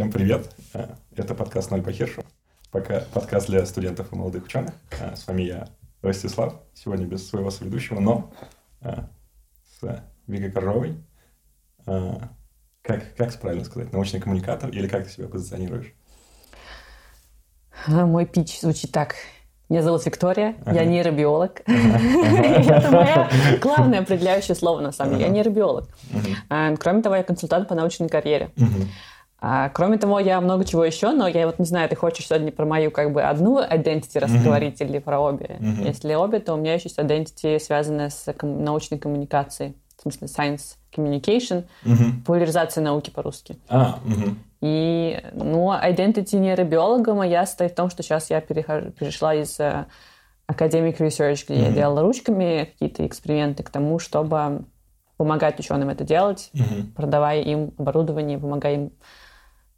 Всем 0.00 0.10
привет. 0.10 0.48
Э, 0.72 0.94
это 1.14 1.34
подкаст 1.34 1.70
«Ноль 1.70 1.82
по 1.82 1.92
Хиршу». 1.92 2.24
Пока 2.70 3.00
подкаст 3.12 3.48
для 3.48 3.66
студентов 3.66 4.10
и 4.10 4.16
молодых 4.16 4.46
ученых. 4.46 4.72
Э, 4.98 5.14
с 5.14 5.26
вами 5.26 5.42
я, 5.42 5.68
Ростислав. 6.00 6.54
Сегодня 6.72 7.04
без 7.04 7.28
своего 7.28 7.50
соведущего, 7.50 8.00
но 8.00 8.32
э, 8.80 8.94
с 9.78 10.02
Вигой 10.26 10.50
Коржовой. 10.50 10.94
Как, 11.84 13.14
как 13.14 13.38
правильно 13.42 13.62
сказать? 13.66 13.92
Научный 13.92 14.20
коммуникатор 14.20 14.70
или 14.70 14.88
как 14.88 15.04
ты 15.04 15.10
себя 15.10 15.28
позиционируешь? 15.28 15.92
Мой 17.86 18.24
пич 18.24 18.58
звучит 18.58 18.92
так. 18.92 19.16
Меня 19.68 19.82
зовут 19.82 20.06
Виктория, 20.06 20.56
ага. 20.64 20.76
я 20.76 20.86
нейробиолог. 20.86 21.60
Это 21.66 22.90
мое 22.90 23.58
главное 23.60 24.00
определяющее 24.00 24.54
слово, 24.54 24.80
на 24.80 24.92
самом 24.92 25.12
деле. 25.12 25.26
Я 25.26 25.30
нейробиолог. 25.30 25.90
Кроме 26.48 27.02
того, 27.02 27.16
я 27.16 27.22
консультант 27.22 27.68
по 27.68 27.74
научной 27.74 28.08
карьере. 28.08 28.50
А, 29.42 29.70
кроме 29.70 29.96
того, 29.96 30.20
я 30.20 30.40
много 30.40 30.64
чего 30.64 30.84
еще, 30.84 31.12
но 31.12 31.26
я 31.26 31.46
вот 31.46 31.58
не 31.58 31.64
знаю, 31.64 31.88
ты 31.88 31.96
хочешь 31.96 32.26
сегодня 32.26 32.52
про 32.52 32.66
мою 32.66 32.90
как 32.90 33.12
бы 33.12 33.22
одну 33.22 33.58
identity 33.62 34.18
разговорить 34.18 34.80
или 34.82 34.98
про 34.98 35.18
обе? 35.18 35.56
Если 35.86 36.14
обе, 36.14 36.40
то 36.40 36.54
у 36.54 36.56
меня 36.58 36.74
еще 36.74 36.88
есть 36.88 36.98
identity, 36.98 37.58
связанная 37.58 38.10
с 38.10 38.32
ком- 38.34 38.62
научной 38.62 38.98
коммуникацией, 38.98 39.74
в 39.96 40.02
смысле 40.02 40.26
science 40.28 40.76
communication, 40.94 41.64
популяризация 42.20 42.82
науки 42.84 43.10
по-русски. 43.10 43.56
А, 43.68 43.98
И, 44.60 45.18
ну, 45.32 45.72
identity 45.72 46.36
нейробиолога 46.36 47.14
моя 47.14 47.46
стоит 47.46 47.72
в 47.72 47.74
том, 47.76 47.88
что 47.88 48.02
сейчас 48.02 48.28
я 48.28 48.42
перехожу, 48.42 48.90
перешла 48.90 49.34
из 49.34 49.58
uh, 49.58 49.86
academic 50.50 50.98
research, 50.98 51.44
где 51.48 51.60
я 51.62 51.68
делала 51.72 52.02
ручками 52.02 52.68
какие-то 52.70 53.06
эксперименты, 53.06 53.62
к 53.62 53.70
тому, 53.70 53.98
чтобы 53.98 54.64
помогать 55.16 55.58
ученым 55.58 55.88
это 55.88 56.04
делать, 56.04 56.50
продавая 56.94 57.40
им 57.40 57.72
оборудование, 57.78 58.38
помогая 58.38 58.74
им 58.74 58.92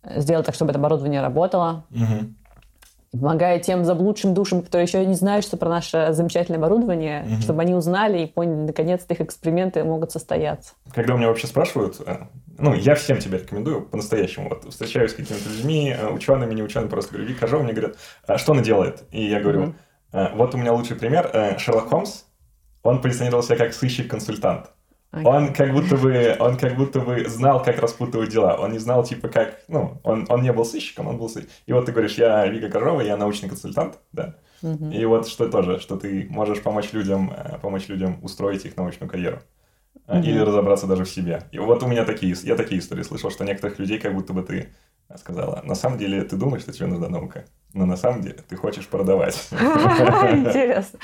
сделать 0.04 0.46
так, 0.46 0.54
чтобы 0.54 0.70
это 0.70 0.78
оборудование 0.78 1.20
работало. 1.20 1.84
Угу. 1.90 3.20
Помогая 3.20 3.58
тем 3.58 3.84
заблудшим 3.84 4.32
душам, 4.32 4.62
которые 4.62 4.86
еще 4.86 5.04
не 5.04 5.14
знают, 5.14 5.44
что 5.44 5.58
про 5.58 5.68
наше 5.68 6.08
замечательное 6.12 6.58
оборудование, 6.58 7.24
угу. 7.24 7.42
чтобы 7.42 7.62
они 7.62 7.74
узнали 7.74 8.22
и 8.22 8.26
поняли, 8.26 8.66
наконец-то 8.68 9.12
их 9.12 9.20
эксперименты 9.20 9.84
могут 9.84 10.12
состояться. 10.12 10.72
Когда 10.94 11.14
у 11.14 11.18
меня 11.18 11.28
вообще 11.28 11.46
спрашивают, 11.46 12.00
э, 12.06 12.16
ну, 12.58 12.72
я 12.72 12.94
всем 12.94 13.18
тебе 13.18 13.38
рекомендую 13.38 13.82
по-настоящему. 13.82 14.48
Вот 14.48 14.64
встречаюсь 14.72 15.10
с 15.10 15.14
какими-то 15.14 15.48
людьми, 15.50 15.94
э, 15.96 16.08
учеными, 16.08 16.54
не 16.54 16.62
учеными, 16.62 16.88
просто 16.88 17.12
говорю, 17.12 17.28
Вика 17.28 17.46
Жова, 17.46 17.62
мне 17.62 17.72
говорят, 17.74 17.96
а 18.26 18.38
что 18.38 18.52
она 18.52 18.62
делает? 18.62 19.02
И 19.10 19.28
я 19.28 19.40
говорю, 19.40 19.62
угу. 19.62 19.74
вот 20.34 20.54
у 20.54 20.58
меня 20.58 20.72
лучший 20.72 20.96
пример, 20.96 21.56
Шерлок 21.58 21.90
Холмс, 21.90 22.22
он 22.82 23.00
позиционировал 23.02 23.42
себя 23.42 23.56
как 23.56 23.74
сыщик-консультант. 23.74 24.70
Okay. 25.12 25.24
Он 25.26 25.52
как 25.52 25.72
будто 25.72 25.96
бы, 25.98 26.36
он 26.40 26.56
как 26.56 26.74
будто 26.76 27.00
бы 27.00 27.28
знал, 27.28 27.62
как 27.62 27.78
распутывать 27.78 28.30
дела. 28.30 28.56
Он 28.58 28.72
не 28.72 28.78
знал, 28.78 29.04
типа, 29.04 29.28
как, 29.28 29.60
ну, 29.68 30.00
он, 30.04 30.24
он 30.30 30.42
не 30.42 30.52
был 30.54 30.64
сыщиком, 30.64 31.06
он 31.06 31.18
был 31.18 31.28
сыщиком. 31.28 31.52
И 31.66 31.72
вот 31.74 31.84
ты 31.84 31.92
говоришь, 31.92 32.14
я 32.14 32.46
Вика 32.46 32.70
Коржова, 32.70 33.02
я 33.02 33.18
научный 33.18 33.50
консультант, 33.50 33.98
да. 34.12 34.36
Uh-huh. 34.62 34.94
И 34.94 35.04
вот 35.04 35.28
что 35.28 35.50
тоже, 35.50 35.80
что 35.80 35.96
ты 35.96 36.26
можешь 36.30 36.62
помочь 36.62 36.92
людям, 36.92 37.30
э, 37.36 37.58
помочь 37.58 37.88
людям 37.88 38.20
устроить 38.22 38.64
их 38.64 38.76
научную 38.78 39.10
карьеру. 39.10 39.40
Uh-huh. 40.06 40.22
Или 40.22 40.38
разобраться 40.38 40.86
даже 40.86 41.04
в 41.04 41.10
себе. 41.10 41.42
И 41.52 41.58
вот 41.58 41.82
у 41.82 41.86
меня 41.86 42.06
такие, 42.06 42.34
я 42.44 42.56
такие 42.56 42.80
истории 42.80 43.02
слышал, 43.02 43.30
что 43.30 43.44
некоторых 43.44 43.78
людей 43.78 43.98
как 43.98 44.14
будто 44.14 44.32
бы 44.32 44.42
ты 44.42 44.72
сказала, 45.18 45.60
на 45.64 45.74
самом 45.74 45.98
деле 45.98 46.22
ты 46.22 46.36
думаешь, 46.36 46.62
что 46.62 46.72
тебе 46.72 46.86
нужна 46.86 47.08
наука, 47.08 47.44
но 47.74 47.86
на 47.86 47.96
самом 47.96 48.22
деле 48.22 48.36
ты 48.48 48.56
хочешь 48.56 48.86
продавать. 48.86 49.36
Интересно. 49.52 50.98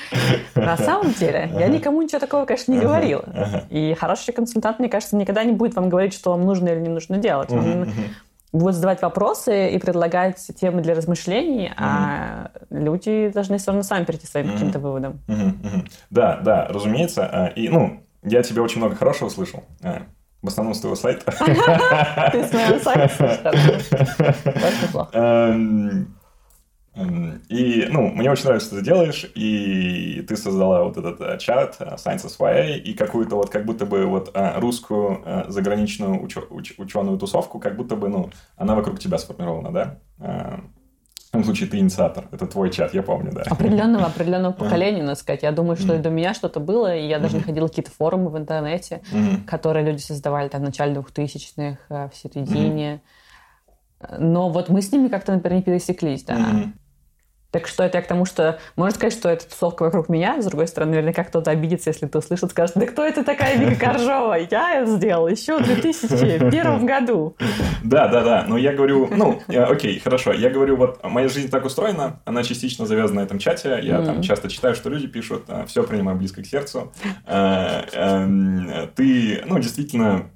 На 0.55 0.77
самом 0.77 1.13
деле, 1.13 1.49
я 1.57 1.67
никому 1.67 2.01
ничего 2.01 2.19
такого, 2.19 2.45
конечно, 2.45 2.71
не 2.71 2.79
говорила. 2.79 3.23
И 3.69 3.95
хороший 3.99 4.33
консультант, 4.33 4.79
мне 4.79 4.89
кажется, 4.89 5.15
никогда 5.15 5.43
не 5.43 5.53
будет 5.53 5.75
вам 5.75 5.89
говорить, 5.89 6.13
что 6.13 6.31
вам 6.31 6.45
нужно 6.45 6.69
или 6.69 6.79
не 6.79 6.89
нужно 6.89 7.17
делать. 7.17 7.51
Он 7.51 7.87
будет 8.51 8.75
задавать 8.75 9.01
вопросы 9.01 9.69
и 9.69 9.77
предлагать 9.77 10.37
темы 10.59 10.81
для 10.81 10.95
размышлений, 10.95 11.71
а 11.77 12.49
люди 12.71 13.29
должны 13.29 13.59
все 13.59 13.67
равно 13.67 13.83
сами 13.83 14.05
прийти 14.05 14.25
к 14.25 14.29
своим 14.29 14.51
каким-то 14.53 14.79
выводам. 14.79 15.19
Да, 16.09 16.37
да, 16.37 16.65
разумеется. 16.67 17.29
А, 17.31 17.47
и, 17.47 17.69
ну, 17.69 18.01
я 18.23 18.41
тебе 18.41 18.61
очень 18.61 18.79
много 18.79 18.95
хорошего 18.95 19.29
слышал. 19.29 19.63
В 20.41 20.47
основном 20.47 20.73
с 20.73 20.79
твоего 20.79 20.95
сайта. 20.95 21.31
Ты 22.31 22.43
с 22.45 22.53
моего 22.53 22.79
сайта? 22.79 23.51
Эм, 25.11 26.15
эм, 26.95 27.41
и, 27.49 27.87
ну, 27.89 28.07
мне 28.07 28.31
очень 28.31 28.45
нравится, 28.45 28.67
что 28.67 28.77
ты 28.77 28.85
делаешь, 28.85 29.29
и 29.35 30.23
ты 30.27 30.37
создала 30.37 30.83
вот 30.83 30.95
этот 30.95 31.19
э, 31.19 31.37
чат 31.39 31.75
э, 31.79 31.95
Science 31.95 32.25
SYA 32.27 32.77
и 32.77 32.93
какую-то 32.93 33.35
вот 33.35 33.49
как 33.49 33.65
будто 33.65 33.85
бы 33.85 34.05
вот 34.05 34.31
э, 34.33 34.59
русскую 34.59 35.23
заграничную 35.49 36.21
ученую 36.21 37.17
тусовку, 37.17 37.59
как 37.59 37.75
будто 37.75 37.97
бы, 37.97 38.07
ну, 38.07 38.29
она 38.55 38.75
вокруг 38.75 38.99
тебя 38.99 39.17
сформирована, 39.17 39.71
да? 39.73 40.61
В 41.29 41.31
том 41.31 41.43
случае 41.43 41.69
ты 41.69 41.77
инициатор. 41.77 42.27
Это 42.31 42.47
твой 42.47 42.71
чат, 42.71 42.95
я 42.95 43.03
помню, 43.03 43.31
да. 43.31 43.43
Определенного, 43.43 44.07
определенного 44.07 44.51
поколения, 44.59 45.03
надо 45.03 45.13
сказать. 45.13 45.43
Я 45.43 45.51
думаю, 45.51 45.77
что 45.77 45.93
и 45.93 45.99
до 45.99 46.09
меня 46.09 46.33
что-то 46.33 46.59
было, 46.59 46.95
и 46.95 47.07
я 47.07 47.19
даже 47.19 47.37
находила 47.37 47.67
какие-то 47.67 47.91
форумы 47.91 48.31
в 48.31 48.37
интернете, 48.37 49.03
которые 49.45 49.85
люди 49.85 50.01
создавали 50.01 50.49
там 50.49 50.61
в 50.61 50.63
начале 50.63 50.95
2000-х, 50.95 51.77
э, 51.89 52.09
в 52.09 52.15
середине. 52.15 53.01
Но 54.17 54.49
вот 54.49 54.69
мы 54.69 54.81
с 54.81 54.91
ними 54.91 55.07
как-то, 55.07 55.33
например, 55.33 55.57
не 55.57 55.63
пересеклись, 55.63 56.23
да. 56.23 56.71
Так 57.51 57.67
что 57.67 57.83
это 57.83 57.97
я 57.97 58.03
к 58.03 58.07
тому, 58.07 58.25
что 58.25 58.59
можно 58.75 58.95
сказать, 58.95 59.13
что 59.13 59.29
это 59.29 59.49
тусовка 59.49 59.83
вокруг 59.83 60.07
меня. 60.07 60.41
С 60.41 60.45
другой 60.45 60.67
стороны, 60.67 60.91
наверняка 60.91 61.23
кто-то 61.23 61.49
обидится, 61.49 61.89
если 61.89 62.05
кто 62.05 62.19
услышит, 62.19 62.51
скажет, 62.51 62.75
да 62.75 62.85
кто 62.85 63.03
это 63.03 63.23
такая 63.23 63.57
Вика 63.57 63.75
Коржова? 63.85 64.35
Я 64.35 64.81
это 64.81 64.97
сделал 64.97 65.27
еще 65.27 65.57
в 65.57 65.65
2001 65.65 66.85
году. 66.85 67.35
Да, 67.83 68.07
да, 68.07 68.23
да. 68.23 68.45
Но 68.47 68.57
я 68.57 68.73
говорю, 68.73 69.09
ну, 69.11 69.41
окей, 69.47 69.99
хорошо. 69.99 70.31
Я 70.33 70.49
говорю, 70.49 70.75
вот 70.77 71.03
моя 71.03 71.27
жизнь 71.27 71.49
так 71.49 71.65
устроена, 71.65 72.21
она 72.25 72.43
частично 72.43 72.85
завязана 72.85 73.21
на 73.21 73.25
этом 73.25 73.39
чате. 73.39 73.79
Я 73.81 74.01
там 74.01 74.21
часто 74.21 74.49
читаю, 74.49 74.75
что 74.75 74.89
люди 74.89 75.07
пишут, 75.07 75.45
а, 75.47 75.65
все 75.65 75.83
принимаю 75.83 76.17
близко 76.17 76.41
к 76.41 76.45
сердцу. 76.45 76.93
А, 77.25 77.85
эм, 77.93 78.89
ты, 78.95 79.41
ну, 79.45 79.59
действительно, 79.59 80.29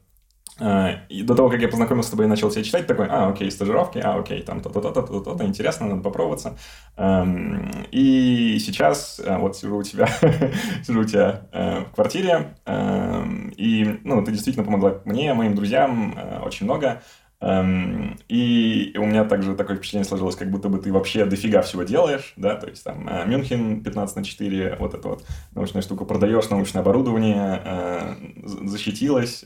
и 0.59 1.23
до 1.23 1.35
того, 1.35 1.49
как 1.49 1.61
я 1.61 1.67
познакомился 1.67 2.09
с 2.09 2.11
тобой 2.11 2.25
и 2.25 2.29
начал 2.29 2.51
тебя 2.51 2.63
читать, 2.63 2.85
такой, 2.85 3.07
а, 3.09 3.29
окей, 3.29 3.49
стажировки, 3.49 3.97
а, 3.97 4.19
окей, 4.19 4.41
там 4.43 4.61
то-то, 4.61 4.81
то-то, 4.81 5.01
то-то, 5.01 5.35
то 5.35 5.45
интересно, 5.45 5.87
надо 5.87 6.01
попробоваться. 6.01 6.57
Эм, 6.95 7.71
и 7.91 8.59
сейчас 8.59 9.19
э, 9.19 9.37
вот 9.37 9.57
сижу 9.57 9.77
у 9.77 9.83
тебя, 9.83 10.07
сижу 10.85 11.01
у 11.01 11.05
тебя 11.05 11.47
э, 11.51 11.79
в 11.81 11.95
квартире, 11.95 12.55
эм, 12.65 13.49
и, 13.57 13.99
ну, 14.03 14.23
ты 14.23 14.31
действительно 14.31 14.63
помогла 14.63 15.01
мне, 15.05 15.33
моим 15.33 15.55
друзьям 15.55 16.13
э, 16.15 16.39
очень 16.45 16.65
много. 16.65 17.01
Эм, 17.41 18.19
и 18.29 18.95
у 18.97 19.05
меня 19.05 19.25
также 19.25 19.55
такое 19.55 19.77
впечатление 19.77 20.07
сложилось, 20.07 20.35
как 20.35 20.51
будто 20.51 20.69
бы 20.69 20.77
ты 20.77 20.93
вообще 20.93 21.25
дофига 21.25 21.63
всего 21.63 21.83
делаешь, 21.83 22.33
да, 22.37 22.55
то 22.55 22.69
есть 22.69 22.83
там 22.83 23.09
Мюнхен 23.27 23.83
15 23.83 24.15
на 24.15 24.23
4, 24.23 24.77
вот 24.79 24.93
эта 24.93 25.07
вот 25.07 25.25
научная 25.53 25.81
штука, 25.81 26.05
продаешь 26.05 26.49
научное 26.49 26.83
оборудование, 26.83 28.15
защитилась, 28.45 29.45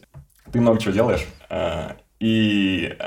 ты 0.52 0.59
много 0.59 0.80
чего 0.80 0.94
делаешь, 0.94 1.25
э, 1.50 1.91
и 2.19 2.97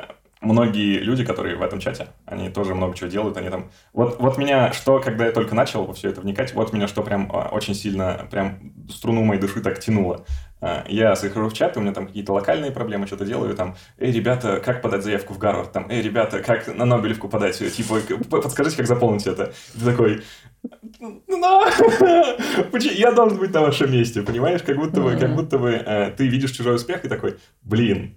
многие 0.41 1.01
люди, 1.01 1.25
которые 1.25 1.57
в 1.57 1.63
этом 1.63 1.81
чате, 1.81 2.09
они 2.25 2.49
тоже 2.49 2.75
много 2.75 2.95
чего 2.97 3.09
делают, 3.09 3.37
они 3.37 3.51
там... 3.51 3.71
Вот, 3.93 4.19
вот 4.21 4.39
меня, 4.39 4.73
что, 4.73 4.99
когда 4.99 5.27
я 5.27 5.33
только 5.33 5.55
начал 5.55 5.85
во 5.85 5.93
все 5.93 6.09
это 6.09 6.21
вникать, 6.21 6.55
вот 6.55 6.73
меня 6.73 6.89
что 6.89 7.03
прям 7.03 7.31
э, 7.31 7.49
очень 7.51 7.75
сильно, 7.75 8.27
прям 8.31 8.73
струну 8.89 9.23
моей 9.23 9.41
души 9.41 9.61
так 9.61 9.79
тянуло. 9.81 10.25
Э, 10.61 10.85
я 10.89 11.15
захожу 11.15 11.49
в 11.49 11.53
чат, 11.53 11.77
у 11.77 11.81
меня 11.81 11.93
там 11.93 12.07
какие-то 12.07 12.33
локальные 12.33 12.71
проблемы, 12.71 13.07
что-то 13.07 13.27
делаю, 13.27 13.55
там, 13.55 13.77
эй, 13.99 14.13
ребята, 14.13 14.61
как 14.61 14.81
подать 14.81 15.05
заявку 15.05 15.35
в 15.35 15.39
Гарвард, 15.39 15.73
там, 15.73 15.87
эй, 15.91 16.01
ребята, 16.01 16.43
как 16.43 16.75
на 16.75 16.87
Нобелевку 16.87 17.29
подать, 17.29 17.59
типа, 17.59 18.01
подскажите, 18.31 18.79
как 18.79 18.87
заполнить 18.87 19.27
это. 19.27 19.53
Ты 19.75 19.85
такой, 19.85 20.23
ну, 21.01 21.65
я 22.79 23.13
должен 23.13 23.39
быть 23.39 23.53
на 23.53 23.61
вашем 23.63 23.93
месте, 23.93 24.23
понимаешь? 24.23 24.63
Как 24.63 24.77
будто 24.77 25.01
бы, 25.01 25.17
как 25.17 25.35
будто 25.35 25.59
бы 25.59 25.71
э, 25.71 26.11
ты 26.11 26.27
видишь 26.27 26.53
чужой 26.53 26.77
успех 26.77 27.05
и 27.05 27.09
такой, 27.09 27.39
блин, 27.63 28.17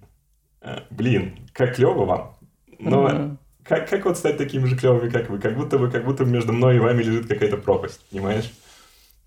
э, 0.62 0.80
блин, 0.90 1.38
как 1.54 1.76
клево 1.76 2.06
вам. 2.06 2.36
Но 2.80 3.38
как, 3.64 3.90
как 3.90 4.06
вот 4.06 4.18
стать 4.18 4.38
такими 4.38 4.66
же 4.66 4.76
клевыми, 4.76 5.10
как 5.10 5.30
вы? 5.30 5.40
Как 5.40 5.56
будто 5.56 5.78
бы, 5.78 5.90
как 5.90 6.04
будто 6.04 6.26
между 6.26 6.52
мной 6.52 6.76
и 6.76 6.80
вами 6.80 7.02
лежит 7.02 7.28
какая-то 7.28 7.58
пропасть, 7.58 8.02
понимаешь? 8.10 8.52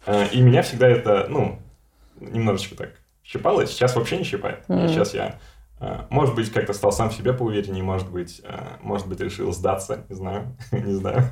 Э, 0.05 0.27
и 0.33 0.41
меня 0.41 0.63
всегда 0.63 0.89
это, 0.89 1.27
ну, 1.31 1.59
немножечко 2.21 2.75
так 2.75 2.91
щипало, 3.25 3.67
сейчас 3.67 3.97
вообще 3.97 4.19
не 4.19 4.25
щипает. 4.25 4.65
Сейчас 4.69 5.15
я 5.15 5.39
может 6.09 6.35
быть, 6.35 6.51
как-то 6.51 6.73
стал 6.73 6.91
сам 6.91 7.11
в 7.11 7.15
себе 7.15 7.33
поувереннее, 7.35 7.83
может 7.83 8.11
быть, 8.11 8.41
а, 8.45 8.79
может 8.81 9.07
быть, 9.07 9.21
решил 9.21 9.53
сдаться, 9.53 10.07
не 10.09 10.15
знаю, 10.15 10.57
не 10.73 10.93
знаю. 10.93 11.25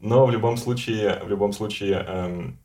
Но 0.00 0.24
в 0.24 0.30
любом 0.30 0.56
случае, 0.56 1.20
в 1.22 1.28
любом 1.28 1.52
случае, 1.52 2.04
эм, 2.06 2.58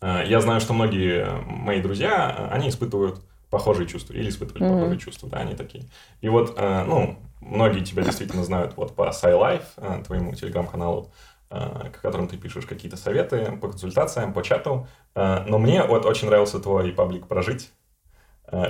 э, 0.00 0.22
я 0.26 0.40
знаю, 0.40 0.60
что 0.60 0.72
многие 0.72 1.26
мои 1.46 1.80
друзья, 1.82 2.48
они 2.52 2.68
испытывают 2.68 3.20
похожие 3.50 3.88
чувства 3.88 4.14
или 4.14 4.28
испытывали 4.28 4.62
похожие 4.74 4.98
чувства, 4.98 5.28
да, 5.28 5.38
они 5.38 5.54
такие. 5.54 5.84
И 6.20 6.28
вот, 6.28 6.54
э, 6.56 6.84
ну, 6.84 7.18
многие 7.40 7.84
тебя 7.84 8.04
действительно 8.04 8.44
знают 8.44 8.76
вот 8.76 8.94
по 8.94 9.08
SciLife, 9.08 9.64
э, 9.78 10.02
твоему 10.06 10.34
телеграм-каналу, 10.34 11.12
к 11.50 12.00
которым 12.00 12.28
ты 12.28 12.38
пишешь 12.38 12.64
какие-то 12.64 12.96
советы 12.96 13.58
по 13.60 13.68
консультациям, 13.68 14.32
по 14.32 14.42
чату. 14.42 14.88
Но 15.14 15.58
мне 15.58 15.84
вот 15.84 16.06
очень 16.06 16.28
нравился 16.28 16.58
твой 16.60 16.92
паблик 16.92 17.26
«Прожить», 17.26 17.68
э, 17.68 17.81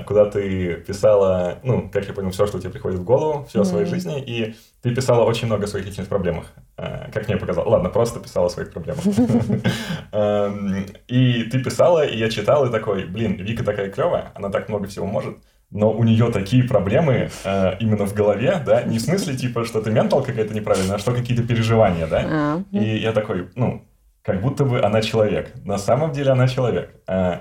куда 0.06 0.26
ты 0.26 0.74
писала, 0.76 1.58
ну, 1.64 1.90
как 1.90 2.06
я 2.06 2.14
понял, 2.14 2.30
все, 2.30 2.46
что 2.46 2.60
тебе 2.60 2.70
приходит 2.70 3.00
в 3.00 3.04
голову, 3.04 3.44
все 3.48 3.58
mm-hmm. 3.58 3.62
о 3.62 3.64
своей 3.64 3.86
жизни, 3.86 4.22
и 4.22 4.54
ты 4.82 4.94
писала 4.94 5.24
очень 5.24 5.46
много 5.46 5.64
о 5.64 5.66
своих 5.66 5.86
личных 5.86 6.08
проблемах, 6.08 6.46
э, 6.76 7.10
как 7.12 7.28
мне 7.28 7.36
показалось. 7.36 7.70
Ладно, 7.70 7.88
просто 7.88 8.20
писала 8.20 8.46
о 8.46 8.50
своих 8.50 8.72
проблемах. 8.72 9.04
Эм, 10.12 10.86
и 11.08 11.44
ты 11.44 11.62
писала, 11.62 12.04
и 12.04 12.16
я 12.16 12.28
читал, 12.28 12.66
и 12.66 12.70
такой, 12.70 13.06
блин, 13.06 13.36
Вика 13.36 13.64
такая 13.64 13.90
клевая, 13.90 14.32
она 14.34 14.50
так 14.50 14.69
много 14.69 14.86
всего 14.86 15.06
может, 15.06 15.38
но 15.70 15.90
у 15.90 16.04
нее 16.04 16.30
такие 16.30 16.64
проблемы 16.64 17.30
э, 17.44 17.76
именно 17.80 18.06
в 18.06 18.14
голове, 18.14 18.62
да, 18.64 18.82
не 18.82 18.98
в 18.98 19.02
смысле, 19.02 19.36
типа, 19.36 19.64
что 19.64 19.80
ты 19.80 19.90
ментал 19.90 20.22
какая-то 20.22 20.52
неправильная, 20.52 20.96
а 20.96 20.98
что 20.98 21.12
какие-то 21.12 21.44
переживания, 21.44 22.06
да, 22.06 22.24
а. 22.24 22.62
и 22.72 22.98
я 22.98 23.12
такой, 23.12 23.48
ну, 23.54 23.86
как 24.22 24.40
будто 24.40 24.64
бы 24.64 24.80
она 24.80 25.02
человек. 25.02 25.52
На 25.64 25.78
самом 25.78 26.12
деле 26.12 26.30
она 26.30 26.46
человек. 26.46 26.94
Э, 27.06 27.40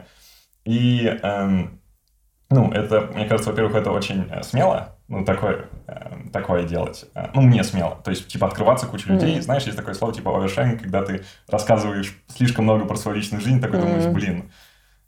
и, 0.65 1.05
э, 1.21 1.49
ну, 2.51 2.71
это, 2.71 3.09
мне 3.13 3.25
кажется, 3.25 3.49
во-первых, 3.49 3.75
это 3.75 3.91
очень 3.91 4.27
э, 4.29 4.43
смело, 4.43 4.97
ну, 5.07 5.23
такое, 5.23 5.65
э, 5.87 6.29
такое 6.33 6.63
делать. 6.63 7.05
Э, 7.15 7.29
ну, 7.33 7.41
мне 7.41 7.63
смело. 7.63 7.97
То 8.03 8.11
есть, 8.11 8.27
типа, 8.27 8.47
открываться 8.47 8.87
куче 8.87 9.09
людей. 9.09 9.37
Mm. 9.37 9.41
Знаешь, 9.41 9.63
есть 9.63 9.77
такое 9.77 9.93
слово, 9.93 10.13
типа, 10.13 10.37
овершеринг, 10.37 10.81
когда 10.81 11.01
ты 11.01 11.23
рассказываешь 11.47 12.21
слишком 12.27 12.65
много 12.65 12.85
про 12.85 12.97
свою 12.97 13.17
личную 13.17 13.41
жизнь, 13.41 13.61
такой 13.61 13.79
mm. 13.79 13.81
думаешь, 13.81 14.07
блин, 14.07 14.51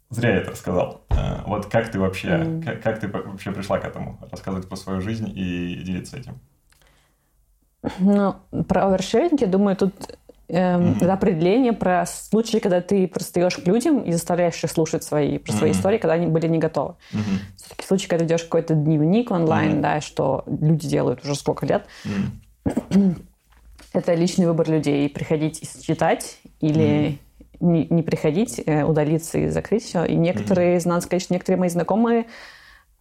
Зря 0.10 0.30
я 0.30 0.38
это 0.38 0.52
рассказал. 0.52 1.06
Вот 1.48 1.66
как 1.66 1.90
ты 1.90 2.00
вообще, 2.00 2.28
mm. 2.28 2.64
как, 2.64 2.84
как 2.84 3.00
ты 3.00 3.08
вообще 3.08 3.52
пришла 3.52 3.80
к 3.80 3.86
этому? 3.86 4.20
Рассказывать 4.32 4.70
про 4.70 4.76
свою 4.76 5.02
жизнь 5.02 5.32
и 5.36 5.82
делиться 5.84 6.18
этим. 6.18 6.40
Ну, 8.00 8.36
про 8.68 8.88
овершеринг, 8.88 9.42
я 9.42 9.48
думаю, 9.48 9.76
тут 9.76 10.18
эм, 10.54 10.94
mm-hmm. 10.94 11.08
определение 11.08 11.74
про 11.74 12.06
случаи, 12.06 12.60
когда 12.60 12.82
ты 12.82 13.08
пристаешь 13.08 13.58
к 13.58 13.68
людям 13.68 14.02
и 14.02 14.12
заставляешь 14.12 14.64
их 14.64 14.72
слушать 14.72 15.04
свои, 15.04 15.38
про 15.38 15.52
свои 15.52 15.72
mm-hmm. 15.72 15.74
истории, 15.74 15.98
когда 15.98 16.14
они 16.14 16.28
были 16.28 16.48
не 16.48 16.60
готовы. 16.60 16.96
Mm-hmm. 17.12 17.58
Все-таки 17.58 17.88
случаи, 17.88 18.08
когда 18.08 18.26
ведешь 18.26 18.44
какой-то 18.44 18.76
дневник 18.76 19.32
онлайн, 19.32 19.74
mm-hmm. 19.74 19.82
да, 19.82 20.02
что 20.02 20.44
люди 20.48 20.88
делают 20.88 21.24
уже 21.24 21.36
сколько 21.36 21.66
лет, 21.66 21.86
mm-hmm. 22.66 23.22
это 23.94 24.14
личный 24.14 24.46
выбор 24.46 24.70
людей. 24.70 25.10
Приходить 25.10 25.64
и 25.64 25.84
читать 25.84 26.38
или 26.62 26.84
mm-hmm 26.84 27.18
не, 27.64 27.88
не 27.90 28.04
приходить, 28.04 28.62
э, 28.66 28.84
удалиться 28.84 29.38
и 29.40 29.48
закрыть 29.48 29.84
все. 29.84 30.04
И 30.04 30.16
некоторые, 30.16 30.78
mm-hmm. 30.78 30.90
надо 30.90 31.02
сказать, 31.02 31.24
что 31.24 31.34
некоторые 31.34 31.60
мои 31.60 31.70
знакомые, 31.70 32.26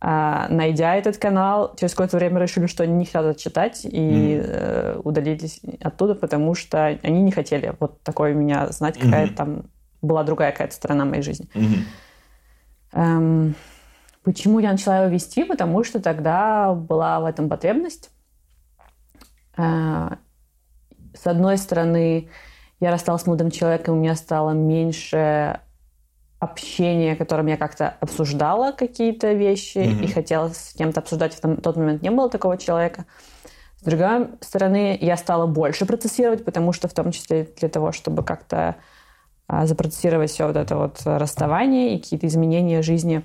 а, 0.04 0.48
найдя 0.48 0.96
этот 0.96 1.16
канал, 1.16 1.76
через 1.78 1.92
какое-то 1.92 2.16
время 2.16 2.40
решили, 2.40 2.66
что 2.66 2.82
они 2.82 2.94
не 2.94 3.04
хотят 3.04 3.36
читать, 3.36 3.84
и 3.84 4.34
mm-hmm. 4.34 5.00
удалились 5.04 5.60
оттуда, 5.80 6.16
потому 6.16 6.56
что 6.56 6.86
они 7.04 7.22
не 7.22 7.30
хотели 7.30 7.76
вот 7.78 8.02
такое 8.02 8.34
меня 8.34 8.66
знать, 8.72 8.98
какая 8.98 9.28
mm-hmm. 9.28 9.34
там 9.34 9.66
была 10.02 10.24
другая 10.24 10.50
какая-то 10.50 10.74
сторона 10.74 11.04
моей 11.04 11.22
жизни. 11.22 11.48
Mm-hmm. 11.54 11.84
Эм, 12.94 13.54
почему 14.24 14.58
я 14.58 14.72
начала 14.72 15.04
его 15.04 15.14
вести? 15.14 15.44
Потому 15.44 15.84
что 15.84 16.00
тогда 16.00 16.74
была 16.74 17.20
в 17.20 17.24
этом 17.24 17.48
потребность. 17.48 18.10
Э, 19.56 20.16
с 21.14 21.24
одной 21.28 21.58
стороны, 21.58 22.28
я 22.80 22.90
рассталась 22.90 23.22
с 23.22 23.26
молодым 23.26 23.52
человеком, 23.52 23.98
у 23.98 24.00
меня 24.00 24.16
стало 24.16 24.50
меньше 24.50 25.60
общения, 26.42 27.14
которым 27.14 27.46
я 27.46 27.56
как-то 27.56 27.96
обсуждала 28.00 28.72
какие-то 28.72 29.32
вещи 29.32 29.78
mm-hmm. 29.78 30.04
и 30.04 30.06
хотела 30.08 30.48
с 30.48 30.74
кем-то 30.76 30.98
обсуждать. 30.98 31.38
В 31.40 31.60
тот 31.60 31.76
момент 31.76 32.02
не 32.02 32.10
было 32.10 32.28
такого 32.28 32.58
человека. 32.58 33.04
С 33.78 33.84
другой 33.84 34.26
стороны, 34.40 34.98
я 35.00 35.16
стала 35.16 35.46
больше 35.46 35.86
процессировать, 35.86 36.44
потому 36.44 36.72
что 36.72 36.88
в 36.88 36.94
том 36.94 37.12
числе 37.12 37.48
для 37.60 37.68
того, 37.68 37.92
чтобы 37.92 38.24
как-то 38.24 38.74
а, 39.46 39.66
запроцессировать 39.66 40.30
все 40.32 40.48
вот 40.48 40.56
это 40.56 40.76
вот 40.76 41.00
расставание 41.04 41.94
и 41.94 42.00
какие-то 42.00 42.26
изменения 42.26 42.82
жизни, 42.82 43.22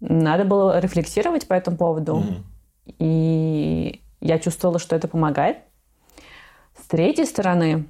надо 0.00 0.44
было 0.44 0.80
рефлексировать 0.80 1.46
по 1.46 1.54
этому 1.54 1.76
поводу. 1.76 2.16
Mm-hmm. 2.16 2.94
И 2.98 4.02
я 4.20 4.40
чувствовала, 4.40 4.80
что 4.80 4.96
это 4.96 5.06
помогает. 5.06 5.58
С 6.82 6.88
третьей 6.88 7.26
стороны, 7.26 7.86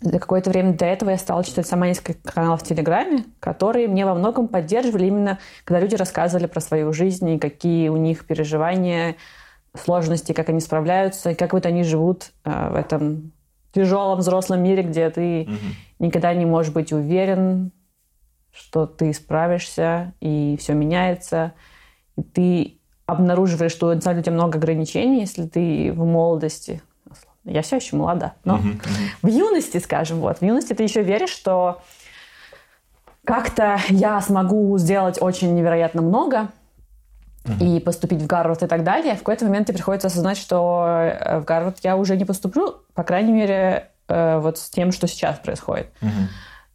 какое-то 0.00 0.50
время 0.50 0.74
до 0.74 0.84
этого 0.84 1.10
я 1.10 1.18
стала 1.18 1.42
читать 1.44 1.66
сама 1.66 1.88
несколько 1.88 2.32
каналов 2.32 2.62
в 2.62 2.66
Телеграме, 2.66 3.24
которые 3.40 3.88
мне 3.88 4.06
во 4.06 4.14
многом 4.14 4.48
поддерживали 4.48 5.06
именно, 5.06 5.38
когда 5.64 5.80
люди 5.80 5.96
рассказывали 5.96 6.46
про 6.46 6.60
свою 6.60 6.92
жизнь 6.92 7.28
и 7.30 7.38
какие 7.38 7.88
у 7.88 7.96
них 7.96 8.26
переживания, 8.26 9.16
сложности, 9.74 10.32
как 10.32 10.48
они 10.48 10.60
справляются, 10.60 11.30
и 11.30 11.34
как 11.34 11.52
вот 11.52 11.66
они 11.66 11.82
живут 11.82 12.32
э, 12.44 12.70
в 12.70 12.76
этом 12.76 13.32
тяжелом 13.72 14.18
взрослом 14.18 14.62
мире, 14.62 14.82
где 14.82 15.10
ты 15.10 15.42
угу. 15.42 15.56
никогда 16.06 16.32
не 16.34 16.46
можешь 16.46 16.72
быть 16.72 16.92
уверен, 16.92 17.72
что 18.52 18.86
ты 18.86 19.12
справишься, 19.12 20.14
и 20.20 20.56
все 20.58 20.74
меняется, 20.74 21.52
и 22.16 22.22
ты 22.22 22.78
обнаруживаешь, 23.06 23.72
что 23.72 23.92
на 23.94 24.00
самом 24.00 24.16
деле 24.16 24.20
у 24.20 24.24
тебя 24.24 24.34
много 24.34 24.58
ограничений, 24.58 25.20
если 25.20 25.46
ты 25.46 25.92
в 25.92 26.04
молодости 26.04 26.82
я 27.48 27.62
все 27.62 27.76
еще 27.76 27.96
молода. 27.96 28.34
Но 28.44 28.60
в 29.22 29.26
юности, 29.26 29.78
скажем, 29.78 30.20
вот, 30.20 30.38
в 30.38 30.42
юности 30.42 30.72
ты 30.72 30.82
еще 30.82 31.02
веришь, 31.02 31.30
что 31.30 31.82
как-то 33.24 33.78
я 33.88 34.20
смогу 34.20 34.76
сделать 34.78 35.18
очень 35.20 35.54
невероятно 35.54 36.02
много, 36.02 36.48
и 37.60 37.80
поступить 37.80 38.22
в 38.22 38.26
Гарвард 38.26 38.62
и 38.62 38.66
так 38.66 38.84
далее. 38.84 39.14
В 39.14 39.20
какой-то 39.20 39.46
момент 39.46 39.66
тебе 39.66 39.76
приходится 39.76 40.08
осознать, 40.08 40.36
что 40.36 40.84
э, 40.86 41.40
в 41.40 41.44
Гарвард 41.44 41.78
я 41.82 41.96
уже 41.96 42.16
не 42.16 42.26
поступлю, 42.26 42.82
по 42.94 43.04
крайней 43.04 43.32
мере, 43.32 43.90
э, 44.08 44.38
вот 44.38 44.58
с 44.58 44.68
тем, 44.68 44.92
что 44.92 45.06
сейчас 45.06 45.38
происходит. 45.38 45.88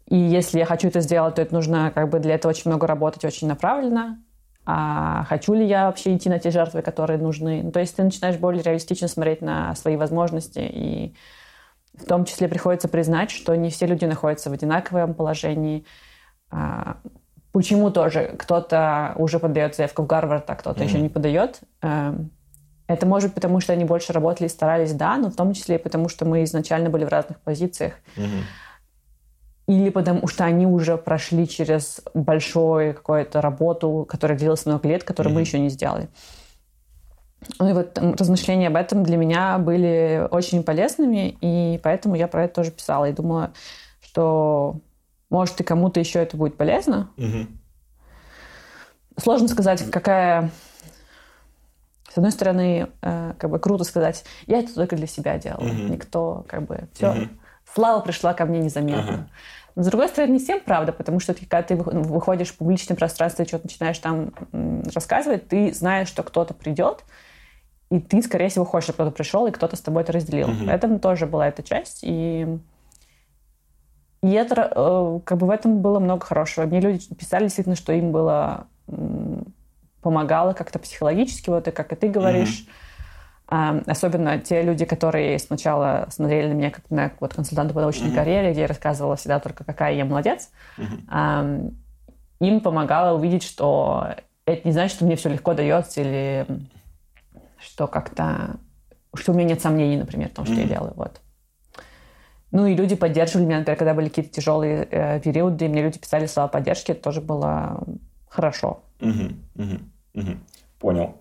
И 0.08 0.18
если 0.18 0.60
я 0.60 0.66
хочу 0.66 0.88
это 0.88 1.00
сделать, 1.00 1.36
то 1.36 1.42
это 1.42 1.54
нужно 1.54 1.92
как 1.94 2.10
бы 2.10 2.20
для 2.20 2.36
этого 2.36 2.50
очень 2.50 2.70
много 2.70 2.88
работать, 2.88 3.24
очень 3.24 3.48
направленно 3.48 4.20
а 4.66 5.26
хочу 5.26 5.54
ли 5.54 5.66
я 5.66 5.88
вообще 5.88 6.16
идти 6.16 6.30
на 6.30 6.40
те 6.40 6.50
жертвы, 6.50 6.82
которые 6.82 7.20
нужны. 7.20 7.62
Ну, 7.64 7.72
то 7.72 7.80
есть 7.80 7.96
ты 7.96 8.04
начинаешь 8.04 8.38
более 8.38 8.64
реалистично 8.64 9.08
смотреть 9.08 9.42
на 9.42 9.76
свои 9.76 9.98
возможности, 9.98 10.60
и 10.60 11.16
в 11.94 12.06
том 12.06 12.26
числе 12.26 12.48
приходится 12.48 12.88
признать, 12.88 13.30
что 13.30 13.56
не 13.56 13.70
все 13.70 13.86
люди 13.86 14.06
находятся 14.06 14.50
в 14.50 14.54
одинаковом 14.54 15.14
положении. 15.14 15.86
А, 16.50 16.98
почему 17.52 17.92
тоже 17.92 18.36
кто-то 18.40 19.14
уже 19.18 19.40
подает 19.40 19.76
заявку 19.76 20.04
в 20.04 20.08
Гарвард, 20.08 20.50
а 20.50 20.56
кто-то 20.56 20.82
mm-hmm. 20.82 20.88
еще 20.88 21.02
не 21.02 21.10
подает. 21.10 21.60
Эм, 21.82 22.32
это 22.88 23.06
может 23.06 23.30
быть 23.30 23.36
потому, 23.36 23.60
что 23.60 23.74
они 23.74 23.84
больше 23.84 24.14
работали 24.14 24.48
и 24.48 24.50
старались, 24.50 24.94
да, 24.94 25.18
но 25.18 25.30
в 25.30 25.36
том 25.36 25.54
числе 25.54 25.76
и 25.76 25.80
потому, 25.80 26.10
что 26.10 26.26
мы 26.26 26.44
изначально 26.46 26.90
были 26.90 27.04
в 27.06 27.10
разных 27.10 27.40
позициях. 27.42 27.96
Mm-hmm 28.16 28.44
или 29.68 29.90
потому 29.90 30.28
что 30.28 30.44
они 30.44 30.66
уже 30.66 30.98
прошли 30.98 31.48
через 31.48 32.02
большую 32.14 32.94
какую-то 32.94 33.42
работу, 33.42 34.06
которая 34.10 34.38
длилась 34.38 34.66
много 34.66 34.88
лет, 34.90 35.04
которую 35.04 35.32
mm-hmm. 35.32 35.36
мы 35.36 35.42
еще 35.42 35.60
не 35.60 35.70
сделали. 35.70 36.10
Ну 37.60 37.70
и 37.70 37.74
вот 37.74 37.98
размышления 37.98 38.68
об 38.68 38.76
этом 38.76 39.04
для 39.04 39.18
меня 39.18 39.58
были 39.58 40.28
очень 40.32 40.64
полезными, 40.64 41.38
и 41.42 41.80
поэтому 41.84 42.16
я 42.16 42.28
про 42.28 42.46
это 42.46 42.56
тоже 42.56 42.72
писала. 42.72 43.10
И 43.10 43.14
думала, 43.14 43.54
что 44.02 44.80
может 45.30 45.60
и 45.60 45.64
кому-то 45.64 46.00
еще 46.00 46.20
это 46.20 46.38
будет 46.38 46.58
полезно. 46.58 47.10
Mm-hmm. 47.18 47.48
Сложно 49.18 49.48
сказать, 49.48 49.90
какая... 49.92 50.52
С 52.10 52.18
одной 52.18 52.32
стороны, 52.32 52.90
э, 53.02 53.34
как 53.40 53.50
бы 53.50 53.58
круто 53.60 53.84
сказать, 53.84 54.24
я 54.46 54.60
это 54.60 54.74
только 54.76 54.96
для 54.96 55.08
себя 55.08 55.38
делала. 55.40 55.64
Mm-hmm. 55.64 55.90
Никто, 55.90 56.46
как 56.48 56.66
бы, 56.66 56.88
все... 56.94 57.08
Mm-hmm 57.08 57.38
слава 57.74 58.02
пришла 58.02 58.34
ко 58.34 58.46
мне 58.46 58.60
незаметно. 58.60 59.14
Ага. 59.14 59.28
Но, 59.76 59.84
с 59.84 59.88
другой 59.88 60.08
стороны, 60.08 60.34
не 60.34 60.40
всем 60.40 60.60
правда, 60.60 60.92
потому 60.92 61.20
что 61.20 61.34
когда 61.34 61.64
ты 61.64 61.76
выходишь 61.76 62.50
в 62.50 62.58
публичное 62.58 62.96
пространство 62.96 63.44
и 63.44 63.48
что-то 63.48 63.66
начинаешь 63.66 63.98
там 63.98 64.32
рассказывать, 64.94 65.48
ты 65.48 65.74
знаешь, 65.74 66.08
что 66.08 66.22
кто-то 66.22 66.54
придет, 66.54 67.04
и 67.90 68.00
ты, 68.00 68.22
скорее 68.22 68.50
всего, 68.50 68.66
хочешь, 68.66 68.86
чтобы 68.86 68.98
кто-то 68.98 69.12
пришел, 69.12 69.48
и 69.48 69.52
кто-то 69.52 69.76
с 69.76 69.82
тобой 69.82 70.04
это 70.04 70.12
разделил. 70.12 70.50
Угу. 70.50 70.66
Поэтому 70.68 71.00
тоже 71.00 71.26
была 71.26 71.48
эта 71.48 71.64
часть. 71.64 72.00
И, 72.04 72.48
и 74.22 74.32
это, 74.32 74.72
э, 74.76 75.20
как 75.24 75.38
бы 75.38 75.48
в 75.48 75.50
этом 75.50 75.82
было 75.82 76.00
много 76.00 76.26
хорошего. 76.26 76.66
Мне 76.66 76.80
люди 76.80 77.14
писали 77.16 77.44
действительно, 77.44 77.76
что 77.76 77.94
им 77.94 78.12
было 78.12 78.68
помогало 80.02 80.54
как-то 80.54 80.80
психологически, 80.80 81.50
вот 81.50 81.68
и 81.68 81.72
как 81.72 81.94
и 81.94 81.96
ты 81.96 82.10
говоришь. 82.10 82.62
Угу 82.62 82.70
Особенно 83.86 84.40
те 84.40 84.64
люди, 84.64 84.86
которые 84.86 85.38
сначала 85.38 86.08
смотрели 86.10 86.48
на 86.48 86.54
меня 86.54 86.72
как 86.72 86.90
на 86.90 87.12
вот, 87.20 87.34
консультанта 87.34 87.74
по 87.74 87.82
научной 87.82 88.10
mm-hmm. 88.10 88.16
карьере, 88.16 88.52
где 88.52 88.62
я 88.62 88.68
рассказывала 88.68 89.16
всегда 89.16 89.40
только, 89.40 89.64
какая 89.64 89.94
я 89.94 90.06
молодец. 90.06 90.50
Mm-hmm. 90.78 91.74
Им 92.40 92.62
помогало 92.62 93.16
увидеть, 93.18 93.44
что 93.44 94.16
это 94.46 94.68
не 94.68 94.72
значит, 94.72 94.96
что 94.96 95.06
мне 95.06 95.16
все 95.16 95.30
легко 95.30 95.54
дается 95.54 96.02
или 96.02 96.48
что 97.60 97.88
как-то... 97.88 98.58
что 99.14 99.32
у 99.32 99.36
меня 99.36 99.50
нет 99.50 99.62
сомнений, 99.62 99.98
например, 99.98 100.30
в 100.30 100.34
том, 100.34 100.46
что 100.46 100.56
mm-hmm. 100.56 100.62
я 100.62 100.68
делаю. 100.68 100.94
Вот. 100.96 101.22
Ну 102.52 102.66
и 102.66 102.76
люди 102.76 102.96
поддерживали 102.96 103.46
меня, 103.46 103.60
например, 103.60 103.78
когда 103.78 103.94
были 103.94 104.10
какие-то 104.10 104.32
тяжелые 104.32 104.88
э, 104.90 105.20
периоды, 105.20 105.66
и 105.66 105.68
мне 105.68 105.82
люди 105.84 106.00
писали 106.00 106.26
слова 106.28 106.48
поддержки, 106.48 106.92
это 106.92 107.02
тоже 107.02 107.22
было 107.22 107.84
хорошо. 108.30 108.84
Угу, 109.00 109.34
угу, 109.56 109.80
угу. 110.14 110.38
Понял. 110.80 111.16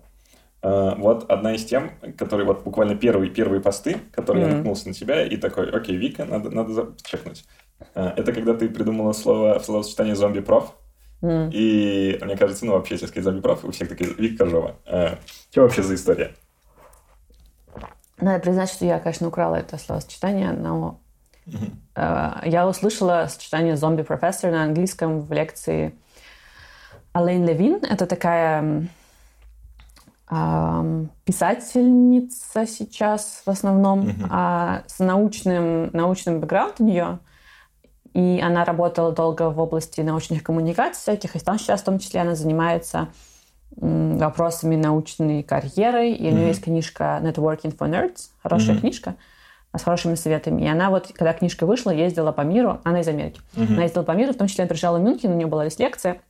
Uh, 0.63 0.95
вот 0.97 1.29
одна 1.29 1.55
из 1.55 1.65
тем, 1.65 1.91
которые 2.17 2.47
вот 2.47 2.63
буквально 2.63 2.95
первые 2.95 3.29
первые 3.29 3.59
посты, 3.59 3.97
которые 4.13 4.45
mm-hmm. 4.45 4.49
я 4.49 4.55
наткнулся 4.55 4.87
на 4.87 4.93
тебя 4.93 5.25
и 5.25 5.35
такой, 5.35 5.69
окей, 5.69 5.97
Вика, 5.97 6.23
надо 6.23 6.51
надо 6.51 6.93
чекнуть. 7.03 7.43
Uh, 7.95 8.13
это 8.15 8.31
когда 8.31 8.53
ты 8.53 8.69
придумала 8.69 9.11
слово 9.11 9.59
в 9.59 9.65
словосочетании 9.65 10.13
зомби-проф. 10.13 10.73
Mm. 11.21 11.51
И 11.51 12.19
мне 12.21 12.37
кажется, 12.37 12.65
ну 12.65 12.73
вообще, 12.73 12.95
если 12.95 13.07
сказать 13.07 13.23
зомби-проф, 13.23 13.63
у 13.63 13.71
всех 13.71 13.89
такие, 13.89 14.13
Вика 14.13 14.39
Коржова. 14.39 14.75
Э, 14.85 15.15
что 15.51 15.61
вообще 15.61 15.81
за 15.81 15.95
история? 15.95 16.35
Надо 18.19 18.39
признать, 18.39 18.69
что 18.69 18.85
я, 18.85 18.99
конечно, 18.99 19.27
украла 19.27 19.55
это 19.55 19.77
словосочетание, 19.77 20.51
но 20.51 20.99
mm-hmm. 21.45 22.43
э, 22.45 22.49
я 22.49 22.67
услышала 22.67 23.27
сочетание 23.29 23.77
зомби-профессор 23.77 24.51
на 24.51 24.63
английском 24.63 25.21
в 25.21 25.31
лекции 25.31 25.95
Алейн 27.13 27.45
Левин. 27.45 27.83
Это 27.83 28.05
такая 28.05 28.63
э, 28.63 28.81
писательница 31.25 32.65
сейчас 32.65 33.43
в 33.45 33.49
основном, 33.49 34.01
mm-hmm. 34.01 34.27
а 34.29 34.83
с 34.87 34.99
научным, 34.99 35.89
научным 35.91 36.39
бэкграундом 36.39 36.85
у 36.85 36.89
нее– 36.89 37.19
и 38.13 38.39
она 38.41 38.63
работала 38.63 39.11
долго 39.11 39.49
в 39.49 39.59
области 39.59 40.01
научных 40.01 40.43
коммуникаций 40.43 41.01
всяких, 41.01 41.35
и 41.35 41.39
там 41.39 41.57
сейчас 41.57 41.81
в 41.81 41.85
том 41.85 41.99
числе 41.99 42.21
она 42.21 42.35
занимается 42.35 43.09
вопросами 43.75 44.75
научной 44.75 45.41
карьеры. 45.41 46.11
И 46.11 46.27
у 46.27 46.31
нее 46.31 46.43
mm-hmm. 46.43 46.47
есть 46.47 46.63
книжка 46.63 47.19
Networking 47.23 47.75
for 47.75 47.89
Nerds, 47.89 48.29
хорошая 48.41 48.75
mm-hmm. 48.75 48.79
книжка 48.79 49.15
с 49.75 49.81
хорошими 49.81 50.13
советами. 50.13 50.61
И 50.61 50.67
она 50.67 50.91
вот, 50.91 51.11
когда 51.13 51.33
книжка 51.33 51.65
вышла, 51.65 51.89
ездила 51.89 52.31
по 52.31 52.41
миру, 52.41 52.79
она 52.83 53.01
из 53.01 53.07
Америки. 53.07 53.41
Mm-hmm. 53.55 53.73
Она 53.73 53.81
ездила 53.83 54.03
по 54.03 54.11
миру, 54.11 54.33
в 54.33 54.37
том 54.37 54.47
числе 54.47 54.67
приезжала 54.67 54.99
в 54.99 55.01
Мюнхен, 55.01 55.31
у 55.31 55.35
нее 55.35 55.47
была 55.47 55.65
лекция, 55.65 56.21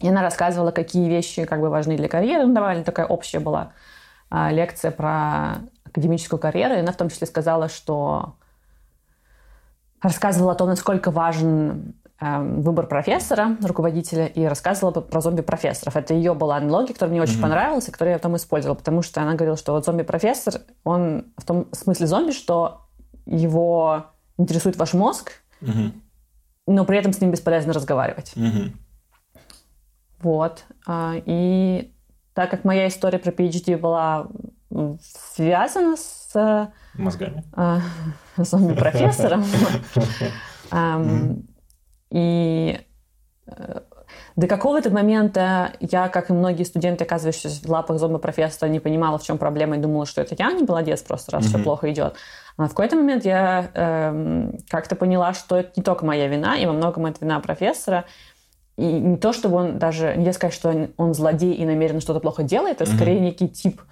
и 0.00 0.08
она 0.08 0.22
рассказывала, 0.22 0.70
какие 0.70 1.08
вещи 1.08 1.44
как 1.44 1.60
бы 1.60 1.70
важны 1.70 1.96
для 1.96 2.08
карьеры. 2.08 2.46
Ну, 2.46 2.54
довольно 2.54 2.84
такая 2.84 3.06
общая 3.06 3.40
была 3.40 3.72
а, 4.30 4.50
лекция 4.50 4.90
про 4.90 5.58
академическую 5.84 6.38
карьеру. 6.38 6.74
И 6.74 6.78
она 6.78 6.92
в 6.92 6.96
том 6.96 7.08
числе 7.08 7.26
сказала, 7.26 7.68
что 7.68 8.36
рассказывала 10.00 10.52
о 10.52 10.54
том, 10.54 10.68
насколько 10.68 11.10
важен 11.10 11.94
э, 12.20 12.40
выбор 12.40 12.86
профессора, 12.86 13.56
руководителя, 13.62 14.26
и 14.26 14.44
рассказывала 14.44 14.92
про 15.00 15.20
зомби-профессоров. 15.20 15.96
Это 15.96 16.14
ее 16.14 16.34
была 16.34 16.56
аналогия, 16.56 16.92
которая 16.92 17.10
мне 17.12 17.22
очень 17.22 17.38
mm-hmm. 17.38 17.42
понравилась, 17.42 17.88
и 17.88 17.90
которую 17.90 18.12
я 18.12 18.18
потом 18.18 18.36
использовала, 18.36 18.76
потому 18.76 19.02
что 19.02 19.20
она 19.20 19.34
говорила, 19.34 19.56
что 19.56 19.72
вот 19.72 19.84
зомби-профессор, 19.84 20.60
он 20.84 21.32
в 21.36 21.44
том 21.44 21.66
смысле 21.72 22.06
зомби, 22.06 22.32
что 22.32 22.82
его 23.26 24.06
интересует 24.36 24.76
ваш 24.76 24.94
мозг, 24.94 25.32
mm-hmm. 25.62 25.92
но 26.68 26.84
при 26.84 26.98
этом 26.98 27.12
с 27.12 27.20
ним 27.20 27.32
бесполезно 27.32 27.72
разговаривать. 27.72 28.32
Mm-hmm. 28.36 28.72
Вот. 30.20 30.64
А, 30.86 31.14
и 31.24 31.92
так 32.34 32.50
как 32.50 32.64
моя 32.64 32.88
история 32.88 33.18
про 33.18 33.30
PhD 33.30 33.76
была 33.76 34.28
связана 35.34 35.96
с... 35.96 36.70
Мозгами. 36.94 37.44
А, 37.54 37.80
зомби-профессором. 38.36 39.44
И 42.10 42.80
э, 43.46 43.80
до 44.36 44.46
какого-то 44.46 44.90
момента 44.90 45.72
я, 45.80 46.08
как 46.08 46.30
и 46.30 46.32
многие 46.32 46.62
студенты, 46.62 47.04
оказывающиеся 47.04 47.66
в 47.66 47.70
лапах 47.70 47.98
зомби-профессора, 47.98 48.70
не 48.70 48.80
понимала, 48.80 49.18
в 49.18 49.22
чем 49.22 49.36
проблема, 49.36 49.76
и 49.76 49.80
думала, 49.80 50.06
что 50.06 50.22
это 50.22 50.34
я 50.38 50.52
не 50.52 50.62
молодец 50.62 51.02
просто, 51.02 51.32
раз 51.32 51.46
все 51.46 51.58
плохо 51.58 51.90
идет. 51.90 52.14
А 52.56 52.64
в 52.64 52.70
какой-то 52.70 52.96
момент 52.96 53.24
я 53.24 53.70
э, 53.74 54.52
как-то 54.70 54.96
поняла, 54.96 55.34
что 55.34 55.56
это 55.56 55.72
не 55.76 55.82
только 55.82 56.06
моя 56.06 56.28
вина, 56.28 56.56
и 56.56 56.66
во 56.66 56.72
многом 56.72 57.06
это 57.06 57.24
вина 57.24 57.40
профессора. 57.40 58.04
И 58.78 58.84
не 58.84 59.16
то, 59.16 59.32
чтобы 59.32 59.56
он 59.56 59.78
даже... 59.78 60.14
Не 60.16 60.32
сказать, 60.32 60.54
что 60.54 60.68
он, 60.68 60.90
он 60.96 61.12
злодей 61.12 61.52
и 61.52 61.66
намеренно 61.66 62.00
что-то 62.00 62.20
плохо 62.20 62.44
делает, 62.44 62.80
это 62.80 62.88
скорее 62.88 63.18
некий 63.18 63.48
тип 63.48 63.82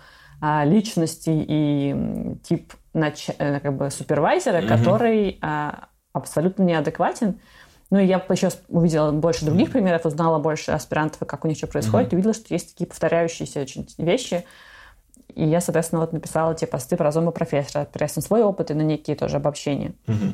а, 0.40 0.64
личности 0.64 1.30
и 1.32 2.38
тип 2.44 2.72
нач... 2.94 3.30
Э, 3.38 3.58
как 3.58 3.76
бы 3.76 3.90
супервайзера, 3.90 4.58
mm-hmm. 4.58 4.68
который 4.68 5.38
а, 5.42 5.88
абсолютно 6.12 6.62
неадекватен. 6.62 7.40
Ну, 7.90 7.98
и 7.98 8.06
я 8.06 8.24
еще 8.28 8.50
увидела 8.68 9.10
больше 9.10 9.44
других 9.44 9.72
примеров, 9.72 10.06
узнала 10.06 10.38
больше 10.38 10.70
аспирантов, 10.70 11.18
как 11.26 11.44
у 11.44 11.48
них 11.48 11.56
что 11.56 11.66
происходит, 11.66 12.10
mm-hmm. 12.10 12.12
и 12.12 12.14
увидела, 12.14 12.34
что 12.34 12.54
есть 12.54 12.72
такие 12.74 12.86
повторяющиеся 12.86 13.62
очень 13.62 13.88
вещи. 13.98 14.44
И 15.34 15.44
я, 15.44 15.60
соответственно, 15.60 16.00
вот 16.00 16.12
написала 16.12 16.54
те 16.54 16.68
посты 16.68 16.96
про 16.96 17.10
зомби-профессора, 17.10 17.82
опираясь 17.82 18.14
на 18.14 18.22
свой 18.22 18.44
опыт 18.44 18.70
и 18.70 18.74
на 18.74 18.82
некие 18.82 19.16
тоже 19.16 19.38
обобщения. 19.38 19.94
Mm-hmm. 20.06 20.32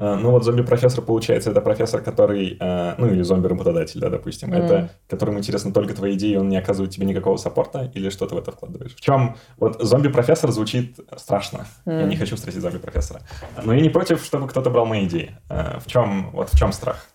А, 0.00 0.16
ну 0.16 0.30
вот 0.30 0.44
зомби-профессор, 0.44 1.04
получается, 1.04 1.50
это 1.50 1.60
профессор, 1.60 2.00
который, 2.00 2.56
а, 2.58 2.94
ну 2.96 3.06
или 3.06 3.20
зомби-работодатель, 3.22 4.00
да, 4.00 4.08
допустим, 4.08 4.50
mm. 4.50 4.56
это 4.56 4.90
которому 5.06 5.38
интересны 5.38 5.74
только 5.74 5.92
твои 5.92 6.14
идеи, 6.14 6.36
он 6.36 6.48
не 6.48 6.56
оказывает 6.56 6.90
тебе 6.90 7.06
никакого 7.06 7.36
саппорта 7.36 7.90
или 7.92 8.08
что 8.08 8.26
ты 8.26 8.34
в 8.34 8.38
это 8.38 8.50
вкладываешь? 8.50 8.96
В 8.96 9.00
чем 9.02 9.36
вот 9.58 9.76
зомби-профессор 9.78 10.50
звучит 10.52 10.98
страшно, 11.18 11.66
mm. 11.84 12.00
я 12.00 12.06
не 12.06 12.16
хочу 12.16 12.36
встретить 12.36 12.62
зомби-профессора, 12.62 13.20
но 13.62 13.74
я 13.74 13.82
не 13.82 13.90
против, 13.90 14.24
чтобы 14.24 14.48
кто-то 14.48 14.70
брал 14.70 14.86
мои 14.86 15.04
идеи. 15.06 15.36
А, 15.50 15.78
в 15.80 15.86
чем, 15.86 16.30
вот 16.30 16.48
в 16.48 16.58
чем 16.58 16.72
страх? 16.72 17.06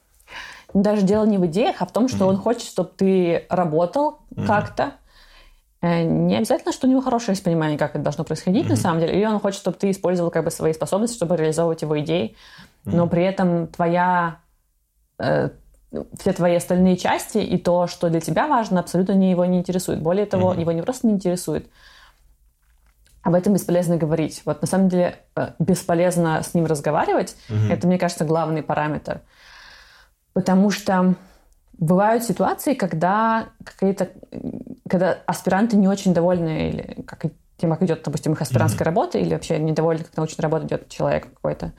Даже 0.76 1.02
дело 1.02 1.26
не 1.26 1.40
в 1.40 1.46
идеях, 1.48 1.78
а 1.80 1.88
в 1.88 1.92
том, 1.92 2.08
что 2.08 2.26
mm. 2.26 2.28
он 2.28 2.38
хочет, 2.38 2.68
чтобы 2.68 2.92
ты 2.96 3.48
работал 3.50 4.20
mm. 4.36 4.46
как-то, 4.46 4.92
э, 5.82 6.04
не 6.04 6.38
обязательно, 6.38 6.72
что 6.72 6.86
у 6.86 6.90
него 6.92 7.02
хорошее 7.02 7.34
есть 7.34 7.44
понимание, 7.44 7.80
как 7.80 7.96
это 7.96 8.04
должно 8.04 8.24
происходить 8.26 8.68
mm-hmm. 8.68 8.70
на 8.70 8.76
самом 8.76 9.00
деле, 9.00 9.18
или 9.18 9.26
он 9.26 9.40
хочет, 9.40 9.60
чтобы 9.60 9.76
ты 9.76 9.90
использовал 9.90 10.30
как 10.30 10.44
бы 10.44 10.52
свои 10.52 10.74
способности, 10.74 11.16
чтобы 11.16 11.36
реализовывать 11.36 11.82
его 11.82 12.00
идеи 12.00 12.36
но 12.86 13.08
при 13.08 13.24
этом 13.24 13.68
твоя 13.68 14.40
э, 15.20 15.50
все 16.20 16.34
твои 16.34 16.56
остальные 16.56 16.98
части 16.98 17.38
и 17.38 17.58
то, 17.58 17.88
что 17.88 18.10
для 18.10 18.20
тебя 18.20 18.48
важно, 18.48 18.80
абсолютно 18.80 19.14
не 19.14 19.32
его 19.32 19.46
не 19.46 19.60
интересует. 19.60 20.02
Более 20.02 20.26
того, 20.26 20.54
mm-hmm. 20.54 20.62
его 20.62 20.72
не 20.72 20.82
просто 20.82 21.08
не 21.08 21.14
интересует, 21.14 21.70
об 23.22 23.34
этом 23.34 23.54
бесполезно 23.54 23.98
говорить. 23.98 24.42
Вот 24.46 24.62
на 24.62 24.68
самом 24.68 24.90
деле 24.90 25.16
э, 25.36 25.52
бесполезно 25.60 26.42
с 26.44 26.54
ним 26.54 26.66
разговаривать. 26.66 27.36
Mm-hmm. 27.50 27.74
Это, 27.74 27.88
мне 27.88 27.98
кажется, 27.98 28.26
главный 28.26 28.62
параметр. 28.62 29.22
Потому 30.34 30.70
что 30.70 31.16
бывают 31.78 32.24
ситуации, 32.24 32.74
когда 32.74 33.48
какие-то, 33.64 34.10
когда 34.88 35.18
аспиранты 35.26 35.76
не 35.76 35.88
очень 35.88 36.14
довольны 36.14 36.70
или 36.70 37.02
как 37.04 37.26
тем, 37.58 37.72
как 37.72 37.82
идет, 37.84 38.04
допустим, 38.04 38.34
их 38.34 38.42
аспирантская 38.42 38.84
mm-hmm. 38.84 38.90
работа, 38.90 39.18
или 39.18 39.34
вообще 39.34 39.58
недовольны, 39.58 40.04
как 40.04 40.18
научная 40.18 40.44
работа 40.44 40.68
идет 40.68 40.90
человек 40.90 41.34
какой-то. 41.34 41.72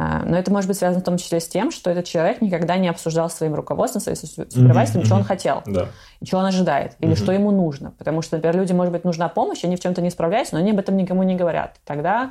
А, 0.00 0.22
но 0.24 0.38
это 0.38 0.52
может 0.52 0.68
быть 0.68 0.76
связано 0.76 1.00
в 1.00 1.04
том 1.04 1.16
числе 1.16 1.40
с 1.40 1.48
тем, 1.48 1.72
что 1.72 1.90
этот 1.90 2.04
человек 2.04 2.40
никогда 2.40 2.76
не 2.76 2.86
обсуждал 2.86 3.28
своим 3.28 3.56
руководством, 3.56 4.00
своим 4.00 4.16
супервайзером, 4.16 5.02
mm-hmm. 5.02 5.06
что 5.06 5.14
он 5.16 5.24
хотел, 5.24 5.62
да. 5.66 5.88
и 6.20 6.24
что 6.24 6.38
он 6.38 6.44
ожидает, 6.44 6.94
или 7.00 7.14
mm-hmm. 7.14 7.16
что 7.16 7.32
ему 7.32 7.50
нужно. 7.50 7.90
Потому 7.98 8.22
что, 8.22 8.36
например, 8.36 8.58
людям, 8.58 8.76
может 8.76 8.92
быть, 8.92 9.02
нужна 9.02 9.28
помощь, 9.28 9.64
они 9.64 9.74
в 9.74 9.80
чем-то 9.80 10.00
не 10.00 10.10
справляются, 10.10 10.54
но 10.54 10.60
они 10.60 10.70
об 10.70 10.78
этом 10.78 10.96
никому 10.96 11.24
не 11.24 11.34
говорят. 11.34 11.80
Тогда 11.84 12.30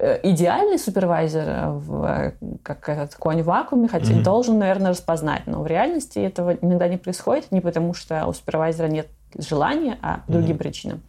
э, 0.00 0.18
идеальный 0.24 0.80
супервайзер, 0.80 1.68
в, 1.68 2.32
как 2.64 2.88
этот 2.88 3.14
конь 3.14 3.42
в 3.42 3.44
вакууме, 3.44 3.86
хотя 3.86 4.12
mm-hmm. 4.12 4.22
должен, 4.24 4.58
наверное, 4.58 4.90
распознать. 4.90 5.42
Но 5.46 5.62
в 5.62 5.68
реальности 5.68 6.18
этого 6.18 6.54
иногда 6.54 6.88
не 6.88 6.96
происходит, 6.96 7.52
не 7.52 7.60
потому 7.60 7.94
что 7.94 8.26
у 8.26 8.32
супервайзера 8.32 8.88
нет 8.88 9.06
желания, 9.38 9.96
а 10.02 10.22
по 10.26 10.32
другим 10.32 10.56
mm-hmm. 10.56 10.58
причинам. 10.58 11.02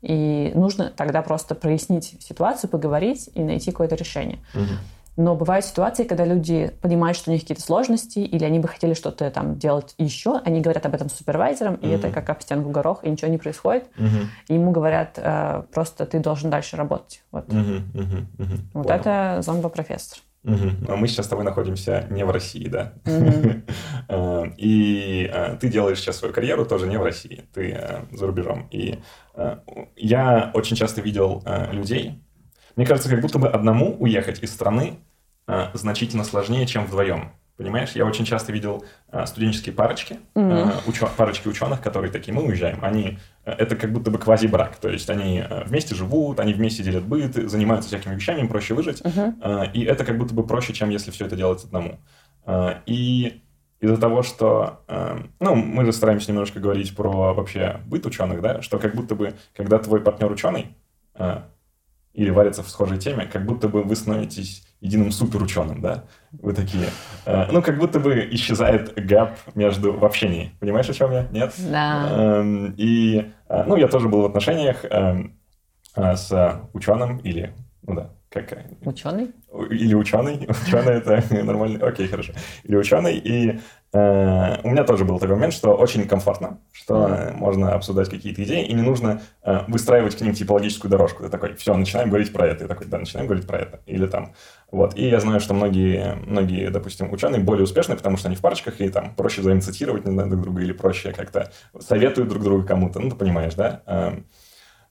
И 0.00 0.52
нужно 0.54 0.92
тогда 0.94 1.22
просто 1.22 1.56
прояснить 1.56 2.22
ситуацию, 2.22 2.70
поговорить 2.70 3.30
и 3.34 3.42
найти 3.42 3.72
какое-то 3.72 3.96
решение. 3.96 4.38
Mm-hmm. 4.54 4.93
Но 5.16 5.36
бывают 5.36 5.64
ситуации, 5.64 6.04
когда 6.04 6.24
люди 6.24 6.72
понимают, 6.80 7.16
что 7.16 7.30
у 7.30 7.32
них 7.32 7.42
какие-то 7.42 7.62
сложности, 7.62 8.18
или 8.18 8.44
они 8.44 8.58
бы 8.58 8.68
хотели 8.68 8.94
что-то 8.94 9.30
там 9.30 9.58
делать 9.58 9.94
еще, 9.98 10.40
они 10.44 10.60
говорят 10.60 10.86
об 10.86 10.94
этом 10.94 11.08
с 11.08 11.14
супервайзером, 11.14 11.74
mm-hmm. 11.74 11.88
и 11.88 11.90
это 11.90 12.10
как 12.10 12.28
об 12.30 12.40
стенку 12.42 12.70
горох, 12.70 13.04
и 13.04 13.10
ничего 13.10 13.30
не 13.30 13.38
происходит. 13.38 13.88
Mm-hmm. 13.96 14.26
И 14.48 14.54
ему 14.54 14.72
говорят, 14.72 15.12
э, 15.16 15.62
просто 15.72 16.06
ты 16.06 16.18
должен 16.18 16.50
дальше 16.50 16.76
работать. 16.76 17.22
Вот, 17.30 17.46
mm-hmm. 17.48 17.82
Mm-hmm. 17.94 18.58
вот 18.74 18.90
это 18.90 19.38
зомбо-профессор. 19.42 20.18
Угу. 20.44 20.92
А 20.92 20.96
мы 20.96 21.08
сейчас 21.08 21.24
с 21.24 21.28
тобой 21.30 21.44
находимся 21.44 22.06
не 22.10 22.22
в 22.22 22.30
России, 22.30 22.68
да? 22.68 22.92
Угу. 23.06 24.52
И 24.58 25.30
э, 25.32 25.56
ты 25.58 25.68
делаешь 25.68 26.00
сейчас 26.00 26.18
свою 26.18 26.34
карьеру 26.34 26.66
тоже 26.66 26.86
не 26.86 26.98
в 26.98 27.02
России, 27.02 27.44
ты 27.54 27.70
э, 27.70 28.02
за 28.12 28.26
рубежом. 28.26 28.68
И 28.70 28.98
я 29.96 30.50
очень 30.54 30.76
часто 30.76 31.00
видел 31.00 31.42
людей, 31.72 32.23
мне 32.76 32.86
кажется, 32.86 33.10
как 33.10 33.20
будто 33.20 33.38
бы 33.38 33.48
одному 33.48 33.96
уехать 33.98 34.42
из 34.42 34.52
страны 34.52 34.98
э, 35.46 35.68
значительно 35.74 36.24
сложнее, 36.24 36.66
чем 36.66 36.86
вдвоем. 36.86 37.32
Понимаешь, 37.56 37.92
я 37.92 38.04
очень 38.04 38.24
часто 38.24 38.50
видел 38.52 38.84
э, 39.12 39.24
студенческие 39.26 39.74
парочки, 39.74 40.18
mm-hmm. 40.34 40.82
э, 40.86 40.90
учё- 40.90 41.08
парочки 41.16 41.46
ученых, 41.46 41.80
которые 41.80 42.10
такие, 42.10 42.34
мы 42.34 42.42
уезжаем. 42.42 42.80
Они, 42.82 43.18
э, 43.44 43.52
это 43.52 43.76
как 43.76 43.92
будто 43.92 44.10
бы 44.10 44.18
квази-брак, 44.18 44.76
то 44.76 44.88
есть 44.88 45.08
они 45.08 45.38
э, 45.48 45.62
вместе 45.64 45.94
живут, 45.94 46.40
они 46.40 46.52
вместе 46.52 46.82
делят 46.82 47.04
быт, 47.04 47.34
занимаются 47.48 47.88
всякими 47.88 48.16
вещами, 48.16 48.40
им 48.40 48.48
проще 48.48 48.74
выжить. 48.74 49.02
Mm-hmm. 49.02 49.34
Э, 49.40 49.70
и 49.72 49.84
это 49.84 50.04
как 50.04 50.18
будто 50.18 50.34
бы 50.34 50.44
проще, 50.44 50.72
чем 50.72 50.90
если 50.90 51.12
все 51.12 51.26
это 51.26 51.36
делать 51.36 51.62
одному. 51.62 52.00
Э, 52.44 52.78
и 52.86 53.40
из-за 53.80 53.98
того, 53.98 54.24
что, 54.24 54.80
э, 54.88 55.22
ну, 55.38 55.54
мы 55.54 55.84
же 55.84 55.92
стараемся 55.92 56.32
немножко 56.32 56.58
говорить 56.58 56.96
про 56.96 57.34
вообще 57.34 57.80
быт 57.86 58.04
ученых, 58.04 58.40
да, 58.40 58.62
что 58.62 58.78
как 58.78 58.96
будто 58.96 59.14
бы, 59.14 59.34
когда 59.54 59.78
твой 59.78 60.00
партнер 60.00 60.32
ученый, 60.32 60.74
э, 61.14 61.42
или 62.14 62.30
варятся 62.30 62.62
в 62.62 62.68
схожей 62.68 62.98
теме, 62.98 63.26
как 63.26 63.44
будто 63.44 63.68
бы 63.68 63.82
вы 63.82 63.96
становитесь 63.96 64.64
единым 64.80 65.10
суперученым, 65.10 65.80
да? 65.80 66.04
Вы 66.32 66.52
такие. 66.52 66.86
Э, 67.26 67.50
ну, 67.50 67.60
как 67.60 67.78
будто 67.78 67.98
бы 67.98 68.28
исчезает 68.32 68.94
гэп 68.94 69.30
между 69.54 69.92
в 69.92 70.04
общении. 70.04 70.52
Понимаешь, 70.60 70.88
о 70.88 70.94
чем 70.94 71.10
я? 71.12 71.26
Нет? 71.32 71.52
Да. 71.70 72.08
Э, 72.10 72.72
и, 72.76 73.32
э, 73.48 73.64
ну, 73.66 73.76
я 73.76 73.88
тоже 73.88 74.08
был 74.08 74.22
в 74.22 74.26
отношениях 74.26 74.84
э, 74.84 75.24
э, 75.96 76.16
с 76.16 76.60
ученым 76.72 77.18
или, 77.18 77.52
ну 77.82 77.94
да, 77.94 78.10
Какая? 78.34 78.66
Ученый? 78.84 79.30
Или 79.70 79.94
ученый. 79.94 80.48
Ученый 80.66 80.94
это 80.94 81.22
нормально. 81.44 81.86
Окей, 81.86 82.08
хорошо. 82.08 82.32
Или 82.64 82.74
ученый. 82.74 83.16
И 83.16 83.60
э, 83.92 84.60
у 84.64 84.70
меня 84.70 84.82
тоже 84.82 85.04
был 85.04 85.20
такой 85.20 85.36
момент, 85.36 85.54
что 85.54 85.72
очень 85.74 86.08
комфортно, 86.08 86.58
что 86.72 86.94
mm-hmm. 86.96 87.36
можно 87.36 87.74
обсуждать 87.74 88.10
какие-то 88.10 88.42
идеи, 88.42 88.66
и 88.66 88.72
не 88.72 88.82
нужно 88.82 89.22
э, 89.44 89.60
выстраивать 89.68 90.16
к 90.16 90.20
ним 90.20 90.34
типологическую 90.34 90.90
дорожку. 90.90 91.22
Ты 91.22 91.28
такой, 91.28 91.54
все, 91.54 91.76
начинаем 91.76 92.08
говорить 92.08 92.32
про 92.32 92.48
это. 92.48 92.64
И 92.64 92.66
такой, 92.66 92.88
да, 92.88 92.98
начинаем 92.98 93.28
говорить 93.28 93.46
про 93.46 93.58
это. 93.58 93.82
Или 93.86 94.08
там, 94.08 94.34
вот. 94.72 94.96
И 94.96 95.08
я 95.08 95.20
знаю, 95.20 95.38
что 95.38 95.54
многие, 95.54 96.16
многие, 96.26 96.70
допустим, 96.70 97.12
ученые 97.12 97.40
более 97.40 97.62
успешны, 97.62 97.94
потому 97.94 98.16
что 98.16 98.26
они 98.26 98.34
в 98.34 98.40
парочках, 98.40 98.80
и 98.80 98.88
там 98.88 99.14
проще 99.14 99.42
взаимоцитировать, 99.42 100.06
не 100.06 100.10
знаю, 100.10 100.28
друг 100.28 100.42
друга, 100.42 100.62
или 100.62 100.72
проще 100.72 101.12
как-то 101.12 101.52
советуют 101.78 102.30
друг 102.30 102.42
другу 102.42 102.66
кому-то. 102.66 102.98
Ну, 102.98 103.10
ты 103.10 103.14
понимаешь, 103.14 103.54
да? 103.54 103.82
Э, 103.86 104.16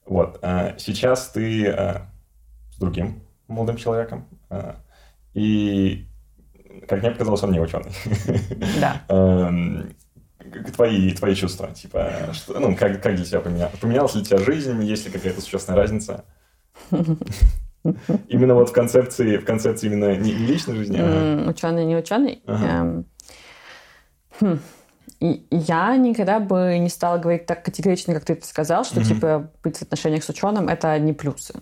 вот. 0.05 0.39
Э, 0.41 0.75
сейчас 0.77 1.27
ты 1.27 1.65
э, 1.65 1.95
с 2.71 2.77
другим 2.79 3.21
молодым 3.47 3.77
человеком. 3.77 4.25
А, 4.49 4.77
и, 5.33 6.07
как 6.87 7.01
мне 7.01 7.11
показалось, 7.11 7.43
он 7.43 7.51
не 7.51 7.59
ученый. 7.59 7.91
Да. 8.79 9.01
Эм, 9.09 9.95
твои, 10.75 11.11
твои 11.11 11.35
чувства, 11.35 11.71
типа, 11.71 12.29
что, 12.33 12.59
ну, 12.59 12.75
как, 12.75 13.01
как 13.01 13.15
для 13.15 13.25
тебя 13.25 13.39
поменялось? 13.39 13.77
Поменялась 13.79 14.15
ли 14.15 14.21
у 14.21 14.23
тебя 14.23 14.37
жизнь? 14.39 14.83
Есть 14.83 15.05
ли 15.05 15.11
какая-то 15.11 15.41
существенная 15.41 15.79
разница? 15.79 16.25
Именно 18.27 18.55
вот 18.55 18.69
в 18.69 18.73
концепции, 18.73 19.37
в 19.37 19.45
концепции 19.45 19.87
именно 19.87 20.15
не, 20.15 20.31
не 20.31 20.45
личной 20.45 20.75
жизни, 20.75 20.97
а... 20.99 21.49
Ученый, 21.49 21.83
не 21.83 21.97
ученый? 21.97 22.41
Ага. 22.45 22.65
Эм, 22.65 23.05
хм. 24.39 24.59
Я 25.49 25.95
никогда 25.97 26.39
бы 26.39 26.77
не 26.79 26.89
стала 26.89 27.17
говорить 27.17 27.45
так 27.45 27.63
категорично, 27.63 28.13
как 28.13 28.25
ты 28.25 28.39
сказал, 28.43 28.83
что, 28.85 29.03
типа, 29.03 29.51
быть 29.63 29.77
в 29.77 29.81
отношениях 29.81 30.23
с 30.23 30.29
ученым– 30.29 30.67
это 30.69 30.97
не 30.99 31.13
плюсы. 31.13 31.55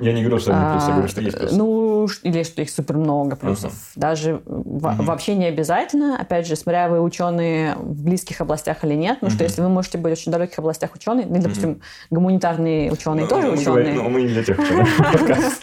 Я 0.00 0.12
не 0.12 0.22
говорю, 0.22 0.38
что 0.40 0.52
они 0.52 0.72
плюсы, 0.72 0.86
я 0.86 0.92
говорю, 0.92 1.08
что 1.08 1.20
есть 1.20 1.38
плюсы. 1.38 1.54
Ну, 1.54 2.08
или 2.22 2.42
что 2.42 2.62
их 2.62 2.70
супер 2.70 2.96
много 2.96 3.36
плюсов. 3.36 3.72
Uh-huh. 3.72 3.92
Даже 3.96 4.30
uh-huh. 4.44 5.02
вообще 5.02 5.34
не 5.34 5.46
обязательно. 5.46 6.18
Опять 6.18 6.46
же, 6.46 6.56
смотря 6.56 6.88
вы 6.88 7.00
ученые 7.00 7.74
в 7.76 8.04
близких 8.04 8.40
областях 8.40 8.84
или 8.84 8.94
нет. 8.94 9.16
Потому 9.16 9.32
uh-huh. 9.32 9.34
что 9.34 9.44
если 9.44 9.62
вы 9.62 9.68
можете 9.68 9.98
быть 9.98 10.10
в 10.10 10.20
очень 10.20 10.32
далеких 10.32 10.58
областях 10.58 10.94
ученые, 10.94 11.26
ну, 11.26 11.40
допустим, 11.40 11.80
гуманитарные 12.10 12.92
ученые 12.92 13.24
ну, 13.24 13.28
тоже 13.28 13.50
ученые. 13.50 13.94
Ну, 13.94 14.08
мы 14.08 14.22
не 14.22 14.28
для 14.28 14.44
тех 14.44 14.58
ученых. 14.58 14.88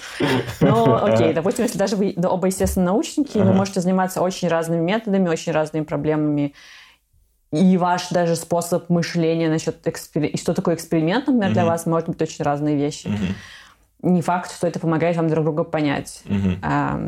Ну, 0.62 0.96
окей, 0.96 1.34
допустим, 1.34 1.64
если 1.64 1.78
даже 1.78 1.96
вы 1.96 2.16
оба, 2.18 2.48
естественно, 2.48 2.88
научники, 2.88 3.38
вы 3.38 3.54
можете 3.54 3.82
заниматься 3.82 4.22
очень 4.22 4.48
разными 4.48 4.82
методами, 4.82 5.30
очень 5.30 5.52
разными 5.52 5.84
проблемами 5.84 6.54
и 7.52 7.78
ваш 7.78 8.10
даже 8.10 8.36
способ 8.36 8.90
мышления 8.90 9.50
насчет 9.50 9.88
экспер... 9.88 10.38
что 10.38 10.54
такое 10.54 10.76
эксперимент, 10.76 11.28
например, 11.28 11.54
для 11.54 11.66
вас 11.66 11.86
может 11.86 12.10
быть 12.10 12.22
очень 12.22 12.44
разные 12.44 12.76
вещи 12.76 13.10
не 14.06 14.22
факт, 14.22 14.52
что 14.52 14.68
это 14.68 14.80
помогает 14.80 15.18
вам 15.18 15.28
друг 15.28 15.44
друга 15.44 15.64
понять. 15.64 16.22
Угу. 16.26 16.60
А, 16.62 17.00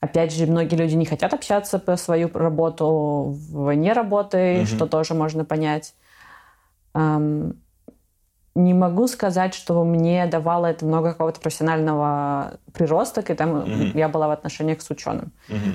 опять 0.00 0.32
же, 0.32 0.46
многие 0.46 0.76
люди 0.76 0.94
не 0.94 1.04
хотят 1.04 1.32
общаться 1.32 1.78
по 1.78 1.96
свою 1.96 2.30
работу 2.32 3.36
вне 3.50 3.92
работы, 3.92 4.60
угу. 4.60 4.66
что 4.66 4.86
тоже 4.86 5.14
можно 5.14 5.44
понять. 5.44 5.94
А, 6.94 7.20
не 8.54 8.72
могу 8.72 9.06
сказать, 9.06 9.54
что 9.54 9.84
мне 9.84 10.26
давало 10.26 10.66
это 10.66 10.86
много 10.86 11.12
какого-то 11.12 11.40
профессионального 11.40 12.58
прироста, 12.72 13.22
когда 13.22 13.44
mm 13.44 13.90
я 13.94 14.08
была 14.08 14.28
в 14.28 14.30
отношениях 14.30 14.80
с 14.80 14.90
ученым. 14.90 15.32
mm 15.48 15.74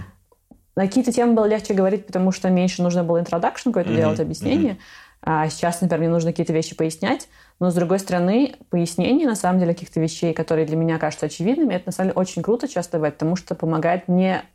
На 0.76 0.88
какие-то 0.88 1.12
темы 1.12 1.34
было 1.34 1.46
легче 1.46 1.76
говорить, 1.76 2.08
потому 2.08 2.32
что 2.32 2.50
меньше 2.50 2.82
нужно 2.82 3.04
было 3.04 3.20
интродакшн 3.20 3.70
какой-то 3.70 3.92
mm 3.92 3.96
делать, 3.96 4.20
объяснение. 4.20 4.74
mm 4.74 4.78
А 5.22 5.50
сейчас, 5.50 5.82
например, 5.82 6.00
мне 6.00 6.10
нужно 6.10 6.32
какие-то 6.32 6.54
вещи 6.54 6.76
пояснять. 6.76 7.28
Но, 7.62 7.70
с 7.70 7.76
другой 7.76 8.00
стороны, 8.00 8.56
пояснение, 8.72 9.28
на 9.28 9.36
самом 9.36 9.60
деле, 9.60 9.76
каких-то 9.76 10.00
вещей, 10.00 10.34
которые 10.34 10.66
для 10.66 10.76
меня 10.76 10.98
кажутся 10.98 11.28
очевидными, 11.28 11.76
это, 11.76 11.84
на 11.86 11.92
самом 11.92 12.10
деле, 12.10 12.20
очень 12.20 12.42
круто 12.42 12.68
часто 12.68 12.98
бывает, 12.98 13.14
потому 13.14 13.36
что 13.36 13.54
помогает 13.54 14.08
мне 14.08 14.46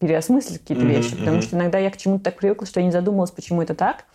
переосмыслить 0.00 0.58
какие-то 0.58 0.82
mm-hmm, 0.82 0.88
вещи. 0.88 1.16
Потому 1.16 1.36
mm-hmm. 1.36 1.42
что 1.42 1.56
иногда 1.56 1.78
я 1.78 1.88
к 1.92 1.96
чему-то 1.96 2.24
так 2.24 2.36
привыкла, 2.36 2.66
что 2.66 2.80
я 2.80 2.86
не 2.86 2.90
задумывалась, 2.90 3.30
почему 3.30 3.62
это 3.62 3.76
так, 3.76 4.06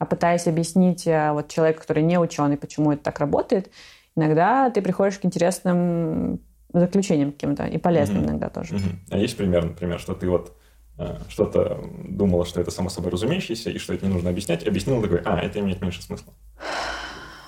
а 0.00 0.06
пытаясь 0.06 0.48
объяснить 0.48 1.06
а, 1.06 1.34
вот 1.34 1.46
человеку, 1.46 1.82
который 1.82 2.02
не 2.02 2.18
ученый, 2.18 2.56
почему 2.56 2.90
это 2.90 3.04
так 3.04 3.20
работает, 3.20 3.70
иногда 4.16 4.70
ты 4.70 4.82
приходишь 4.82 5.20
к 5.20 5.24
интересным 5.24 6.40
заключениям 6.72 7.30
каким-то 7.30 7.64
и 7.64 7.78
полезным 7.78 8.24
mm-hmm. 8.24 8.26
иногда 8.26 8.48
тоже. 8.48 8.74
Mm-hmm. 8.74 8.96
А 9.12 9.18
есть 9.18 9.36
пример, 9.36 9.66
например, 9.66 10.00
что 10.00 10.14
ты 10.14 10.28
вот 10.28 10.52
э, 10.98 11.18
что-то 11.28 11.80
думала, 12.08 12.44
что 12.44 12.60
это 12.60 12.72
само 12.72 12.88
собой 12.88 13.12
разумеющееся, 13.12 13.70
и 13.70 13.78
что 13.78 13.94
это 13.94 14.04
не 14.04 14.12
нужно 14.12 14.30
объяснять, 14.30 14.66
объяснила 14.66 15.00
такой, 15.00 15.20
а, 15.24 15.38
это 15.38 15.60
имеет 15.60 15.80
меньше 15.80 16.02
смысла. 16.02 16.32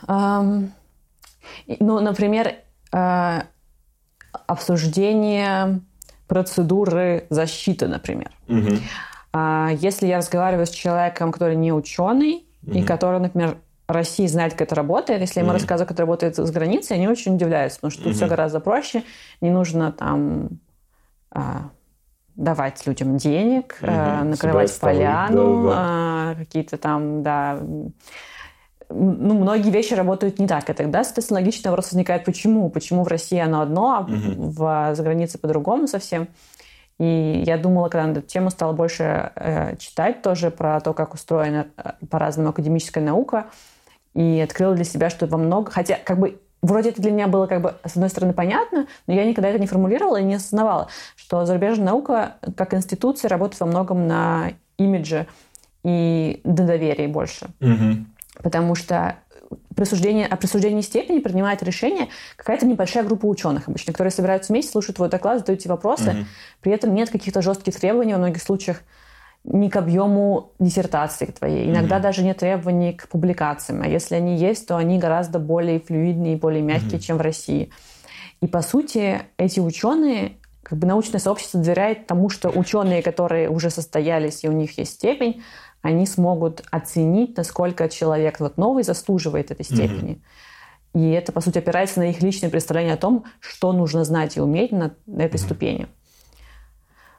Ну, 0.06 2.00
например, 2.00 2.54
э, 2.92 3.42
обсуждение 4.46 5.80
процедуры 6.26 7.26
защиты, 7.30 7.88
например. 7.88 8.30
Угу. 8.48 8.78
Если 9.80 10.06
я 10.06 10.18
разговариваю 10.18 10.66
с 10.66 10.70
человеком, 10.70 11.30
который 11.30 11.56
не 11.56 11.72
ученый, 11.72 12.46
угу. 12.62 12.78
и 12.78 12.82
который, 12.82 13.20
например, 13.20 13.58
России 13.88 14.26
знает, 14.26 14.52
как 14.52 14.62
это 14.62 14.74
работает. 14.74 15.20
Если 15.20 15.38
я 15.38 15.42
ему 15.44 15.52
mm 15.52 15.58
рассказываю, 15.58 15.86
как 15.86 15.94
это 15.94 16.02
работает 16.02 16.36
за 16.36 16.52
границей, 16.52 16.96
они 16.96 17.08
очень 17.08 17.36
удивляются, 17.36 17.78
потому 17.78 17.92
что 17.92 18.04
тут 18.04 18.16
все 18.16 18.26
гораздо 18.26 18.60
проще. 18.60 19.04
Не 19.40 19.50
нужно 19.50 19.92
там 19.92 20.48
а, 21.30 21.70
давать 22.34 22.84
людям 22.86 23.16
денег, 23.16 23.78
mm 23.80 23.88
а, 23.88 24.24
накрывать 24.24 24.70
Себя 24.70 24.80
поляну, 24.80 25.64
да, 25.64 25.70
да. 25.70 25.76
А, 25.76 26.34
какие-то 26.34 26.78
там, 26.78 27.22
да, 27.22 27.60
ну, 28.88 29.34
многие 29.34 29.70
вещи 29.70 29.94
работают 29.94 30.38
не 30.38 30.46
так. 30.46 30.68
И 30.70 30.72
тогда, 30.72 31.04
соответственно, 31.04 31.40
логичный 31.40 31.70
вопрос 31.70 31.92
возникает, 31.92 32.24
почему? 32.24 32.68
Почему 32.70 33.04
в 33.04 33.08
России 33.08 33.38
оно 33.38 33.60
одно, 33.60 33.94
а 33.96 34.00
угу. 34.00 34.50
в, 34.50 34.94
за 34.94 35.02
границей 35.02 35.40
по-другому 35.40 35.86
совсем? 35.86 36.28
И 36.98 37.42
я 37.46 37.58
думала, 37.58 37.88
когда 37.88 38.06
на 38.06 38.12
эту 38.12 38.22
тему 38.22 38.50
стала 38.50 38.72
больше 38.72 39.30
э, 39.34 39.76
читать 39.76 40.22
тоже 40.22 40.50
про 40.50 40.80
то, 40.80 40.94
как 40.94 41.12
устроена 41.12 41.66
э, 41.76 41.92
по-разному 42.08 42.50
академическая 42.50 43.04
наука, 43.04 43.46
и 44.14 44.40
открыла 44.40 44.74
для 44.74 44.84
себя, 44.84 45.10
что 45.10 45.26
во 45.26 45.36
много... 45.36 45.70
Хотя, 45.70 45.98
как 46.02 46.18
бы, 46.18 46.40
вроде 46.62 46.88
это 46.88 47.02
для 47.02 47.10
меня 47.10 47.26
было, 47.26 47.46
как 47.46 47.60
бы, 47.60 47.74
с 47.84 47.96
одной 47.96 48.08
стороны, 48.08 48.32
понятно, 48.32 48.86
но 49.06 49.12
я 49.12 49.26
никогда 49.26 49.50
это 49.50 49.58
не 49.58 49.66
формулировала 49.66 50.16
и 50.16 50.24
не 50.24 50.36
осознавала, 50.36 50.88
что 51.16 51.44
зарубежная 51.44 51.86
наука, 51.86 52.36
как 52.56 52.72
институция, 52.72 53.28
работает 53.28 53.60
во 53.60 53.66
многом 53.66 54.06
на 54.06 54.52
имидже 54.78 55.26
и 55.84 56.40
на 56.44 56.66
доверии 56.66 57.06
больше. 57.06 57.48
Угу. 57.60 58.06
Потому 58.42 58.74
что 58.74 59.16
присуждение, 59.74 60.26
о 60.26 60.36
присуждении 60.36 60.80
степени 60.80 61.20
принимает 61.20 61.62
решение 61.62 62.08
какая-то 62.36 62.66
небольшая 62.66 63.04
группа 63.04 63.26
ученых 63.26 63.68
обычно, 63.68 63.92
которые 63.92 64.10
собираются 64.10 64.52
вместе, 64.52 64.72
слушают 64.72 64.96
твой 64.96 65.08
доклад, 65.08 65.40
задают 65.40 65.60
тебе 65.60 65.72
вопросы. 65.72 66.10
Mm-hmm. 66.10 66.24
При 66.62 66.72
этом 66.72 66.94
нет 66.94 67.10
каких-то 67.10 67.42
жестких 67.42 67.78
требований 67.78 68.12
во 68.12 68.18
многих 68.18 68.42
случаях 68.42 68.82
ни 69.44 69.68
к 69.68 69.76
объему 69.76 70.52
диссертации 70.58 71.26
твоей. 71.26 71.70
Иногда 71.70 71.98
mm-hmm. 71.98 72.02
даже 72.02 72.22
нет 72.22 72.38
требований 72.38 72.94
к 72.94 73.08
публикациям. 73.08 73.82
А 73.82 73.86
если 73.86 74.16
они 74.16 74.36
есть, 74.36 74.66
то 74.66 74.76
они 74.76 74.98
гораздо 74.98 75.38
более 75.38 75.78
флюидные 75.78 76.34
и 76.34 76.36
более 76.36 76.62
мягкие, 76.62 76.98
mm-hmm. 76.98 77.00
чем 77.00 77.18
в 77.18 77.20
России. 77.20 77.70
И 78.40 78.46
по 78.46 78.62
сути 78.62 79.20
эти 79.36 79.60
ученые, 79.60 80.32
как 80.62 80.78
бы 80.78 80.86
научное 80.86 81.20
сообщество 81.20 81.60
доверяет 81.60 82.06
тому, 82.06 82.28
что 82.28 82.50
ученые, 82.50 83.02
которые 83.02 83.48
уже 83.48 83.70
состоялись 83.70 84.42
и 84.42 84.48
у 84.48 84.52
них 84.52 84.78
есть 84.78 84.94
степень, 84.94 85.42
они 85.86 86.04
смогут 86.04 86.64
оценить, 86.70 87.36
насколько 87.36 87.88
человек 87.88 88.40
вот 88.40 88.56
новый 88.56 88.82
заслуживает 88.82 89.52
этой 89.52 89.64
степени. 89.64 90.20
Mm-hmm. 90.94 91.00
И 91.00 91.10
это, 91.10 91.30
по 91.30 91.40
сути, 91.40 91.58
опирается 91.58 92.00
на 92.00 92.10
их 92.10 92.22
личное 92.22 92.50
представление 92.50 92.94
о 92.94 92.96
том, 92.96 93.24
что 93.38 93.72
нужно 93.72 94.02
знать 94.04 94.36
и 94.36 94.40
уметь 94.40 94.72
на 94.72 94.96
этой 95.06 95.36
mm-hmm. 95.36 95.38
ступени. 95.38 95.86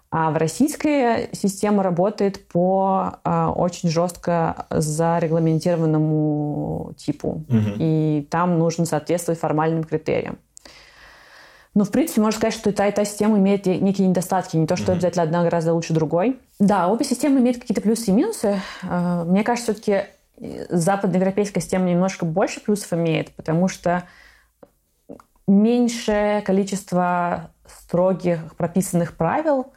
А 0.09 0.31
в 0.31 0.37
российской 0.37 1.29
система 1.33 1.83
работает 1.83 2.47
по 2.47 3.19
а, 3.23 3.51
очень 3.51 3.89
жестко 3.89 4.67
зарегламентированному 4.69 6.93
типу. 6.97 7.45
Mm-hmm. 7.47 7.75
И 7.79 8.27
там 8.29 8.59
нужно 8.59 8.85
соответствовать 8.85 9.39
формальным 9.39 9.85
критериям. 9.85 10.39
Ну, 11.77 11.83
в 11.83 11.91
принципе, 11.91 12.21
можно 12.21 12.39
сказать, 12.39 12.55
что 12.55 12.71
и 12.71 12.73
та, 12.73 12.87
и 12.87 12.91
та 12.91 13.05
система 13.05 13.37
имеет 13.37 13.67
некие 13.67 14.07
недостатки. 14.07 14.57
Не 14.57 14.65
то, 14.65 14.75
что 14.75 14.87
mm-hmm. 14.87 14.95
обязательно 14.95 15.23
одна 15.23 15.43
гораздо 15.43 15.75
лучше 15.75 15.93
другой. 15.93 16.39
Да, 16.57 16.87
обе 16.87 17.05
системы 17.05 17.39
имеют 17.39 17.59
какие-то 17.59 17.81
плюсы 17.81 18.09
и 18.09 18.13
минусы. 18.13 18.59
А, 18.81 19.23
мне 19.25 19.43
кажется, 19.43 19.73
все-таки 19.73 20.05
э, 20.37 20.65
западноевропейская 20.75 21.61
система 21.61 21.87
немножко 21.87 22.25
больше 22.25 22.61
плюсов 22.61 22.93
имеет, 22.93 23.31
потому 23.35 23.67
что 23.67 24.05
меньшее 25.47 26.41
количество 26.41 27.51
строгих 27.67 28.55
прописанных 28.55 29.15
правил 29.15 29.67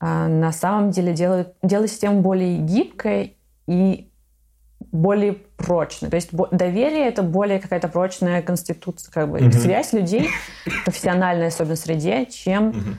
а, 0.00 0.26
на 0.26 0.50
самом 0.50 0.90
деле 0.90 1.12
делают, 1.12 1.54
делает 1.62 1.92
систему 1.92 2.22
более 2.22 2.56
гибкой 2.56 3.36
и 3.68 4.09
более 4.92 5.34
прочной. 5.56 6.10
То 6.10 6.16
есть 6.16 6.30
доверие 6.32 7.06
это 7.06 7.22
более 7.22 7.60
какая-то 7.60 7.88
прочная 7.88 8.42
конституция, 8.42 9.12
как 9.12 9.30
бы 9.30 9.38
mm-hmm. 9.38 9.52
связь 9.52 9.92
людей, 9.92 10.28
профессиональная 10.84 11.48
особенно 11.48 11.76
среде, 11.76 12.26
чем 12.26 12.70
mm-hmm. 12.70 12.94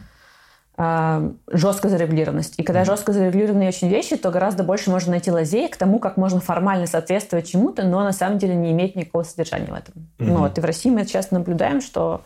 э, 0.77 1.31
жесткая 1.57 1.91
зарегулированность. 1.91 2.53
И 2.57 2.63
когда 2.63 2.81
mm-hmm. 2.81 2.85
жестко 2.85 3.13
зарегулированные 3.13 3.69
очень 3.69 3.89
вещи, 3.89 4.15
то 4.15 4.31
гораздо 4.31 4.63
больше 4.63 4.89
можно 4.89 5.11
найти 5.11 5.31
лазей 5.31 5.67
к 5.67 5.75
тому, 5.75 5.99
как 5.99 6.17
можно 6.17 6.39
формально 6.39 6.87
соответствовать 6.87 7.49
чему-то, 7.49 7.83
но 7.83 8.03
на 8.03 8.13
самом 8.13 8.37
деле 8.37 8.55
не 8.55 8.71
иметь 8.71 8.95
никакого 8.95 9.23
содержания 9.23 9.67
в 9.67 9.73
этом. 9.73 9.93
Mm-hmm. 9.95 10.25
Ну, 10.25 10.37
вот, 10.37 10.57
и 10.57 10.61
в 10.61 10.65
России 10.65 10.89
мы 10.89 11.05
часто 11.05 11.35
наблюдаем, 11.35 11.81
что 11.81 12.23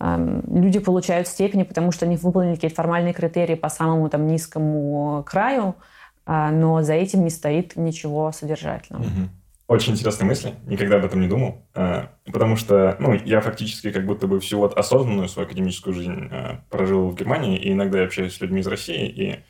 люди 0.00 0.78
получают 0.78 1.26
степени, 1.26 1.64
потому 1.64 1.90
что 1.90 2.06
они 2.06 2.16
выполнили 2.16 2.54
какие-то 2.54 2.76
формальные 2.76 3.14
критерии 3.14 3.56
по 3.56 3.68
самому 3.68 4.08
там 4.08 4.28
низкому 4.28 5.24
краю, 5.26 5.74
а, 5.74 5.82
но 6.28 6.82
за 6.82 6.92
этим 6.92 7.24
не 7.24 7.30
стоит 7.30 7.76
ничего 7.76 8.30
содержательного. 8.32 9.02
Угу. 9.02 9.28
Очень 9.68 9.92
интересные 9.92 10.26
мысли, 10.26 10.54
никогда 10.64 10.96
об 10.96 11.04
этом 11.04 11.20
не 11.20 11.28
думал, 11.28 11.62
а, 11.74 12.08
потому 12.24 12.56
что, 12.56 12.96
ну, 12.98 13.12
я 13.12 13.42
фактически 13.42 13.90
как 13.90 14.06
будто 14.06 14.26
бы 14.26 14.40
всю 14.40 14.56
вот 14.56 14.78
осознанную 14.78 15.28
свою 15.28 15.46
академическую 15.46 15.92
жизнь 15.92 16.28
а, 16.30 16.64
прожил 16.70 17.10
в 17.10 17.14
Германии, 17.14 17.58
и 17.58 17.72
иногда 17.72 17.98
я 17.98 18.06
общаюсь 18.06 18.34
с 18.34 18.40
людьми 18.40 18.62
из 18.62 18.66
России, 18.66 19.06
и 19.06 19.40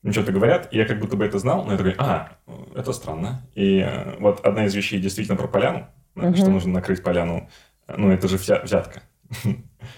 мне 0.00 0.14
что-то 0.14 0.32
говорят, 0.32 0.68
и 0.70 0.78
я 0.78 0.86
как 0.86 0.98
будто 0.98 1.18
бы 1.18 1.26
это 1.26 1.38
знал, 1.38 1.66
но 1.66 1.72
я 1.72 1.76
такой, 1.76 1.94
а, 1.98 2.38
это 2.74 2.90
странно. 2.94 3.42
И 3.54 3.86
вот 4.18 4.40
одна 4.46 4.64
из 4.64 4.74
вещей 4.74 4.98
действительно 4.98 5.36
про 5.36 5.46
поляну, 5.46 5.88
угу. 6.14 6.34
что 6.34 6.48
нужно 6.48 6.72
накрыть 6.72 7.02
поляну, 7.02 7.50
ну, 7.86 8.10
это 8.10 8.28
же 8.28 8.38
вся 8.38 8.60
взятка. 8.62 9.02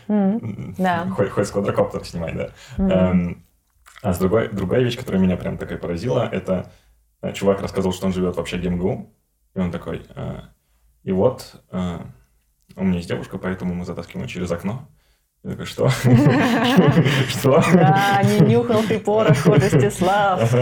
Да. 0.06 1.06
Хоть, 1.16 1.46
с 1.46 1.50
квадрокоптера 1.50 2.04
снимать, 2.04 2.34
да. 2.76 3.14
А 4.02 4.12
с 4.12 4.18
другой, 4.18 4.48
другая 4.48 4.82
вещь, 4.82 4.96
которая 4.96 5.20
меня 5.20 5.36
прям 5.36 5.58
такая 5.58 5.78
поразила, 5.78 6.28
это 6.30 6.70
э, 7.20 7.32
чувак 7.32 7.60
рассказывал, 7.60 7.92
что 7.92 8.06
он 8.06 8.12
живет 8.12 8.36
в 8.36 8.40
общаге 8.40 8.70
МГУ, 8.70 9.12
и 9.54 9.58
он 9.58 9.70
такой, 9.72 10.02
э, 10.14 10.40
и 11.02 11.12
вот 11.12 11.62
э, 11.72 11.98
у 12.76 12.84
меня 12.84 12.96
есть 12.96 13.08
девушка, 13.08 13.38
поэтому 13.38 13.74
мы 13.74 13.84
затаскиваем 13.84 14.26
ее 14.26 14.32
через 14.32 14.50
окно. 14.50 14.88
Я 15.44 15.50
такой, 15.50 15.66
что? 15.66 15.88
Что? 17.28 17.62
Да, 17.72 18.22
не 18.24 18.40
нюхал 18.40 18.82
ты 18.82 18.98
порох, 18.98 19.46
Ростислав. 19.46 20.52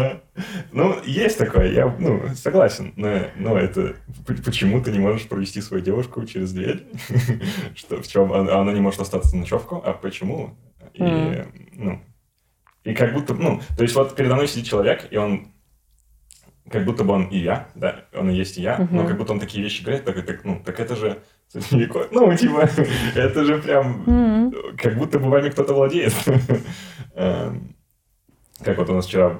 Ну, 0.70 1.02
есть 1.04 1.38
такое, 1.38 1.72
я 1.72 1.96
ну, 1.98 2.28
согласен. 2.34 2.92
Но, 2.96 3.22
но 3.36 3.58
это 3.58 3.96
почему 4.44 4.82
ты 4.82 4.92
не 4.92 4.98
можешь 4.98 5.28
провести 5.28 5.62
свою 5.62 5.82
девушку 5.82 6.24
через 6.26 6.52
дверь? 6.52 6.86
Что, 7.74 8.02
в 8.02 8.06
чем 8.06 8.32
она 8.32 8.70
не 8.72 8.80
может 8.80 9.00
остаться 9.00 9.34
на 9.34 9.40
ночевку? 9.40 9.82
А 9.82 9.94
почему? 9.94 10.58
И, 10.92 11.44
ну, 11.72 12.02
и 12.86 12.94
как 12.94 13.12
будто, 13.12 13.34
ну, 13.34 13.60
то 13.76 13.82
есть 13.82 13.94
вот 13.94 14.14
передо 14.14 14.34
мной 14.34 14.48
сидит 14.48 14.66
человек, 14.66 15.08
и 15.10 15.16
он 15.16 15.48
как 16.70 16.84
будто 16.84 17.04
бы 17.04 17.12
он 17.12 17.26
и 17.26 17.38
я, 17.38 17.68
да, 17.74 18.06
он 18.14 18.30
и 18.30 18.34
есть 18.34 18.58
и 18.58 18.62
я, 18.62 18.76
uh-huh. 18.76 18.88
но 18.90 19.06
как 19.06 19.18
будто 19.18 19.32
он 19.32 19.40
такие 19.40 19.62
вещи 19.62 19.82
говорит, 19.82 20.04
так, 20.04 20.24
так, 20.24 20.44
ну, 20.44 20.62
так 20.64 20.80
это 20.80 20.96
же 20.96 21.18
ну, 21.54 22.36
типа, 22.36 22.68
это 23.14 23.44
же 23.44 23.58
прям, 23.58 24.02
mm-hmm. 24.04 24.76
как 24.76 24.98
будто 24.98 25.18
бы 25.18 25.30
вами 25.30 25.50
кто-то 25.50 25.74
владеет. 25.74 26.12
Эм, 27.14 27.76
как 28.62 28.78
вот 28.78 28.90
у 28.90 28.94
нас 28.94 29.06
вчера 29.06 29.38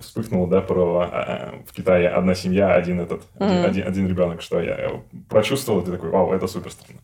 вспыхнуло, 0.00 0.48
да, 0.48 0.60
про 0.60 0.98
а, 0.98 1.06
а, 1.06 1.54
в 1.66 1.72
Китае 1.72 2.08
одна 2.08 2.34
семья, 2.34 2.74
один 2.74 3.00
этот, 3.00 3.22
mm-hmm. 3.38 3.64
один, 3.64 3.86
один 3.86 4.08
ребенок, 4.08 4.42
что 4.42 4.60
я 4.60 5.02
прочувствовал, 5.28 5.82
ты 5.82 5.92
такой, 5.92 6.10
вау, 6.10 6.32
это 6.32 6.46
супер 6.46 6.70
странно. 6.72 7.00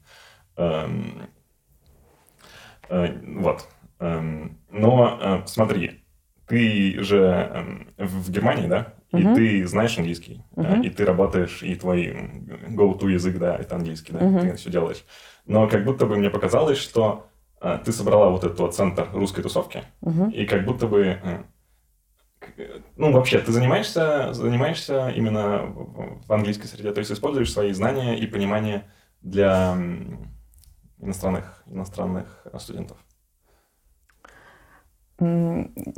Эм, 0.57 1.29
э, 2.91 3.15
вот. 3.39 3.67
Эм, 4.03 4.59
но 4.69 5.19
э, 5.21 5.43
смотри, 5.47 6.05
ты 6.49 7.01
же 7.03 7.19
эм, 7.19 7.89
в 7.97 8.31
Германии, 8.31 8.67
да? 8.67 8.95
И 9.13 9.25
угу. 9.25 9.37
ты 9.37 9.67
знаешь 9.67 9.97
английский, 9.97 10.43
угу. 10.57 10.83
и 10.83 10.91
ты 10.91 11.05
работаешь, 11.05 11.63
и 11.63 11.77
твой 11.77 12.07
go-to 12.71 13.11
язык, 13.11 13.39
да, 13.39 13.57
это 13.57 13.77
английский, 13.77 14.13
да, 14.13 14.25
угу. 14.25 14.41
ты 14.41 14.57
все 14.57 14.71
делаешь. 14.71 15.05
Но 15.47 15.69
как 15.69 15.85
будто 15.85 16.07
бы 16.07 16.17
мне 16.17 16.31
показалось, 16.31 16.79
что 16.79 17.29
а, 17.61 17.79
ты 17.79 17.93
собрала 17.93 18.31
вот 18.31 18.43
этот 18.43 18.59
вот 18.59 18.75
центр 18.75 19.07
русской 19.13 19.43
тусовки, 19.43 19.85
угу. 20.01 20.31
и 20.31 20.47
как 20.47 20.65
будто 20.65 20.87
бы, 20.87 21.19
ну, 22.97 23.13
вообще, 23.13 23.39
ты 23.39 23.53
занимаешься, 23.53 24.33
занимаешься 24.33 25.11
именно 25.11 25.67
в 25.67 26.33
английской 26.33 26.67
среде, 26.67 26.91
то 26.93 26.99
есть 26.99 27.13
используешь 27.13 27.53
свои 27.53 27.73
знания 27.73 28.19
и 28.19 28.27
понимание 28.27 28.91
для 29.21 29.77
иностранных, 30.99 31.63
иностранных 31.67 32.47
студентов. 32.59 32.97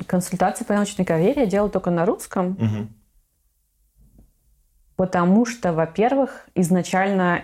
Консультации 0.06 0.64
по 0.64 0.74
научной 0.74 1.04
карьере 1.04 1.42
я 1.42 1.46
делаю 1.46 1.70
только 1.70 1.90
на 1.90 2.04
русском. 2.04 2.52
Угу. 2.52 2.88
Потому 4.96 5.46
что, 5.46 5.72
во-первых, 5.72 6.46
изначально 6.54 7.42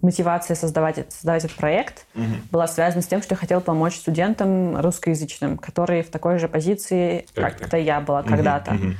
мотивация 0.00 0.54
создавать, 0.54 1.12
создавать 1.12 1.44
этот 1.44 1.56
проект 1.56 2.06
угу. 2.14 2.24
была 2.50 2.66
связана 2.66 3.02
с 3.02 3.06
тем, 3.06 3.22
что 3.22 3.34
я 3.34 3.38
хотела 3.38 3.60
помочь 3.60 3.96
студентам 3.96 4.80
русскоязычным, 4.80 5.58
которые 5.58 6.02
в 6.02 6.10
такой 6.10 6.38
же 6.38 6.48
позиции, 6.48 7.26
как, 7.34 7.58
как-то 7.58 7.76
я 7.76 8.00
была 8.00 8.20
угу, 8.20 8.28
когда-то. 8.28 8.74
Угу. 8.74 8.94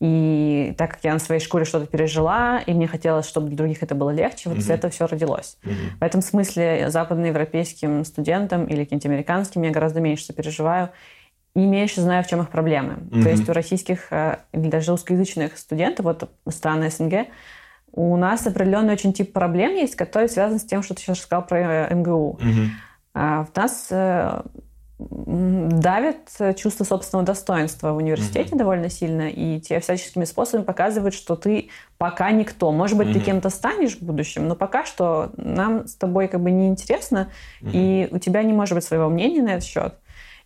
И 0.00 0.74
так 0.78 0.92
как 0.92 1.04
я 1.04 1.12
на 1.12 1.18
своей 1.18 1.42
шкуре 1.42 1.66
что-то 1.66 1.86
пережила, 1.86 2.60
и 2.64 2.72
мне 2.72 2.86
хотелось, 2.86 3.26
чтобы 3.28 3.48
для 3.48 3.56
других 3.58 3.82
это 3.82 3.94
было 3.94 4.10
легче, 4.10 4.48
вот 4.48 4.58
mm 4.58 4.60
из 4.62 4.70
этого 4.70 4.90
все 4.90 5.06
родилось. 5.06 5.58
mm 5.62 5.98
В 6.00 6.02
этом 6.02 6.22
смысле 6.22 6.90
западноевропейским 6.90 8.04
студентам 8.06 8.64
или 8.64 8.84
каким-то 8.84 9.08
американским 9.08 9.62
я 9.62 9.70
гораздо 9.70 10.00
меньше 10.00 10.32
переживаю 10.32 10.88
и 11.54 11.60
меньше 11.60 12.00
знаю, 12.00 12.24
в 12.24 12.28
чем 12.28 12.40
их 12.40 12.48
проблемы. 12.48 12.94
mm 12.94 13.22
То 13.22 13.28
есть 13.28 13.46
у 13.48 13.52
российских 13.52 14.10
э, 14.10 14.38
или 14.52 14.68
даже 14.70 14.92
русскоязычных 14.92 15.58
студентов, 15.58 16.06
вот 16.06 16.30
страны 16.48 16.90
СНГ, 16.90 17.26
у 17.92 18.16
нас 18.16 18.46
определенный 18.46 18.94
очень 18.94 19.12
тип 19.12 19.34
проблем 19.34 19.72
есть, 19.74 19.96
который 19.96 20.30
связан 20.30 20.58
с 20.58 20.64
тем, 20.64 20.82
что 20.82 20.94
ты 20.94 21.02
сейчас 21.02 21.18
рассказал 21.18 21.46
про 21.46 21.88
э, 21.88 21.94
МГУ. 21.94 22.38
mm 22.40 22.66
А 23.12 23.44
в 23.44 23.54
нас 23.54 23.88
э, 23.90 24.42
давит 25.08 26.28
чувство 26.56 26.84
собственного 26.84 27.26
достоинства 27.26 27.92
в 27.92 27.96
университете 27.96 28.54
mm 28.54 28.58
довольно 28.58 28.90
сильно, 28.90 29.30
и 29.30 29.60
тебе 29.60 29.80
всяческими 29.80 30.24
способами 30.24 30.64
показывают, 30.64 31.14
что 31.14 31.36
ты 31.36 31.70
пока 31.98 32.30
никто. 32.30 32.72
Может 32.72 32.98
быть, 32.98 33.08
mm 33.08 33.12
ты 33.12 33.20
кем-то 33.20 33.50
станешь 33.50 33.96
в 33.96 34.02
будущем, 34.02 34.48
но 34.48 34.54
пока 34.54 34.84
что 34.84 35.30
нам 35.36 35.86
с 35.86 35.94
тобой 35.94 36.28
как 36.28 36.40
бы 36.40 36.50
неинтересно, 36.50 37.30
mm 37.62 37.70
и 37.72 38.08
у 38.10 38.18
тебя 38.18 38.42
не 38.42 38.52
может 38.52 38.74
быть 38.74 38.84
своего 38.84 39.08
мнения 39.08 39.42
на 39.42 39.50
этот 39.50 39.64
счет. 39.64 39.94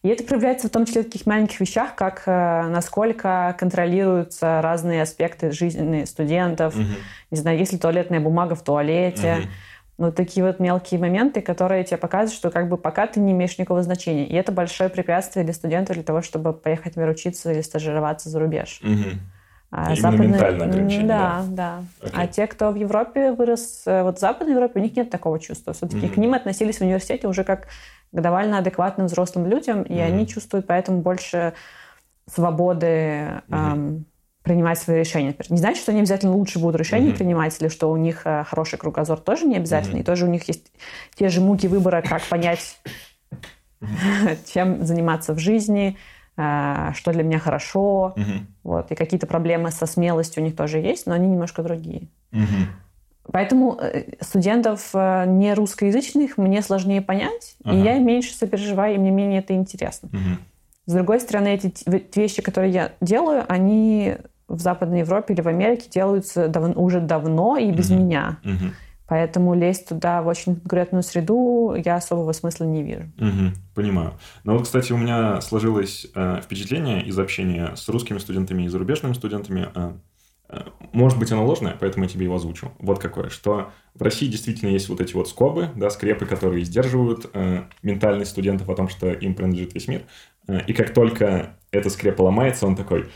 И 0.03 0.09
это 0.09 0.23
проявляется 0.23 0.69
в 0.69 0.71
том 0.71 0.85
числе 0.85 1.01
в 1.01 1.07
таких 1.07 1.25
маленьких 1.25 1.59
вещах, 1.61 1.95
как 1.95 2.25
э, 2.27 2.69
насколько 2.69 3.57
контролируются 3.59 4.61
разные 4.61 5.01
аспекты 5.01 5.51
жизни 5.51 6.05
студентов. 6.05 6.77
mm 6.77 6.87
Не 7.31 7.39
знаю, 7.39 7.59
есть 7.59 7.73
ли 7.73 7.79
туалетная 7.79 8.21
бумага 8.21 8.55
в 8.55 8.63
туалете. 8.63 9.39
mm 9.41 9.49
ну, 9.97 10.11
такие 10.11 10.45
вот 10.45 10.59
мелкие 10.59 10.99
моменты, 10.99 11.41
которые 11.41 11.85
тебе 11.85 11.99
показывают, 11.99 12.33
что 12.33 12.51
как 12.51 12.69
бы 12.69 12.77
пока 12.77 13.07
ты 13.07 13.21
не 13.21 13.33
имеешь 13.33 13.57
никакого 13.59 13.83
значения. 13.83 14.27
И 14.27 14.35
это 14.35 14.51
большое 14.51 14.91
препятствие 14.91 15.45
для 15.45 15.55
студента 15.55 15.95
для 15.95 16.03
того, 16.03 16.21
чтобы 16.21 16.53
поехать, 16.53 16.97
например, 16.97 17.11
учиться 17.11 17.53
или 17.53 17.61
стажироваться 17.61 18.29
за 18.29 18.41
рубеж. 18.41 18.81
Угу. 18.83 19.19
А 19.71 19.95
западные... 19.97 20.29
ментальное 20.29 20.67
ограничение. 20.67 21.07
Да, 21.07 21.45
да. 21.49 21.83
да. 22.03 22.11
А 22.13 22.27
те, 22.27 22.47
кто 22.47 22.71
в 22.71 22.77
Европе 22.77 23.33
вырос, 23.33 23.83
э, 23.87 24.03
вот 24.03 24.19
в 24.19 24.21
Западной 24.21 24.55
Европе, 24.55 24.79
у 24.81 24.83
них 24.83 24.97
нет 24.97 25.11
такого 25.11 25.39
чувства. 25.39 25.73
Все-таки 25.73 26.07
угу. 26.07 26.15
к 26.15 26.17
ним 26.17 26.35
относились 26.35 26.79
в 26.79 26.83
университете 26.83 27.29
уже 27.29 27.45
как 27.45 27.67
к 28.13 28.21
довольно 28.21 28.59
адекватным 28.59 29.07
взрослым 29.07 29.47
людям, 29.47 29.83
и 29.83 29.95
угу. 29.95 30.03
они 30.03 30.27
чувствуют 30.27 30.67
поэтому 30.67 31.03
больше 31.03 31.55
свободы 32.27 33.43
угу. 33.49 33.57
эм, 33.57 34.05
принимать 34.45 34.79
свои 34.79 35.01
решения. 35.01 35.35
Не 35.49 35.57
значит, 35.57 35.83
что 35.83 35.91
они 35.91 36.03
обязательно 36.03 36.35
лучше 36.35 36.59
будут 36.59 36.77
решения 36.77 37.11
mm-hmm. 37.11 37.17
принимать, 37.17 37.57
или 37.61 37.69
что 37.69 37.91
у 37.91 37.97
них 37.97 38.23
э, 38.27 38.45
хороший 38.45 38.79
кругозор 38.79 39.19
тоже 39.19 39.47
не 39.47 39.57
обязательно, 39.57 39.97
mm-hmm. 39.97 40.03
и 40.03 40.05
тоже 40.05 40.27
у 40.27 40.29
них 40.29 40.47
есть 40.47 40.71
те 41.15 41.31
же 41.31 41.41
муки 41.41 41.67
выбора, 41.67 42.03
как 42.03 42.23
понять, 42.29 42.77
mm-hmm. 43.81 44.39
чем 44.53 44.85
заниматься 44.85 45.33
в 45.33 45.39
жизни, 45.39 45.97
э, 46.37 46.91
что 46.95 47.13
для 47.13 47.23
меня 47.23 47.39
хорошо, 47.39 48.13
mm-hmm. 48.17 48.41
вот, 48.65 48.93
и 48.93 48.95
какие-то 48.95 49.27
проблемы 49.27 49.71
со 49.71 49.87
смелостью 49.87 50.43
у 50.43 50.47
них 50.47 50.55
тоже 50.55 50.79
есть, 50.79 51.07
но 51.07 51.15
они 51.15 51.27
немножко 51.27 51.63
другие. 51.63 52.09
Mm-hmm. 52.33 52.67
Поэтому 53.33 53.79
э, 53.81 54.05
студентов 54.21 54.93
не 54.93 55.55
русскоязычных 55.55 56.37
мне 56.37 56.61
сложнее 56.61 57.01
понять, 57.01 57.57
ага. 57.65 57.75
и 57.75 57.81
я 57.81 57.99
меньше 57.99 58.35
сопереживаю, 58.35 58.97
и 58.97 58.99
мне 58.99 59.11
менее 59.11 59.39
это 59.39 59.55
интересно. 59.55 60.11
Угу. 60.13 60.39
С 60.87 60.93
другой 60.93 61.19
стороны, 61.21 61.55
эти 61.55 62.19
вещи, 62.19 62.43
которые 62.43 62.71
я 62.71 62.93
делаю, 63.01 63.47
они 63.49 64.17
в 64.49 64.61
Западной 64.61 65.01
Европе 65.01 65.35
или 65.35 65.41
в 65.41 65.49
Америке 65.49 65.89
делаются 65.91 66.49
дав- 66.49 66.77
уже 66.77 67.01
давно 67.01 67.57
и 67.57 67.71
без 67.71 67.91
mm-hmm. 67.91 67.99
меня. 67.99 68.39
Mm-hmm. 68.45 68.71
Поэтому 69.07 69.55
лезть 69.55 69.89
туда 69.89 70.23
в 70.23 70.29
очень 70.29 70.57
конкретную 70.57 71.03
среду 71.03 71.75
я 71.75 71.97
особого 71.97 72.33
смысла 72.33 72.65
не 72.65 72.83
вижу. 72.83 73.03
Угу, 73.19 73.53
понимаю. 73.75 74.15
Ну 74.45 74.55
вот, 74.55 74.63
кстати, 74.63 74.93
у 74.93 74.97
меня 74.97 75.41
сложилось 75.43 76.07
э, 76.15 76.41
впечатление 76.43 77.05
из 77.05 77.19
общения 77.19 77.75
с 77.77 77.87
русскими 77.89 78.17
студентами 78.19 78.63
и 78.63 78.69
зарубежными 78.69 79.13
студентами. 79.13 79.69
Э, 79.75 79.93
э, 80.49 80.63
может 80.93 81.19
быть, 81.19 81.31
оно 81.33 81.45
ложное, 81.45 81.77
поэтому 81.79 82.05
я 82.05 82.11
тебе 82.11 82.25
его 82.25 82.37
озвучу. 82.37 82.73
Вот 82.79 82.99
какое, 82.99 83.29
что 83.29 83.73
в 83.95 84.03
России 84.03 84.27
действительно 84.27 84.71
есть 84.71 84.89
вот 84.89 85.03
эти 85.03 85.13
вот 85.13 85.29
скобы, 85.29 85.69
да, 85.77 85.91
скрепы, 85.91 86.25
которые 86.25 86.65
сдерживают 86.65 87.29
э, 87.35 87.65
ментальность 87.83 88.31
студентов 88.31 88.71
о 88.71 88.75
том, 88.75 88.89
что 88.89 89.13
им 89.13 89.35
принадлежит 89.35 89.75
весь 89.75 89.87
мир. 89.87 90.05
Э, 90.49 90.61
и 90.67 90.73
как 90.73 90.95
только 90.95 91.59
эта 91.73 91.91
скрепа 91.91 92.23
ломается, 92.23 92.67
он 92.67 92.75
такой, 92.75 93.11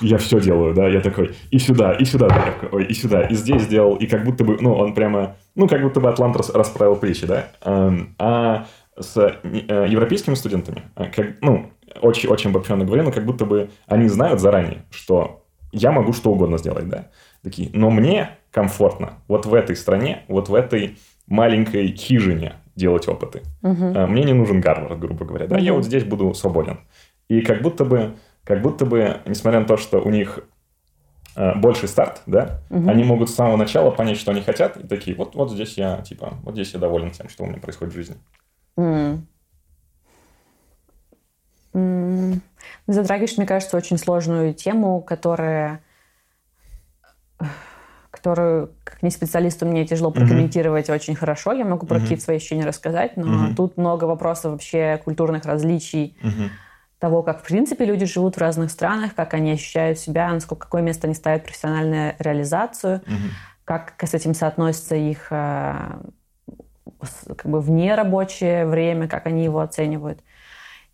я 0.00 0.18
все 0.18 0.40
делаю, 0.40 0.74
да, 0.74 0.88
я 0.88 1.00
такой, 1.00 1.34
и 1.50 1.58
сюда, 1.58 1.92
и 1.92 2.04
сюда, 2.04 2.28
да, 2.28 2.68
ой, 2.70 2.84
и 2.84 2.94
сюда, 2.94 3.22
и 3.22 3.34
здесь 3.34 3.62
сделал, 3.62 3.96
и 3.96 4.06
как 4.06 4.24
будто 4.24 4.44
бы, 4.44 4.58
ну, 4.60 4.74
он 4.74 4.94
прямо, 4.94 5.36
ну, 5.54 5.66
как 5.68 5.82
будто 5.82 6.00
бы 6.00 6.08
Атлант 6.08 6.36
расправил 6.36 6.96
плечи, 6.96 7.26
да, 7.26 7.48
эм, 7.64 8.14
а 8.18 8.66
с 8.98 9.16
э, 9.16 9.86
европейскими 9.88 10.34
студентами, 10.34 10.82
э, 10.96 11.06
как, 11.14 11.40
ну, 11.40 11.70
очень, 12.00 12.28
очень 12.28 12.50
обобщенно 12.50 12.84
говоря, 12.84 13.02
но 13.02 13.10
как 13.10 13.24
будто 13.24 13.44
бы 13.44 13.70
они 13.86 14.08
знают 14.08 14.40
заранее, 14.40 14.84
что 14.90 15.44
я 15.72 15.90
могу 15.90 16.12
что 16.12 16.30
угодно 16.30 16.58
сделать, 16.58 16.88
да, 16.88 17.08
такие, 17.42 17.70
но 17.72 17.90
мне 17.90 18.30
комфортно 18.52 19.14
вот 19.28 19.46
в 19.46 19.54
этой 19.54 19.76
стране, 19.76 20.22
вот 20.28 20.48
в 20.48 20.54
этой 20.54 20.96
маленькой 21.26 21.88
хижине, 21.88 22.54
делать 22.76 23.08
опыты. 23.08 23.42
Угу. 23.62 24.06
Мне 24.06 24.22
не 24.24 24.34
нужен 24.34 24.60
Гарвард, 24.60 24.98
грубо 24.98 25.24
говоря. 25.24 25.46
Да, 25.46 25.56
угу. 25.56 25.64
я 25.64 25.72
вот 25.72 25.84
здесь 25.84 26.04
буду 26.04 26.34
свободен. 26.34 26.80
И 27.28 27.40
как 27.40 27.62
будто 27.62 27.84
бы, 27.84 28.16
как 28.46 28.62
будто 28.62 28.86
бы, 28.86 29.20
несмотря 29.26 29.60
на 29.60 29.66
то, 29.66 29.76
что 29.76 30.00
у 30.00 30.08
них 30.08 30.38
э, 31.34 31.58
больший 31.58 31.88
старт, 31.88 32.22
да, 32.26 32.60
угу. 32.70 32.88
они 32.88 33.02
могут 33.02 33.28
с 33.28 33.34
самого 33.34 33.56
начала 33.56 33.90
понять, 33.90 34.18
что 34.18 34.30
они 34.30 34.40
хотят, 34.40 34.76
и 34.76 34.86
такие, 34.86 35.16
вот, 35.16 35.34
вот 35.34 35.50
здесь 35.50 35.76
я, 35.76 36.00
типа, 36.02 36.34
вот 36.42 36.54
здесь 36.54 36.72
я 36.72 36.78
доволен 36.78 37.10
тем, 37.10 37.28
что 37.28 37.42
у 37.42 37.46
меня 37.46 37.58
происходит 37.58 37.92
в 37.92 37.96
жизни. 37.96 38.16
Mm. 38.78 39.18
Mm. 41.74 42.40
Затрагиваешь, 42.86 43.36
мне 43.36 43.46
кажется, 43.46 43.76
очень 43.76 43.98
сложную 43.98 44.54
тему, 44.54 45.00
которая 45.02 45.82
которую, 48.10 48.72
как 48.82 49.02
не 49.02 49.10
специалисту, 49.10 49.66
мне 49.66 49.86
тяжело 49.86 50.10
прокомментировать 50.10 50.88
mm-hmm. 50.88 50.94
очень 50.94 51.14
хорошо. 51.14 51.52
Я 51.52 51.64
могу 51.64 51.86
про 51.86 51.98
mm-hmm. 51.98 52.00
какие-то 52.00 52.24
свои 52.24 52.36
ощущения 52.38 52.64
рассказать, 52.64 53.16
но 53.16 53.26
mm-hmm. 53.26 53.54
тут 53.54 53.76
много 53.76 54.04
вопросов 54.04 54.52
вообще 54.52 55.00
культурных 55.04 55.44
различий, 55.44 56.16
mm-hmm. 56.22 56.48
Того, 56.98 57.22
как, 57.22 57.40
в 57.40 57.46
принципе, 57.46 57.84
люди 57.84 58.06
живут 58.06 58.36
в 58.36 58.38
разных 58.38 58.70
странах, 58.70 59.14
как 59.14 59.34
они 59.34 59.52
ощущают 59.52 59.98
себя, 59.98 60.32
насколько 60.32 60.64
какое 60.64 60.82
место 60.82 61.06
они 61.06 61.14
ставят 61.14 61.44
профессиональную 61.44 62.14
реализацию, 62.18 63.02
mm-hmm. 63.04 63.30
как 63.64 63.94
с 64.02 64.14
этим 64.14 64.32
соотносится 64.32 64.96
их 64.96 65.26
э, 65.30 65.74
как 67.36 67.46
бы 67.46 67.60
вне 67.60 67.94
рабочее 67.94 68.66
время, 68.66 69.08
как 69.08 69.26
они 69.26 69.44
его 69.44 69.60
оценивают. 69.60 70.20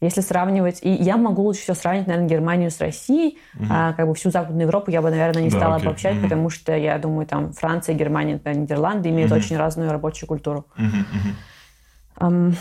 Если 0.00 0.20
сравнивать, 0.20 0.80
и 0.82 0.90
я 0.90 1.16
могу 1.16 1.42
лучше 1.42 1.60
всего 1.60 1.76
сравнить, 1.76 2.08
наверное, 2.08 2.28
Германию 2.28 2.72
с 2.72 2.80
Россией, 2.80 3.38
угу. 3.54 3.66
а 3.70 3.92
как 3.92 4.08
бы 4.08 4.14
всю 4.16 4.32
Западную 4.32 4.66
Европу 4.66 4.90
я 4.90 5.00
бы, 5.00 5.10
наверное, 5.10 5.44
не 5.44 5.50
да, 5.50 5.58
стала 5.58 5.76
окей. 5.76 5.86
обобщать, 5.86 6.16
угу. 6.16 6.22
потому 6.24 6.50
что 6.50 6.76
я 6.76 6.98
думаю, 6.98 7.24
там 7.28 7.52
Франция, 7.52 7.94
Германия, 7.94 8.40
Нидерланды 8.44 9.10
имеют 9.10 9.30
угу. 9.30 9.38
очень 9.38 9.56
разную 9.56 9.92
рабочую 9.92 10.26
культуру. 10.28 10.66
Угу, 10.76 10.86
угу. 10.86 12.26
Um, 12.26 12.54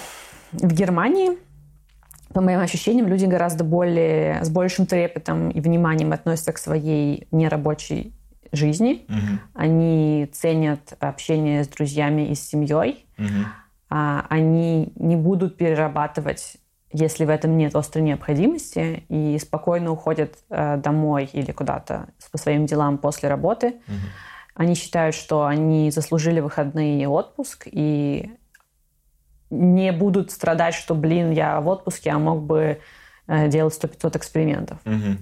в 0.52 0.74
Германии, 0.74 1.32
по 2.34 2.42
моим 2.42 2.60
ощущениям, 2.60 3.08
люди 3.08 3.26
гораздо 3.26 3.64
более, 3.64 4.44
с 4.44 4.50
большим 4.50 4.86
трепетом 4.86 5.50
и 5.50 5.60
вниманием 5.60 6.14
относятся 6.14 6.54
к 6.54 6.58
своей 6.58 7.28
нерабочей 7.32 8.14
жизни. 8.52 9.06
Угу. 9.08 9.40
Они 9.54 10.30
ценят 10.34 10.94
общение 11.00 11.64
с 11.64 11.68
друзьями 11.68 12.28
и 12.28 12.36
с 12.36 12.48
семьей. 12.48 13.06
Угу. 13.18 13.28
А, 13.90 14.26
они 14.30 14.92
не 14.96 15.16
будут 15.16 15.58
перерабатывать 15.58 16.58
если 16.94 17.24
в 17.24 17.30
этом 17.30 17.58
нет 17.58 17.76
острой 17.76 18.04
необходимости, 18.04 19.06
и 19.08 19.40
спокойно 19.40 19.92
уходят 19.92 20.36
э, 20.50 20.78
домой 20.78 21.30
или 21.32 21.52
куда-то 21.54 22.08
по 22.32 22.38
своим 22.38 22.66
делам 22.66 22.98
после 22.98 23.30
работы. 23.30 23.68
Угу. 23.68 23.96
Они 24.56 24.76
считают, 24.76 25.16
что 25.16 25.46
они 25.46 25.90
заслужили 25.92 26.42
выходные 26.42 27.02
и 27.02 27.06
отпуск, 27.06 27.68
и 27.72 28.32
не 29.52 29.92
будут 29.92 30.32
страдать, 30.32 30.74
что, 30.74 30.96
блин, 30.96 31.32
я 31.32 31.62
в 31.62 31.68
отпуске, 31.68 32.10
а 32.10 32.20
мог 32.20 32.42
бы 32.42 32.80
э, 33.28 33.48
делать 33.50 33.78
100-500 33.80 34.18
экспериментов. 34.18 34.78
Угу. 34.86 35.18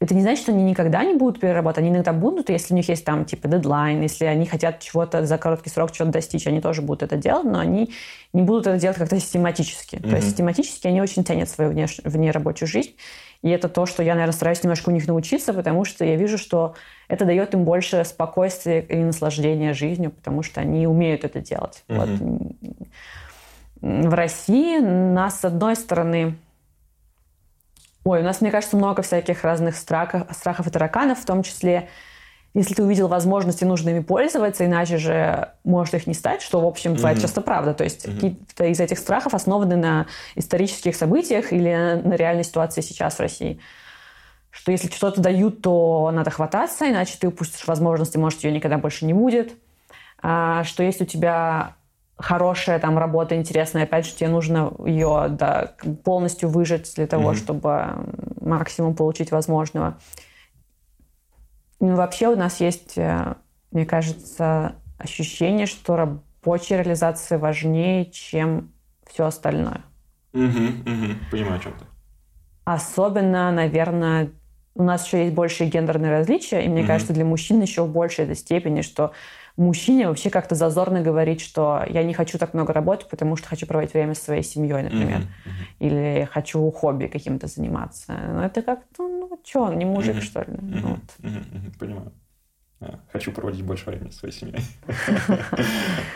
Это 0.00 0.14
не 0.14 0.22
значит, 0.22 0.44
что 0.44 0.52
они 0.52 0.64
никогда 0.64 1.04
не 1.04 1.14
будут 1.14 1.40
перерабатывать. 1.40 1.86
Они 1.86 1.94
иногда 1.94 2.14
будут, 2.14 2.48
если 2.48 2.72
у 2.72 2.76
них 2.76 2.88
есть 2.88 3.04
там 3.04 3.26
типа 3.26 3.48
дедлайн, 3.48 4.00
если 4.00 4.24
они 4.24 4.46
хотят 4.46 4.80
чего-то 4.80 5.26
за 5.26 5.36
короткий 5.36 5.68
срок 5.68 5.92
чего-то 5.92 6.12
достичь, 6.12 6.46
они 6.46 6.62
тоже 6.62 6.80
будут 6.80 7.02
это 7.02 7.16
делать, 7.16 7.44
но 7.44 7.58
они 7.58 7.92
не 8.32 8.40
будут 8.40 8.66
это 8.66 8.78
делать 8.78 8.96
как-то 8.96 9.20
систематически. 9.20 9.96
Mm-hmm. 9.96 10.08
То 10.08 10.16
есть 10.16 10.28
систематически 10.28 10.86
они 10.86 11.02
очень 11.02 11.22
ценят 11.22 11.50
свою 11.50 11.70
внеш... 11.70 12.00
внерабочую 12.02 12.66
жизнь. 12.66 12.92
И 13.42 13.50
это 13.50 13.68
то, 13.68 13.84
что 13.84 14.02
я, 14.02 14.14
наверное, 14.14 14.32
стараюсь 14.32 14.62
немножко 14.62 14.88
у 14.88 14.92
них 14.92 15.06
научиться, 15.06 15.52
потому 15.52 15.84
что 15.84 16.02
я 16.06 16.16
вижу, 16.16 16.38
что 16.38 16.74
это 17.08 17.26
дает 17.26 17.52
им 17.52 17.64
больше 17.64 18.02
спокойствия 18.06 18.80
и 18.80 18.96
наслаждения 18.96 19.74
жизнью, 19.74 20.12
потому 20.12 20.42
что 20.42 20.62
они 20.62 20.86
умеют 20.86 21.24
это 21.24 21.40
делать. 21.40 21.84
Mm-hmm. 21.88 21.96
Вот. 21.98 22.88
В 23.80 24.14
России 24.14 24.78
нас, 24.78 25.40
с 25.40 25.44
одной 25.44 25.76
стороны, 25.76 26.36
Ой, 28.04 28.20
у 28.20 28.24
нас, 28.24 28.40
мне 28.40 28.50
кажется, 28.50 28.76
много 28.76 29.02
всяких 29.02 29.44
разных 29.44 29.76
страхов, 29.76 30.26
страхов 30.32 30.66
и 30.66 30.70
тараканов, 30.70 31.20
в 31.20 31.26
том 31.26 31.42
числе, 31.42 31.90
если 32.54 32.72
ты 32.72 32.82
увидел 32.82 33.08
возможности, 33.08 33.64
нужно 33.64 33.90
ими 33.90 34.00
пользоваться, 34.00 34.64
иначе 34.64 34.96
же 34.96 35.50
может 35.64 35.94
их 35.94 36.06
не 36.06 36.14
стать, 36.14 36.40
что, 36.40 36.60
в 36.62 36.66
общем, 36.66 36.94
бывает 36.94 37.18
mm-hmm. 37.18 37.22
часто 37.22 37.42
правда. 37.42 37.74
То 37.74 37.84
есть 37.84 38.06
mm-hmm. 38.06 38.14
какие-то 38.14 38.64
из 38.64 38.80
этих 38.80 38.98
страхов 38.98 39.34
основаны 39.34 39.76
на 39.76 40.06
исторических 40.34 40.96
событиях 40.96 41.52
или 41.52 42.00
на 42.02 42.14
реальной 42.14 42.44
ситуации 42.44 42.80
сейчас 42.80 43.16
в 43.16 43.20
России. 43.20 43.60
Что 44.50 44.72
если 44.72 44.88
что-то 44.88 45.20
дают, 45.20 45.60
то 45.60 46.10
надо 46.10 46.30
хвататься, 46.30 46.90
иначе 46.90 47.16
ты 47.20 47.28
упустишь 47.28 47.66
возможность, 47.66 48.14
и, 48.14 48.18
может, 48.18 48.42
ее 48.42 48.50
никогда 48.50 48.78
больше 48.78 49.04
не 49.04 49.12
будет. 49.12 49.52
А, 50.22 50.64
что 50.64 50.82
если 50.82 51.04
у 51.04 51.06
тебя 51.06 51.76
хорошая 52.20 52.78
там 52.78 52.98
работа, 52.98 53.36
интересная, 53.36 53.84
опять 53.84 54.06
же, 54.06 54.14
тебе 54.14 54.28
нужно 54.28 54.72
ее 54.84 55.26
да, 55.30 55.74
полностью 56.04 56.48
выжать 56.48 56.92
для 56.94 57.06
того, 57.06 57.32
mm-hmm. 57.32 57.36
чтобы 57.36 57.86
максимум 58.40 58.94
получить 58.94 59.30
возможного. 59.30 59.98
Ну, 61.80 61.96
вообще 61.96 62.28
у 62.28 62.36
нас 62.36 62.60
есть, 62.60 62.98
э, 62.98 63.34
мне 63.70 63.86
кажется, 63.86 64.76
ощущение, 64.98 65.66
что 65.66 65.96
рабочая 65.96 66.82
реализация 66.82 67.38
важнее, 67.38 68.10
чем 68.10 68.72
все 69.06 69.24
остальное. 69.26 69.80
Угу, 70.32 70.42
угу. 70.44 71.14
Понимаю, 71.30 71.56
о 71.56 71.58
чем 71.58 71.72
ты. 71.72 71.84
Особенно, 72.64 73.50
наверное, 73.50 74.30
у 74.74 74.82
нас 74.82 75.06
еще 75.06 75.24
есть 75.24 75.34
большие 75.34 75.70
гендерные 75.70 76.10
различия, 76.12 76.64
и 76.64 76.68
мне 76.68 76.82
угу. 76.82 76.88
кажется, 76.88 77.14
для 77.14 77.24
мужчин 77.24 77.60
еще 77.60 77.82
в 77.82 77.90
большей 77.90 78.24
этой 78.24 78.36
степени, 78.36 78.82
что 78.82 79.12
мужчине 79.60 80.08
вообще 80.08 80.30
как-то 80.30 80.54
зазорно 80.54 81.02
говорить, 81.02 81.40
что 81.40 81.84
я 81.88 82.02
не 82.02 82.14
хочу 82.14 82.38
так 82.38 82.54
много 82.54 82.72
работать, 82.72 83.08
потому 83.08 83.36
что 83.36 83.48
хочу 83.48 83.66
проводить 83.66 83.94
время 83.94 84.14
со 84.14 84.24
своей 84.24 84.42
семьей, 84.42 84.82
например. 84.82 85.20
Mm-hmm. 85.20 85.86
Или 85.86 86.28
хочу 86.32 86.70
хобби 86.70 87.06
каким-то 87.06 87.46
заниматься. 87.46 88.16
Ну, 88.32 88.40
это 88.40 88.62
как-то, 88.62 89.08
ну, 89.08 89.40
что, 89.44 89.62
он 89.62 89.78
не 89.78 89.84
мужик, 89.84 90.16
mm-hmm. 90.16 90.20
что 90.20 90.40
ли? 90.40 90.52
Mm-hmm. 90.52 90.80
Вот. 90.82 91.00
Mm-hmm. 91.18 91.78
Понимаю. 91.78 92.12
Хочу 93.12 93.30
проводить 93.32 93.62
больше 93.62 93.90
времени 93.90 94.10
со 94.10 94.20
своей 94.20 94.34
семьей. 94.34 94.60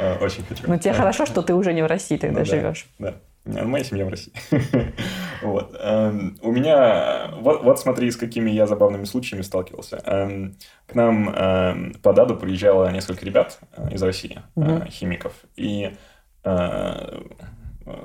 А, 0.00 0.16
очень 0.22 0.44
хочу. 0.44 0.64
Ну, 0.66 0.78
тебе 0.78 0.94
хорошо, 0.94 1.26
что 1.26 1.42
ты 1.42 1.54
уже 1.54 1.74
не 1.74 1.82
в 1.82 1.86
России 1.86 2.16
тогда 2.16 2.40
ну 2.40 2.44
живешь. 2.46 2.86
Да. 2.98 3.14
Моя 3.44 3.84
семья 3.84 4.06
в 4.06 4.08
России. 4.08 4.32
вот. 5.42 5.76
Эм, 5.78 6.38
у 6.40 6.50
меня... 6.50 7.30
Вот, 7.40 7.62
вот 7.62 7.78
смотри, 7.78 8.10
с 8.10 8.16
какими 8.16 8.50
я 8.50 8.66
забавными 8.66 9.04
случаями 9.04 9.42
сталкивался. 9.42 10.00
Эм, 10.04 10.56
к 10.86 10.94
нам 10.94 11.28
эм, 11.28 11.94
по 12.02 12.14
ДАДу 12.14 12.36
приезжало 12.36 12.90
несколько 12.90 13.26
ребят 13.26 13.58
э, 13.76 13.92
из 13.92 14.02
России, 14.02 14.40
угу. 14.54 14.84
химиков. 14.86 15.32
И 15.56 15.92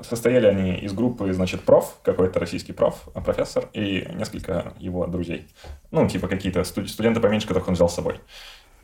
состояли 0.02 0.46
они 0.46 0.76
из 0.76 0.94
группы, 0.94 1.30
значит, 1.34 1.60
проф, 1.60 1.98
какой-то 2.02 2.40
российский 2.40 2.72
проф, 2.72 3.08
профессор, 3.12 3.68
и 3.74 4.08
несколько 4.14 4.72
его 4.78 5.06
друзей. 5.06 5.46
Ну, 5.90 6.08
типа 6.08 6.26
какие-то 6.26 6.64
студенты 6.64 7.20
поменьше, 7.20 7.46
которых 7.46 7.68
он 7.68 7.74
взял 7.74 7.90
с 7.90 7.94
собой. 7.94 8.20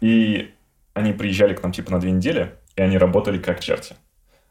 И 0.00 0.54
они 0.94 1.12
приезжали 1.12 1.54
к 1.54 1.62
нам, 1.62 1.72
типа, 1.72 1.92
на 1.92 2.00
две 2.00 2.10
недели, 2.10 2.54
и 2.74 2.82
они 2.82 2.96
работали 2.98 3.38
как 3.38 3.60
черти. 3.60 3.96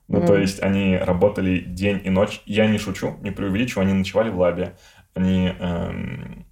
Ну, 0.08 0.20
mm. 0.20 0.28
то 0.28 0.38
есть 0.38 0.62
они 0.62 0.98
работали 0.98 1.60
день 1.60 2.02
и 2.04 2.10
ночь. 2.10 2.42
Я 2.46 2.68
не 2.68 2.78
шучу, 2.78 3.18
не 3.22 3.32
преувеличиваю, 3.32 3.86
они 3.86 3.94
ночевали 3.94 4.30
в 4.30 4.38
лабе. 4.38 4.76
Они... 5.14 5.54
Эм... 5.60 6.46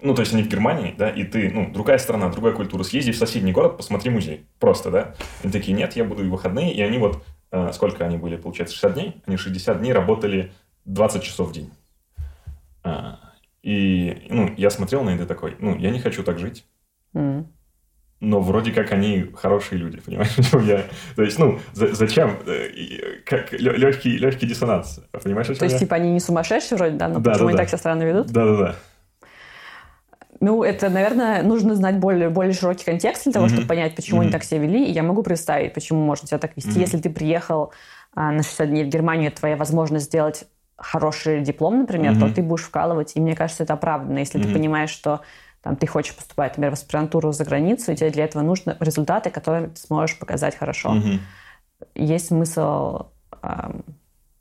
Ну, 0.00 0.14
то 0.14 0.22
есть 0.22 0.32
они 0.32 0.42
в 0.42 0.48
Германии, 0.48 0.94
да, 0.98 1.10
и 1.10 1.22
ты, 1.22 1.48
ну, 1.50 1.70
другая 1.72 1.98
страна, 1.98 2.28
другая 2.28 2.54
культура. 2.54 2.82
Съезди 2.82 3.12
в 3.12 3.16
соседний 3.16 3.52
город, 3.52 3.76
посмотри 3.76 4.10
музей. 4.10 4.46
Просто, 4.58 4.90
да. 4.90 5.14
Они 5.42 5.52
такие, 5.52 5.76
нет, 5.76 5.94
я 5.94 6.04
буду 6.04 6.24
в 6.24 6.28
выходные. 6.28 6.74
И 6.74 6.80
они 6.80 6.98
вот, 6.98 7.22
э, 7.52 7.70
сколько 7.72 8.04
они 8.04 8.16
были, 8.16 8.36
получается, 8.36 8.74
60 8.74 8.94
дней? 8.94 9.22
Они 9.26 9.36
60 9.36 9.78
дней 9.78 9.92
работали 9.92 10.52
20 10.86 11.22
часов 11.22 11.50
в 11.50 11.52
день. 11.52 11.70
А, 12.82 13.20
и, 13.62 14.26
ну, 14.28 14.52
я 14.56 14.70
смотрел 14.70 15.04
на 15.04 15.10
это 15.10 15.26
такой, 15.26 15.56
ну, 15.60 15.78
я 15.78 15.90
не 15.90 16.00
хочу 16.00 16.24
так 16.24 16.38
жить. 16.40 16.64
Mm 17.14 17.46
но 18.22 18.40
вроде 18.40 18.70
как 18.70 18.92
они 18.92 19.26
хорошие 19.34 19.78
люди, 19.78 20.00
понимаешь? 20.00 20.30
я, 20.64 20.84
то 21.16 21.22
есть, 21.22 21.38
ну, 21.40 21.58
за, 21.72 21.92
зачем? 21.92 22.38
Э, 22.46 22.68
как 23.26 23.52
легкий, 23.52 24.16
легкий 24.16 24.46
диссонанс, 24.46 25.00
понимаешь? 25.10 25.48
То 25.48 25.64
есть, 25.64 25.74
я? 25.74 25.78
типа, 25.78 25.96
они 25.96 26.12
не 26.12 26.20
сумасшедшие 26.20 26.78
вроде, 26.78 26.96
да? 26.96 27.08
Но 27.08 27.18
да, 27.18 27.32
почему 27.32 27.46
да, 27.46 27.48
они 27.48 27.56
да. 27.56 27.62
так 27.62 27.68
себя 27.68 27.78
странно 27.78 28.02
ведут? 28.04 28.28
Да-да-да. 28.28 28.76
Ну, 30.38 30.62
это, 30.62 30.88
наверное, 30.88 31.42
нужно 31.42 31.74
знать 31.74 31.98
более, 31.98 32.28
более 32.28 32.52
широкий 32.52 32.84
контекст 32.84 33.24
для 33.24 33.32
того, 33.32 33.46
mm-hmm. 33.46 33.52
чтобы 33.52 33.66
понять, 33.66 33.96
почему 33.96 34.20
mm-hmm. 34.20 34.22
они 34.22 34.32
так 34.32 34.44
себя 34.44 34.60
вели. 34.60 34.86
И 34.86 34.92
я 34.92 35.02
могу 35.02 35.24
представить, 35.24 35.74
почему 35.74 36.04
можно 36.04 36.28
себя 36.28 36.38
так 36.38 36.56
вести. 36.56 36.70
Mm-hmm. 36.70 36.80
Если 36.80 36.98
ты 36.98 37.10
приехал 37.10 37.72
а, 38.14 38.30
на 38.30 38.44
60 38.44 38.68
дней 38.68 38.84
в 38.84 38.88
Германию, 38.88 39.32
твоя 39.32 39.56
возможность 39.56 40.06
сделать 40.06 40.44
хороший 40.76 41.40
диплом, 41.40 41.80
например, 41.80 42.12
mm-hmm. 42.12 42.28
то 42.28 42.34
ты 42.34 42.42
будешь 42.42 42.62
вкалывать. 42.62 43.16
И 43.16 43.20
мне 43.20 43.34
кажется, 43.34 43.64
это 43.64 43.74
оправданно, 43.74 44.18
если 44.18 44.40
mm-hmm. 44.40 44.46
ты 44.46 44.52
понимаешь, 44.52 44.90
что 44.90 45.22
там, 45.62 45.76
ты 45.76 45.86
хочешь 45.86 46.16
поступать, 46.16 46.52
например, 46.52 46.70
в 46.70 46.74
аспирантуру 46.74 47.32
за 47.32 47.44
границу, 47.44 47.92
и 47.92 47.96
тебе 47.96 48.10
для 48.10 48.24
этого 48.24 48.42
нужны 48.42 48.76
результаты, 48.80 49.30
которые 49.30 49.68
ты 49.68 49.80
сможешь 49.80 50.18
показать 50.18 50.56
хорошо. 50.56 50.90
Угу. 50.90 51.08
Есть 51.94 52.28
смысл 52.28 53.06
эм, 53.42 53.84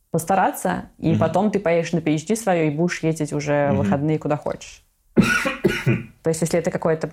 постараться, 0.10 0.86
и 0.97 1.12
угу. 1.12 1.19
потом 1.19 1.51
ты 1.51 1.60
поедешь 1.60 1.91
на 1.91 1.99
PhD 1.99 2.36
свое 2.36 2.67
и 2.67 2.75
будешь 2.75 3.03
ездить 3.03 3.34
уже 3.34 3.67
угу. 3.67 3.75
в 3.75 3.77
выходные 3.84 4.17
куда 4.17 4.36
хочешь. 4.36 4.84
То 5.15 6.29
есть, 6.29 6.41
если 6.41 6.60
это 6.60 6.71
какое-то 6.71 7.12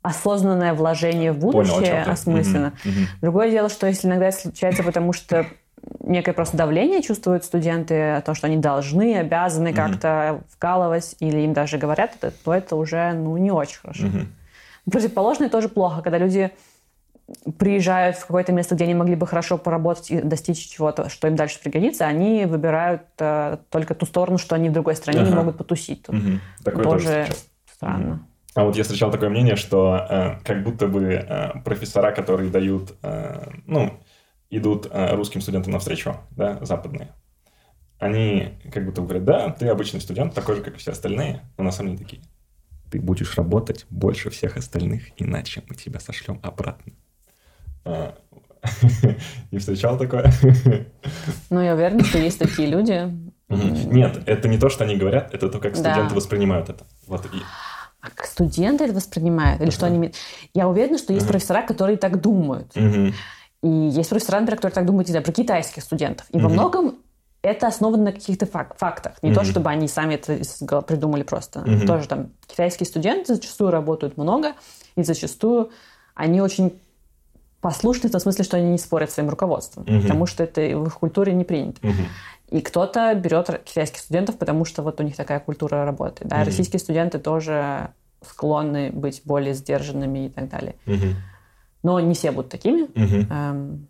осознанное 0.00 0.74
вложение 0.74 1.32
в 1.32 1.38
будущее, 1.38 2.02
Понял, 2.02 2.10
осмысленно. 2.10 2.72
Угу. 2.84 3.00
Другое 3.20 3.50
дело, 3.50 3.68
что 3.68 3.86
если 3.86 4.08
иногда 4.08 4.32
случается, 4.32 4.82
потому 4.82 5.12
что 5.12 5.46
некое 6.12 6.32
просто 6.32 6.56
давление 6.56 7.02
чувствуют 7.02 7.44
студенты, 7.44 8.22
то, 8.24 8.34
что 8.34 8.46
они 8.46 8.56
должны, 8.56 9.16
обязаны 9.16 9.68
mm-hmm. 9.68 9.74
как-то 9.74 10.40
вкалывать, 10.50 11.16
или 11.20 11.40
им 11.40 11.52
даже 11.52 11.78
говорят 11.78 12.16
это, 12.20 12.32
то 12.44 12.54
это 12.54 12.76
уже 12.76 13.12
ну, 13.12 13.36
не 13.36 13.50
очень 13.50 13.78
хорошо. 13.78 14.06
Mm-hmm. 14.06 14.90
Противоположное 14.90 15.48
тоже 15.48 15.68
плохо, 15.68 16.02
когда 16.02 16.18
люди 16.18 16.52
приезжают 17.58 18.16
в 18.16 18.26
какое-то 18.26 18.52
место, 18.52 18.74
где 18.74 18.84
они 18.84 18.94
могли 18.94 19.14
бы 19.14 19.26
хорошо 19.26 19.58
поработать 19.58 20.10
и 20.10 20.20
достичь 20.20 20.68
чего-то, 20.68 21.08
что 21.08 21.28
им 21.28 21.36
дальше 21.36 21.60
пригодится, 21.60 22.06
они 22.06 22.44
выбирают 22.46 23.02
э, 23.18 23.58
только 23.70 23.94
ту 23.94 24.06
сторону, 24.06 24.38
что 24.38 24.54
они 24.54 24.68
в 24.68 24.72
другой 24.72 24.96
стране 24.96 25.20
ага. 25.20 25.30
не 25.30 25.34
могут 25.34 25.56
потусить. 25.56 26.02
Тут 26.02 26.16
угу. 26.16 26.38
Такое 26.64 26.84
тоже, 26.84 27.06
тоже 27.06 27.26
странно. 27.72 28.14
Угу. 28.14 28.20
А 28.54 28.64
вот 28.64 28.76
я 28.76 28.82
встречал 28.82 29.10
такое 29.10 29.30
мнение, 29.30 29.56
что 29.56 30.06
э, 30.08 30.34
как 30.44 30.62
будто 30.62 30.86
бы 30.86 31.04
э, 31.04 31.60
профессора, 31.64 32.12
которые 32.12 32.50
дают, 32.50 32.94
э, 33.02 33.48
ну, 33.66 33.98
идут 34.52 34.86
э, 34.90 35.14
русским 35.14 35.40
студентам 35.40 35.72
навстречу, 35.72 36.16
да, 36.30 36.58
западные, 36.64 37.12
они 37.98 38.58
как 38.72 38.84
будто 38.84 39.00
говорят, 39.00 39.24
да, 39.24 39.50
ты 39.50 39.68
обычный 39.68 40.00
студент, 40.00 40.34
такой 40.34 40.56
же, 40.56 40.62
как 40.62 40.74
и 40.74 40.78
все 40.78 40.90
остальные, 40.90 41.42
но 41.56 41.64
на 41.64 41.70
самом 41.70 41.96
деле 41.96 42.04
такие. 42.04 42.22
Ты 42.90 43.00
будешь 43.00 43.36
работать 43.36 43.86
больше 43.88 44.28
всех 44.28 44.56
остальных, 44.56 45.04
иначе 45.16 45.62
мы 45.68 45.76
тебя 45.76 45.98
сошлем 46.00 46.40
обратно. 46.42 46.92
А, 47.84 48.14
не 49.50 49.58
встречал 49.58 49.96
такое? 49.98 50.32
Ну, 51.48 51.60
я 51.60 51.74
уверена, 51.74 52.04
что 52.04 52.18
есть 52.18 52.38
такие 52.38 52.68
люди. 52.68 53.08
Нет, 53.48 54.22
это 54.26 54.48
не 54.48 54.58
то, 54.58 54.68
что 54.68 54.84
они 54.84 54.96
говорят, 54.96 55.32
это 55.32 55.48
то, 55.48 55.58
как 55.58 55.76
студенты 55.76 56.14
воспринимают 56.14 56.68
это. 56.68 56.84
Вот. 57.06 57.24
А 58.00 58.10
как 58.10 58.26
студенты 58.26 58.84
это 58.84 58.94
воспринимают? 58.94 59.62
Или 59.62 59.70
что 59.70 59.86
они... 59.86 60.12
Я 60.54 60.66
уверена, 60.66 60.98
что 60.98 61.12
есть 61.12 61.28
профессора, 61.28 61.62
которые 61.62 61.96
так 61.96 62.20
думают. 62.20 62.72
И 63.62 63.68
есть 63.68 64.10
профессора, 64.10 64.40
например, 64.40 64.56
которые 64.56 64.74
так 64.74 64.86
думают, 64.86 65.08
не 65.08 65.12
знаю, 65.12 65.24
про 65.24 65.32
китайских 65.32 65.82
студентов. 65.82 66.26
И 66.30 66.38
во 66.38 66.48
многом 66.48 66.96
это 67.42 67.66
основано 67.66 68.04
на 68.04 68.12
каких-то 68.12 68.46
фак- 68.46 68.76
фактах. 68.78 69.14
Не 69.22 69.34
то, 69.34 69.44
чтобы 69.44 69.70
они 69.70 69.88
сами 69.88 70.14
это 70.14 70.82
придумали 70.82 71.22
просто. 71.22 71.64
Тоже 71.86 72.08
там 72.08 72.30
китайские 72.46 72.86
студенты 72.86 73.34
зачастую 73.34 73.70
работают 73.70 74.16
много, 74.16 74.54
и 74.96 75.02
зачастую 75.02 75.70
они 76.14 76.40
очень 76.40 76.78
послушны 77.60 78.08
в 78.08 78.12
том 78.12 78.20
смысле, 78.20 78.44
что 78.44 78.56
они 78.56 78.70
не 78.70 78.78
спорят 78.78 79.10
с 79.10 79.14
своим 79.14 79.30
руководством, 79.30 79.84
угу. 79.84 80.02
потому 80.02 80.26
что 80.26 80.42
это 80.42 80.60
в 80.60 80.86
их 80.88 80.98
культуре 80.98 81.32
не 81.32 81.44
принято. 81.44 81.86
Угу. 81.86 82.58
И 82.58 82.60
кто-то 82.60 83.14
берет 83.14 83.62
китайских 83.64 84.00
студентов, 84.00 84.36
потому 84.36 84.64
что 84.64 84.82
вот 84.82 85.00
у 85.00 85.04
них 85.04 85.16
такая 85.16 85.40
культура 85.40 85.84
работы. 85.84 86.24
Да? 86.26 86.36
Угу. 86.38 86.44
Российские 86.46 86.80
студенты 86.80 87.18
тоже 87.18 87.90
склонны 88.20 88.90
быть 88.92 89.22
более 89.24 89.54
сдержанными 89.54 90.26
и 90.26 90.28
так 90.28 90.48
далее. 90.48 90.74
Угу. 90.86 91.14
Но 91.82 91.98
не 92.00 92.14
все 92.14 92.30
будут 92.30 92.50
такими. 92.50 92.82
Угу. 92.82 93.80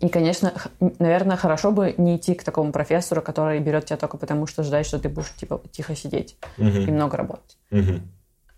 И, 0.00 0.08
конечно, 0.08 0.52
наверное, 0.98 1.36
хорошо 1.36 1.70
бы 1.70 1.94
не 1.96 2.16
идти 2.16 2.34
к 2.34 2.42
такому 2.42 2.72
профессору, 2.72 3.22
который 3.22 3.60
берет 3.60 3.86
тебя 3.86 3.96
только 3.96 4.16
потому, 4.16 4.46
что 4.46 4.62
ждает, 4.62 4.86
что 4.86 4.98
ты 4.98 5.08
будешь 5.08 5.32
типа 5.36 5.62
тихо 5.70 5.94
сидеть 5.94 6.36
угу. 6.58 6.68
и 6.68 6.90
много 6.90 7.16
работать. 7.16 7.56
Угу. 7.70 8.00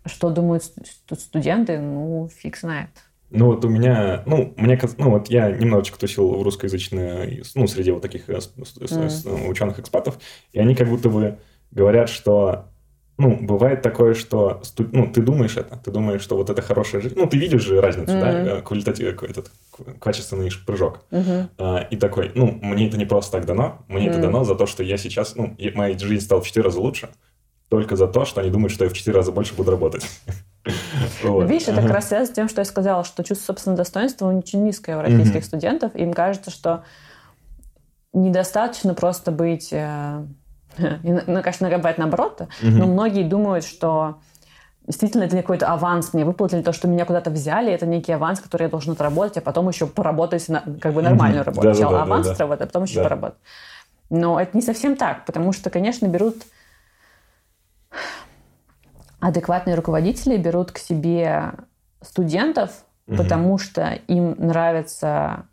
Что 0.07 0.31
думают 0.31 0.65
студенты, 0.65 1.79
ну, 1.79 2.29
фиг 2.29 2.57
знает. 2.57 2.91
Ну, 3.31 3.47
вот 3.47 3.65
у 3.65 3.69
меня, 3.69 4.23
ну, 4.25 4.55
мне, 4.57 4.81
ну, 4.99 5.11
вот 5.11 5.29
я 5.29 5.51
немножечко 5.51 5.99
тусил 5.99 6.33
в 6.37 6.43
русскоязычной, 6.43 7.43
ну, 7.57 7.67
среди 7.67 7.91
вот 7.91 8.03
таких 8.03 8.29
mm. 8.29 9.49
ученых-экспатов, 9.49 10.19
и 10.53 10.61
они 10.61 10.77
как 10.77 10.89
будто 10.89 11.09
бы 11.09 11.39
говорят, 11.73 12.09
что, 12.09 12.69
ну, 13.19 13.35
бывает 13.41 13.81
такое, 13.81 14.15
что, 14.15 14.61
ну, 14.93 15.07
ты 15.11 15.23
думаешь 15.23 15.57
это, 15.57 15.79
ты 15.79 15.91
думаешь, 15.91 16.21
что 16.21 16.37
вот 16.37 16.51
это 16.51 16.61
хорошая 16.61 17.01
жизнь, 17.01 17.15
ну, 17.17 17.27
ты 17.27 17.39
видишь 17.39 17.63
же 17.63 17.81
разницу, 17.81 18.13
mm-hmm. 18.13 18.45
да, 18.45 18.61
квалитатив, 18.61 19.23
этот, 19.23 19.51
качественный 20.01 20.51
прыжок, 20.67 21.01
mm-hmm. 21.11 21.49
а, 21.59 21.87
и 21.91 21.97
такой, 21.97 22.33
ну, 22.35 22.59
мне 22.63 22.89
это 22.89 22.99
не 22.99 23.07
просто 23.07 23.33
так 23.33 23.47
дано, 23.47 23.85
мне 23.89 24.07
mm-hmm. 24.07 24.11
это 24.11 24.21
дано 24.21 24.45
за 24.45 24.55
то, 24.55 24.67
что 24.67 24.83
я 24.83 24.99
сейчас, 24.99 25.35
ну, 25.35 25.57
моя 25.75 25.97
жизнь 25.99 26.25
стала 26.25 26.43
в 26.43 26.47
четыре 26.47 26.65
раза 26.65 26.79
лучше, 26.79 27.09
только 27.71 27.97
за 27.97 28.07
то, 28.07 28.27
что 28.27 28.43
они 28.43 28.51
думают, 28.51 28.73
что 28.73 28.85
я 28.85 28.91
в 28.91 28.93
четыре 28.93 29.17
раза 29.17 29.33
больше 29.33 29.55
буду 29.55 29.71
работать. 29.71 30.07
Вот. 31.23 31.49
Видишь, 31.49 31.69
это 31.69 31.81
как 31.81 31.93
раз 31.93 32.09
связано 32.09 32.33
с 32.33 32.35
тем, 32.35 32.49
что 32.49 32.61
я 32.61 32.65
сказала, 32.65 33.05
что 33.05 33.23
чувство 33.23 33.53
собственного 33.53 33.77
достоинства 33.77 34.27
очень 34.27 34.65
низкое 34.65 34.99
у 34.99 35.01
российских 35.01 35.45
студентов. 35.45 35.95
Им 35.95 36.13
кажется, 36.13 36.51
что 36.51 36.83
недостаточно 38.13 38.93
просто 38.93 39.31
быть... 39.31 39.73
Э, 40.79 40.99
ну, 41.03 41.43
конечно, 41.43 41.69
бывает 41.69 41.99
наоборот, 41.99 42.43
но 42.63 42.87
многие 42.87 43.25
думают, 43.25 43.65
что 43.65 44.19
действительно 44.87 45.25
это 45.25 45.37
какой-то 45.37 45.67
аванс 45.73 46.15
мне 46.15 46.25
выплатили, 46.25 46.63
то, 46.63 46.73
что 46.73 46.89
меня 46.89 47.05
куда-то 47.05 47.31
взяли, 47.31 47.73
это 47.73 47.87
некий 47.87 48.13
аванс, 48.13 48.41
который 48.41 48.65
я 48.65 48.69
должен 48.69 48.93
отработать, 48.93 49.39
а 49.39 49.41
потом 49.41 49.69
еще 49.69 49.87
поработать 49.87 50.49
на, 50.49 50.63
как 50.81 50.93
бы 50.93 51.03
нормальную 51.03 51.45
работу. 51.45 51.75
Сначала 51.75 52.03
аванс 52.03 52.29
отработать, 52.29 52.63
а 52.63 52.67
потом 52.67 52.85
еще 52.85 53.03
поработать. 53.03 53.39
Но 54.09 54.41
это 54.41 54.57
не 54.57 54.63
совсем 54.63 54.97
так, 54.97 55.25
потому 55.27 55.53
что, 55.53 55.71
конечно, 55.71 56.07
берут 56.07 56.37
адекватные 59.21 59.75
руководители 59.75 60.37
берут 60.37 60.71
к 60.73 60.79
себе 60.79 61.55
студентов, 62.03 62.71
угу. 63.07 63.17
потому 63.17 63.59
что 63.59 63.99
им 64.07 64.37
нравится 64.39 65.47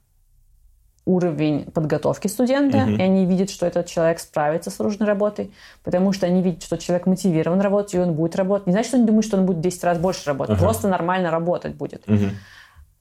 уровень 1.06 1.66
подготовки 1.66 2.28
студента, 2.28 2.78
угу. 2.78 2.92
и 2.92 3.02
они 3.02 3.26
видят, 3.26 3.50
что 3.50 3.66
этот 3.66 3.88
человек 3.88 4.20
справится 4.20 4.70
с 4.70 4.80
нужной 4.80 5.08
работой, 5.08 5.52
потому 5.84 6.14
что 6.14 6.26
они 6.26 6.42
видят, 6.42 6.64
что 6.64 6.78
человек 6.78 7.08
мотивирован 7.08 7.60
работать, 7.60 7.96
и 7.96 8.00
он 8.00 8.14
будет 8.14 8.36
работать. 8.36 8.68
Не 8.68 8.74
значит, 8.74 8.88
что 8.88 8.98
они 8.98 9.06
думают, 9.06 9.26
что 9.26 9.38
он 9.38 9.46
будет 9.46 9.60
10 9.60 9.84
раз 9.84 9.98
больше 9.98 10.28
работать, 10.28 10.56
угу. 10.56 10.64
просто 10.64 10.88
нормально 10.88 11.32
работать 11.32 11.76
будет. 11.76 12.04
Угу. 12.08 12.26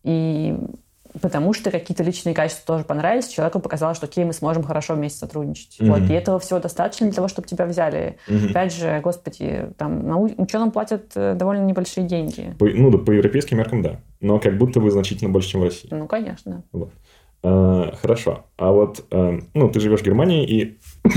И 0.05 0.57
потому 1.21 1.53
что 1.53 1.71
какие-то 1.71 2.03
личные 2.03 2.35
качества 2.35 2.75
тоже 2.75 2.85
понравились, 2.85 3.29
человеку 3.29 3.61
показалось, 3.61 3.97
что 3.97 4.07
окей, 4.07 4.25
мы 4.25 4.33
сможем 4.33 4.63
хорошо 4.63 4.95
вместе 4.95 5.19
сотрудничать. 5.19 5.79
Mm-hmm. 5.79 5.87
Вот, 5.89 6.11
и 6.11 6.13
этого 6.13 6.39
всего 6.39 6.59
достаточно 6.59 7.07
для 7.07 7.15
того, 7.15 7.29
чтобы 7.29 7.49
тебя 7.49 7.67
взяли. 7.67 8.17
Mm-hmm. 8.29 8.51
Опять 8.51 8.75
же, 8.75 9.01
господи, 9.03 9.69
там 9.77 10.07
на 10.07 10.19
ученым 10.19 10.71
платят 10.71 11.13
э, 11.15 11.35
довольно 11.35 11.65
небольшие 11.65 12.07
деньги. 12.07 12.55
По, 12.59 12.67
ну 12.67 12.91
да, 12.91 12.99
по 12.99 13.11
европейским 13.11 13.59
меркам, 13.59 13.83
да. 13.83 14.01
Но 14.21 14.39
как 14.39 14.57
будто 14.57 14.81
бы 14.81 14.91
значительно 14.91 15.31
больше, 15.31 15.51
чем 15.51 15.61
в 15.61 15.65
России. 15.65 15.89
Ну, 15.91 16.07
конечно. 16.07 16.63
Вот. 16.73 16.91
А, 17.43 17.93
хорошо. 18.01 18.47
А 18.57 18.71
вот, 18.71 19.05
а, 19.11 19.39
ну, 19.55 19.69
ты 19.69 19.81
живешь 19.81 20.01
в 20.01 20.05
Германии, 20.05 20.47
и 20.47 20.79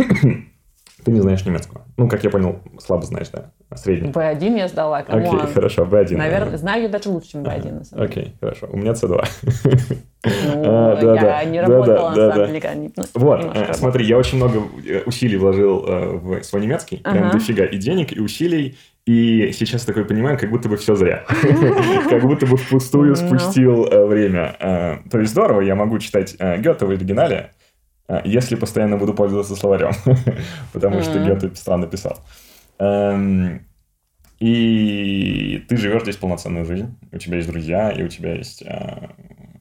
ты 1.03 1.11
не 1.11 1.21
знаешь 1.21 1.45
немецкого. 1.45 1.85
Ну, 1.97 2.09
как 2.09 2.23
я 2.23 2.29
понял, 2.29 2.59
слабо 2.79 3.05
знаешь, 3.05 3.29
да? 3.29 3.51
Средний. 3.75 4.09
B1 4.09 4.57
я 4.57 4.67
сдала, 4.67 4.99
Окей, 4.99 5.29
okay, 5.29 5.53
хорошо, 5.53 5.83
B1. 5.83 6.17
Наверное, 6.17 6.57
знаю 6.57 6.83
ее 6.83 6.89
даже 6.89 7.09
лучше, 7.09 7.31
чем 7.31 7.43
B1, 7.43 7.71
на 7.71 7.83
самом 7.83 8.07
деле. 8.07 8.21
Окей, 8.21 8.35
хорошо. 8.39 8.67
У 8.71 8.77
меня 8.77 8.91
C2. 8.91 9.25
Ну, 10.25 10.63
а, 10.65 10.95
да, 10.99 11.13
я 11.13 11.21
да, 11.21 11.43
не 11.43 11.61
работала, 11.61 12.15
да, 12.15 12.27
на 12.29 12.33
самом 12.33 12.89
деле. 12.89 12.91
Вот, 13.13 13.55
э, 13.55 13.73
смотри, 13.75 14.07
я 14.07 14.17
очень 14.17 14.37
много 14.37 14.59
э, 14.83 15.03
усилий 15.05 15.37
вложил 15.37 15.85
э, 15.87 16.17
в 16.17 16.43
свой 16.43 16.63
немецкий, 16.63 16.97
прям 16.97 17.29
дофига, 17.29 17.65
и 17.65 17.77
денег, 17.77 18.11
и 18.11 18.19
усилий, 18.19 18.75
и 19.05 19.51
сейчас 19.51 19.85
такой 19.85 20.05
понимаю, 20.05 20.37
как 20.37 20.49
будто 20.49 20.67
бы 20.67 20.77
все 20.77 20.95
зря. 20.95 21.23
Как 22.09 22.23
будто 22.23 22.47
бы 22.47 22.57
впустую 22.57 23.15
спустил 23.15 23.83
время. 24.07 24.55
То 25.11 25.19
есть 25.19 25.31
здорово, 25.31 25.61
я 25.61 25.75
могу 25.75 25.99
читать 25.99 26.35
Гёте 26.39 26.85
в 26.85 26.89
оригинале, 26.89 27.51
если 28.23 28.55
постоянно 28.55 28.97
буду 28.97 29.13
пользоваться 29.13 29.55
словарем, 29.55 29.91
потому 30.73 31.01
что 31.01 31.19
Гёте 31.19 31.53
странно 31.55 31.85
писал. 31.85 32.17
Эм, 32.79 33.61
и 34.39 35.63
ты 35.69 35.77
живешь 35.77 36.03
здесь 36.03 36.17
полноценную 36.17 36.65
жизнь, 36.65 36.97
у 37.11 37.17
тебя 37.17 37.37
есть 37.37 37.49
друзья, 37.49 37.89
и 37.91 38.03
у 38.03 38.07
тебя 38.07 38.35
есть 38.35 38.63
э, 38.63 39.09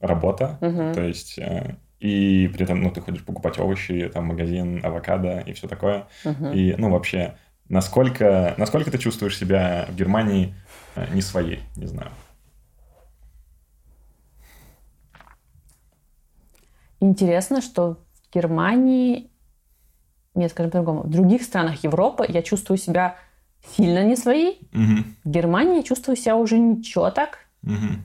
работа, 0.01 0.57
то 0.59 1.01
есть 1.01 1.39
э, 1.39 1.75
и 2.01 2.49
при 2.53 2.63
этом, 2.63 2.81
ну, 2.81 2.91
ты 2.91 2.99
ходишь 2.99 3.23
покупать 3.23 3.57
овощи, 3.57 4.11
там, 4.13 4.25
магазин, 4.25 4.81
авокадо 4.83 5.39
и 5.39 5.53
все 5.53 5.67
такое. 5.67 6.07
И, 6.53 6.75
ну, 6.77 6.91
вообще, 6.91 7.35
насколько, 7.69 8.55
насколько 8.57 8.91
ты 8.91 8.97
чувствуешь 8.97 9.37
себя 9.37 9.85
в 9.89 9.95
Германии 9.95 10.55
э, 10.95 11.13
не 11.13 11.21
своей, 11.21 11.61
не 11.75 11.87
знаю. 11.87 12.11
Интересно, 16.99 17.61
что 17.61 17.99
Германии, 18.35 19.31
нет, 20.33 20.51
скажем 20.51 20.71
по-другому, 20.71 21.03
в 21.03 21.09
других 21.09 21.43
странах 21.43 21.83
Европы 21.83 22.25
я 22.27 22.41
чувствую 22.41 22.77
себя 22.77 23.15
сильно 23.75 24.03
не 24.03 24.15
своей. 24.15 24.59
Угу. 24.73 25.03
В 25.23 25.29
Германии 25.29 25.77
я 25.77 25.83
чувствую 25.83 26.17
себя 26.17 26.35
уже 26.35 26.57
ничего 26.57 27.09
так. 27.11 27.39
Угу. 27.63 28.01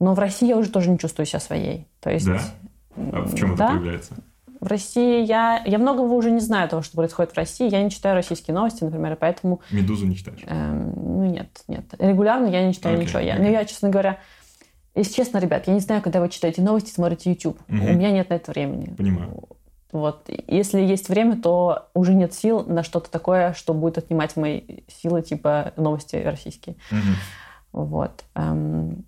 Но 0.00 0.14
в 0.14 0.18
России 0.18 0.48
я 0.48 0.56
уже 0.56 0.70
тоже 0.70 0.90
не 0.90 0.98
чувствую 0.98 1.26
себя 1.26 1.40
своей. 1.40 1.88
То 2.00 2.10
есть, 2.10 2.26
да? 2.26 2.40
А 2.96 3.22
в 3.22 3.34
чем 3.34 3.56
да? 3.56 3.64
это 3.64 3.74
проявляется? 3.74 4.14
В 4.64 4.66
России 4.66 5.26
я, 5.26 5.62
я 5.66 5.78
многого 5.78 6.10
уже 6.12 6.30
не 6.30 6.40
знаю 6.40 6.70
того, 6.70 6.80
что 6.80 6.96
происходит 6.96 7.32
в 7.32 7.36
России. 7.36 7.70
Я 7.70 7.82
не 7.82 7.90
читаю 7.90 8.14
российские 8.14 8.54
новости, 8.54 8.82
например, 8.82 9.14
поэтому... 9.20 9.60
«Медузу» 9.70 10.06
не 10.06 10.16
читаешь? 10.16 10.40
Эм, 10.46 10.94
ну, 10.96 11.26
нет, 11.26 11.50
нет. 11.68 11.84
Регулярно 11.98 12.46
я 12.46 12.66
не 12.66 12.72
читаю 12.72 12.96
okay, 12.98 13.02
ничего. 13.02 13.18
Я, 13.18 13.36
ну, 13.36 13.44
я, 13.44 13.66
честно 13.66 13.90
говоря, 13.90 14.20
если 14.94 15.12
честно, 15.12 15.36
ребят, 15.36 15.66
я 15.66 15.74
не 15.74 15.80
знаю, 15.80 16.00
когда 16.00 16.18
вы 16.18 16.30
читаете 16.30 16.62
новости, 16.62 16.90
смотрите 16.90 17.28
YouTube. 17.28 17.60
Угу. 17.68 17.76
У 17.76 17.92
меня 17.92 18.10
нет 18.10 18.30
на 18.30 18.34
это 18.34 18.52
времени. 18.52 18.86
Понимаю. 18.96 19.38
Вот. 19.92 20.30
Если 20.48 20.80
есть 20.80 21.10
время, 21.10 21.36
то 21.36 21.90
уже 21.92 22.14
нет 22.14 22.32
сил 22.32 22.64
на 22.64 22.82
что-то 22.84 23.10
такое, 23.10 23.52
что 23.52 23.74
будет 23.74 23.98
отнимать 23.98 24.34
мои 24.34 24.62
силы, 24.88 25.20
типа 25.20 25.74
новости 25.76 26.16
российские. 26.16 26.76
Угу. 26.90 27.84
Вот. 27.84 28.24
Эм, 28.34 29.04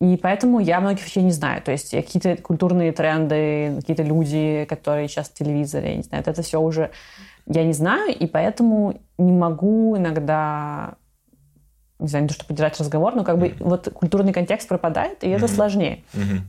И 0.00 0.16
поэтому 0.16 0.60
я 0.60 0.80
многих 0.80 1.04
вещей 1.06 1.22
не 1.22 1.30
знаю. 1.30 1.62
То 1.62 1.72
есть 1.72 1.90
какие-то 1.90 2.36
культурные 2.36 2.92
тренды, 2.92 3.76
какие-то 3.76 4.02
люди, 4.02 4.66
которые 4.68 5.08
сейчас 5.08 5.28
в 5.28 5.34
телевизоре, 5.34 5.90
я 5.90 5.96
не 5.96 6.02
знаю, 6.02 6.22
это 6.26 6.42
все 6.42 6.60
уже 6.60 6.90
я 7.46 7.64
не 7.64 7.72
знаю, 7.72 8.12
и 8.12 8.26
поэтому 8.26 9.00
не 9.18 9.32
могу 9.32 9.96
иногда 9.96 10.94
не 11.98 12.08
знаю, 12.08 12.24
не 12.24 12.28
то, 12.28 12.34
что 12.34 12.44
поддержать 12.44 12.78
разговор, 12.78 13.14
но 13.14 13.24
как 13.24 13.38
бы 13.38 13.48
mm-hmm. 13.48 13.56
вот 13.60 13.88
культурный 13.94 14.32
контекст 14.32 14.68
пропадает, 14.68 15.24
и 15.24 15.28
mm-hmm. 15.28 15.36
это 15.36 15.48
сложнее. 15.48 16.04
Mm-hmm. 16.12 16.40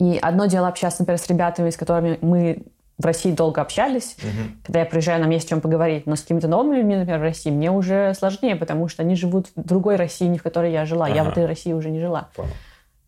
И 0.00 0.18
одно 0.18 0.46
дело 0.46 0.68
общаться, 0.68 1.02
например, 1.02 1.18
с 1.18 1.26
ребятами, 1.28 1.70
с 1.70 1.76
которыми 1.76 2.18
мы 2.20 2.64
в 3.00 3.06
России 3.06 3.32
долго 3.32 3.62
общались, 3.62 4.16
угу. 4.18 4.56
когда 4.64 4.80
я 4.80 4.86
приезжаю, 4.86 5.20
нам 5.20 5.30
есть 5.30 5.46
о 5.46 5.50
чем 5.50 5.60
поговорить. 5.60 6.06
Но 6.06 6.16
с 6.16 6.20
какими-то 6.20 6.48
новыми 6.48 6.76
людьми, 6.76 6.96
например, 6.96 7.18
в 7.18 7.22
России, 7.22 7.50
мне 7.50 7.70
уже 7.70 8.14
сложнее, 8.14 8.56
потому 8.56 8.88
что 8.88 9.02
они 9.02 9.16
живут 9.16 9.48
в 9.56 9.62
другой 9.62 9.96
России, 9.96 10.26
не 10.26 10.38
в 10.38 10.42
которой 10.42 10.70
я 10.70 10.84
жила. 10.84 11.06
Ага. 11.06 11.14
Я 11.14 11.24
в 11.24 11.28
этой 11.28 11.46
России 11.46 11.72
уже 11.72 11.90
не 11.90 12.00
жила. 12.00 12.28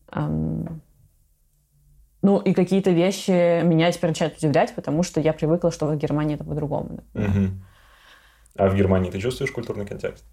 Um, 0.09 0.80
ну, 2.22 2.38
и 2.38 2.53
какие-то 2.55 2.90
вещи 2.90 3.62
меня 3.62 3.90
теперь 3.90 4.11
начинают 4.11 4.38
удивлять, 4.38 4.74
потому 4.74 5.03
что 5.03 5.20
я 5.20 5.32
привыкла, 5.32 5.70
что 5.70 5.86
в 5.86 5.97
Германии 5.97 6.36
это 6.36 6.45
по-другому. 6.45 7.01
Угу. 7.14 7.49
А 8.57 8.68
в 8.68 8.76
Германии 8.76 9.11
ты 9.11 9.18
чувствуешь 9.20 9.51
культурный 9.51 9.86
контекст? 9.86 10.24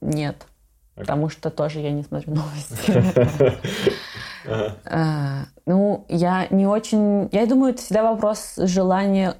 Нет. 0.00 0.46
Okay. 0.94 1.00
Потому 1.00 1.28
что 1.28 1.50
тоже 1.50 1.80
я 1.80 1.90
не 1.90 2.02
смотрю 2.02 2.34
новости. 2.34 3.56
А, 4.46 5.44
ну, 5.66 6.06
я 6.08 6.46
не 6.50 6.66
очень... 6.66 7.28
Я 7.32 7.46
думаю, 7.46 7.72
это 7.72 7.82
всегда 7.82 8.10
вопрос 8.10 8.54
желания 8.56 9.36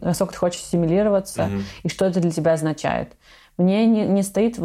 насколько 0.00 0.32
ты 0.32 0.38
хочешь 0.38 0.60
ассимилироваться 0.62 1.50
и 1.84 1.88
что 1.88 2.04
это 2.04 2.18
для 2.20 2.32
тебя 2.32 2.54
означает. 2.54 3.12
Мне 3.56 3.86
не, 3.86 4.04
не 4.04 4.22
стоит 4.22 4.58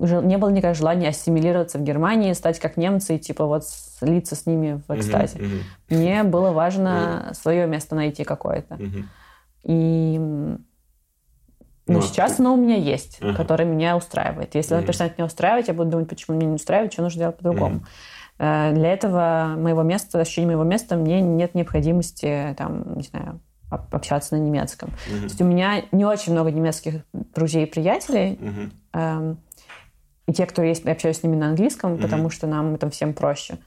не 0.00 0.38
было 0.38 0.50
никакого 0.50 0.74
желания 0.74 1.08
ассимилироваться 1.08 1.78
в 1.78 1.82
Германии, 1.82 2.32
стать 2.32 2.60
как 2.60 2.76
немцы 2.76 3.16
и 3.16 3.18
типа 3.18 3.46
вот 3.46 3.66
слиться 3.66 4.36
с 4.36 4.46
ними 4.46 4.80
в 4.86 4.94
экстазе. 4.94 5.40
Мне 5.88 6.22
было 6.22 6.52
важно 6.52 7.32
свое 7.34 7.66
место 7.66 7.94
найти 7.94 8.24
какое-то. 8.24 8.78
И 9.64 10.20
ну, 11.88 12.00
ну 12.00 12.02
сейчас 12.02 12.34
ты... 12.34 12.42
оно 12.42 12.54
у 12.54 12.56
меня 12.56 12.76
есть, 12.76 13.18
uh-huh. 13.20 13.34
которое 13.34 13.64
меня 13.64 13.96
устраивает. 13.96 14.54
Если 14.54 14.72
uh-huh. 14.72 14.78
оно 14.78 14.86
перестанет 14.86 15.18
меня 15.18 15.26
устраивать, 15.26 15.68
я 15.68 15.74
буду 15.74 15.90
думать, 15.90 16.08
почему 16.08 16.36
меня 16.36 16.48
не 16.48 16.54
устраивает, 16.54 16.92
что 16.92 17.02
нужно 17.02 17.20
делать 17.20 17.36
по-другому. 17.38 17.80
Uh-huh. 18.38 18.72
Для 18.72 18.92
этого 18.92 19.54
моего 19.56 19.82
места, 19.82 20.20
ощущения 20.20 20.46
моего 20.46 20.62
места, 20.62 20.96
мне 20.96 21.20
нет 21.20 21.56
необходимости, 21.56 22.54
там, 22.56 22.96
не 22.96 23.02
знаю, 23.02 23.40
общаться 23.68 24.36
на 24.36 24.40
немецком. 24.40 24.90
То 25.08 25.24
есть 25.24 25.40
у 25.40 25.44
меня 25.44 25.82
не 25.90 26.04
очень 26.04 26.32
много 26.32 26.52
немецких 26.52 27.02
друзей 27.12 27.64
и 27.64 27.66
приятелей. 27.66 28.38
Эм, 28.92 29.38
и 30.28 30.32
те, 30.32 30.46
кто 30.46 30.62
есть, 30.62 30.84
я 30.84 30.92
общаюсь 30.92 31.18
с 31.18 31.22
ними 31.24 31.34
на 31.34 31.48
английском, 31.48 31.98
потому 31.98 32.30
что 32.30 32.46
нам 32.46 32.74
это 32.74 32.88
всем 32.90 33.12
проще. 33.12 33.58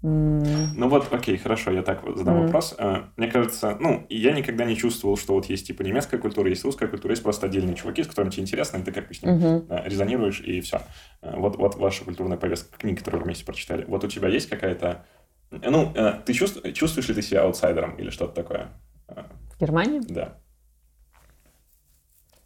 Ну 0.00 0.88
вот, 0.88 1.12
окей, 1.12 1.36
хорошо, 1.36 1.72
я 1.72 1.82
так 1.82 2.02
задам 2.16 2.36
mm. 2.36 2.42
вопрос. 2.44 2.74
Э, 2.78 3.02
мне 3.16 3.28
кажется, 3.28 3.76
ну, 3.80 4.06
я 4.08 4.32
никогда 4.32 4.64
не 4.64 4.76
чувствовал, 4.76 5.16
что 5.16 5.34
вот 5.34 5.46
есть 5.46 5.66
типа 5.66 5.82
немецкая 5.82 6.18
культура, 6.18 6.48
есть 6.48 6.64
русская 6.64 6.86
культура, 6.86 7.12
есть 7.12 7.24
просто 7.24 7.46
отдельные 7.46 7.74
чуваки, 7.74 8.04
с 8.04 8.06
которыми 8.06 8.30
тебе 8.30 8.44
интересно, 8.44 8.76
и 8.76 8.82
ты 8.82 8.92
как 8.92 9.08
бы 9.08 9.14
с 9.14 9.22
ним 9.22 9.34
mm-hmm. 9.34 9.88
резонируешь, 9.88 10.40
и 10.40 10.60
все. 10.60 10.82
Э, 11.20 11.34
вот, 11.36 11.56
вот 11.56 11.74
ваша 11.76 12.04
культурная 12.04 12.38
повестка, 12.38 12.78
книги, 12.78 12.98
которые 12.98 13.20
вы 13.20 13.24
вместе 13.24 13.44
прочитали. 13.44 13.84
Вот 13.88 14.04
у 14.04 14.08
тебя 14.08 14.28
есть 14.28 14.48
какая-то... 14.48 15.04
Ну, 15.50 15.94
ты 16.26 16.32
чувствуешь, 16.34 16.76
чувствуешь 16.76 17.08
ли 17.08 17.14
ты 17.14 17.22
себя 17.22 17.42
аутсайдером 17.42 17.96
или 17.96 18.10
что-то 18.10 18.34
такое? 18.34 18.68
В 19.08 19.58
Германии? 19.58 20.00
Да. 20.06 20.38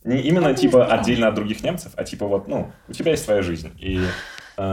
Не 0.05 0.21
именно 0.23 0.55
типа 0.55 0.87
отдельно 0.87 1.29
от 1.29 1.35
других 1.35 1.63
немцев, 1.63 1.93
а 1.97 2.05
типа 2.05 2.27
вот, 2.27 2.49
ну, 2.49 2.73
у 2.89 2.93
тебя 2.93 3.11
есть 3.11 3.25
твоя 3.25 3.43
жизнь, 3.43 3.73
и 3.79 4.01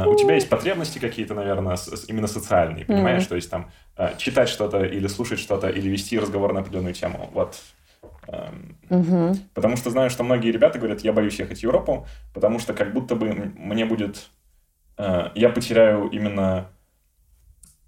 у 0.07 0.15
тебя 0.15 0.35
есть 0.35 0.49
потребности 0.49 0.99
какие-то, 0.99 1.33
наверное, 1.33 1.77
именно 2.07 2.27
социальные, 2.27 2.85
понимаешь? 2.85 3.23
Mm-hmm. 3.23 3.29
То 3.29 3.35
есть 3.35 3.49
там 3.49 3.71
uh, 3.97 4.17
читать 4.17 4.49
что-то 4.49 4.83
или 4.83 5.07
слушать 5.07 5.39
что-то, 5.39 5.69
или 5.69 5.89
вести 5.89 6.19
разговор 6.19 6.53
на 6.53 6.59
определенную 6.59 6.93
тему. 6.93 7.29
Вот. 7.33 7.59
Mm-hmm. 8.27 9.37
Потому 9.53 9.77
что 9.77 9.89
знаю, 9.89 10.09
что 10.09 10.23
многие 10.23 10.51
ребята 10.51 10.77
говорят, 10.77 11.01
я 11.01 11.13
боюсь 11.13 11.39
ехать 11.39 11.59
в 11.59 11.63
Европу, 11.63 12.05
потому 12.33 12.59
что 12.59 12.73
как 12.73 12.93
будто 12.93 13.15
бы 13.15 13.31
мне 13.33 13.85
будет... 13.85 14.29
Uh, 14.97 15.31
я 15.35 15.49
потеряю 15.49 16.09
именно 16.09 16.67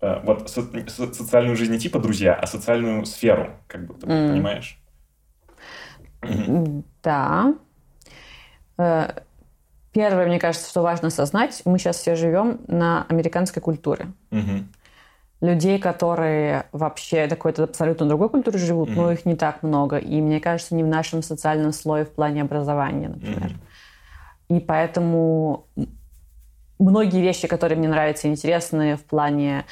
вот 0.02 0.50
со, 0.50 0.64
со, 0.90 1.14
социальную 1.14 1.56
жизнь 1.56 1.72
не 1.74 1.78
типа 1.78 2.00
друзья, 2.00 2.34
а 2.34 2.48
социальную 2.48 3.06
сферу, 3.06 3.52
как 3.68 3.86
будто 3.86 4.08
бы, 4.08 4.14
mm. 4.14 4.32
понимаешь? 4.32 4.82
Да. 7.04 7.54
Первое, 9.94 10.26
мне 10.26 10.40
кажется, 10.40 10.70
что 10.70 10.82
важно 10.82 11.10
осознать, 11.10 11.62
мы 11.66 11.78
сейчас 11.78 11.98
все 11.98 12.16
живем 12.16 12.62
на 12.68 13.06
американской 13.10 13.62
культуре. 13.62 14.08
Угу. 14.32 14.64
Людей, 15.42 15.80
которые 15.80 16.66
вообще 16.72 17.28
какой-то 17.28 17.64
абсолютно 17.64 18.06
другой 18.06 18.30
культуре 18.30 18.58
живут, 18.58 18.90
угу. 18.90 19.02
но 19.02 19.12
их 19.12 19.26
не 19.26 19.36
так 19.36 19.64
много. 19.64 19.98
И 19.98 20.22
мне 20.22 20.40
кажется, 20.40 20.76
не 20.76 20.84
в 20.84 20.88
нашем 20.88 21.22
социальном 21.22 21.74
слое 21.74 22.06
в 22.06 22.12
плане 22.12 22.44
образования, 22.44 23.10
например. 23.10 23.52
Угу. 23.52 24.58
И 24.58 24.60
поэтому 24.60 25.66
многие 26.80 27.22
вещи, 27.22 27.48
которые 27.48 27.78
мне 27.78 27.90
нравятся 27.90 28.28
и 28.28 28.32
интересны 28.32 28.96
в 28.96 29.04
плане 29.04 29.66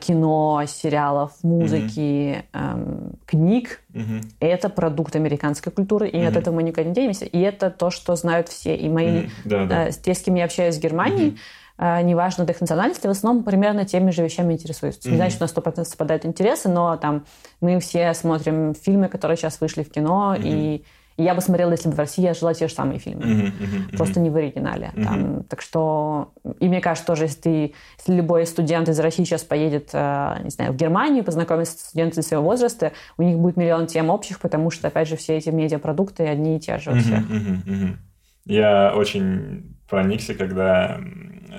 кино, 0.00 0.62
сериалов, 0.66 1.32
музыки, 1.42 2.44
mm-hmm. 2.52 3.12
э, 3.12 3.12
книг. 3.26 3.80
Mm-hmm. 3.92 4.22
Это 4.40 4.68
продукт 4.70 5.14
американской 5.14 5.72
культуры, 5.72 6.08
и 6.08 6.16
mm-hmm. 6.16 6.26
от 6.26 6.36
этого 6.36 6.56
мы 6.56 6.64
никуда 6.64 6.84
не 6.84 6.92
денемся. 6.92 7.24
И 7.24 7.38
это 7.38 7.70
то, 7.70 7.90
что 7.90 8.16
знают 8.16 8.48
все. 8.48 8.74
И 8.74 8.88
мои, 8.88 9.06
mm-hmm. 9.06 9.30
да, 9.44 9.66
да. 9.66 9.88
Э, 9.88 9.92
те, 9.92 10.14
с 10.14 10.20
кем 10.20 10.34
я 10.34 10.46
общаюсь 10.46 10.78
в 10.78 10.80
Германии, 10.80 11.36
mm-hmm. 11.78 12.00
э, 12.00 12.02
неважно 12.02 12.42
их 12.42 12.60
национальности, 12.60 13.06
в 13.06 13.10
основном 13.10 13.44
примерно 13.44 13.84
теми 13.84 14.10
же 14.10 14.24
вещами 14.24 14.54
интересуются. 14.54 15.08
Mm-hmm. 15.08 15.12
Не 15.12 15.16
значит, 15.16 15.34
что 15.36 15.44
у 15.44 15.64
нас 15.64 15.76
100% 15.76 15.84
совпадают 15.84 16.26
интересы, 16.26 16.68
но 16.68 16.96
там 16.96 17.24
мы 17.60 17.78
все 17.78 18.12
смотрим 18.14 18.74
фильмы, 18.74 19.08
которые 19.08 19.36
сейчас 19.36 19.60
вышли 19.60 19.84
в 19.84 19.90
кино, 19.92 20.34
mm-hmm. 20.36 20.42
и 20.44 20.84
я 21.22 21.34
бы 21.34 21.40
смотрела, 21.40 21.72
если 21.72 21.88
бы 21.88 21.96
в 21.96 21.98
России 21.98 22.22
я 22.22 22.32
жила 22.32 22.54
те 22.54 22.68
же 22.68 22.74
самые 22.74 22.98
фильмы. 22.98 23.22
Uh-huh, 23.22 23.52
uh-huh, 23.52 23.96
Просто 23.96 24.20
не 24.20 24.30
в 24.30 24.36
оригинале. 24.36 24.92
Uh-huh. 24.94 25.04
Там, 25.04 25.42
так 25.44 25.60
что... 25.60 26.32
И 26.60 26.68
мне 26.68 26.80
кажется, 26.80 27.06
тоже, 27.06 27.24
если, 27.24 27.40
ты, 27.40 27.74
если 27.98 28.14
любой 28.14 28.46
студент 28.46 28.88
из 28.88 29.00
России 29.00 29.24
сейчас 29.24 29.42
поедет, 29.42 29.90
э, 29.92 30.36
не 30.44 30.50
знаю, 30.50 30.72
в 30.72 30.76
Германию, 30.76 31.24
познакомится 31.24 31.76
с 31.76 31.80
студентами 31.80 32.22
своего 32.22 32.44
возраста, 32.44 32.92
у 33.16 33.22
них 33.22 33.36
будет 33.36 33.56
миллион 33.56 33.88
тем 33.88 34.10
общих, 34.10 34.38
потому 34.38 34.70
что, 34.70 34.88
опять 34.88 35.08
же, 35.08 35.16
все 35.16 35.36
эти 35.36 35.50
медиапродукты 35.50 36.24
одни 36.24 36.56
и 36.56 36.60
те 36.60 36.78
же 36.78 36.92
у 36.92 36.94
всех. 36.94 37.20
Uh-huh, 37.28 37.66
uh-huh. 37.66 37.96
Я 38.44 38.94
очень 38.94 39.76
проникся, 39.88 40.34
когда 40.34 41.00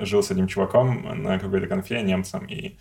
жил 0.02 0.24
с 0.24 0.32
одним 0.32 0.48
чуваком 0.48 1.22
на 1.22 1.38
какой-то 1.38 1.68
конфе 1.68 2.02
немцем, 2.02 2.46
и 2.46 2.78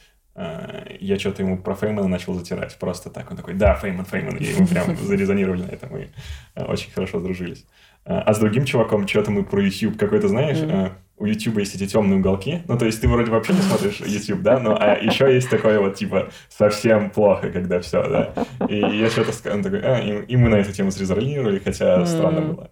я 1.01 1.19
что-то 1.19 1.43
ему 1.43 1.59
про 1.59 1.75
Феймана 1.75 2.09
начал 2.09 2.35
затирать. 2.35 2.77
Просто 2.79 3.11
так. 3.11 3.31
Он 3.31 3.37
такой, 3.37 3.55
да, 3.55 3.75
Фейман, 3.75 4.05
Фейман. 4.05 4.37
И 4.37 4.55
мы 4.59 4.67
прям 4.67 4.97
зарезонировали 4.97 5.63
на 5.63 5.71
этом. 5.71 5.97
И 5.97 6.09
э, 6.55 6.65
очень 6.65 6.93
хорошо 6.93 7.19
сдружились. 7.21 7.65
Э, 8.05 8.19
а 8.19 8.35
с 8.35 8.39
другим 8.39 8.65
чуваком 8.65 9.07
что-то 9.09 9.31
мы 9.31 9.45
про 9.45 9.63
YouTube 9.63 9.99
какой-то, 9.99 10.29
знаешь, 10.29 10.59
mm-hmm. 10.59 10.93
у 11.19 11.27
YouTube 11.27 11.59
есть 11.59 11.75
эти 11.75 11.87
темные 11.87 12.21
уголки. 12.21 12.63
Ну, 12.69 12.79
то 12.79 12.87
есть 12.87 13.01
ты 13.01 13.09
вроде 13.09 13.31
вообще 13.31 13.53
не 13.53 13.63
смотришь 13.63 14.01
YouTube, 14.01 14.43
да, 14.43 14.61
но 14.61 14.77
а 14.79 14.97
еще 14.97 15.33
есть 15.33 15.51
такое 15.51 15.81
вот, 15.81 15.97
типа, 15.97 16.31
совсем 16.49 17.11
плохо, 17.11 17.51
когда 17.51 17.81
все, 17.81 18.09
да. 18.09 18.67
И 18.69 18.77
я 18.77 19.11
что-то 19.11 19.33
сказал, 19.33 19.63
такой, 19.63 19.81
а, 19.81 19.99
и, 19.99 20.25
и 20.25 20.37
мы 20.37 20.49
на 20.51 20.57
эту 20.57 20.73
тему 20.73 20.91
зарезонировали, 20.91 21.59
хотя 21.59 21.99
mm-hmm. 21.99 22.07
странно 22.07 22.41
было. 22.43 22.71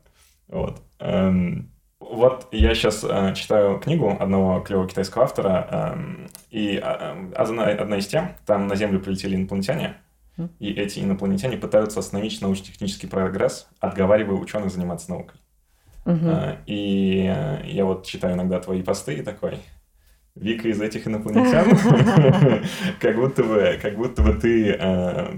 Вот. 0.49 0.83
Эм, 2.09 2.17
вот 2.17 2.49
я 2.53 2.75
сейчас 2.75 3.05
э, 3.05 3.35
читаю 3.35 3.79
книгу 3.79 4.17
одного 4.19 4.61
клевого 4.61 4.89
китайского 4.89 5.25
автора, 5.25 5.69
э, 5.71 6.27
и 6.51 6.81
э, 6.83 7.33
одна, 7.35 7.65
одна 7.65 7.99
из 7.99 8.07
тем, 8.07 8.31
там 8.47 8.67
на 8.67 8.77
Землю 8.77 9.01
прилетели 9.01 9.37
инопланетяне, 9.37 9.97
mm. 10.37 10.49
и 10.59 10.73
эти 10.73 11.01
инопланетяне 11.01 11.57
пытаются 11.57 12.01
остановить 12.01 12.41
научно-технический 12.41 13.07
прогресс, 13.07 13.69
отговаривая 13.81 14.37
ученых 14.37 14.71
заниматься 14.71 15.11
наукой. 15.11 15.41
Mm-hmm. 16.05 16.31
Э, 16.31 16.57
и 16.67 17.33
э, 17.35 17.67
я 17.67 17.85
вот 17.85 18.07
читаю 18.07 18.35
иногда 18.35 18.61
твои 18.61 18.83
посты 18.83 19.15
и 19.15 19.23
такой, 19.23 19.59
Вика 20.37 20.69
из 20.69 20.81
этих 20.83 21.09
инопланетян, 21.09 21.67
как 23.01 23.17
будто 23.17 23.43
бы, 23.43 23.79
как 23.81 23.97
будто 23.97 24.23
бы 24.23 24.35
ты, 24.35 24.77
э, 24.79 25.35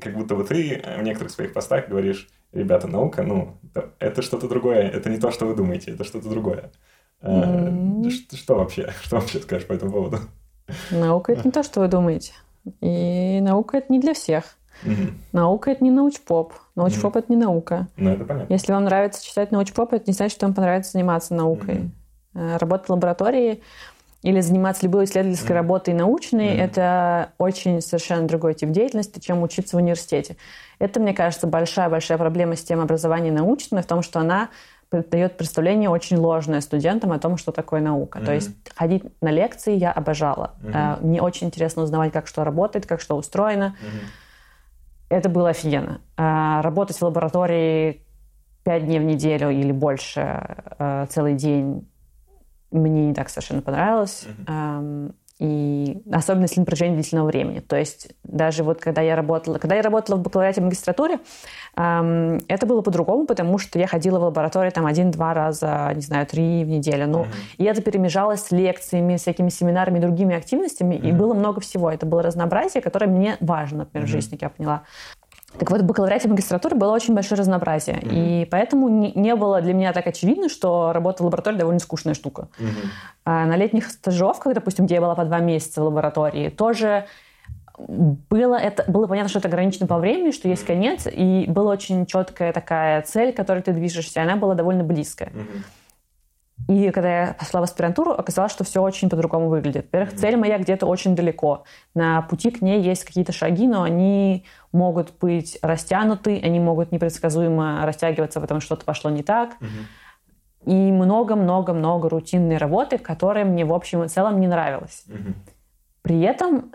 как 0.00 0.14
будто 0.14 0.34
бы 0.34 0.44
ты 0.44 0.82
в 0.98 1.02
некоторых 1.02 1.30
своих 1.30 1.52
постах 1.52 1.88
говоришь, 1.88 2.28
ребята, 2.52 2.86
наука, 2.86 3.22
ну, 3.22 3.56
это 3.98 4.22
что-то 4.22 4.48
другое, 4.48 4.88
это 4.88 5.10
не 5.10 5.18
то, 5.18 5.30
что 5.30 5.46
вы 5.46 5.54
думаете, 5.54 5.92
это 5.92 6.04
что-то 6.04 6.28
другое. 6.28 6.70
Mm-hmm. 7.22 8.10
Что, 8.10 8.36
что 8.36 8.54
вообще? 8.56 8.92
Что 9.02 9.16
вообще 9.16 9.40
скажешь 9.40 9.66
по 9.66 9.72
этому 9.72 9.92
поводу? 9.92 10.18
Наука 10.90 11.32
это 11.32 11.42
не 11.44 11.52
то, 11.52 11.62
что 11.62 11.80
вы 11.80 11.88
думаете. 11.88 12.32
И 12.80 13.40
наука 13.40 13.78
это 13.78 13.92
не 13.92 14.00
для 14.00 14.14
всех. 14.14 14.56
Mm-hmm. 14.84 15.12
Наука 15.32 15.70
это 15.70 15.84
не 15.84 15.90
научпоп. 15.90 16.54
Научпоп 16.74 17.14
mm-hmm. 17.14 17.18
это 17.18 17.32
не 17.32 17.36
наука. 17.36 17.88
Ну, 17.96 18.10
это 18.10 18.24
понятно. 18.24 18.52
Если 18.52 18.72
вам 18.72 18.84
нравится 18.84 19.24
читать 19.24 19.52
научпоп, 19.52 19.92
это 19.92 20.04
не 20.06 20.12
значит, 20.12 20.36
что 20.36 20.46
вам 20.46 20.54
понравится 20.54 20.92
заниматься 20.92 21.34
наукой. 21.34 21.90
Mm-hmm. 22.34 22.58
Работать 22.58 22.88
в 22.88 22.92
лаборатории 22.92 23.62
или 24.22 24.40
заниматься 24.40 24.84
любой 24.84 25.04
исследовательской 25.04 25.54
работой 25.54 25.94
научной, 25.94 26.48
mm-hmm. 26.48 26.64
это 26.64 27.32
очень 27.38 27.80
совершенно 27.80 28.26
другой 28.28 28.54
тип 28.54 28.70
деятельности, 28.70 29.18
чем 29.18 29.42
учиться 29.42 29.76
в 29.76 29.80
университете. 29.80 30.36
Это, 30.78 31.00
мне 31.00 31.12
кажется, 31.12 31.46
большая-большая 31.46 32.18
проблема 32.18 32.56
системы 32.56 32.84
образования 32.84 33.32
научной 33.32 33.82
в 33.82 33.86
том, 33.86 34.02
что 34.02 34.20
она 34.20 34.48
дает 34.90 35.38
представление 35.38 35.88
очень 35.88 36.18
ложное 36.18 36.60
студентам 36.60 37.12
о 37.12 37.18
том, 37.18 37.36
что 37.36 37.50
такое 37.50 37.80
наука. 37.80 38.18
Mm-hmm. 38.18 38.24
То 38.24 38.32
есть 38.34 38.50
ходить 38.76 39.04
на 39.20 39.30
лекции 39.30 39.74
я 39.74 39.90
обожала. 39.90 40.54
Mm-hmm. 40.62 41.06
Мне 41.06 41.22
очень 41.22 41.48
интересно 41.48 41.82
узнавать, 41.82 42.12
как 42.12 42.26
что 42.26 42.44
работает, 42.44 42.86
как 42.86 43.00
что 43.00 43.16
устроено. 43.16 43.74
Mm-hmm. 43.80 45.16
Это 45.16 45.28
было 45.28 45.48
офигенно. 45.48 46.00
А, 46.16 46.62
работать 46.62 46.96
в 46.96 47.02
лаборатории 47.02 48.02
пять 48.64 48.84
дней 48.84 49.00
в 49.00 49.04
неделю 49.04 49.50
или 49.50 49.72
больше 49.72 50.20
а, 50.78 51.06
целый 51.06 51.34
день 51.34 51.88
мне 52.72 53.06
не 53.06 53.14
так 53.14 53.28
совершенно 53.28 53.62
понравилось. 53.62 54.26
Mm-hmm. 54.46 55.12
И 55.42 56.00
особенно 56.12 56.42
если 56.42 56.60
на 56.60 56.66
протяжении 56.66 56.94
длительного 56.94 57.26
времени. 57.26 57.58
То 57.58 57.74
есть 57.74 58.10
даже 58.22 58.62
вот 58.62 58.80
когда 58.80 59.00
я 59.02 59.16
работала, 59.16 59.58
когда 59.58 59.74
я 59.74 59.82
работала 59.82 60.14
в 60.14 60.22
бакалавриате 60.22 60.60
в 60.60 60.64
магистратуре, 60.64 61.18
эм, 61.76 62.38
это 62.46 62.64
было 62.64 62.80
по-другому, 62.80 63.26
потому 63.26 63.58
что 63.58 63.76
я 63.80 63.88
ходила 63.88 64.20
в 64.20 64.22
лабораторию 64.22 64.70
там 64.70 64.86
один-два 64.86 65.34
раза, 65.34 65.90
не 65.96 66.02
знаю, 66.02 66.26
три 66.26 66.62
в 66.64 66.68
неделю. 66.68 67.08
Ну, 67.08 67.22
mm-hmm. 67.22 67.56
и 67.58 67.64
это 67.64 67.82
перемежалось 67.82 68.42
с 68.42 68.52
лекциями, 68.52 69.16
всякими 69.16 69.48
семинарами, 69.48 69.98
другими 69.98 70.36
активностями, 70.36 70.94
mm-hmm. 70.94 71.08
и 71.08 71.12
было 71.12 71.34
много 71.34 71.60
всего. 71.60 71.90
Это 71.90 72.06
было 72.06 72.22
разнообразие, 72.22 72.80
которое 72.80 73.06
мне 73.06 73.36
важно, 73.40 73.78
например, 73.78 74.06
mm-hmm. 74.06 74.10
в 74.10 74.12
жизни, 74.12 74.36
как 74.36 74.42
я 74.42 74.48
поняла. 74.50 74.82
Так 75.58 75.70
вот, 75.70 75.82
в 75.82 75.84
бакалавриате 75.84 76.28
магистратуры 76.28 76.76
было 76.76 76.92
очень 76.92 77.14
большое 77.14 77.38
разнообразие. 77.38 77.96
Mm-hmm. 77.96 78.42
И 78.42 78.44
поэтому 78.46 78.88
не, 78.88 79.12
не 79.12 79.36
было 79.36 79.60
для 79.60 79.74
меня 79.74 79.92
так 79.92 80.06
очевидно, 80.06 80.48
что 80.48 80.92
работа 80.92 81.22
в 81.22 81.26
лаборатории 81.26 81.58
довольно 81.58 81.80
скучная 81.80 82.14
штука. 82.14 82.48
Mm-hmm. 82.58 82.86
А 83.24 83.46
на 83.46 83.56
летних 83.56 83.90
стажировках, 83.90 84.54
допустим, 84.54 84.86
где 84.86 84.96
я 84.96 85.00
была 85.00 85.14
по 85.14 85.24
два 85.24 85.40
месяца 85.40 85.82
в 85.82 85.84
лаборатории, 85.84 86.48
тоже 86.48 87.06
было, 87.78 88.56
это, 88.56 88.84
было 88.90 89.06
понятно, 89.06 89.28
что 89.28 89.38
это 89.38 89.48
ограничено 89.48 89.86
по 89.86 89.98
времени, 89.98 90.30
что 90.30 90.48
есть 90.48 90.64
конец, 90.64 91.06
и 91.10 91.46
была 91.48 91.72
очень 91.72 92.06
четкая 92.06 92.52
такая 92.52 93.02
цель, 93.02 93.32
к 93.32 93.36
которой 93.36 93.62
ты 93.62 93.72
движешься, 93.72 94.20
и 94.20 94.22
она 94.22 94.36
была 94.36 94.54
довольно 94.54 94.84
близкая. 94.84 95.30
Mm-hmm. 95.30 95.62
И 96.68 96.90
когда 96.90 97.22
я 97.22 97.34
пошла 97.34 97.60
в 97.60 97.64
аспирантуру, 97.64 98.12
оказалось, 98.12 98.52
что 98.52 98.64
все 98.64 98.80
очень 98.82 99.08
по-другому 99.08 99.48
выглядит. 99.48 99.86
Во-первых, 99.86 100.14
цель 100.14 100.36
моя 100.36 100.58
где-то 100.58 100.86
очень 100.86 101.14
далеко. 101.16 101.64
На 101.94 102.22
пути 102.22 102.50
к 102.50 102.62
ней 102.62 102.80
есть 102.80 103.04
какие-то 103.04 103.32
шаги, 103.32 103.66
но 103.66 103.82
они 103.82 104.44
могут 104.70 105.12
быть 105.20 105.58
растянуты, 105.62 106.40
они 106.42 106.60
могут 106.60 106.92
непредсказуемо 106.92 107.84
растягиваться, 107.84 108.40
потому 108.40 108.60
что 108.60 108.66
что-то 108.66 108.84
пошло 108.84 109.10
не 109.10 109.22
так. 109.22 109.56
И 110.64 110.92
много-много-много 110.92 112.08
рутинной 112.08 112.56
работы, 112.56 112.96
которая 112.98 113.44
мне, 113.44 113.64
в 113.64 113.72
общем 113.72 114.04
и 114.04 114.08
целом, 114.08 114.40
не 114.40 114.46
нравилась. 114.46 115.04
При 116.02 116.20
этом 116.20 116.72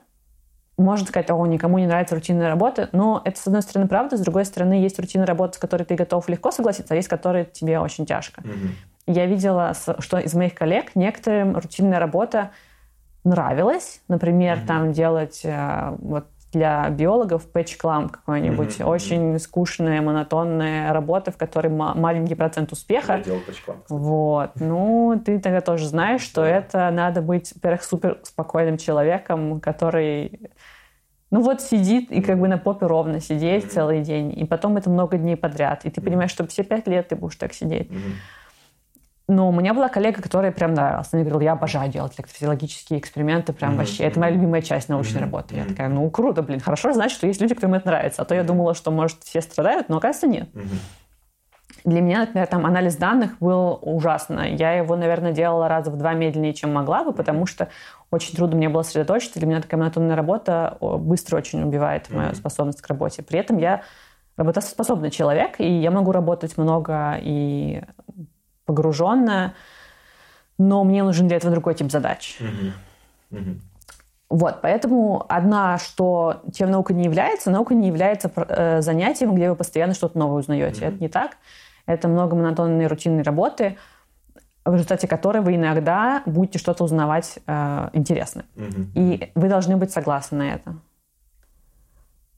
можно 0.77 1.07
сказать, 1.07 1.31
о, 1.31 1.43
никому 1.47 1.79
не 1.79 1.87
нравится 1.87 2.13
рутинная 2.13 2.49
работа, 2.49 2.89
но 2.91 3.21
это, 3.25 3.39
с 3.39 3.47
одной 3.47 3.63
стороны, 3.63 3.87
правда, 3.87 4.15
с 4.15 4.19
другой 4.19 4.45
стороны, 4.45 4.73
есть 4.73 4.99
рутинная 4.99 5.25
работа, 5.25 5.55
с 5.55 5.57
которой 5.57 5.83
ты 5.83 5.95
готов 5.95 6.29
легко 6.29 6.51
согласиться, 6.51 6.93
а 6.93 6.97
есть, 6.97 7.07
которые 7.07 7.45
тебе 7.45 7.79
очень 7.79 8.05
тяжко. 8.05 8.41
Mm-hmm 8.41 8.69
я 9.07 9.25
видела, 9.25 9.73
что 9.73 10.19
из 10.19 10.33
моих 10.33 10.53
коллег 10.53 10.95
некоторым 10.95 11.55
рутинная 11.55 11.99
работа 11.99 12.51
нравилась. 13.23 14.01
Например, 14.07 14.57
mm-hmm. 14.57 14.65
там 14.67 14.91
делать 14.91 15.41
э, 15.43 15.95
вот 15.99 16.27
для 16.51 16.89
биологов 16.89 17.49
пэтч-клам 17.51 18.09
какой-нибудь. 18.09 18.79
Mm-hmm. 18.79 18.85
Очень 18.85 19.39
скучная, 19.39 20.01
монотонная 20.01 20.93
работа, 20.93 21.31
в 21.31 21.37
которой 21.37 21.69
маленький 21.69 22.35
процент 22.35 22.71
успеха. 22.71 23.17
Я 23.17 23.23
Вот. 23.89 24.51
Ну, 24.55 25.21
ты 25.23 25.39
тогда 25.39 25.61
тоже 25.61 25.87
знаешь, 25.87 26.21
что 26.21 26.41
да. 26.41 26.49
это 26.49 26.91
надо 26.91 27.21
быть, 27.21 27.53
во-первых, 27.55 27.83
супер 27.83 28.19
спокойным 28.23 28.77
человеком, 28.77 29.59
который 29.59 30.51
ну 31.29 31.41
вот 31.41 31.61
сидит 31.61 32.09
и 32.11 32.21
как 32.21 32.39
бы 32.39 32.47
на 32.47 32.57
попе 32.57 32.85
ровно 32.85 33.19
сидеть 33.19 33.65
mm-hmm. 33.65 33.69
целый 33.69 34.01
день. 34.01 34.39
И 34.39 34.45
потом 34.45 34.77
это 34.77 34.89
много 34.89 35.17
дней 35.17 35.35
подряд. 35.35 35.85
И 35.85 35.89
ты 35.89 35.99
mm-hmm. 35.99 36.03
понимаешь, 36.05 36.31
что 36.31 36.47
все 36.47 36.63
пять 36.63 36.87
лет 36.87 37.09
ты 37.09 37.17
будешь 37.17 37.35
так 37.35 37.53
сидеть. 37.53 37.89
Mm-hmm. 37.91 38.13
Но 39.29 39.49
у 39.49 39.51
меня 39.51 39.73
была 39.73 39.89
коллега, 39.89 40.21
которая 40.21 40.53
прям 40.53 40.73
нравилась. 40.73 41.09
Она 41.11 41.23
говорила, 41.23 41.41
я 41.41 41.51
обожаю 41.51 41.91
делать 41.91 42.15
физиологические 42.25 42.99
эксперименты, 42.99 43.51
прям 43.51 43.73
mm-hmm. 43.73 43.77
вообще. 43.77 44.03
Это 44.05 44.19
моя 44.21 44.31
любимая 44.31 44.61
часть 44.61 44.87
научной 44.87 45.17
mm-hmm. 45.17 45.21
работы. 45.21 45.55
Я 45.55 45.65
такая, 45.65 45.89
ну 45.89 46.09
круто, 46.09 46.41
блин, 46.43 46.61
хорошо 46.61 46.93
знать, 46.93 47.11
что 47.11 47.27
есть 47.27 47.41
люди, 47.41 47.53
которым 47.53 47.75
это 47.75 47.87
нравится. 47.87 48.21
А 48.21 48.25
то 48.25 48.33
я 48.33 48.43
думала, 48.43 48.73
что, 48.73 48.89
может, 48.89 49.23
все 49.23 49.41
страдают, 49.41 49.89
но 49.89 49.97
оказывается 49.97 50.27
нет. 50.27 50.49
Mm-hmm. 50.53 50.77
Для 51.83 52.01
меня, 52.01 52.19
например, 52.21 52.47
там 52.47 52.65
анализ 52.65 52.95
данных 52.95 53.37
был 53.39 53.79
ужасно. 53.81 54.47
Я 54.47 54.73
его, 54.73 54.95
наверное, 54.95 55.33
делала 55.33 55.67
раза 55.67 55.91
в 55.91 55.97
два 55.97 56.13
медленнее, 56.13 56.53
чем 56.53 56.73
могла 56.73 57.03
бы, 57.03 57.11
потому 57.11 57.45
что 57.45 57.67
очень 58.11 58.33
трудно 58.33 58.55
мне 58.55 58.69
было 58.69 58.83
сосредоточиться. 58.83 59.39
Для 59.39 59.47
меня 59.47 59.61
такая 59.61 59.77
монотонная 59.77 60.15
работа 60.15 60.77
быстро 60.79 61.37
очень 61.37 61.63
убивает 61.63 62.09
мою 62.09 62.29
mm-hmm. 62.29 62.35
способность 62.35 62.81
к 62.81 62.87
работе. 62.87 63.23
При 63.23 63.39
этом 63.39 63.57
я 63.57 63.81
работоспособный 64.37 65.11
человек, 65.11 65.59
и 65.59 65.69
я 65.69 65.91
могу 65.91 66.13
работать 66.13 66.57
много 66.57 67.17
и 67.19 67.81
погруженная, 68.67 69.55
но 70.59 70.83
мне 70.83 71.03
нужен 71.03 71.27
для 71.27 71.37
этого 71.37 71.51
другой 71.51 71.73
тип 71.73 71.89
задач. 71.89 72.37
Mm-hmm. 72.39 72.71
Mm-hmm. 73.31 73.59
Вот, 74.29 74.59
поэтому 74.61 75.25
одна, 75.29 75.77
что 75.77 76.41
тем 76.53 76.69
наука 76.69 76.93
не 76.93 77.05
является, 77.05 77.49
наука 77.49 77.73
не 77.73 77.87
является 77.87 78.29
э, 78.35 78.81
занятием, 78.81 79.33
где 79.33 79.49
вы 79.49 79.55
постоянно 79.55 79.93
что-то 79.93 80.19
новое 80.19 80.41
узнаете. 80.41 80.81
Mm-hmm. 80.81 80.87
Это 80.87 81.01
не 81.01 81.07
так. 81.07 81.37
Это 81.85 82.07
много 82.09 82.35
монотонной 82.35 82.87
рутинной 82.87 83.23
работы, 83.23 83.77
в 84.65 84.73
результате 84.73 85.07
которой 85.07 85.41
вы 85.41 85.55
иногда 85.55 86.23
будете 86.25 86.59
что-то 86.59 86.83
узнавать 86.83 87.39
э, 87.47 87.89
интересное. 87.93 88.45
Mm-hmm. 88.55 88.87
И 88.95 89.31
вы 89.33 89.47
должны 89.47 89.77
быть 89.77 89.91
согласны 89.91 90.37
на 90.39 90.53
это. 90.53 90.75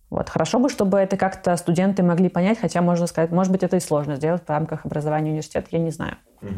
Вот. 0.10 0.28
Хорошо 0.30 0.60
бы, 0.60 0.70
чтобы 0.70 0.98
это 0.98 1.18
как-то 1.18 1.56
студенты 1.58 2.02
могли 2.02 2.30
понять, 2.30 2.60
хотя 2.60 2.82
можно 2.82 3.06
сказать, 3.06 3.32
может 3.32 3.52
быть, 3.52 3.62
это 3.62 3.78
и 3.78 3.80
сложно 3.80 4.16
сделать 4.16 4.44
в 4.46 4.50
рамках 4.50 4.86
образования 4.86 5.30
университета, 5.30 5.68
я 5.72 5.80
не 5.80 5.92
знаю. 5.92 6.18
Угу. 6.42 6.52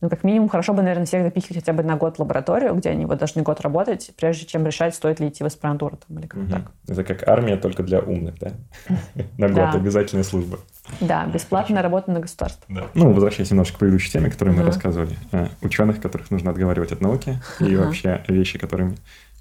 Ну, 0.00 0.08
как 0.08 0.24
минимум, 0.24 0.48
хорошо 0.48 0.72
бы, 0.72 0.82
наверное, 0.82 1.06
всех 1.06 1.24
допихивать 1.24 1.56
хотя 1.56 1.72
бы 1.72 1.82
на 1.82 1.96
год 1.96 2.16
в 2.16 2.20
лабораторию, 2.20 2.74
где 2.74 2.90
они 2.90 3.04
вот 3.04 3.18
должны 3.18 3.42
год 3.42 3.60
работать, 3.60 4.12
прежде 4.16 4.46
чем 4.46 4.64
решать, 4.66 4.94
стоит 4.94 5.20
ли 5.20 5.28
идти 5.28 5.42
в 5.42 5.46
аспирантуру 5.46 5.98
там, 6.06 6.18
или 6.18 6.26
как 6.26 6.42
угу. 6.42 6.50
так. 6.50 6.62
Это 6.88 7.04
как 7.04 7.28
армия, 7.28 7.56
только 7.56 7.82
для 7.82 8.00
умных, 8.00 8.38
да? 8.38 8.52
На 9.38 9.48
год 9.48 9.74
обязательная 9.74 10.24
служба. 10.24 10.58
Да, 11.00 11.26
бесплатная 11.26 11.82
работа 11.82 12.10
на 12.10 12.20
государство. 12.20 12.64
Ну, 12.94 13.12
возвращаясь 13.12 13.50
немножко 13.50 13.76
к 13.76 13.78
предыдущей 13.78 14.12
теме, 14.12 14.30
которую 14.30 14.54
мы 14.56 14.64
рассказывали. 14.64 15.16
Э, 15.32 15.48
ученых, 15.62 16.00
которых 16.00 16.30
нужно 16.30 16.50
отговаривать 16.50 16.92
от 16.92 17.00
науки, 17.00 17.40
и 17.58 17.74
вообще 17.74 18.22
вещи, 18.28 18.58
которыми 18.58 18.96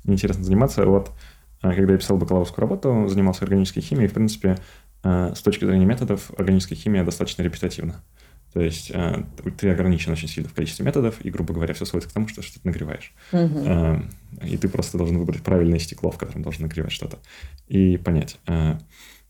неинтересно 0.05 0.43
заниматься. 0.43 0.85
Вот 0.85 1.11
когда 1.71 1.93
я 1.93 1.99
писал 1.99 2.17
бакалаврскую 2.17 2.61
работу, 2.61 3.07
занимался 3.07 3.43
органической 3.45 3.81
химией, 3.81 4.07
в 4.07 4.13
принципе, 4.13 4.57
а, 5.03 5.33
с 5.35 5.41
точки 5.41 5.65
зрения 5.65 5.85
методов, 5.85 6.31
органическая 6.37 6.77
химия 6.77 7.03
достаточно 7.03 7.41
репетативна. 7.41 8.03
То 8.53 8.61
есть 8.61 8.91
а, 8.93 9.25
ты 9.57 9.69
ограничен 9.69 10.11
очень 10.11 10.27
сильно 10.27 10.49
в 10.49 10.53
количестве 10.53 10.85
методов, 10.85 11.15
и, 11.21 11.29
грубо 11.29 11.53
говоря, 11.53 11.73
все 11.73 11.85
сводится 11.85 12.09
к 12.09 12.13
тому, 12.13 12.27
что 12.27 12.41
что-то 12.41 12.67
нагреваешь. 12.67 13.13
Угу. 13.31 14.03
И 14.45 14.57
ты 14.57 14.69
просто 14.69 14.97
должен 14.97 15.17
выбрать 15.17 15.41
правильное 15.41 15.79
стекло, 15.79 16.11
в 16.11 16.17
котором 16.17 16.41
должен 16.43 16.63
нагревать 16.63 16.91
что-то, 16.91 17.19
и 17.67 17.97
понять. 17.97 18.39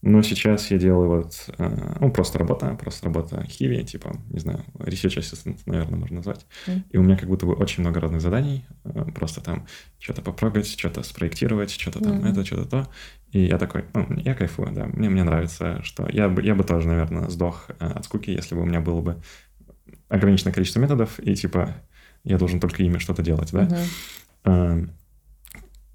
Но 0.06 0.22
сейчас 0.22 0.70
я 0.70 0.78
делаю 0.78 1.08
вот, 1.08 1.49
э, 1.58 1.95
ну, 2.01 2.12
просто 2.12 2.38
работа, 2.38 2.76
просто 2.76 3.06
работа 3.06 3.41
Хиви, 3.45 3.86
типа, 3.86 4.12
не 4.32 4.39
знаю, 4.39 4.60
research 4.74 5.20
assistant, 5.20 5.60
наверное, 5.66 5.97
можно 5.97 6.18
назвать. 6.18 6.45
Mm. 6.68 6.82
И 6.91 6.97
у 6.97 7.04
меня 7.04 7.16
как 7.16 7.30
будто 7.30 7.45
бы 7.45 7.54
очень 7.54 7.84
много 7.84 8.01
разных 8.01 8.20
заданий, 8.20 8.66
э, 8.84 9.06
просто 9.16 9.39
там 9.39 9.66
что-то 9.99 10.22
попрогать, 10.22 10.68
что-то 10.68 11.04
спроектировать, 11.04 11.72
что-то 11.72 12.04
там 12.04 12.20
mm. 12.20 12.32
это, 12.32 12.43
что-то 12.43 12.66
то. 12.66 12.88
И 13.32 13.45
я 13.45 13.58
такой, 13.58 13.86
ну, 13.93 14.06
я 14.18 14.36
кайфую, 14.36 14.74
да, 14.74 14.88
мне, 14.88 15.08
мне 15.10 15.24
нравится, 15.24 15.82
что 15.84 16.06
я 16.12 16.28
бы, 16.28 16.43
я 16.43 16.54
бы 16.54 16.66
тоже, 16.66 16.89
наверное, 16.89 17.30
сдох 17.30 17.70
э, 17.70 17.88
от 17.88 18.04
скуки, 18.04 18.30
если 18.30 18.56
бы 18.56 18.64
у 18.64 18.66
меня 18.66 18.82
было 18.82 18.99
бы 18.99 19.22
ограниченное 20.10 20.54
количество 20.54 20.82
методов, 20.82 21.18
и 21.22 21.34
типа 21.34 21.76
я 22.26 22.38
должен 22.38 22.60
только 22.60 22.84
ими 22.84 22.97
что-то 22.97 23.24
делать, 23.24 23.54
да. 23.54 23.70
Mm-hmm. 24.43 24.89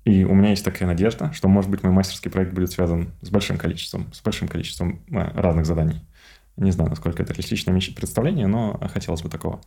И 0.09 0.25
у 0.25 0.33
меня 0.33 0.51
есть 0.51 0.65
такая 0.65 0.89
надежда, 0.89 1.31
что, 1.35 1.49
может 1.49 1.71
быть, 1.71 1.83
мой 1.83 1.93
мастерский 1.93 2.31
проект 2.31 2.55
будет 2.55 2.73
связан 2.73 3.13
с 3.21 3.29
большим 3.29 3.59
количеством, 3.59 4.11
с 4.15 4.23
большим 4.23 4.49
количеством 4.49 5.03
э, 5.11 5.39
разных 5.39 5.67
заданий. 5.67 6.01
Не 6.57 6.71
знаю, 6.71 6.89
насколько 6.89 7.23
это 7.23 7.35
реалистичное 7.35 7.79
представление, 7.95 8.47
но 8.47 8.81
хотелось 8.91 9.21
бы 9.21 9.29
такого. 9.29 9.61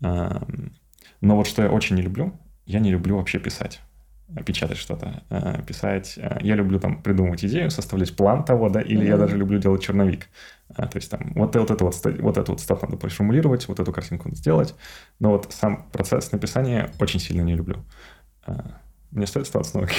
Но 0.00 1.36
вот 1.36 1.48
что 1.48 1.62
я 1.62 1.70
очень 1.70 1.96
не 1.96 2.02
люблю, 2.02 2.32
я 2.66 2.78
не 2.78 2.92
люблю 2.92 3.16
вообще 3.16 3.40
писать 3.40 3.80
печатать 4.46 4.76
что-то, 4.76 5.24
э, 5.28 5.60
писать. 5.66 6.14
Э, 6.16 6.38
я 6.40 6.54
люблю 6.54 6.78
там 6.78 7.02
придумывать 7.02 7.44
идею, 7.44 7.68
составлять 7.68 8.14
план 8.14 8.44
того, 8.44 8.68
да, 8.68 8.80
или 8.80 9.02
mm-hmm. 9.02 9.08
я 9.08 9.16
даже 9.16 9.36
люблю 9.36 9.58
делать 9.58 9.82
черновик. 9.82 10.28
То 10.76 10.88
есть 10.94 11.10
там 11.10 11.32
вот, 11.34 11.56
вот 11.56 11.70
это 11.72 11.84
вот, 11.84 11.96
вот 12.20 12.38
эту 12.38 12.52
вот 12.52 12.60
стат 12.60 12.82
надо 12.82 12.96
проформулировать, 12.96 13.66
вот 13.66 13.80
эту 13.80 13.92
картинку 13.92 14.28
надо 14.28 14.36
сделать. 14.36 14.76
Но 15.18 15.30
вот 15.30 15.52
сам 15.52 15.88
процесс 15.90 16.30
написания 16.30 16.92
очень 17.00 17.18
сильно 17.18 17.42
не 17.42 17.56
люблю. 17.56 17.84
Мне 19.10 19.26
стоит 19.26 19.46
оставаться 19.46 19.72
в 19.72 19.74
науке? 19.76 19.94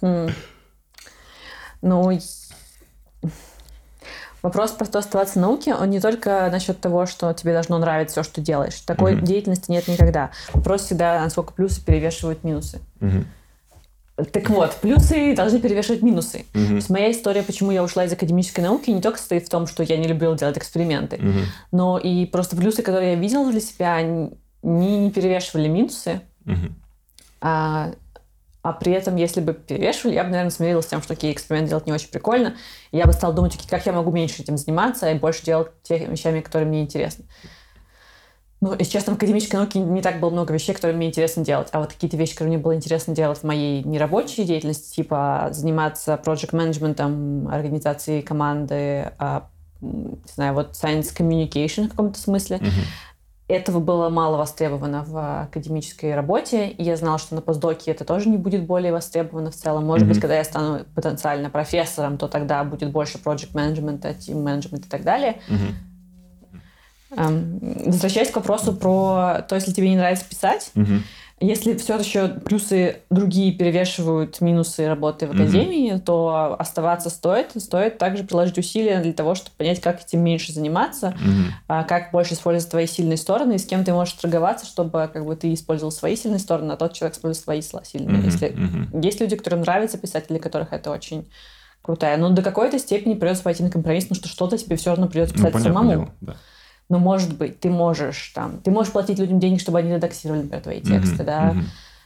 Mm. 0.00 0.32
Ну, 1.82 2.20
вопрос 4.42 4.72
про 4.72 4.86
то 4.86 4.98
оставаться 4.98 5.38
в 5.38 5.42
науке, 5.42 5.74
он 5.74 5.90
не 5.90 6.00
только 6.00 6.48
насчет 6.50 6.80
того, 6.80 7.06
что 7.06 7.32
тебе 7.32 7.52
должно 7.52 7.78
нравиться 7.78 8.22
все, 8.22 8.30
что 8.30 8.40
делаешь. 8.40 8.80
Такой 8.80 9.14
mm-hmm. 9.14 9.22
деятельности 9.22 9.70
нет 9.70 9.88
никогда. 9.88 10.30
Вопрос 10.52 10.82
всегда, 10.82 11.20
насколько 11.20 11.52
плюсы 11.52 11.84
перевешивают 11.84 12.44
минусы. 12.44 12.80
Mm-hmm. 13.00 13.24
Так 14.30 14.50
вот, 14.50 14.76
плюсы 14.76 15.34
должны 15.34 15.58
перевешивать 15.58 16.02
минусы. 16.02 16.44
Угу. 16.54 16.66
То 16.66 16.74
есть 16.74 16.90
моя 16.90 17.10
история, 17.10 17.42
почему 17.42 17.70
я 17.70 17.82
ушла 17.82 18.04
из 18.04 18.12
академической 18.12 18.60
науки, 18.60 18.90
не 18.90 19.00
только 19.00 19.18
состоит 19.18 19.46
в 19.46 19.48
том, 19.48 19.66
что 19.66 19.82
я 19.82 19.96
не 19.96 20.06
любила 20.06 20.36
делать 20.36 20.58
эксперименты, 20.58 21.16
угу. 21.16 21.38
но 21.72 21.98
и 21.98 22.26
просто 22.26 22.54
плюсы, 22.54 22.82
которые 22.82 23.12
я 23.12 23.18
видела 23.18 23.50
для 23.50 23.60
себя, 23.60 23.94
они 23.94 24.34
не 24.62 25.10
перевешивали 25.10 25.66
минусы. 25.68 26.20
Угу. 26.44 26.74
А, 27.40 27.92
а 28.62 28.72
при 28.72 28.92
этом, 28.92 29.16
если 29.16 29.40
бы 29.40 29.54
перевешивали, 29.54 30.14
я 30.14 30.22
бы, 30.22 30.30
наверное, 30.30 30.50
смирилась 30.50 30.86
с 30.86 30.88
тем, 30.88 31.00
что 31.00 31.14
такие 31.14 31.32
эксперименты 31.32 31.70
делать 31.70 31.86
не 31.86 31.92
очень 31.92 32.08
прикольно. 32.08 32.54
я 32.92 33.06
бы 33.06 33.12
стала 33.12 33.34
думать, 33.34 33.58
как 33.68 33.84
я 33.86 33.92
могу 33.92 34.12
меньше 34.12 34.42
этим 34.42 34.56
заниматься 34.56 35.10
и 35.10 35.18
больше 35.18 35.44
делать 35.44 35.68
те 35.82 36.06
вещами, 36.06 36.40
которые 36.40 36.68
мне 36.68 36.82
интересны. 36.82 37.24
Ну, 38.60 38.76
если 38.78 38.92
честно, 38.92 39.14
в 39.14 39.16
академической 39.16 39.56
науке 39.56 39.80
не 39.80 40.00
так 40.00 40.20
было 40.20 40.30
много 40.30 40.54
вещей, 40.54 40.72
которые 40.72 40.96
мне 40.96 41.08
интересно 41.08 41.44
делать. 41.44 41.66
А 41.72 41.80
вот 41.80 41.92
какие-то 41.92 42.16
вещи, 42.16 42.34
которые 42.34 42.54
мне 42.54 42.62
было 42.62 42.76
интересно 42.76 43.12
делать 43.12 43.38
в 43.38 43.42
моей 43.42 43.82
нерабочей 43.82 44.44
деятельности, 44.44 44.94
типа 44.94 45.48
заниматься 45.50 46.16
проект 46.16 46.52
менеджментом 46.52 47.48
организации 47.48 48.20
команды, 48.20 49.10
а, 49.18 49.48
не 49.80 50.32
знаю, 50.32 50.54
вот 50.54 50.74
science 50.80 51.12
communication 51.12 51.86
в 51.86 51.90
каком-то 51.90 52.20
смысле, 52.20 52.58
mm-hmm. 52.58 52.86
Этого 53.52 53.80
было 53.80 54.08
мало 54.08 54.36
востребовано 54.36 55.04
в 55.04 55.42
академической 55.42 56.14
работе. 56.14 56.68
И 56.68 56.82
я 56.82 56.96
знала, 56.96 57.18
что 57.18 57.34
на 57.34 57.40
постдоке 57.40 57.90
это 57.90 58.04
тоже 58.04 58.28
не 58.28 58.36
будет 58.36 58.66
более 58.66 58.92
востребовано 58.92 59.50
в 59.50 59.54
целом. 59.54 59.86
Может 59.86 60.06
mm-hmm. 60.06 60.10
быть, 60.10 60.20
когда 60.20 60.36
я 60.36 60.44
стану 60.44 60.84
потенциально 60.94 61.50
профессором, 61.50 62.18
то 62.18 62.28
тогда 62.28 62.64
будет 62.64 62.90
больше 62.90 63.18
проект 63.18 63.54
менеджмента, 63.54 64.10
team 64.10 64.42
менеджмента 64.42 64.86
и 64.86 64.90
так 64.90 65.04
далее. 65.04 65.40
Mm-hmm 65.48 65.92
Эм, 67.14 67.58
возвращаясь 67.84 68.30
к 68.30 68.36
вопросу 68.36 68.72
про 68.72 69.44
то, 69.46 69.54
если 69.54 69.72
тебе 69.72 69.90
не 69.90 69.96
нравится 69.96 70.24
писать, 70.24 70.70
угу. 70.74 71.02
Если 71.42 71.76
все 71.76 71.98
еще 71.98 72.28
плюсы 72.28 73.02
другие 73.10 73.52
перевешивают 73.52 74.40
минусы 74.40 74.86
работы 74.86 75.26
в 75.26 75.32
академии, 75.32 75.94
угу. 75.94 76.00
то 76.00 76.56
оставаться 76.58 77.10
стоит. 77.10 77.50
Стоит 77.56 77.98
также 77.98 78.22
приложить 78.22 78.58
усилия 78.58 79.00
для 79.00 79.12
того, 79.12 79.34
чтобы 79.34 79.50
понять, 79.56 79.80
как 79.80 80.02
этим 80.02 80.20
меньше 80.20 80.52
заниматься, 80.52 81.08
угу. 81.08 81.84
как 81.88 82.12
больше 82.12 82.34
использовать 82.34 82.70
твои 82.70 82.86
сильные 82.86 83.16
стороны, 83.16 83.54
и 83.54 83.58
с 83.58 83.66
кем 83.66 83.84
ты 83.84 83.92
можешь 83.92 84.14
торговаться, 84.14 84.66
чтобы 84.66 85.10
как 85.12 85.26
бы 85.26 85.34
ты 85.34 85.52
использовал 85.52 85.90
свои 85.90 86.16
сильные 86.16 86.38
стороны, 86.38 86.72
а 86.72 86.76
тот 86.76 86.92
человек 86.92 87.16
использовал 87.16 87.44
свои 87.44 87.62
сильные. 87.62 88.18
Угу. 88.18 88.26
Если 88.26 88.48
угу. 88.48 89.00
есть 89.00 89.20
люди, 89.20 89.36
которым 89.36 89.60
нравится 89.62 89.98
писать, 89.98 90.28
для 90.28 90.38
которых 90.38 90.72
это 90.72 90.90
очень 90.90 91.28
крутая. 91.82 92.16
Но 92.16 92.30
до 92.30 92.42
какой-то 92.42 92.78
степени 92.78 93.14
придется 93.14 93.42
пойти 93.42 93.64
на 93.64 93.70
компромисс, 93.70 94.04
потому 94.04 94.20
что 94.20 94.28
что-то 94.28 94.56
тебе 94.56 94.76
все 94.76 94.90
равно 94.90 95.08
придется 95.08 95.34
ну, 95.36 95.40
писать 95.40 95.54
ну, 95.54 95.60
самому. 95.60 95.90
Дело, 95.90 96.14
да 96.20 96.36
но, 96.92 96.98
может 96.98 97.38
быть, 97.38 97.58
ты 97.58 97.70
можешь 97.70 98.32
там, 98.34 98.58
ты 98.58 98.70
можешь 98.70 98.92
платить 98.92 99.18
людям 99.18 99.40
деньги, 99.40 99.58
чтобы 99.58 99.78
они 99.78 99.94
редактировали, 99.94 100.42
например, 100.42 100.62
твои 100.62 100.80
тексты, 100.82 101.22
mm-hmm. 101.22 101.24
да, 101.24 101.52
mm-hmm. 101.52 101.64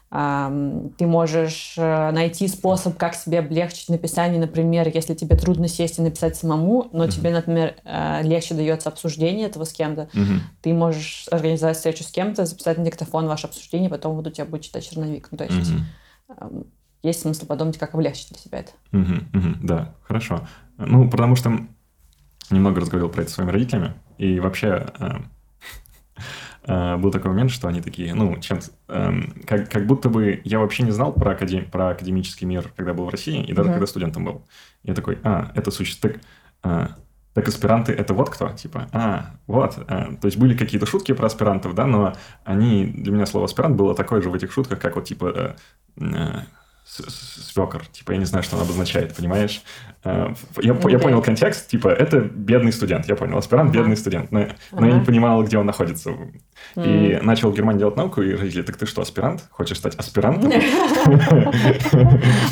Um, 0.09 0.95
ты 0.97 1.05
можешь 1.05 1.75
uh, 1.77 2.13
найти 2.13 2.47
способ, 2.47 2.97
как 2.97 3.17
себе 3.17 3.41
облегчить 3.41 3.89
написание, 3.89 4.39
например, 4.39 4.89
если 4.95 5.15
тебе 5.15 5.35
трудно 5.37 5.67
сесть 5.67 5.99
и 5.99 6.03
написать 6.03 6.37
самому, 6.37 6.89
но 6.93 7.05
mm-hmm. 7.05 7.11
тебе, 7.11 7.31
например, 7.31 7.75
uh, 7.85 8.23
легче 8.23 8.55
дается 8.55 8.89
обсуждение 8.89 9.49
этого 9.49 9.65
с 9.65 9.73
кем-то, 9.73 10.09
mm-hmm. 10.13 10.39
ты 10.63 10.73
можешь 10.73 11.27
организовать 11.33 11.77
встречу 11.77 12.05
с 12.05 12.13
кем-то, 12.13 12.47
записать 12.47 12.79
на 12.79 12.85
диктофон 12.85 13.27
ваше 13.27 13.49
обсуждение, 13.49 13.91
потом 13.91 14.15
вот 14.15 14.29
у 14.29 14.31
тебя 14.31 14.45
будет 14.45 14.63
читать 14.63 14.89
черновик. 14.89 15.27
Ну, 15.33 15.39
то 15.39 15.45
есть 15.45 15.73
mm-hmm. 15.73 16.67
есть 17.03 17.23
смысл 17.23 17.45
подумать, 17.47 17.77
как 17.77 17.93
облегчить 17.95 18.29
для 18.29 18.39
себя 18.39 18.61
это. 18.61 18.71
Mm-hmm. 18.93 19.33
Mm-hmm. 19.33 19.55
Да, 19.63 19.95
хорошо. 20.03 20.47
Ну, 20.79 21.11
потому 21.11 21.35
что 21.35 21.67
немного 22.51 22.81
разговаривал 22.81 23.13
про 23.13 23.23
это 23.23 23.31
с 23.31 23.35
своими 23.35 23.51
родителями, 23.51 23.95
и 24.19 24.41
вообще 24.41 24.87
э, 24.99 25.11
э, 26.65 26.97
был 26.97 27.11
такой 27.11 27.31
момент, 27.31 27.51
что 27.51 27.69
они 27.69 27.81
такие, 27.81 28.15
ну, 28.15 28.39
чем 28.41 28.61
э, 28.89 29.13
как, 29.47 29.71
как 29.71 29.87
будто 29.87 30.09
бы 30.09 30.41
я 30.45 30.59
вообще 30.59 30.83
не 30.83 30.91
знал 30.91 31.13
про, 31.13 31.33
академ, 31.33 31.71
про 31.71 31.91
академический 31.91 32.47
мир, 32.47 32.73
когда 32.77 32.95
был 32.95 33.05
в 33.05 33.11
России, 33.11 33.43
и 33.43 33.53
даже 33.53 33.69
mm-hmm. 33.69 33.73
когда 33.73 33.87
студентом 33.87 34.25
был. 34.25 34.45
Я 34.83 34.95
такой, 34.95 35.19
а, 35.23 35.53
это 35.55 35.71
существует... 35.71 36.21
Так, 36.63 36.99
так 37.37 37.49
аспиранты 37.49 37.93
это 37.93 38.15
вот 38.15 38.31
кто? 38.31 38.49
Типа, 38.53 38.89
а, 38.93 39.35
вот. 39.47 39.79
А, 39.89 40.15
то 40.19 40.27
есть 40.27 40.39
были 40.39 40.57
какие-то 40.57 40.87
шутки 40.87 41.13
про 41.13 41.27
аспирантов, 41.27 41.75
да, 41.75 41.85
но 41.85 42.15
они, 42.45 42.87
для 42.87 43.13
меня 43.13 43.27
слово 43.27 43.45
аспирант 43.45 43.77
было 43.77 43.95
такое 43.95 44.23
же 44.23 44.31
в 44.31 44.35
этих 44.35 44.53
шутках, 44.53 44.81
как 44.81 44.97
вот 44.97 45.05
типа 45.05 45.55
свекор. 46.87 47.85
Типа, 47.87 48.13
я 48.13 48.19
не 48.19 48.25
знаю, 48.25 48.43
что 48.43 48.57
он 48.57 48.63
обозначает, 48.63 49.15
понимаешь? 49.15 49.63
Э, 50.05 50.35
я, 50.63 50.73
okay. 50.73 50.93
я 50.93 50.99
понял 50.99 51.21
контекст, 51.21 51.69
типа, 51.69 51.89
это 51.89 52.21
бедный 52.21 52.73
студент. 52.73 53.07
Я 53.09 53.17
понял, 53.17 53.37
аспирант, 53.37 53.71
uh-huh. 53.71 53.75
бедный 53.75 53.97
студент. 53.97 54.31
Но, 54.31 54.41
uh-huh. 54.41 54.57
но 54.73 54.87
я 54.87 54.93
не 54.95 55.05
понимал, 55.05 55.43
где 55.43 55.59
он 55.59 55.67
находится. 55.67 56.11
Mm. 56.77 57.21
И 57.21 57.25
начал 57.25 57.51
в 57.51 57.55
Германии 57.55 57.81
делать 57.81 57.97
науку, 57.97 58.23
и 58.23 58.35
родители, 58.35 58.63
так 58.63 58.77
ты 58.77 58.87
что, 58.87 59.03
аспирант? 59.03 59.45
Хочешь 59.51 59.79
стать 59.79 59.95
аспирантом? 59.97 60.53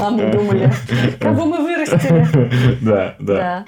А 0.01 0.11
мы 0.11 0.31
думали, 0.31 0.73
кого 1.21 1.47
мы 1.47 1.59
вырастили. 1.59 2.85
Да, 2.85 3.17
да. 3.19 3.65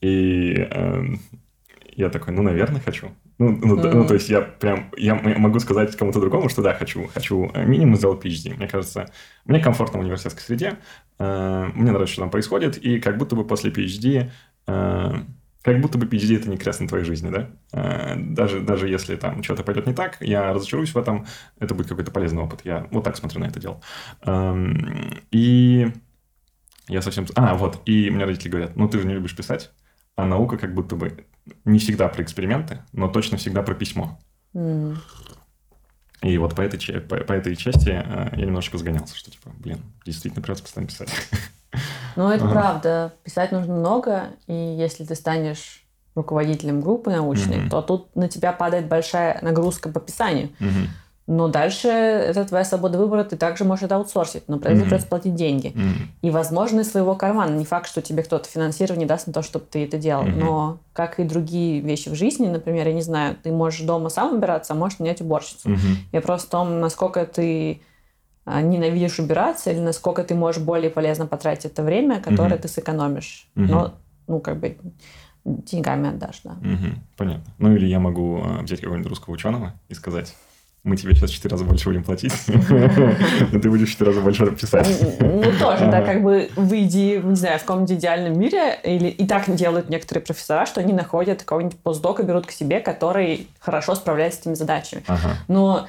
И 0.00 0.54
эм, 0.70 1.20
я 1.96 2.10
такой, 2.10 2.32
ну, 2.34 2.42
наверное, 2.42 2.80
хочу. 2.80 3.10
Ну, 3.38 3.50
ну, 3.50 3.76
mm. 3.76 3.92
ну, 3.92 4.06
то 4.06 4.14
есть 4.14 4.30
я 4.30 4.40
прям, 4.40 4.90
я 4.96 5.14
могу 5.14 5.58
сказать 5.60 5.94
кому-то 5.94 6.20
другому, 6.20 6.48
что 6.48 6.62
да, 6.62 6.72
хочу, 6.72 7.06
хочу 7.12 7.50
э, 7.52 7.66
минимум 7.66 7.96
сделать 7.96 8.24
PhD. 8.24 8.54
Мне 8.56 8.66
кажется, 8.66 9.10
мне 9.44 9.60
комфортно 9.60 9.98
в 9.98 10.02
университетской 10.02 10.42
среде, 10.42 10.78
э, 11.18 11.70
мне 11.74 11.90
нравится, 11.90 12.14
что 12.14 12.22
там 12.22 12.30
происходит, 12.30 12.78
и 12.78 12.98
как 12.98 13.18
будто 13.18 13.36
бы 13.36 13.46
после 13.46 13.70
PhD, 13.70 14.30
э, 14.66 15.12
как 15.62 15.80
будто 15.80 15.98
бы 15.98 16.06
PhD 16.06 16.36
это 16.36 16.48
не 16.48 16.56
крест 16.56 16.80
на 16.80 16.88
твоей 16.88 17.04
жизни, 17.04 17.28
да? 17.28 17.50
Э, 17.72 18.14
даже, 18.16 18.60
даже 18.60 18.88
если 18.88 19.16
там 19.16 19.42
что-то 19.42 19.64
пойдет 19.64 19.86
не 19.86 19.92
так, 19.92 20.16
я 20.20 20.54
разочаруюсь 20.54 20.94
в 20.94 20.98
этом, 20.98 21.26
это 21.58 21.74
будет 21.74 21.88
какой-то 21.88 22.12
полезный 22.12 22.42
опыт. 22.42 22.60
Я 22.64 22.86
вот 22.90 23.04
так 23.04 23.16
смотрю 23.16 23.40
на 23.40 23.46
это 23.46 23.60
дело. 23.60 23.82
Э, 24.24 24.56
и 25.30 25.92
я 26.88 27.02
совсем... 27.02 27.26
А, 27.34 27.54
вот, 27.54 27.82
и 27.84 28.08
мне 28.10 28.24
родители 28.24 28.48
говорят, 28.48 28.76
ну 28.76 28.88
ты 28.88 28.98
же 29.00 29.06
не 29.06 29.14
любишь 29.14 29.36
писать, 29.36 29.72
а 30.16 30.24
наука 30.24 30.58
как 30.58 30.74
будто 30.74 30.96
бы 30.96 31.26
не 31.64 31.78
всегда 31.78 32.08
про 32.08 32.22
эксперименты, 32.22 32.82
но 32.92 33.08
точно 33.08 33.36
всегда 33.36 33.62
про 33.62 33.74
письмо. 33.74 34.18
Mm. 34.54 34.96
И 36.22 36.38
вот 36.38 36.56
по 36.56 36.62
этой, 36.62 37.00
по, 37.00 37.16
по 37.18 37.32
этой 37.32 37.54
части 37.54 37.90
э, 37.90 38.28
я 38.34 38.46
немножечко 38.46 38.78
загонялся, 38.78 39.14
что 39.14 39.30
типа, 39.30 39.50
блин, 39.58 39.80
действительно 40.04 40.42
придется 40.42 40.64
постоянно 40.64 40.88
писать. 40.88 41.10
Ну, 42.16 42.30
это 42.30 42.44
ага. 42.44 42.52
правда. 42.52 43.14
Писать 43.22 43.52
нужно 43.52 43.74
много, 43.74 44.28
и 44.46 44.54
если 44.54 45.04
ты 45.04 45.14
станешь 45.14 45.84
руководителем 46.14 46.80
группы 46.80 47.10
научной, 47.10 47.58
mm-hmm. 47.58 47.68
то 47.68 47.82
тут 47.82 48.16
на 48.16 48.28
тебя 48.28 48.52
падает 48.52 48.88
большая 48.88 49.38
нагрузка 49.42 49.90
по 49.90 50.00
писанию. 50.00 50.48
Mm-hmm. 50.58 50.86
Но 51.26 51.48
дальше 51.48 51.88
это 51.88 52.44
твоя 52.44 52.64
свобода 52.64 52.98
выбора, 52.98 53.24
ты 53.24 53.36
также 53.36 53.64
можешь 53.64 53.84
это 53.84 53.96
аутсорсить, 53.96 54.44
но 54.46 54.56
этом 54.58 54.74
mm-hmm. 54.74 54.82
придется 54.82 55.08
платить 55.08 55.34
деньги. 55.34 55.68
Mm-hmm. 55.68 56.06
И, 56.22 56.30
возможно, 56.30 56.80
из 56.80 56.90
своего 56.90 57.16
кармана. 57.16 57.56
Не 57.56 57.64
факт, 57.64 57.88
что 57.88 58.00
тебе 58.00 58.22
кто-то 58.22 58.48
финансирование 58.48 59.08
даст 59.08 59.26
на 59.26 59.32
то, 59.32 59.42
чтобы 59.42 59.64
ты 59.68 59.84
это 59.84 59.98
делал. 59.98 60.24
Mm-hmm. 60.24 60.38
Но, 60.38 60.78
как 60.92 61.18
и 61.18 61.24
другие 61.24 61.80
вещи 61.80 62.10
в 62.10 62.14
жизни, 62.14 62.46
например, 62.46 62.86
я 62.86 62.94
не 62.94 63.02
знаю, 63.02 63.36
ты 63.42 63.50
можешь 63.50 63.80
дома 63.80 64.08
сам 64.08 64.36
убираться, 64.36 64.72
а 64.72 64.76
можешь 64.76 65.00
нанять 65.00 65.20
уборщицу. 65.20 65.70
Mm-hmm. 65.70 65.96
Я 66.12 66.20
просто 66.20 66.46
в 66.46 66.50
том, 66.50 66.80
насколько 66.80 67.26
ты 67.26 67.80
а, 68.44 68.62
ненавидишь 68.62 69.18
убираться, 69.18 69.72
или 69.72 69.80
насколько 69.80 70.22
ты 70.22 70.36
можешь 70.36 70.62
более 70.62 70.90
полезно 70.90 71.26
потратить 71.26 71.64
это 71.64 71.82
время, 71.82 72.20
которое 72.20 72.54
mm-hmm. 72.54 72.62
ты 72.62 72.68
сэкономишь. 72.68 73.48
Mm-hmm. 73.56 73.66
Но, 73.68 73.94
ну, 74.28 74.38
как 74.38 74.60
бы 74.60 74.76
деньгами 75.46 76.10
отдашь, 76.10 76.40
да. 76.42 76.52
Угу, 76.52 76.94
понятно. 77.16 77.52
Ну 77.58 77.74
или 77.74 77.86
я 77.86 78.00
могу 78.00 78.42
а, 78.42 78.62
взять 78.62 78.80
какого-нибудь 78.80 79.08
русского 79.08 79.34
ученого 79.34 79.74
и 79.88 79.94
сказать, 79.94 80.34
мы 80.86 80.96
тебе 80.96 81.14
сейчас 81.14 81.30
4 81.30 81.52
раза 81.52 81.64
больше 81.64 81.88
будем 81.88 82.04
платить, 82.04 82.32
но 82.46 83.60
ты 83.60 83.68
будешь 83.68 83.90
4 83.90 84.10
раза 84.10 84.20
больше 84.20 84.46
писать. 84.52 84.88
Ну, 85.20 85.42
тоже, 85.58 85.86
да, 85.90 86.00
как 86.00 86.22
бы 86.22 86.48
выйди, 86.54 87.20
не 87.22 87.34
знаю, 87.34 87.58
в 87.58 87.62
каком-нибудь 87.62 87.92
идеальном 87.92 88.38
мире, 88.38 88.78
или 88.84 89.08
и 89.08 89.26
так 89.26 89.52
делают 89.54 89.90
некоторые 89.90 90.24
профессора, 90.24 90.64
что 90.64 90.80
они 90.80 90.92
находят 90.92 91.40
какого-нибудь 91.40 91.78
постдока, 91.80 92.22
берут 92.22 92.46
к 92.46 92.52
себе, 92.52 92.80
который 92.80 93.48
хорошо 93.58 93.96
справляется 93.96 94.38
с 94.38 94.42
этими 94.42 94.54
задачами. 94.54 95.02
Но 95.48 95.88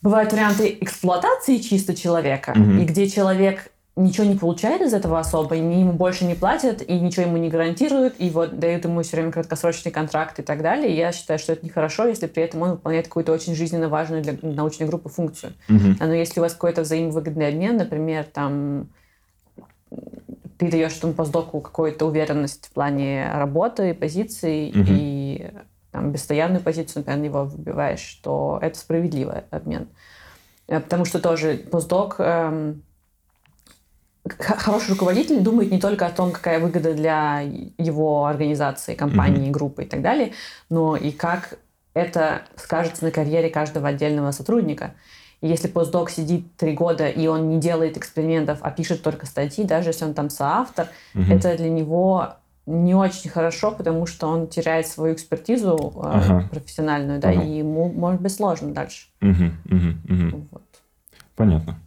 бывают 0.00 0.32
варианты 0.32 0.76
эксплуатации 0.80 1.58
чисто 1.58 1.94
человека, 1.94 2.52
и 2.52 2.84
где 2.84 3.08
человек 3.08 3.70
ничего 3.96 4.26
не 4.26 4.34
получает 4.34 4.82
из 4.82 4.92
этого 4.92 5.20
особо, 5.20 5.54
и 5.54 5.60
ему 5.60 5.92
больше 5.92 6.24
не 6.24 6.34
платят, 6.34 6.82
и 6.82 6.98
ничего 6.98 7.26
ему 7.26 7.36
не 7.36 7.48
гарантируют, 7.48 8.14
и 8.18 8.28
вот 8.30 8.58
дают 8.58 8.84
ему 8.84 9.02
все 9.02 9.16
время 9.16 9.30
краткосрочный 9.30 9.92
контракт 9.92 10.38
и 10.40 10.42
так 10.42 10.62
далее. 10.62 10.92
И 10.92 10.96
я 10.96 11.12
считаю, 11.12 11.38
что 11.38 11.52
это 11.52 11.64
нехорошо, 11.64 12.06
если 12.06 12.26
при 12.26 12.42
этом 12.42 12.62
он 12.62 12.70
выполняет 12.72 13.06
какую-то 13.06 13.32
очень 13.32 13.54
жизненно 13.54 13.88
важную 13.88 14.22
для 14.22 14.36
научной 14.42 14.88
группы 14.88 15.08
функцию. 15.08 15.52
Mm-hmm. 15.68 15.96
Но 16.00 16.12
если 16.12 16.40
у 16.40 16.42
вас 16.42 16.54
какой-то 16.54 16.82
взаимовыгодный 16.82 17.48
обмен, 17.48 17.76
например, 17.76 18.24
там 18.24 18.88
ты 20.58 20.70
даешь 20.70 20.96
этому 20.96 21.12
постдоку 21.14 21.60
какую-то 21.60 22.06
уверенность 22.06 22.66
в 22.66 22.72
плане 22.72 23.30
работы, 23.32 23.94
позиции 23.94 24.70
mm-hmm. 24.70 24.86
и 24.88 25.50
там, 25.92 26.10
постоянную 26.12 26.62
позицию, 26.62 27.04
например, 27.06 27.24
его 27.24 27.44
выбиваешь, 27.44 28.20
то 28.24 28.58
это 28.60 28.76
справедливый 28.76 29.42
обмен. 29.50 29.86
Э, 30.66 30.80
потому 30.80 31.04
что 31.04 31.20
тоже 31.20 31.58
постдок 31.70 32.16
эм, 32.18 32.82
хороший 34.38 34.90
руководитель 34.90 35.40
думает 35.40 35.70
не 35.70 35.78
только 35.78 36.06
о 36.06 36.10
том, 36.10 36.32
какая 36.32 36.58
выгода 36.58 36.94
для 36.94 37.40
его 37.78 38.26
организации, 38.26 38.94
компании, 38.94 39.48
mm-hmm. 39.48 39.52
группы 39.52 39.84
и 39.84 39.86
так 39.86 40.02
далее, 40.02 40.32
но 40.70 40.96
и 40.96 41.10
как 41.10 41.58
это 41.92 42.42
скажется 42.56 43.04
на 43.04 43.10
карьере 43.10 43.50
каждого 43.50 43.88
отдельного 43.88 44.30
сотрудника. 44.32 44.94
И 45.40 45.48
если 45.48 45.68
постдок 45.68 46.10
сидит 46.10 46.56
три 46.56 46.72
года, 46.72 47.06
и 47.06 47.26
он 47.26 47.50
не 47.50 47.60
делает 47.60 47.98
экспериментов, 47.98 48.60
а 48.62 48.70
пишет 48.70 49.02
только 49.02 49.26
статьи, 49.26 49.64
даже 49.64 49.90
если 49.90 50.06
он 50.06 50.14
там 50.14 50.30
соавтор, 50.30 50.88
угу. 51.14 51.24
это 51.30 51.56
для 51.56 51.68
него 51.68 52.34
не 52.66 52.94
очень 52.94 53.28
хорошо, 53.28 53.70
потому 53.70 54.06
что 54.06 54.26
он 54.26 54.48
теряет 54.48 54.86
свою 54.86 55.14
экспертизу 55.14 55.92
э, 55.96 56.00
ага. 56.02 56.48
профессиональную, 56.50 57.20
да, 57.20 57.28
ага. 57.28 57.42
и 57.42 57.58
ему 57.58 57.92
может 57.92 58.22
быть 58.22 58.32
сложно 58.32 58.72
дальше. 58.72 59.08
Угу, 59.20 59.44
угу, 59.70 60.14
угу. 60.14 60.46
Вот. 60.50 60.62
Понятно. 61.36 61.78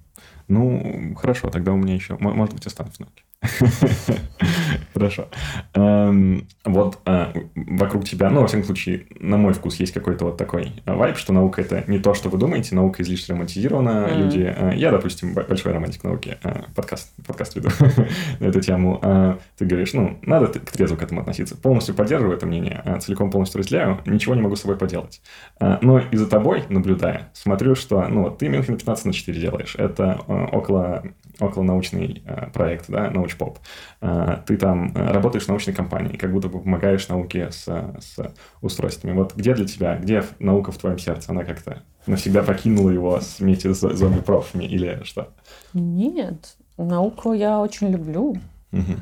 Ну, 0.47 1.13
хорошо, 1.15 1.49
тогда 1.49 1.73
у 1.73 1.77
меня 1.77 1.93
еще, 1.95 2.17
может 2.17 2.53
быть, 2.53 2.65
останусь 2.65 2.95
в 2.95 2.99
науке. 3.01 3.23
Хорошо. 4.93 5.27
Эм, 5.73 6.47
вот 6.65 6.99
э, 7.05 7.33
вокруг 7.55 8.05
тебя, 8.05 8.29
ну, 8.29 8.41
во 8.41 8.47
всяком 8.47 8.65
случае, 8.65 9.05
на 9.19 9.37
мой 9.37 9.53
вкус, 9.53 9.75
есть 9.75 9.93
какой-то 9.93 10.25
вот 10.25 10.37
такой 10.37 10.71
э, 10.85 10.93
вайб, 10.93 11.17
что 11.17 11.33
наука 11.33 11.61
это 11.61 11.83
не 11.87 11.99
то, 11.99 12.13
что 12.15 12.29
вы 12.29 12.39
думаете, 12.39 12.73
наука 12.73 13.03
излишне 13.03 13.35
романтизирована. 13.35 14.09
Люди, 14.15 14.53
э, 14.55 14.71
я, 14.75 14.91
допустим, 14.91 15.33
большой 15.33 15.71
романтик 15.71 16.03
науки, 16.03 16.37
подкаст, 16.75 17.13
подкаст 17.25 17.55
веду 17.55 17.69
на 18.39 18.45
эту 18.45 18.59
тему. 18.59 19.39
Ты 19.57 19.65
говоришь, 19.65 19.93
ну, 19.93 20.17
надо 20.23 20.47
к 20.47 20.71
трезву 20.71 20.97
к 20.97 21.03
этому 21.03 21.21
относиться. 21.21 21.55
Полностью 21.55 21.93
поддерживаю 21.93 22.35
это 22.35 22.45
мнение, 22.45 22.83
целиком 23.01 23.29
полностью 23.29 23.59
разделяю, 23.59 24.01
ничего 24.05 24.33
не 24.35 24.41
могу 24.41 24.55
с 24.55 24.61
собой 24.61 24.77
поделать. 24.77 25.21
Но 25.59 25.99
и 25.99 26.17
за 26.17 26.27
тобой, 26.27 26.63
наблюдая, 26.69 27.29
смотрю, 27.33 27.75
что, 27.75 28.07
ну, 28.07 28.23
вот 28.23 28.39
ты 28.39 28.49
Мюнхен 28.49 28.77
15 28.77 29.05
на 29.05 29.13
4 29.13 29.39
делаешь. 29.39 29.75
Это 29.77 30.19
около 30.51 31.03
околонаучный 31.39 32.23
э, 32.25 32.49
проект, 32.51 32.85
да, 32.89 33.09
научпоп. 33.09 33.59
Э, 34.01 34.39
ты 34.45 34.57
там 34.57 34.91
э, 34.95 35.11
работаешь 35.11 35.45
в 35.45 35.49
научной 35.49 35.73
компании, 35.73 36.17
как 36.17 36.31
будто 36.31 36.49
бы 36.49 36.59
помогаешь 36.59 37.07
науке 37.07 37.51
с, 37.51 37.65
с 37.65 38.33
устройствами. 38.61 39.13
Вот 39.13 39.35
где 39.35 39.53
для 39.53 39.65
тебя, 39.65 39.97
где 39.97 40.23
наука 40.39 40.71
в 40.71 40.77
твоем 40.77 40.97
сердце? 40.97 41.31
Она 41.31 41.43
как-то 41.43 41.83
навсегда 42.07 42.43
покинула 42.43 42.89
его 42.89 43.19
вместе 43.39 43.73
с 43.73 43.79
зомби-профами 43.79 44.63
или 44.65 45.01
что? 45.03 45.33
Нет, 45.73 46.55
науку 46.77 47.33
я 47.33 47.59
очень 47.59 47.89
люблю. 47.89 48.37
Угу. 48.71 48.93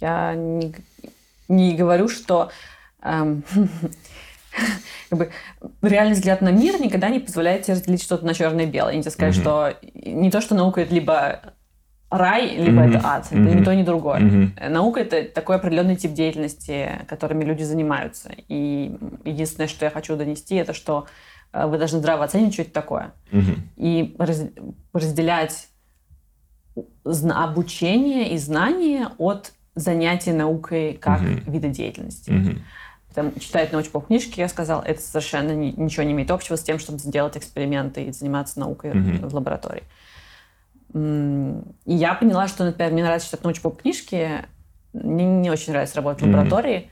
Я 0.00 0.34
не, 0.34 0.74
не 1.48 1.76
говорю, 1.76 2.08
что 2.08 2.50
эм, 3.02 3.42
как 5.10 5.18
бы, 5.18 5.30
реальный 5.82 6.14
взгляд 6.14 6.40
на 6.40 6.50
мир 6.50 6.80
никогда 6.80 7.08
не 7.08 7.20
позволяет 7.20 7.62
тебе 7.62 7.74
разделить 7.74 8.02
что-то 8.02 8.24
на 8.26 8.34
черное 8.34 8.64
и 8.64 8.68
белое. 8.68 8.92
Я 8.92 8.96
не 8.96 9.02
тебе 9.02 9.12
сказать, 9.12 9.36
mm 9.36 9.40
что 9.40 9.76
не 9.94 10.30
то, 10.30 10.40
что 10.40 10.54
наука 10.54 10.80
это 10.80 10.94
либо 10.94 11.54
рай, 12.10 12.56
либо 12.56 12.82
mm-hmm. 12.82 12.96
это 12.96 13.06
ад. 13.06 13.26
Это 13.26 13.36
mm-hmm. 13.36 13.60
ни 13.60 13.64
то, 13.64 13.74
ни 13.74 13.82
другое. 13.82 14.20
Mm-hmm. 14.20 14.68
Наука 14.68 15.00
это 15.00 15.24
такой 15.24 15.56
определенный 15.56 15.96
тип 15.96 16.12
деятельности, 16.12 16.90
которыми 17.06 17.44
люди 17.44 17.62
занимаются. 17.62 18.30
И 18.48 18.96
единственное, 19.24 19.68
что 19.68 19.84
я 19.84 19.90
хочу 19.90 20.16
донести, 20.16 20.54
это 20.54 20.72
что 20.72 21.06
э, 21.52 21.66
вы 21.66 21.76
должны 21.78 21.98
здраво 21.98 22.24
оценить, 22.24 22.54
что 22.54 22.62
это 22.62 22.72
такое. 22.72 23.12
Mm-hmm. 23.30 23.58
И 23.76 24.16
раз, 24.18 24.42
разделять 24.92 25.68
обучение 27.04 28.32
и 28.32 28.38
знания 28.38 29.10
от 29.18 29.52
занятия 29.74 30.32
наукой 30.32 30.94
как 30.94 31.20
mm-hmm. 31.20 31.50
вида 31.50 31.68
деятельности. 31.68 32.30
Mm-hmm. 32.30 32.58
Там, 33.14 33.32
читать 33.40 33.72
научпоп 33.72 34.06
книжки, 34.06 34.38
я 34.38 34.48
сказал, 34.48 34.82
это 34.82 35.00
совершенно 35.00 35.52
ничего 35.52 36.04
не 36.04 36.12
имеет 36.12 36.30
общего 36.30 36.56
с 36.56 36.62
тем, 36.62 36.78
чтобы 36.78 36.98
сделать 36.98 37.36
эксперименты 37.36 38.04
и 38.04 38.12
заниматься 38.12 38.60
наукой 38.60 38.92
mm-hmm. 38.92 39.26
в 39.26 39.34
лаборатории. 39.34 39.82
И 40.94 41.60
я 41.84 42.14
поняла, 42.14 42.48
что, 42.48 42.64
например, 42.64 42.92
мне 42.92 43.02
нравится 43.02 43.28
читать 43.28 43.44
научпоп 43.44 43.82
книжки, 43.82 44.46
мне 44.92 45.24
не 45.24 45.50
очень 45.50 45.72
нравится 45.72 45.96
работать 45.96 46.22
в 46.22 46.26
лаборатории. 46.26 46.90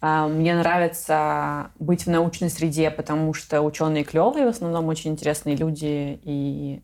Mm-hmm. 0.00 0.28
Мне 0.28 0.54
нравится 0.54 1.70
быть 1.78 2.04
в 2.04 2.10
научной 2.10 2.50
среде, 2.50 2.90
потому 2.90 3.32
что 3.34 3.62
ученые 3.62 4.04
клевые, 4.04 4.46
в 4.46 4.50
основном 4.50 4.88
очень 4.88 5.12
интересные 5.12 5.56
люди. 5.56 6.20
И 6.22 6.82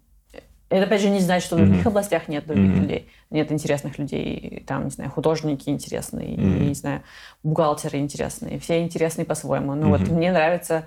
это, 0.70 0.84
опять 0.86 1.03
же, 1.03 1.11
не 1.11 1.20
значит, 1.20 1.46
что 1.46 1.57
в 1.57 1.59
других 1.59 1.84
mm-hmm. 1.84 1.88
областях 1.88 2.28
нет 2.28 2.46
других 2.46 2.70
mm-hmm. 2.70 2.80
людей, 2.80 3.09
нет 3.30 3.53
интересных 3.53 3.98
людей. 3.98 4.64
Там, 4.66 4.84
не 4.84 4.90
знаю, 4.90 5.11
художники 5.11 5.68
интересные, 5.68 6.36
mm-hmm. 6.36 6.66
не 6.68 6.74
знаю, 6.74 7.03
бухгалтеры 7.42 7.98
интересные. 7.98 8.59
Все 8.59 8.82
интересные 8.82 9.26
по-своему. 9.26 9.74
Но 9.74 9.86
mm-hmm. 9.86 9.98
вот 9.98 10.09
мне 10.09 10.32
нравятся 10.32 10.86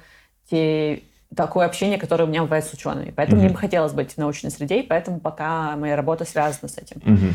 те 0.49 1.03
такое 1.35 1.65
общение, 1.65 1.97
которое 1.97 2.25
у 2.25 2.27
меня 2.27 2.43
бывает 2.43 2.65
с 2.65 2.73
учеными. 2.73 3.11
Поэтому 3.11 3.37
mm-hmm. 3.37 3.45
мне 3.45 3.53
бы 3.53 3.59
хотелось 3.59 3.93
быть 3.93 4.13
в 4.13 4.17
научной 4.17 4.51
среде, 4.51 4.79
и 4.79 4.83
поэтому 4.83 5.19
пока 5.19 5.75
моя 5.75 5.95
работа 5.95 6.25
связана 6.25 6.67
с 6.67 6.77
этим. 6.77 6.97
Mm-hmm. 6.97 7.33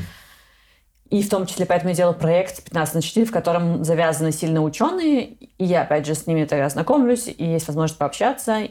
И 1.11 1.23
в 1.23 1.29
том 1.29 1.47
числе 1.47 1.67
поэтому 1.67 1.91
я 1.91 1.97
делаю 1.97 2.15
проект 2.15 2.63
15 2.63 2.95
на 2.95 3.03
4, 3.03 3.27
в 3.27 3.33
котором 3.33 3.85
завязаны 3.85 4.31
сильно 4.31 4.63
ученые, 4.63 5.25
и 5.25 5.65
я, 5.65 5.83
опять 5.83 6.07
же, 6.07 6.15
с 6.15 6.27
ними 6.27 6.45
тогда 6.45 6.69
знакомлюсь, 6.69 7.27
и 7.27 7.45
есть 7.45 7.67
возможность 7.67 7.99
пообщаться. 7.99 8.69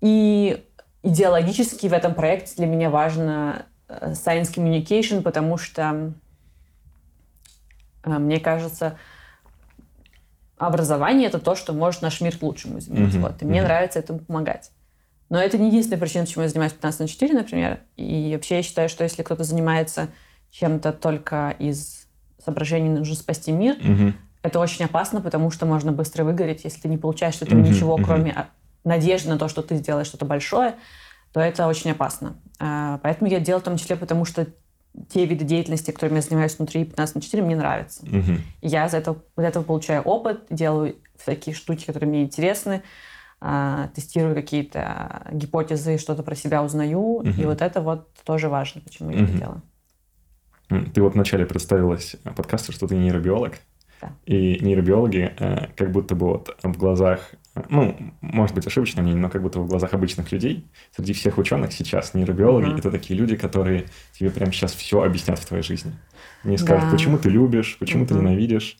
И 0.00 0.64
идеологически 1.02 1.86
в 1.86 1.92
этом 1.92 2.14
проекте 2.14 2.56
для 2.56 2.66
меня 2.66 2.88
важно 2.88 3.66
э, 3.88 4.12
science 4.12 4.54
communication, 4.54 5.20
потому 5.20 5.58
что, 5.58 6.14
э, 8.04 8.10
мне 8.10 8.40
кажется, 8.40 8.98
образование 10.66 11.28
это 11.28 11.38
то, 11.38 11.54
что 11.54 11.72
может 11.72 12.02
наш 12.02 12.20
мир 12.20 12.36
к 12.36 12.42
лучшему 12.42 12.78
изменить. 12.78 13.14
Mm-hmm. 13.14 13.20
Вот. 13.20 13.42
И 13.42 13.44
мне 13.44 13.60
mm-hmm. 13.60 13.64
нравится 13.64 13.98
этому 13.98 14.18
помогать. 14.18 14.70
Но 15.30 15.40
это 15.40 15.56
не 15.56 15.68
единственная 15.68 16.00
причина, 16.00 16.24
почему 16.24 16.42
я 16.42 16.48
занимаюсь 16.48 16.72
15 16.72 17.00
на 17.00 17.08
4, 17.08 17.34
например. 17.34 17.80
И 17.96 18.32
вообще 18.34 18.56
я 18.56 18.62
считаю, 18.62 18.88
что 18.88 19.02
если 19.02 19.22
кто-то 19.22 19.42
занимается 19.42 20.08
чем-то 20.50 20.92
только 20.92 21.54
из 21.58 22.06
соображений 22.44 22.90
нужно 22.90 23.14
спасти 23.14 23.52
мир, 23.52 23.76
mm-hmm. 23.76 24.12
это 24.42 24.60
очень 24.60 24.84
опасно, 24.84 25.20
потому 25.20 25.50
что 25.50 25.64
можно 25.64 25.92
быстро 25.92 26.24
выгореть, 26.24 26.64
если 26.64 26.82
ты 26.82 26.88
не 26.88 26.98
получаешь 26.98 27.36
от 27.36 27.42
этого 27.42 27.60
mm-hmm. 27.60 27.68
ничего, 27.68 27.96
кроме 27.96 28.32
mm-hmm. 28.32 28.46
надежды 28.84 29.30
на 29.30 29.38
то, 29.38 29.48
что 29.48 29.62
ты 29.62 29.76
сделаешь 29.76 30.08
что-то 30.08 30.26
большое, 30.26 30.74
то 31.32 31.40
это 31.40 31.66
очень 31.68 31.92
опасно. 31.92 32.36
А, 32.58 32.98
поэтому 33.02 33.30
я 33.30 33.40
делаю 33.40 33.62
в 33.62 33.64
том 33.64 33.78
числе, 33.78 33.96
потому 33.96 34.24
что 34.26 34.46
те 35.08 35.24
виды 35.26 35.44
деятельности, 35.44 35.90
которыми 35.90 36.16
я 36.16 36.22
занимаюсь 36.22 36.58
внутри 36.58 36.84
15 36.84 37.14
на 37.16 37.20
4, 37.20 37.42
мне 37.42 37.56
нравятся. 37.56 38.02
Угу. 38.04 38.38
Я 38.62 38.88
за 38.88 38.98
это, 38.98 39.16
из 39.36 39.44
этого 39.44 39.62
получаю 39.62 40.02
опыт, 40.02 40.44
делаю 40.50 40.96
всякие 41.16 41.54
штуки, 41.54 41.86
которые 41.86 42.08
мне 42.08 42.22
интересны, 42.22 42.82
э, 43.40 43.88
тестирую 43.94 44.34
какие-то 44.34 45.26
гипотезы, 45.32 45.98
что-то 45.98 46.22
про 46.22 46.34
себя 46.34 46.62
узнаю. 46.62 47.00
Угу. 47.00 47.28
И 47.28 47.44
вот 47.44 47.62
это 47.62 47.80
вот 47.80 48.12
тоже 48.24 48.48
важно, 48.48 48.80
почему 48.80 49.10
угу. 49.10 49.18
я 49.18 49.24
это 49.24 49.32
делаю. 49.32 49.62
Ты 50.94 51.02
вот 51.02 51.14
вначале 51.14 51.46
представилась 51.46 52.16
подкасту, 52.36 52.72
что 52.72 52.86
ты 52.86 52.96
нейробиолог. 52.96 53.58
Да. 54.00 54.12
И 54.24 54.58
нейробиологи 54.60 55.34
э, 55.38 55.66
как 55.76 55.90
будто 55.90 56.14
бы 56.14 56.26
вот 56.26 56.56
в 56.62 56.76
глазах 56.78 57.34
ну, 57.68 57.96
может 58.20 58.54
быть, 58.54 58.66
ошибочное 58.66 59.02
мнение, 59.02 59.20
но 59.20 59.28
как 59.28 59.42
будто 59.42 59.60
в 59.60 59.66
глазах 59.66 59.92
обычных 59.92 60.30
людей, 60.32 60.66
среди 60.94 61.12
всех 61.12 61.38
ученых 61.38 61.72
сейчас 61.72 62.14
нейробиологи 62.14 62.70
uh-huh. 62.70 62.78
это 62.78 62.90
такие 62.90 63.18
люди, 63.18 63.36
которые 63.36 63.86
тебе 64.12 64.30
прямо 64.30 64.52
сейчас 64.52 64.72
все 64.72 65.02
объяснят 65.02 65.38
в 65.38 65.46
твоей 65.46 65.62
жизни. 65.62 65.92
Не 66.44 66.58
скажут, 66.58 66.84
да. 66.84 66.90
почему 66.92 67.18
ты 67.18 67.28
любишь, 67.28 67.76
почему 67.78 68.04
uh-huh. 68.04 68.08
ты 68.08 68.14
ненавидишь. 68.14 68.78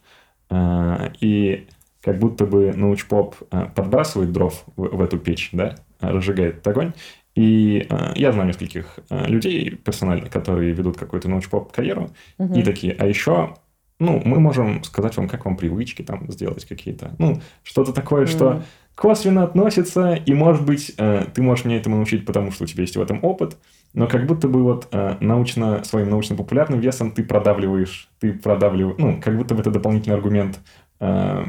А, 0.50 1.12
и 1.20 1.68
как 2.00 2.18
будто 2.18 2.46
бы 2.46 2.72
научпоп 2.72 3.36
а, 3.50 3.66
подбрасывает 3.66 4.32
дров 4.32 4.64
в, 4.76 4.96
в 4.96 5.02
эту 5.02 5.18
печь, 5.18 5.50
да, 5.52 5.76
разжигает 6.00 6.66
огонь. 6.66 6.92
И 7.36 7.86
э, 7.88 8.12
я 8.16 8.32
знаю 8.32 8.48
нескольких 8.48 8.98
э, 9.08 9.26
людей 9.26 9.70
персонально, 9.70 10.28
которые 10.28 10.72
ведут 10.72 10.98
какую-то 10.98 11.28
научпоп 11.28 11.72
карьеру, 11.72 12.10
uh-huh. 12.38 12.58
и 12.58 12.62
такие, 12.64 12.92
а 12.98 13.06
еще 13.06 13.54
ну, 14.00 14.20
мы 14.24 14.40
можем 14.40 14.82
сказать 14.82 15.16
вам, 15.16 15.28
как 15.28 15.44
вам 15.44 15.56
привычки 15.56 16.02
там 16.02 16.30
сделать 16.32 16.64
какие-то. 16.64 17.14
Ну, 17.18 17.40
что-то 17.62 17.92
такое, 17.92 18.24
mm. 18.24 18.26
что 18.26 18.62
косвенно 18.94 19.44
относится, 19.44 20.14
и, 20.14 20.34
может 20.34 20.64
быть, 20.64 20.94
э, 20.98 21.26
ты 21.32 21.42
можешь 21.42 21.64
меня 21.64 21.76
этому 21.76 21.96
научить, 21.96 22.26
потому 22.26 22.50
что 22.50 22.64
у 22.64 22.66
тебя 22.66 22.82
есть 22.82 22.96
в 22.96 23.00
этом 23.00 23.22
опыт, 23.22 23.56
но 23.92 24.06
как 24.06 24.26
будто 24.26 24.48
бы 24.48 24.62
вот 24.62 24.88
э, 24.92 25.16
научно, 25.20 25.84
своим 25.84 26.10
научно-популярным 26.10 26.80
весом 26.80 27.12
ты 27.12 27.22
продавливаешь, 27.22 28.10
ты 28.18 28.32
продавливаешь, 28.32 28.96
ну, 28.98 29.20
как 29.20 29.36
будто 29.36 29.54
бы 29.54 29.60
это 29.60 29.70
дополнительный 29.70 30.16
аргумент 30.16 30.60
э, 30.98 31.44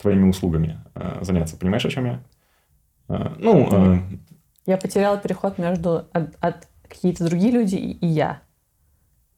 твоими 0.00 0.28
услугами 0.28 0.78
э, 0.94 1.18
заняться. 1.22 1.56
Понимаешь, 1.56 1.84
о 1.84 1.90
чем 1.90 2.04
я? 2.06 2.20
Э, 3.08 3.34
ну, 3.38 3.68
э, 3.70 3.98
я 4.66 4.76
потеряла 4.76 5.18
переход 5.18 5.58
между 5.58 6.06
от, 6.12 6.36
от 6.40 6.68
какие-то 6.88 7.24
другие 7.24 7.52
люди 7.52 7.76
и, 7.76 7.92
и 7.92 8.06
я. 8.06 8.42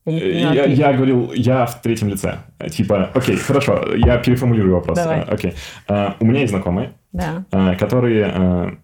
Я, 0.07 0.65
я 0.65 0.93
говорил, 0.93 1.33
я 1.33 1.67
в 1.67 1.81
третьем 1.81 2.09
лице. 2.09 2.39
Типа, 2.71 3.11
окей, 3.15 3.37
хорошо, 3.37 3.95
я 3.97 4.19
переформулирую 4.19 4.75
вопрос. 4.75 4.99
Давай. 4.99 5.23
Окей. 5.23 5.55
Uh, 5.89 6.15
у 6.21 6.27
меня 6.27 6.41
есть 6.41 6.53
знакомые, 6.53 6.93
да. 7.13 7.45
uh, 7.51 7.77
которые 7.77 8.79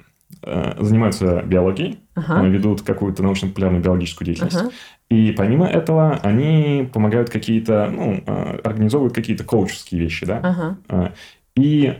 занимаются 0.78 1.42
биологией, 1.42 1.98
ага. 2.14 2.46
ведут 2.46 2.80
какую-то 2.80 3.22
научно-популярную 3.22 3.82
биологическую 3.82 4.24
деятельность. 4.24 4.56
Ага. 4.56 4.70
И 5.10 5.32
помимо 5.32 5.66
этого 5.66 6.18
они 6.22 6.88
помогают 6.90 7.28
какие-то, 7.28 7.90
ну, 7.92 8.22
организовывают 8.64 9.14
какие-то 9.14 9.44
коуческие 9.44 10.00
вещи, 10.00 10.24
да. 10.24 10.78
Ага. 10.88 11.12
И 11.56 11.94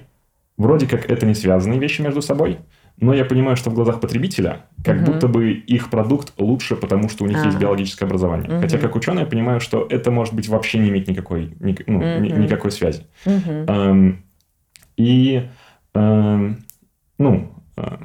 вроде 0.57 0.87
как 0.87 1.11
это 1.11 1.27
не 1.27 1.35
связанные 1.35 1.79
вещи 1.79 2.01
между 2.01 2.23
собой, 2.23 2.61
но 3.01 3.15
я 3.15 3.25
понимаю, 3.25 3.57
что 3.57 3.71
в 3.71 3.75
глазах 3.75 4.01
потребителя 4.01 4.67
как 4.85 5.03
угу. 5.03 5.13
будто 5.13 5.29
бы 5.29 5.53
их 5.53 5.91
продукт 5.91 6.33
лучше, 6.39 6.77
потому 6.77 7.09
что 7.09 7.25
у 7.25 7.27
них 7.27 7.43
а. 7.43 7.47
есть 7.47 7.59
биологическое 7.59 8.07
образование. 8.07 8.51
Угу. 8.51 8.61
Хотя 8.61 8.79
как 8.79 8.95
ученый 8.95 9.23
я 9.23 9.27
понимаю, 9.27 9.61
что 9.61 9.87
это 9.89 10.11
может 10.11 10.35
быть 10.35 10.49
вообще 10.49 10.79
не 10.79 10.91
иметь 10.91 11.09
никакой, 11.09 11.57
ни, 11.61 11.77
ну, 11.87 11.99
угу. 11.99 12.25
ни, 12.25 12.31
никакой 12.43 12.71
связи. 12.71 13.07
Угу. 13.25 13.53
Эм, 13.67 14.25
и 14.97 15.49
эм, 15.95 16.59
ну, 17.21 17.53
э, 17.77 17.97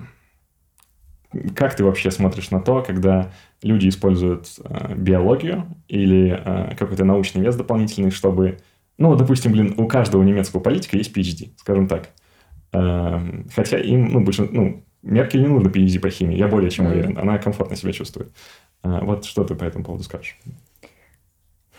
как 1.56 1.76
ты 1.76 1.86
вообще 1.86 2.12
смотришь 2.12 2.52
на 2.52 2.60
то, 2.60 2.82
когда 2.82 3.32
люди 3.64 3.88
используют 3.88 4.48
э, 4.64 4.94
биологию 4.96 5.66
или 5.88 6.38
э, 6.38 6.76
какой-то 6.76 7.06
научный 7.06 7.42
вес 7.42 7.56
дополнительный, 7.56 8.12
чтобы... 8.12 8.60
Ну, 8.98 9.16
допустим, 9.16 9.54
блин, 9.54 9.74
у 9.78 9.88
каждого 9.88 10.22
немецкого 10.22 10.60
политика 10.62 10.98
есть 10.98 11.16
PhD, 11.16 11.52
скажем 11.58 11.88
так. 11.88 12.10
Хотя 12.72 13.78
им, 13.80 14.10
ну, 14.10 14.22
больше, 14.22 14.50
ну, 14.52 14.85
Меркель 15.06 15.42
не 15.42 15.48
нужно 15.48 15.70
PhD 15.70 16.00
по 16.00 16.10
химии, 16.10 16.36
я 16.36 16.48
более 16.48 16.72
чем 16.72 16.88
уверен. 16.88 17.18
Она 17.18 17.38
комфортно 17.38 17.76
себя 17.76 17.94
чувствует. 17.94 18.32
Э, 18.84 19.04
вот 19.04 19.26
что 19.26 19.44
ты 19.44 19.56
по 19.56 19.64
этому 19.64 19.86
поводу 19.86 20.04
скажешь? 20.04 20.38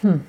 Хм. 0.02 0.20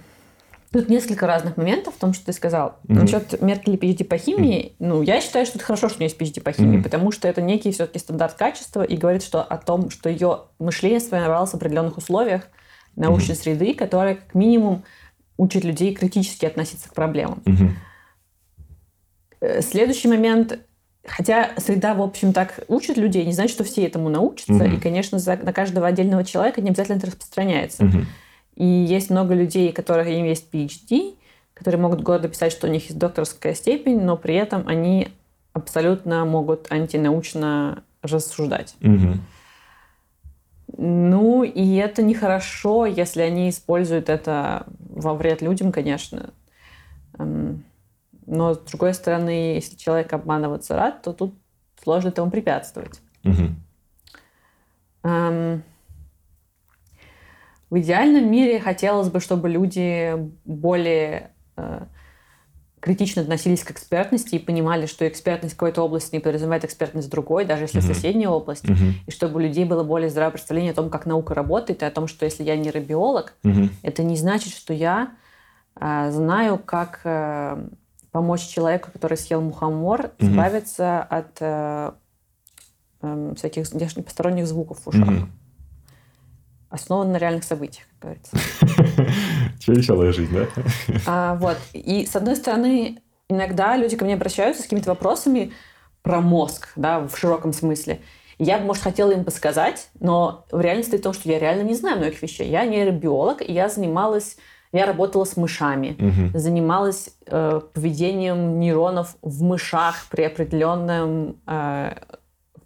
Тут 0.71 0.89
несколько 0.89 1.27
разных 1.27 1.57
моментов 1.57 1.95
в 1.95 1.99
том, 1.99 2.13
что 2.13 2.25
ты 2.25 2.33
сказал. 2.33 2.79
Mm-hmm. 2.87 2.93
Насчет 2.93 3.41
Меркель 3.41 3.75
и 3.75 3.77
PhD 3.77 4.03
по 4.03 4.17
химии, 4.17 4.65
mm-hmm. 4.65 4.75
ну, 4.79 5.01
я 5.01 5.21
считаю, 5.21 5.45
что 5.45 5.57
это 5.57 5.65
хорошо, 5.65 5.89
что 5.89 5.97
у 5.97 6.01
нее 6.01 6.09
есть 6.09 6.19
PhD 6.19 6.41
по 6.41 6.51
химии, 6.51 6.79
mm-hmm. 6.79 6.83
потому 6.83 7.11
что 7.11 7.27
это 7.27 7.41
некий 7.41 7.71
все-таки 7.71 7.99
стандарт 7.99 8.33
качества 8.33 8.81
и 8.81 8.97
говорит 8.97 9.23
что, 9.23 9.43
о 9.43 9.57
том, 9.57 9.91
что 9.91 10.09
ее 10.09 10.41
мышление 10.59 10.99
сформировалось 10.99 11.51
в 11.51 11.55
определенных 11.55 11.97
условиях 11.97 12.47
научной 12.95 13.35
mm-hmm. 13.35 13.41
среды, 13.41 13.73
которая 13.75 14.15
как 14.15 14.33
минимум 14.33 14.83
учит 15.37 15.63
людей 15.63 15.93
критически 15.93 16.45
относиться 16.45 16.89
к 16.89 16.95
проблемам. 16.95 17.43
Mm-hmm. 17.45 19.61
Следующий 19.61 20.07
момент 20.07 20.59
Хотя 21.07 21.51
среда, 21.57 21.93
в 21.93 22.01
общем, 22.01 22.33
так 22.33 22.59
учит 22.67 22.97
людей, 22.97 23.25
не 23.25 23.31
значит, 23.31 23.53
что 23.53 23.63
все 23.63 23.85
этому 23.85 24.09
научатся. 24.09 24.53
Mm-hmm. 24.53 24.75
И, 24.75 24.79
конечно, 24.79 25.19
за, 25.19 25.37
на 25.37 25.53
каждого 25.53 25.87
отдельного 25.87 26.23
человека 26.23 26.61
не 26.61 26.69
обязательно 26.69 26.97
это 26.97 27.07
распространяется. 27.07 27.83
Mm-hmm. 27.83 28.05
И 28.57 28.65
есть 28.65 29.09
много 29.09 29.33
людей, 29.33 29.69
у 29.69 29.73
которых 29.73 30.07
есть 30.07 30.51
PhD, 30.51 31.15
которые 31.53 31.81
могут 31.81 32.01
гордо 32.01 32.27
писать, 32.27 32.51
что 32.51 32.67
у 32.67 32.69
них 32.69 32.85
есть 32.85 32.97
докторская 32.97 33.53
степень, 33.53 34.01
но 34.01 34.17
при 34.17 34.35
этом 34.35 34.67
они 34.67 35.09
абсолютно 35.53 36.25
могут 36.25 36.71
антинаучно 36.71 37.83
рассуждать. 38.01 38.75
Угу. 38.81 39.13
Ну, 40.77 41.43
и 41.43 41.75
это 41.75 42.03
нехорошо, 42.03 42.85
если 42.85 43.21
они 43.21 43.49
используют 43.49 44.09
это 44.09 44.67
во 44.79 45.15
вред 45.15 45.41
людям, 45.41 45.71
конечно. 45.71 46.31
Эм, 48.27 48.37
но, 48.37 48.53
с 48.53 48.59
другой 48.59 48.93
стороны, 48.93 49.55
если 49.55 49.75
человек 49.75 50.13
обманываться 50.13 50.75
рад, 50.75 51.01
то 51.01 51.13
тут 51.13 51.33
сложно 51.81 52.09
этому 52.09 52.29
препятствовать. 52.31 53.01
Угу. 53.23 53.55
В 57.69 57.79
идеальном 57.79 58.31
мире 58.31 58.59
хотелось 58.59 59.09
бы, 59.09 59.19
чтобы 59.19 59.49
люди 59.49 60.15
более 60.45 61.31
э, 61.57 61.85
критично 62.79 63.23
относились 63.23 63.63
к 63.63 63.71
экспертности 63.71 64.35
и 64.35 64.39
понимали, 64.39 64.85
что 64.85 65.05
экспертность 65.05 65.55
какой-то 65.55 65.81
области 65.81 66.15
не 66.15 66.21
подразумевает 66.21 66.63
экспертность 66.63 67.09
другой, 67.09 67.43
даже 67.43 67.63
если 67.63 67.81
uh-huh. 67.81 67.93
соседняя 67.93 68.29
область, 68.29 68.63
uh-huh. 68.63 68.93
и 69.05 69.11
чтобы 69.11 69.35
у 69.35 69.39
людей 69.39 69.65
было 69.65 69.83
более 69.83 70.09
здравое 70.09 70.31
представление 70.31 70.71
о 70.71 70.75
том, 70.75 70.89
как 70.89 71.05
наука 71.05 71.33
работает, 71.33 71.81
и 71.81 71.85
о 71.85 71.91
том, 71.91 72.07
что 72.07 72.23
если 72.23 72.43
я 72.43 72.55
нейробиолог, 72.55 73.33
uh-huh. 73.43 73.69
это 73.81 74.03
не 74.03 74.15
значит, 74.15 74.53
что 74.53 74.73
я 74.73 75.11
э, 75.79 76.11
знаю, 76.11 76.59
как 76.59 77.01
э, 77.03 77.67
помочь 78.17 78.47
человеку, 78.47 78.89
который 78.91 79.15
съел 79.15 79.41
мухомор, 79.41 80.05
uh-huh. 80.05 80.13
избавиться 80.17 81.03
от 81.03 81.37
э, 81.39 81.91
э, 83.03 83.33
всяких 83.37 83.69
внешних 83.69 84.05
посторонних 84.05 84.47
звуков 84.47 84.79
в 84.79 84.87
ушах. 84.87 85.07
Uh-huh 85.07 85.27
основан 86.69 87.13
на 87.13 87.17
реальных 87.17 87.45
событиях, 87.45 87.87
как 87.87 88.01
говорится. 88.01 88.37
Че 89.59 89.71
веселая 89.71 90.11
жизнь, 90.11 90.33
да? 90.33 90.47
А, 91.05 91.35
вот. 91.35 91.57
И, 91.71 92.05
с 92.05 92.13
одной 92.13 92.35
стороны, 92.35 92.99
иногда 93.29 93.77
люди 93.77 93.95
ко 93.95 94.03
мне 94.03 94.15
обращаются 94.15 94.61
с 94.61 94.65
какими-то 94.65 94.89
вопросами 94.89 95.53
про 96.01 96.19
мозг, 96.19 96.73
да, 96.75 96.99
в 96.99 97.17
широком 97.17 97.53
смысле. 97.53 98.01
Я 98.37 98.59
бы, 98.59 98.65
может, 98.65 98.83
хотела 98.83 99.11
им 99.11 99.23
подсказать, 99.23 99.87
но 100.01 100.45
в 100.51 100.59
реальности 100.59 100.97
в 100.97 101.01
том, 101.01 101.13
что 101.13 101.29
я 101.29 101.39
реально 101.39 101.63
не 101.63 101.73
знаю 101.73 101.99
многих 101.99 102.21
вещей. 102.21 102.49
Я 102.49 102.65
нейробиолог, 102.65 103.41
и 103.41 103.53
я 103.53 103.69
занималась 103.69 104.35
я 104.71 104.85
работала 104.85 105.23
с 105.23 105.37
мышами, 105.37 105.95
угу. 105.99 106.37
занималась 106.37 107.09
э, 107.25 107.61
поведением 107.73 108.59
нейронов 108.59 109.15
в 109.21 109.43
мышах 109.43 110.07
при 110.09 110.23
определенном 110.23 111.37
э, 111.47 111.95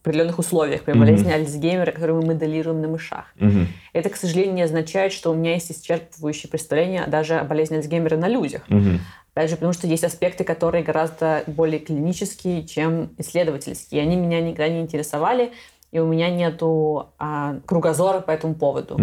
определенных 0.01 0.39
условиях 0.39 0.81
при 0.81 0.93
болезни 0.93 1.29
mm-hmm. 1.29 1.35
Альцгеймера, 1.35 1.91
которую 1.91 2.21
мы 2.21 2.29
моделируем 2.29 2.81
на 2.81 2.87
мышах. 2.87 3.25
Mm-hmm. 3.37 3.67
Это, 3.93 4.09
к 4.09 4.15
сожалению, 4.15 4.55
не 4.55 4.63
означает, 4.63 5.13
что 5.13 5.31
у 5.31 5.35
меня 5.35 5.53
есть 5.53 5.71
исчерпывающее 5.71 6.49
представление 6.49 7.05
даже 7.05 7.37
о 7.37 7.43
болезни 7.43 7.75
Альцгеймера 7.75 8.17
на 8.17 8.27
людях. 8.27 8.63
Mm-hmm. 8.67 8.99
Опять 9.33 9.49
же, 9.51 9.55
потому 9.57 9.73
что 9.73 9.85
есть 9.85 10.03
аспекты, 10.03 10.43
которые 10.43 10.83
гораздо 10.83 11.43
более 11.45 11.79
клинические, 11.79 12.65
чем 12.65 13.11
исследовательские. 13.19 14.01
И 14.01 14.03
они 14.03 14.15
меня 14.15 14.41
никогда 14.41 14.69
не 14.69 14.81
интересовали, 14.81 15.51
и 15.91 15.99
у 15.99 16.07
меня 16.07 16.31
нету 16.31 17.09
а, 17.19 17.59
кругозора 17.65 18.21
по 18.21 18.31
этому 18.31 18.55
поводу. 18.55 18.97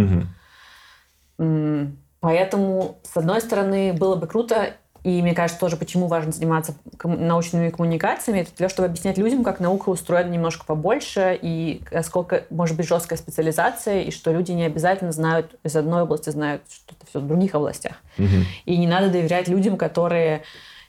Mm-hmm. 1.39 1.87
Поэтому, 2.21 2.99
с 3.03 3.17
одной 3.17 3.41
стороны, 3.41 3.93
было 3.93 4.17
бы 4.17 4.27
круто 4.27 4.75
и 5.05 5.23
мне 5.23 5.33
кажется, 5.33 5.61
тоже 5.61 5.77
почему 5.77 6.07
важно 6.07 6.33
заниматься 6.33 6.75
научными 7.03 7.71
коммуникациями, 7.71 8.41
это 8.41 8.51
для 8.51 8.57
того, 8.57 8.69
чтобы 8.69 8.87
объяснять 8.87 9.17
людям, 9.17 9.45
как 9.45 9.61
наука 9.61 9.91
устроена 9.91 10.29
немножко 10.29 10.67
побольше, 10.67 11.39
и 11.41 11.83
сколько 12.03 12.45
может 12.51 12.77
быть 12.77 12.89
жесткая 12.89 13.19
специализация, 13.19 14.03
и 14.03 14.11
что 14.11 14.33
люди 14.33 14.53
не 14.53 14.65
обязательно 14.65 15.13
знают 15.13 15.55
из 15.63 15.77
одной 15.77 16.03
области, 16.03 16.31
знают 16.31 16.63
что-то 16.71 17.07
все 17.07 17.21
в 17.21 17.27
других 17.27 17.55
областях. 17.55 17.95
Угу. 18.19 18.27
И 18.67 18.77
не 18.77 18.87
надо 18.87 19.09
доверять 19.11 19.49
людям, 19.49 19.77
которые 19.77 20.43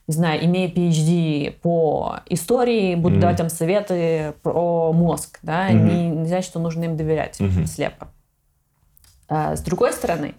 не 0.08 0.16
знаю, 0.16 0.44
имея 0.44 0.68
PhD 0.70 1.52
по 1.62 2.22
истории, 2.26 2.96
будут 2.96 3.20
mm 3.20 3.22
давать 3.22 3.38
там 3.38 3.50
советы 3.50 4.34
про 4.42 4.92
мозг, 4.92 5.38
да, 5.44 5.70
mm 5.70 5.74
не, 5.74 6.10
не 6.10 6.28
значит, 6.28 6.50
что 6.50 6.60
нужно 6.60 6.86
им 6.86 6.98
доверять 6.98 7.40
mm 7.40 7.68
слепо. 7.68 8.08
А, 9.28 9.56
с 9.56 9.62
другой 9.62 9.94
стороны, 9.94 10.34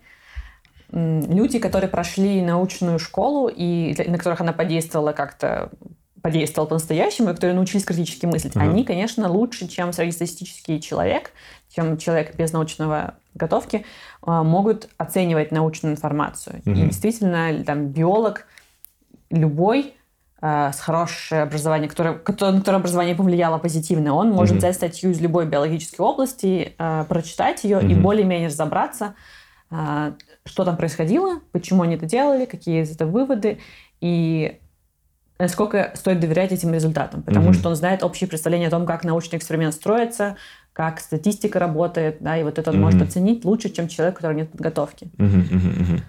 люди, 0.92 1.58
которые 1.58 1.88
прошли 1.88 2.42
научную 2.42 2.98
школу 2.98 3.48
и 3.48 3.94
на 4.08 4.18
которых 4.18 4.40
она 4.40 4.52
подействовала 4.52 5.12
как-то 5.12 5.70
подействовал 6.22 6.68
по-настоящему, 6.68 7.30
и 7.30 7.34
которые 7.34 7.54
научились 7.54 7.84
критически 7.84 8.26
мыслить, 8.26 8.54
uh-huh. 8.54 8.62
они, 8.62 8.84
конечно, 8.84 9.28
лучше, 9.28 9.68
чем 9.68 9.92
среднестатистический 9.92 10.80
человек, 10.80 11.32
чем 11.74 11.96
человек 11.96 12.34
без 12.36 12.52
научного 12.52 13.14
готовки, 13.34 13.84
а, 14.22 14.42
могут 14.42 14.88
оценивать 14.98 15.50
научную 15.50 15.94
информацию. 15.94 16.56
Uh-huh. 16.56 16.72
И 16.72 16.88
действительно, 16.88 17.64
там, 17.64 17.88
биолог 17.88 18.46
любой 19.30 19.94
а, 20.42 20.72
с 20.72 20.80
хорошим 20.80 21.38
образованием, 21.38 21.88
которое, 21.88 22.14
которое, 22.14 22.52
на 22.52 22.58
которое 22.58 22.78
образование 22.78 23.14
повлияло 23.14 23.58
позитивно, 23.58 24.14
он 24.14 24.30
может 24.30 24.56
uh-huh. 24.56 24.58
взять 24.58 24.74
статью 24.74 25.10
из 25.10 25.20
любой 25.20 25.46
биологической 25.46 26.00
области, 26.00 26.74
э, 26.78 27.04
прочитать 27.08 27.64
ее 27.64 27.78
uh-huh. 27.78 27.90
и 27.90 27.94
более-менее 27.94 28.48
разобраться, 28.48 29.14
э, 29.70 30.12
что 30.50 30.64
там 30.64 30.76
происходило, 30.76 31.40
почему 31.52 31.82
они 31.82 31.94
это 31.94 32.06
делали, 32.06 32.44
какие 32.44 32.82
из 32.82 32.90
этого 32.90 33.08
выводы, 33.08 33.58
и 34.00 34.58
насколько 35.38 35.92
стоит 35.94 36.18
доверять 36.18 36.50
этим 36.50 36.74
результатам, 36.74 37.22
потому 37.22 37.50
mm-hmm. 37.50 37.54
что 37.54 37.68
он 37.68 37.76
знает 37.76 38.02
общее 38.02 38.26
представление 38.26 38.66
о 38.66 38.70
том, 38.72 38.84
как 38.84 39.04
научный 39.04 39.36
эксперимент 39.36 39.74
строится, 39.74 40.36
как 40.72 40.98
статистика 40.98 41.60
работает, 41.60 42.16
да, 42.20 42.36
и 42.36 42.42
вот 42.42 42.58
это 42.58 42.70
он 42.70 42.76
mm-hmm. 42.76 42.80
может 42.80 43.02
оценить 43.02 43.44
лучше, 43.44 43.70
чем 43.70 43.86
человек, 43.86 44.14
у 44.14 44.16
которого 44.16 44.36
нет 44.36 44.50
подготовки. 44.50 45.08
Mm-hmm. 45.18 45.50
Mm-hmm. 45.50 46.00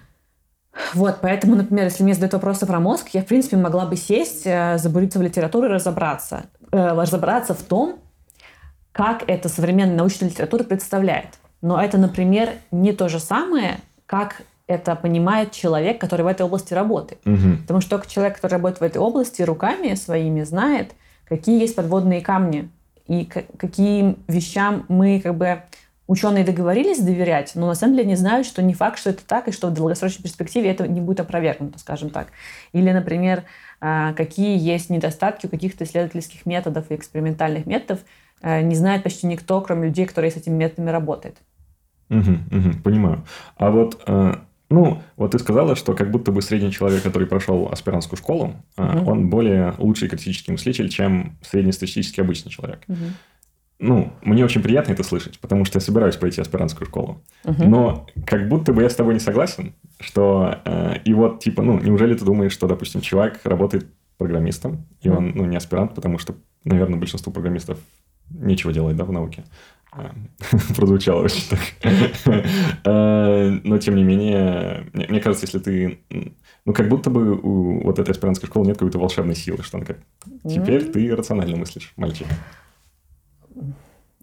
Вот, 0.94 1.18
поэтому, 1.22 1.54
например, 1.54 1.84
если 1.84 2.02
мне 2.02 2.14
задают 2.14 2.32
вопросы 2.32 2.66
про 2.66 2.80
мозг, 2.80 3.10
я, 3.12 3.22
в 3.22 3.26
принципе, 3.26 3.56
могла 3.56 3.86
бы 3.86 3.94
сесть, 3.94 4.42
э, 4.44 4.76
забуриться 4.78 5.20
в 5.20 5.22
литературу 5.22 5.66
и 5.66 5.70
разобраться. 5.70 6.46
Э, 6.72 6.98
разобраться 6.98 7.54
в 7.54 7.62
том, 7.62 8.00
как 8.90 9.22
это 9.28 9.48
современная 9.48 9.96
научная 9.96 10.30
литература 10.30 10.64
представляет. 10.64 11.38
Но 11.60 11.80
это, 11.80 11.96
например, 11.96 12.50
не 12.72 12.92
то 12.92 13.08
же 13.08 13.20
самое, 13.20 13.78
как 14.12 14.42
это 14.66 14.94
понимает 14.94 15.52
человек, 15.52 15.98
который 15.98 16.20
в 16.20 16.26
этой 16.26 16.42
области 16.42 16.74
работает. 16.74 17.22
Угу. 17.24 17.62
Потому 17.62 17.80
что 17.80 17.90
только 17.92 18.10
человек, 18.10 18.36
который 18.36 18.52
работает 18.52 18.80
в 18.80 18.84
этой 18.84 18.98
области 18.98 19.40
руками 19.40 19.94
своими, 19.94 20.42
знает, 20.42 20.92
какие 21.24 21.58
есть 21.58 21.74
подводные 21.74 22.20
камни 22.20 22.68
и 23.08 23.24
каким 23.24 24.18
вещам 24.28 24.84
мы 24.90 25.18
как 25.18 25.34
бы 25.34 25.62
ученые 26.06 26.44
договорились 26.44 26.98
доверять, 27.00 27.52
но 27.54 27.68
на 27.68 27.74
самом 27.74 27.96
деле 27.96 28.06
не 28.06 28.16
знают, 28.16 28.46
что 28.46 28.60
не 28.60 28.74
факт, 28.74 28.98
что 28.98 29.08
это 29.08 29.24
так, 29.26 29.48
и 29.48 29.50
что 29.50 29.68
в 29.68 29.72
долгосрочной 29.72 30.24
перспективе 30.24 30.70
это 30.70 30.86
не 30.86 31.00
будет 31.00 31.20
опровергнуто, 31.20 31.78
скажем 31.78 32.10
так. 32.10 32.26
Или, 32.74 32.90
например, 32.90 33.44
а, 33.80 34.12
какие 34.12 34.58
есть 34.58 34.90
недостатки 34.90 35.46
у 35.46 35.48
каких-то 35.48 35.84
исследовательских 35.84 36.44
методов 36.44 36.90
и 36.90 36.96
экспериментальных 36.96 37.64
методов, 37.64 38.00
а, 38.42 38.60
не 38.60 38.74
знает 38.74 39.04
почти 39.04 39.26
никто, 39.26 39.58
кроме 39.62 39.88
людей, 39.88 40.04
которые 40.04 40.30
с 40.30 40.36
этими 40.36 40.54
методами 40.54 40.90
работают. 40.90 41.38
Угу, 42.10 42.30
угу, 42.50 42.82
понимаю. 42.84 43.24
А 43.56 43.70
вот, 43.70 44.02
э, 44.06 44.34
ну, 44.70 45.02
вот 45.16 45.30
ты 45.32 45.38
сказала, 45.38 45.76
что 45.76 45.94
как 45.94 46.10
будто 46.10 46.32
бы 46.32 46.42
средний 46.42 46.70
человек, 46.70 47.02
который 47.02 47.26
прошел 47.26 47.68
аспирантскую 47.70 48.18
школу, 48.18 48.54
э, 48.76 48.98
угу. 48.98 49.10
он 49.10 49.30
более 49.30 49.74
лучший 49.78 50.08
критический 50.08 50.52
мыслитель, 50.52 50.88
чем 50.88 51.36
среднестатистический 51.42 52.20
обычный 52.20 52.50
человек. 52.50 52.80
Угу. 52.88 52.98
Ну, 53.78 54.12
мне 54.22 54.44
очень 54.44 54.62
приятно 54.62 54.92
это 54.92 55.02
слышать, 55.02 55.40
потому 55.40 55.64
что 55.64 55.78
я 55.78 55.80
собираюсь 55.80 56.16
пойти 56.16 56.40
аспирантскую 56.40 56.86
школу. 56.86 57.20
Угу. 57.44 57.64
Но 57.64 58.06
как 58.26 58.48
будто 58.48 58.72
бы 58.72 58.82
я 58.82 58.88
с 58.88 58.94
тобой 58.94 59.14
не 59.14 59.20
согласен, 59.20 59.74
что 59.98 60.58
э, 60.64 60.98
и 61.04 61.12
вот 61.14 61.40
типа, 61.40 61.62
ну, 61.62 61.80
неужели 61.80 62.14
ты 62.14 62.24
думаешь, 62.24 62.52
что, 62.52 62.68
допустим, 62.68 63.00
человек 63.00 63.40
работает 63.42 63.88
программистом, 64.18 64.86
и 65.00 65.08
он, 65.08 65.32
ну, 65.34 65.46
не 65.46 65.56
аспирант, 65.56 65.96
потому 65.96 66.18
что, 66.18 66.36
наверное, 66.62 66.98
большинство 66.98 67.32
программистов 67.32 67.78
нечего 68.30 68.72
делать, 68.72 68.96
да, 68.96 69.04
в 69.04 69.10
науке. 69.10 69.42
А, 69.94 70.10
прозвучало 70.76 71.22
очень 71.22 71.48
так. 71.50 71.60
А, 72.84 73.50
но, 73.64 73.78
тем 73.78 73.96
не 73.96 74.04
менее, 74.04 74.86
мне 74.94 75.20
кажется, 75.20 75.44
если 75.44 75.58
ты... 75.58 76.00
Ну, 76.64 76.72
как 76.72 76.88
будто 76.88 77.10
бы 77.10 77.38
у 77.38 77.82
вот 77.84 77.98
этой 77.98 78.12
аспирантской 78.12 78.48
школы 78.48 78.66
нет 78.66 78.78
какой-то 78.78 78.98
волшебной 78.98 79.34
силы, 79.34 79.62
что 79.62 79.78
она 79.78 79.86
как... 79.86 79.98
Теперь 80.44 80.90
ты 80.90 81.14
рационально 81.14 81.56
мыслишь, 81.56 81.92
мальчик. 81.96 82.26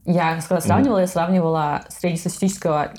Я 0.06 0.42
когда 0.42 0.62
сравнивала, 0.62 1.00
я 1.00 1.08
сравнивала 1.08 1.86
среднестатистического 1.90 2.94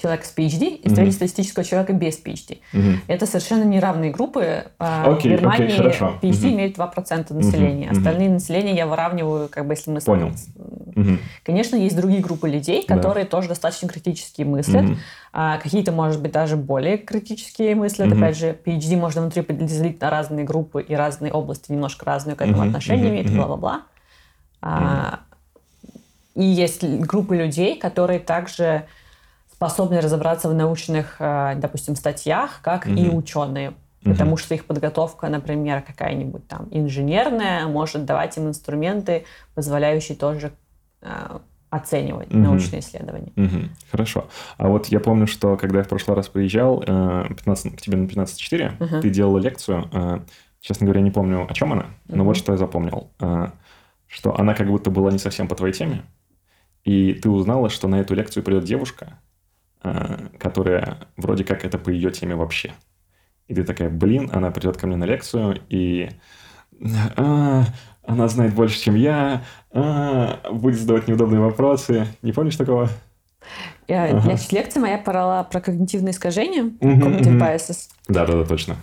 человека 0.00 0.26
с 0.26 0.34
PhD 0.36 0.76
и 0.76 0.88
среднестатистического 0.88 1.62
mm-hmm. 1.62 1.68
человека 1.68 1.92
без 1.92 2.22
PhD. 2.22 2.58
Mm-hmm. 2.72 2.96
Это 3.08 3.26
совершенно 3.26 3.64
неравные 3.64 4.10
группы. 4.10 4.64
Okay, 4.78 5.18
в 5.18 5.22
Германии 5.22 5.68
okay, 5.68 6.20
PhD 6.20 6.30
mm-hmm. 6.30 6.54
имеет 6.54 6.78
2% 6.78 7.34
населения. 7.34 7.86
Mm-hmm. 7.86 7.96
Остальные 7.96 8.30
населения 8.30 8.74
я 8.74 8.86
выравниваю, 8.86 9.48
как 9.48 9.66
бы, 9.66 9.72
если 9.74 9.90
мы... 9.90 10.00
Понял. 10.00 10.32
Mm-hmm. 10.94 11.18
Конечно, 11.44 11.76
есть 11.76 11.96
другие 11.96 12.22
группы 12.22 12.48
людей, 12.48 12.84
которые 12.84 13.24
да. 13.24 13.30
тоже 13.30 13.48
достаточно 13.48 13.88
критически 13.88 14.42
мыслят. 14.42 14.84
Mm-hmm. 14.84 14.96
А, 15.32 15.58
какие-то, 15.58 15.92
может 15.92 16.22
быть, 16.22 16.32
даже 16.32 16.56
более 16.56 16.96
критические 16.96 17.74
мыслят. 17.74 18.08
Mm-hmm. 18.08 18.16
Опять 18.16 18.38
же, 18.38 18.58
PhD 18.64 18.96
можно 18.96 19.20
внутри 19.20 19.42
поделить 19.42 20.00
на 20.00 20.10
разные 20.10 20.44
группы 20.44 20.82
и 20.82 20.94
разные 20.94 21.32
области, 21.32 21.72
немножко 21.72 22.06
разные 22.06 22.36
к 22.36 22.42
этому 22.42 22.62
mm-hmm. 22.62 22.68
отношение 22.68 23.06
mm-hmm. 23.06 23.10
имеют, 23.10 23.30
бла-бла-бла. 23.30 23.82
А, 24.62 25.20
и 26.34 26.44
есть 26.44 26.84
группы 26.84 27.36
людей, 27.36 27.78
которые 27.78 28.20
также 28.20 28.84
способны 29.56 30.00
разобраться 30.02 30.50
в 30.50 30.54
научных, 30.54 31.16
э, 31.18 31.54
допустим, 31.56 31.96
статьях, 31.96 32.60
как 32.62 32.86
mm-hmm. 32.86 32.98
и 32.98 33.08
ученые. 33.08 33.74
Потому 34.04 34.34
mm-hmm. 34.34 34.38
что 34.38 34.54
их 34.54 34.66
подготовка, 34.66 35.28
например, 35.28 35.82
какая-нибудь 35.82 36.46
там 36.46 36.68
инженерная, 36.70 37.66
может 37.66 38.04
давать 38.04 38.36
им 38.36 38.48
инструменты, 38.48 39.24
позволяющие 39.54 40.16
тоже 40.16 40.52
э, 41.00 41.38
оценивать 41.70 42.28
mm-hmm. 42.28 42.36
научные 42.36 42.80
исследования. 42.80 43.32
Mm-hmm. 43.34 43.68
Хорошо. 43.90 44.28
А 44.58 44.68
вот 44.68 44.88
я 44.88 45.00
помню, 45.00 45.26
что 45.26 45.56
когда 45.56 45.78
я 45.78 45.84
в 45.84 45.88
прошлый 45.88 46.16
раз 46.16 46.28
приезжал 46.28 46.84
э, 46.86 47.24
15, 47.28 47.76
к 47.76 47.80
тебе 47.80 47.96
на 47.96 48.04
15.4, 48.04 48.78
mm-hmm. 48.78 49.00
ты 49.00 49.10
делала 49.10 49.38
лекцию. 49.38 49.88
Э, 49.90 50.20
честно 50.60 50.84
говоря, 50.84 51.00
не 51.00 51.10
помню, 51.10 51.46
о 51.48 51.54
чем 51.54 51.72
она, 51.72 51.86
но 52.08 52.16
mm-hmm. 52.16 52.26
вот 52.26 52.36
что 52.36 52.52
я 52.52 52.58
запомнил. 52.58 53.10
Э, 53.20 53.48
что 54.06 54.38
она 54.38 54.54
как 54.54 54.68
будто 54.68 54.90
была 54.90 55.10
не 55.10 55.18
совсем 55.18 55.48
по 55.48 55.54
твоей 55.56 55.72
теме. 55.72 56.02
И 56.84 57.14
ты 57.14 57.28
узнала, 57.28 57.70
что 57.70 57.88
на 57.88 57.96
эту 57.96 58.14
лекцию 58.14 58.44
придет 58.44 58.64
девушка, 58.64 59.06
э, 59.08 59.25
которая 59.82 60.98
вроде 61.16 61.44
как 61.44 61.64
это 61.64 61.78
по 61.78 61.90
ее 61.90 62.10
теме 62.10 62.34
вообще. 62.34 62.72
И 63.48 63.54
ты 63.54 63.62
такая, 63.62 63.88
блин, 63.88 64.30
она 64.32 64.50
придет 64.50 64.76
ко 64.76 64.86
мне 64.86 64.96
на 64.96 65.04
лекцию, 65.04 65.60
и 65.68 66.10
а, 67.16 67.64
она 68.04 68.28
знает 68.28 68.54
больше, 68.54 68.80
чем 68.80 68.96
я, 68.96 69.42
а, 69.70 70.40
будет 70.50 70.80
задавать 70.80 71.06
неудобные 71.06 71.40
вопросы. 71.40 72.06
Не 72.22 72.32
помнишь 72.32 72.56
такого? 72.56 72.88
Я, 73.86 74.04
ага. 74.04 74.20
Значит, 74.20 74.52
лекция 74.52 74.80
моя 74.80 74.98
про, 74.98 75.44
про 75.44 75.60
когнитивные 75.60 76.10
искажения, 76.10 76.64
cognitive 76.80 77.38
biases. 77.38 77.88
Да-да-да, 78.08 78.44
точно. 78.44 78.76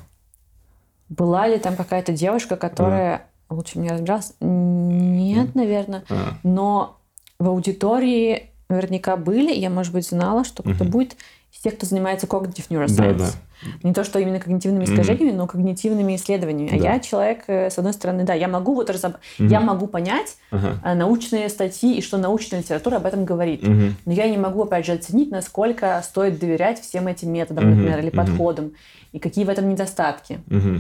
Была 1.10 1.48
ли 1.48 1.60
там 1.60 1.76
какая-то 1.76 2.14
девушка, 2.14 2.56
которая 2.56 3.28
а. 3.50 3.54
лучше 3.54 3.80
меня 3.80 3.94
разбиралась? 3.94 4.34
Нет, 4.40 5.56
наверное. 5.56 6.06
А. 6.10 6.38
Но 6.44 7.00
в 7.38 7.50
аудитории 7.50 8.53
наверняка 8.74 9.18
были, 9.18 9.54
я, 9.54 9.70
может 9.70 9.94
быть, 9.94 10.08
знала, 10.08 10.44
что 10.44 10.64
кто-то 10.64 10.84
будет 10.86 11.16
из 11.54 11.60
тех, 11.60 11.76
кто 11.76 11.86
занимается 11.86 12.26
cognitive 12.26 12.68
neuroscience. 12.70 13.18
Да, 13.18 13.26
да. 13.26 13.32
Не 13.84 13.94
то, 13.94 14.04
что 14.04 14.20
именно 14.20 14.40
когнитивными 14.40 14.86
искажениями, 14.86 15.32
mm 15.32 15.38
но 15.38 15.48
когнитивными 15.48 16.16
исследованиями. 16.16 16.76
А 16.76 16.80
да. 16.80 16.94
я 16.94 17.00
человек, 17.00 17.44
э, 17.48 17.70
с 17.70 17.78
одной 17.78 17.94
стороны, 17.94 18.24
да, 18.24 18.34
я 18.34 18.48
могу 18.48 18.74
вот 18.74 18.90
разоб... 18.90 19.16
mm 19.38 19.48
я 19.48 19.62
могу 19.62 19.88
понять 19.88 20.38
uh 20.52 20.96
научные 20.96 21.50
статьи 21.50 21.98
и 21.98 22.02
что 22.02 22.18
научная 22.18 22.60
литература 22.60 22.98
об 22.98 23.06
этом 23.06 23.24
говорит. 23.24 23.64
mm 23.64 23.92
Но 24.06 24.12
я 24.12 24.28
не 24.30 24.38
могу, 24.38 24.64
опять 24.64 24.86
же, 24.86 24.94
оценить, 24.94 25.32
насколько 25.32 26.02
стоит 26.04 26.40
доверять 26.40 26.82
всем 26.82 27.08
этим 27.08 27.32
методам, 27.32 27.66
mm 27.66 27.70
например, 27.70 28.00
или 28.00 28.10
mm 28.10 28.16
подходам, 28.16 28.72
и 29.12 29.20
какие 29.20 29.46
в 29.46 29.50
этом 29.50 29.70
недостатки. 29.70 30.40
mm 30.48 30.80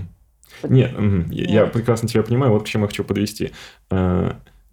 Нет, 0.63 0.91
mm 0.91 1.31
я, 1.31 1.63
я 1.63 1.65
прекрасно 1.67 2.07
тебя 2.07 2.23
понимаю, 2.23 2.51
вот 2.51 2.63
к 2.63 2.65
чему 2.65 2.85
я 2.85 2.87
хочу 2.87 3.03
подвести. 3.03 3.51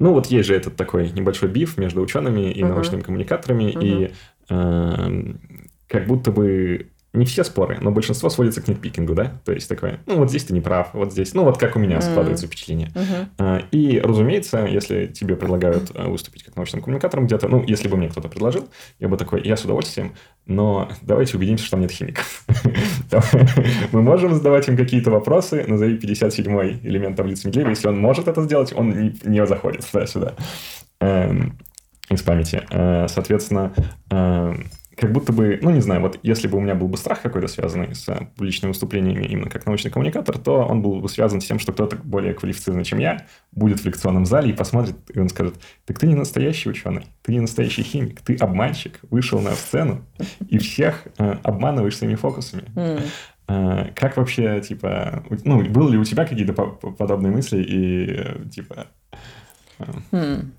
Ну, 0.00 0.12
вот 0.14 0.26
есть 0.26 0.48
же 0.48 0.56
этот 0.56 0.76
такой 0.76 1.10
небольшой 1.10 1.50
биф 1.50 1.76
между 1.78 2.00
учеными 2.00 2.50
и 2.50 2.62
uh-huh. 2.62 2.68
научными 2.68 3.02
коммуникаторами, 3.02 3.64
uh-huh. 3.64 3.84
и 3.84 4.12
э, 4.48 5.34
как 5.86 6.06
будто 6.06 6.32
бы 6.32 6.89
не 7.12 7.24
все 7.24 7.42
споры, 7.42 7.78
но 7.80 7.90
большинство 7.90 8.30
сводится 8.30 8.62
к 8.62 8.68
нитпикингу, 8.68 9.14
да? 9.14 9.40
То 9.44 9.52
есть 9.52 9.68
такое, 9.68 10.00
ну 10.06 10.16
вот 10.16 10.30
здесь 10.30 10.44
ты 10.44 10.54
не 10.54 10.60
прав, 10.60 10.90
вот 10.92 11.12
здесь, 11.12 11.34
ну 11.34 11.42
вот 11.42 11.58
как 11.58 11.74
у 11.74 11.78
меня 11.80 11.96
mm. 11.96 12.02
складывается 12.02 12.46
впечатление. 12.46 12.92
Uh-huh. 12.94 13.64
И, 13.72 13.98
разумеется, 13.98 14.64
если 14.66 15.06
тебе 15.06 15.34
предлагают 15.34 15.90
э, 15.94 16.06
выступить 16.06 16.44
как 16.44 16.54
научным 16.56 16.82
коммуникатором 16.82 17.26
где-то, 17.26 17.48
ну, 17.48 17.64
если 17.66 17.88
бы 17.88 17.96
мне 17.96 18.08
кто-то 18.08 18.28
предложил, 18.28 18.68
я 19.00 19.08
бы 19.08 19.16
такой, 19.16 19.42
я 19.42 19.56
с 19.56 19.64
удовольствием, 19.64 20.14
но 20.46 20.88
давайте 21.02 21.36
убедимся, 21.36 21.64
что 21.64 21.72
там 21.72 21.80
нет 21.80 21.90
химиков. 21.90 22.44
Мы 23.92 24.02
можем 24.02 24.34
задавать 24.34 24.68
им 24.68 24.76
какие-то 24.76 25.10
вопросы, 25.10 25.64
назови 25.66 25.96
57-й 25.96 26.86
элемент 26.88 27.16
таблицы 27.16 27.46
Менделеева, 27.46 27.70
если 27.70 27.88
он 27.88 28.00
может 28.00 28.28
это 28.28 28.42
сделать, 28.42 28.72
он 28.74 29.14
не 29.24 29.46
заходит 29.46 29.84
туда-сюда 29.90 30.34
эм, 31.00 31.58
из 32.08 32.22
памяти. 32.22 32.62
Э, 32.70 33.06
соответственно, 33.08 33.72
эм, 34.10 34.66
как 35.00 35.12
будто 35.12 35.32
бы, 35.32 35.58
ну, 35.62 35.70
не 35.70 35.80
знаю, 35.80 36.02
вот 36.02 36.18
если 36.22 36.46
бы 36.46 36.58
у 36.58 36.60
меня 36.60 36.74
был 36.74 36.86
бы 36.86 36.98
страх 36.98 37.22
какой-то 37.22 37.48
связанный 37.48 37.94
с 37.94 38.06
э, 38.08 38.26
публичными 38.36 38.72
выступлениями 38.72 39.24
именно 39.24 39.48
как 39.48 39.64
научный 39.64 39.90
коммуникатор, 39.90 40.36
то 40.38 40.58
он 40.58 40.82
был 40.82 41.00
бы 41.00 41.08
связан 41.08 41.40
с 41.40 41.46
тем, 41.46 41.58
что 41.58 41.72
кто-то 41.72 41.96
более 41.96 42.34
квалифицированный, 42.34 42.84
чем 42.84 42.98
я, 42.98 43.26
будет 43.52 43.80
в 43.80 43.86
лекционном 43.86 44.26
зале 44.26 44.50
и 44.50 44.52
посмотрит, 44.52 44.96
и 45.12 45.18
он 45.18 45.30
скажет, 45.30 45.54
так 45.86 45.98
ты 45.98 46.06
не 46.06 46.14
настоящий 46.14 46.68
ученый, 46.68 47.06
ты 47.22 47.32
не 47.32 47.40
настоящий 47.40 47.82
химик, 47.82 48.20
ты 48.20 48.36
обманщик, 48.36 49.00
вышел 49.10 49.40
на 49.40 49.52
сцену 49.52 50.04
и 50.46 50.58
всех 50.58 51.06
э, 51.18 51.36
обманываешь 51.42 51.96
своими 51.96 52.16
фокусами. 52.16 52.64
Mm. 52.74 53.02
Э, 53.48 53.86
как 53.94 54.18
вообще, 54.18 54.60
типа, 54.60 55.24
ну, 55.44 55.64
были 55.64 55.92
ли 55.92 55.98
у 55.98 56.04
тебя 56.04 56.26
какие-то 56.26 56.52
подобные 56.52 57.32
мысли 57.32 57.62
и, 57.62 58.06
э, 58.10 58.48
типа... 58.50 58.86
Э, 59.78 59.84
mm 60.12 60.50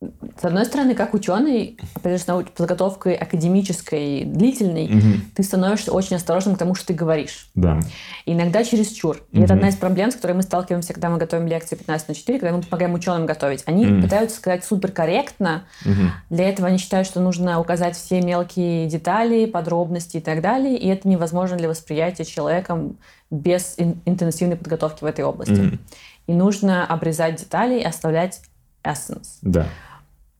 с 0.00 0.44
одной 0.44 0.66
стороны, 0.66 0.94
как 0.94 1.14
ученый, 1.14 1.78
опять 1.94 2.20
же, 2.20 2.44
подготовкой 2.54 3.14
академической, 3.14 4.24
длительной, 4.24 4.86
угу. 4.86 5.20
ты 5.34 5.42
становишься 5.42 5.90
очень 5.90 6.16
осторожным 6.16 6.54
к 6.54 6.58
тому, 6.58 6.74
что 6.74 6.88
ты 6.88 6.94
говоришь. 6.94 7.48
Да. 7.54 7.80
иногда 8.26 8.62
чересчур. 8.62 9.16
И 9.32 9.38
угу. 9.38 9.44
это 9.44 9.54
одна 9.54 9.68
из 9.68 9.76
проблем, 9.76 10.10
с 10.10 10.16
которой 10.16 10.32
мы 10.32 10.42
сталкиваемся, 10.42 10.92
когда 10.92 11.08
мы 11.08 11.16
готовим 11.16 11.46
лекции 11.46 11.76
15 11.76 12.08
на 12.08 12.14
4, 12.14 12.38
когда 12.38 12.54
мы 12.54 12.62
помогаем 12.62 12.92
ученым 12.92 13.24
готовить. 13.24 13.62
Они 13.64 13.86
угу. 13.86 14.02
пытаются 14.02 14.36
сказать 14.36 14.64
суперкорректно. 14.64 15.64
Угу. 15.86 15.94
Для 16.28 16.48
этого 16.50 16.68
они 16.68 16.76
считают, 16.76 17.08
что 17.08 17.20
нужно 17.20 17.58
указать 17.58 17.96
все 17.96 18.20
мелкие 18.20 18.86
детали, 18.86 19.46
подробности 19.46 20.18
и 20.18 20.20
так 20.20 20.42
далее. 20.42 20.76
И 20.76 20.88
это 20.88 21.08
невозможно 21.08 21.56
для 21.56 21.70
восприятия 21.70 22.26
человеком 22.26 22.98
без 23.30 23.76
интенсивной 23.78 24.56
подготовки 24.56 25.02
в 25.02 25.06
этой 25.06 25.24
области. 25.24 25.52
Угу. 25.52 25.78
И 26.26 26.32
нужно 26.34 26.84
обрезать 26.84 27.36
детали 27.36 27.80
и 27.80 27.84
оставлять 27.84 28.42
essence. 28.86 29.38
Да. 29.42 29.66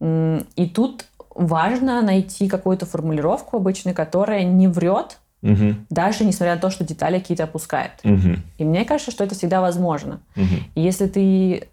И 0.00 0.68
тут 0.68 1.06
важно 1.34 2.02
найти 2.02 2.48
какую-то 2.48 2.86
формулировку 2.86 3.56
обычно, 3.56 3.94
которая 3.94 4.44
не 4.44 4.68
врет, 4.68 5.18
угу. 5.42 5.74
даже 5.90 6.24
несмотря 6.24 6.54
на 6.54 6.60
то, 6.60 6.70
что 6.70 6.84
детали 6.84 7.18
какие-то 7.18 7.44
опускает. 7.44 7.92
Угу. 8.04 8.36
И 8.58 8.64
мне 8.64 8.84
кажется, 8.84 9.10
что 9.10 9.24
это 9.24 9.34
всегда 9.34 9.60
возможно. 9.60 10.20
Угу. 10.36 10.56
И 10.74 10.80
если 10.80 11.06
ты 11.06 11.68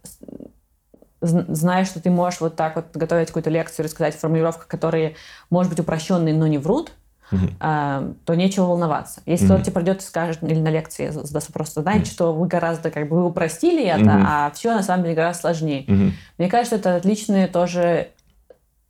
знаешь, 1.22 1.88
что 1.88 2.02
ты 2.02 2.10
можешь 2.10 2.42
вот 2.42 2.56
так 2.58 2.76
вот 2.76 2.88
готовить 2.94 3.28
какую-то 3.28 3.50
лекцию, 3.50 3.86
рассказать 3.86 4.16
формулировках, 4.16 4.68
которые, 4.68 5.16
может 5.50 5.70
быть, 5.72 5.80
упрощенные, 5.80 6.34
но 6.34 6.48
не 6.48 6.58
врут, 6.58 6.92
uh 7.32 8.16
то 8.26 8.36
нечего 8.36 8.66
волноваться. 8.66 9.22
Если 9.26 9.46
кто-то 9.46 9.64
тебе 9.64 9.74
придет 9.74 10.02
и 10.02 10.06
скажет, 10.06 10.44
или 10.44 10.60
на 10.60 10.70
лекции 10.70 11.12
вопрос, 11.12 11.74
знаете, 11.74 12.12
что 12.12 12.34
вы 12.34 12.48
гораздо 12.48 12.92
как 12.92 13.10
бы 13.10 13.18
вы 13.18 13.26
упростили 13.26 13.86
это, 13.86 14.24
а 14.28 14.52
все 14.54 14.74
на 14.74 14.84
самом 14.84 15.04
деле 15.04 15.16
гораздо 15.16 15.42
сложнее. 15.42 16.14
Мне 16.38 16.50
кажется, 16.50 16.76
это 16.76 16.96
отличный 16.96 17.48
тоже 17.48 18.10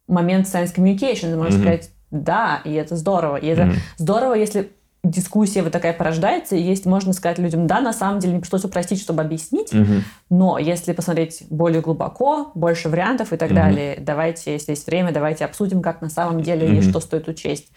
момент 0.07 0.47
science 0.47 0.75
communication. 0.75 1.35
Можно 1.35 1.57
uh 1.57 1.61
сказать, 1.61 1.89
да, 2.11 2.61
и 2.63 2.73
это 2.73 2.95
здорово. 2.95 3.37
И 3.37 3.47
это 3.47 3.73
здорово, 3.97 4.35
если 4.35 4.71
дискуссия 5.03 5.61
вот 5.61 5.73
такая 5.73 5.91
порождается, 5.91 6.55
и 6.55 6.61
есть, 6.61 6.85
можно 6.85 7.11
сказать 7.11 7.37
людям, 7.37 7.67
да, 7.67 7.81
на 7.81 7.91
самом 7.91 8.19
деле 8.19 8.35
не 8.35 8.39
пришлось 8.39 8.63
упростить, 8.63 9.01
чтобы 9.01 9.21
объяснить, 9.21 9.73
угу. 9.73 10.01
но 10.29 10.57
если 10.57 10.93
посмотреть 10.93 11.43
более 11.49 11.81
глубоко, 11.81 12.51
больше 12.55 12.87
вариантов 12.87 13.33
и 13.33 13.37
так 13.37 13.49
угу. 13.49 13.55
далее, 13.55 13.97
давайте, 13.99 14.53
если 14.53 14.71
есть 14.71 14.87
время, 14.87 15.11
давайте 15.11 15.43
обсудим, 15.43 15.81
как 15.81 16.01
на 16.01 16.09
самом 16.09 16.41
деле 16.41 16.67
угу. 16.67 16.75
и 16.77 16.81
что 16.81 17.01
стоит 17.01 17.27
учесть. 17.27 17.67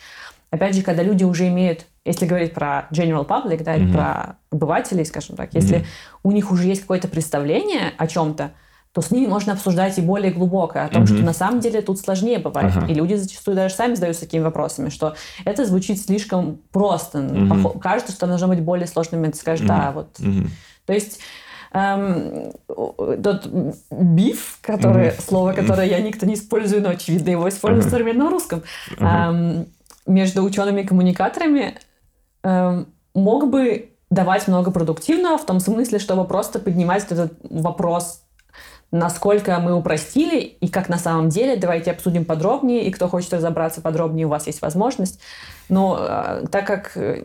Опять 0.50 0.74
же, 0.74 0.82
когда 0.82 1.02
люди 1.02 1.24
уже 1.24 1.48
имеют, 1.48 1.86
если 2.04 2.26
говорить 2.26 2.54
про 2.54 2.88
general 2.92 3.26
public, 3.26 3.62
да, 3.64 3.74
mm-hmm. 3.74 3.82
или 3.82 3.92
про 3.92 4.36
обывателей, 4.50 5.04
скажем 5.04 5.36
так, 5.36 5.54
если 5.54 5.78
mm-hmm. 5.78 5.86
у 6.22 6.32
них 6.32 6.50
уже 6.52 6.68
есть 6.68 6.82
какое-то 6.82 7.08
представление 7.08 7.92
о 7.98 8.06
чем-то, 8.06 8.52
то 8.92 9.02
с 9.02 9.10
ними 9.10 9.26
можно 9.26 9.52
обсуждать 9.52 9.98
и 9.98 10.00
более 10.00 10.32
глубоко 10.32 10.78
о 10.78 10.88
том, 10.88 11.02
mm-hmm. 11.02 11.16
что 11.16 11.22
на 11.22 11.34
самом 11.34 11.60
деле 11.60 11.82
тут 11.82 12.00
сложнее 12.00 12.38
бывает. 12.38 12.74
Uh-huh. 12.74 12.90
И 12.90 12.94
люди 12.94 13.12
зачастую 13.12 13.54
даже 13.54 13.74
сами 13.74 13.94
задаются 13.94 14.22
такими 14.22 14.42
вопросами, 14.42 14.88
что 14.88 15.16
это 15.44 15.66
звучит 15.66 16.00
слишком 16.00 16.60
просто. 16.72 17.18
Mm-hmm. 17.18 17.78
Кажется, 17.78 18.12
что 18.12 18.26
должно 18.26 18.48
быть 18.48 18.62
более 18.62 18.86
сложным, 18.86 19.26
и 19.26 19.30
ты 19.30 19.36
скажешь, 19.36 19.66
mm-hmm. 19.66 19.68
да, 19.68 19.92
вот. 19.92 20.18
Mm-hmm. 20.18 20.48
То 20.86 20.92
есть 20.94 21.18
эм, 21.74 22.52
тот 22.66 23.46
биф, 23.90 24.60
который, 24.62 25.08
mm-hmm. 25.08 25.22
слово, 25.28 25.52
которое 25.52 25.86
я 25.86 26.00
никто 26.00 26.24
не 26.24 26.32
использую, 26.32 26.80
но 26.80 26.88
очевидно 26.88 27.28
его 27.28 27.46
использую 27.50 27.84
uh-huh. 27.84 27.88
в 27.88 27.90
современном 27.90 28.28
русском, 28.30 28.62
эм, 28.98 29.66
между 30.06 30.42
учеными 30.42 30.82
и 30.82 30.86
коммуникаторами 30.86 31.78
эм, 32.42 32.88
мог 33.14 33.50
бы 33.50 33.90
давать 34.10 34.46
много 34.48 34.70
продуктивного 34.70 35.38
в 35.38 35.46
том 35.46 35.60
смысле, 35.60 35.98
чтобы 35.98 36.24
просто 36.24 36.58
поднимать 36.58 37.04
этот 37.10 37.34
вопрос 37.42 38.22
насколько 38.90 39.58
мы 39.58 39.74
упростили 39.74 40.40
и 40.40 40.68
как 40.68 40.88
на 40.88 40.98
самом 40.98 41.28
деле. 41.28 41.56
Давайте 41.56 41.90
обсудим 41.90 42.24
подробнее, 42.24 42.84
и 42.84 42.90
кто 42.90 43.08
хочет 43.08 43.32
разобраться 43.34 43.80
подробнее, 43.80 44.26
у 44.26 44.30
вас 44.30 44.46
есть 44.46 44.62
возможность. 44.62 45.20
Но 45.68 45.98
э, 46.00 46.46
так 46.50 46.66
как 46.66 46.96
э, 46.96 47.22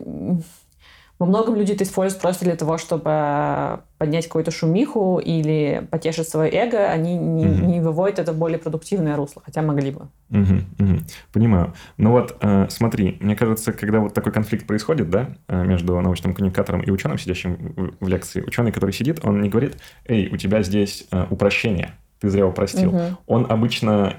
во 1.22 1.26
многом 1.26 1.54
люди 1.54 1.70
это 1.70 1.84
используют 1.84 2.20
просто 2.20 2.44
для 2.44 2.56
того, 2.56 2.78
чтобы 2.78 3.84
поднять 3.96 4.26
какую-то 4.26 4.50
шумиху 4.50 5.20
или 5.24 5.86
потешить 5.88 6.28
свое 6.28 6.50
эго, 6.50 6.88
они 6.88 7.16
не, 7.16 7.46
угу. 7.46 7.64
не 7.64 7.80
выводят 7.80 8.18
это 8.18 8.32
в 8.32 8.38
более 8.38 8.58
продуктивное 8.58 9.14
русло, 9.14 9.40
хотя 9.44 9.62
могли 9.62 9.92
бы. 9.92 10.08
Угу, 10.30 10.54
угу. 10.80 10.98
Понимаю. 11.32 11.74
Ну 11.96 12.10
вот, 12.10 12.36
э, 12.40 12.66
смотри, 12.70 13.18
мне 13.20 13.36
кажется, 13.36 13.72
когда 13.72 14.00
вот 14.00 14.14
такой 14.14 14.32
конфликт 14.32 14.66
происходит, 14.66 15.10
да, 15.10 15.36
э, 15.46 15.64
между 15.64 16.00
научным 16.00 16.34
коммуникатором 16.34 16.82
и 16.82 16.90
ученым, 16.90 17.18
сидящим 17.18 17.94
в, 18.00 18.08
лекции, 18.08 18.42
ученый, 18.42 18.72
который 18.72 18.90
сидит, 18.90 19.24
он 19.24 19.42
не 19.42 19.48
говорит, 19.48 19.76
эй, 20.06 20.28
у 20.28 20.36
тебя 20.36 20.64
здесь 20.64 21.06
э, 21.12 21.26
упрощение, 21.30 21.92
ты 22.18 22.30
зря 22.30 22.48
упростил. 22.48 22.96
Угу. 22.96 23.02
Он 23.28 23.46
обычно 23.48 24.16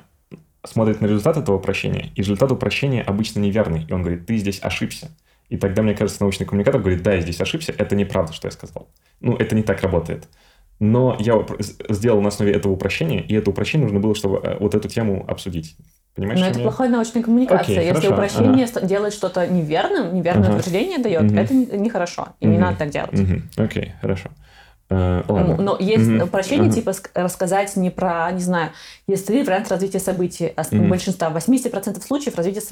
смотрит 0.66 1.02
на 1.02 1.08
результат 1.08 1.36
этого 1.36 1.58
упрощения, 1.58 2.14
и 2.16 2.22
результат 2.22 2.50
упрощения 2.54 3.02
обычно 3.02 3.42
неверный, 3.42 3.86
и 3.90 3.92
он 3.92 4.04
говорит, 4.04 4.26
ты 4.26 4.38
здесь 4.38 4.62
ошибся. 4.64 5.12
И 5.50 5.58
тогда, 5.58 5.82
мне 5.82 5.94
кажется, 5.94 6.22
научный 6.24 6.46
коммуникатор 6.46 6.82
говорит, 6.82 7.04
да, 7.04 7.14
я 7.14 7.22
здесь 7.22 7.40
ошибся, 7.40 7.74
это 7.78 7.96
неправда, 7.96 8.34
что 8.34 8.48
я 8.48 8.52
сказал. 8.52 8.90
Ну, 9.20 9.36
это 9.36 9.56
не 9.56 9.64
так 9.64 9.82
работает. 9.82 10.28
Но 10.80 11.16
я 11.20 11.46
сделал 11.90 12.22
на 12.22 12.30
основе 12.30 12.52
этого 12.52 12.74
упрощения, 12.74 13.22
и 13.22 13.36
это 13.36 13.50
упрощение 13.52 13.86
нужно 13.86 14.00
было, 14.00 14.16
чтобы 14.16 14.40
э, 14.44 14.58
вот 14.60 14.76
эту 14.76 14.88
тему 14.90 15.24
обсудить. 15.28 15.78
Понимаешь, 16.16 16.40
Но 16.40 16.48
это 16.48 16.60
я... 16.60 16.64
плохая 16.64 16.90
научная 16.90 17.24
коммуникация. 17.24 17.78
Okay, 17.78 17.88
Если 17.88 18.08
хорошо. 18.08 18.14
упрощение 18.14 18.66
ага. 18.66 18.86
делает 18.86 19.14
что-то 19.14 19.48
неверным, 19.48 20.14
неверное 20.14 20.50
ага. 20.50 20.58
утверждение 20.58 21.00
дает, 21.00 21.24
угу. 21.24 21.36
это 21.36 21.54
нехорошо. 21.54 22.30
И 22.40 22.46
угу. 22.46 22.54
не 22.54 22.60
надо 22.60 22.78
так 22.78 22.90
делать. 22.90 23.14
Окей, 23.14 23.24
угу. 23.26 23.42
okay, 23.58 23.92
хорошо. 24.02 24.30
Э, 24.90 25.24
ладно. 25.28 25.58
Но 25.58 25.78
есть 25.80 26.06
mm-hmm. 26.06 26.24
упрощение, 26.24 26.70
uh-huh. 26.70 26.74
типа 26.74 26.94
рассказать 27.14 27.76
не 27.76 27.90
про, 27.90 28.30
не 28.32 28.42
знаю, 28.42 28.72
есть 29.08 29.26
три 29.26 29.44
варианта 29.44 29.72
развития 29.72 30.00
событий. 30.00 30.54
А 30.56 30.62
mm-hmm. 30.62 30.88
большинства, 30.88 31.30
80% 31.30 32.06
случаев 32.06 32.36
развитие 32.36 32.64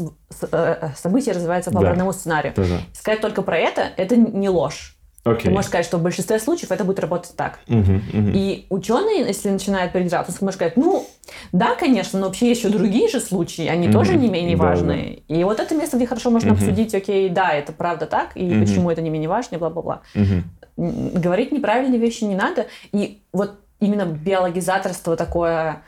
э, 0.51 0.89
событий 0.95 1.31
развивается 1.31 1.71
по 1.71 1.81
да. 1.81 1.91
одному 1.91 2.11
сценарию. 2.13 2.53
Да-да. 2.55 2.79
Сказать 2.93 3.21
только 3.21 3.41
про 3.41 3.57
это, 3.57 3.89
это 3.97 4.15
не 4.15 4.49
ложь. 4.49 4.97
Okay. 5.23 5.43
Ты 5.43 5.49
можешь 5.51 5.67
сказать, 5.67 5.85
что 5.85 5.97
в 5.97 6.01
большинстве 6.01 6.39
случаев 6.39 6.71
это 6.71 6.83
будет 6.83 6.99
работать 6.99 7.35
так. 7.35 7.59
Uh-huh, 7.67 8.01
uh-huh. 8.11 8.31
И 8.33 8.65
ученые, 8.69 9.27
если 9.27 9.49
начинают 9.49 9.93
передираться, 9.93 10.31
он 10.31 10.37
может 10.41 10.55
сказать, 10.55 10.77
ну, 10.77 11.05
да, 11.51 11.75
конечно, 11.75 12.19
но 12.19 12.25
вообще 12.25 12.49
есть 12.49 12.63
еще 12.63 12.73
другие 12.73 13.07
же 13.07 13.19
случаи, 13.19 13.67
они 13.67 13.87
uh-huh. 13.87 13.93
тоже 13.93 14.15
не 14.15 14.29
менее 14.29 14.57
да, 14.57 14.63
важные. 14.63 15.21
Да. 15.29 15.35
И 15.35 15.43
вот 15.43 15.59
это 15.59 15.75
место, 15.75 15.97
где 15.97 16.07
хорошо 16.07 16.31
можно 16.31 16.49
uh-huh. 16.49 16.53
обсудить, 16.53 16.95
окей, 16.95 17.29
да, 17.29 17.51
это 17.51 17.71
правда 17.71 18.07
так, 18.07 18.35
и 18.35 18.41
uh-huh. 18.41 18.61
почему 18.61 18.89
это 18.89 19.03
не 19.03 19.11
менее 19.11 19.29
важно, 19.29 19.59
бла-бла-бла. 19.59 20.01
Uh-huh 20.15 20.43
говорить 20.77 21.51
неправильные 21.51 21.99
вещи 21.99 22.23
не 22.23 22.35
надо. 22.35 22.67
И 22.91 23.21
вот 23.31 23.59
именно 23.79 24.05
биологизаторство 24.05 25.15
такое, 25.15 25.83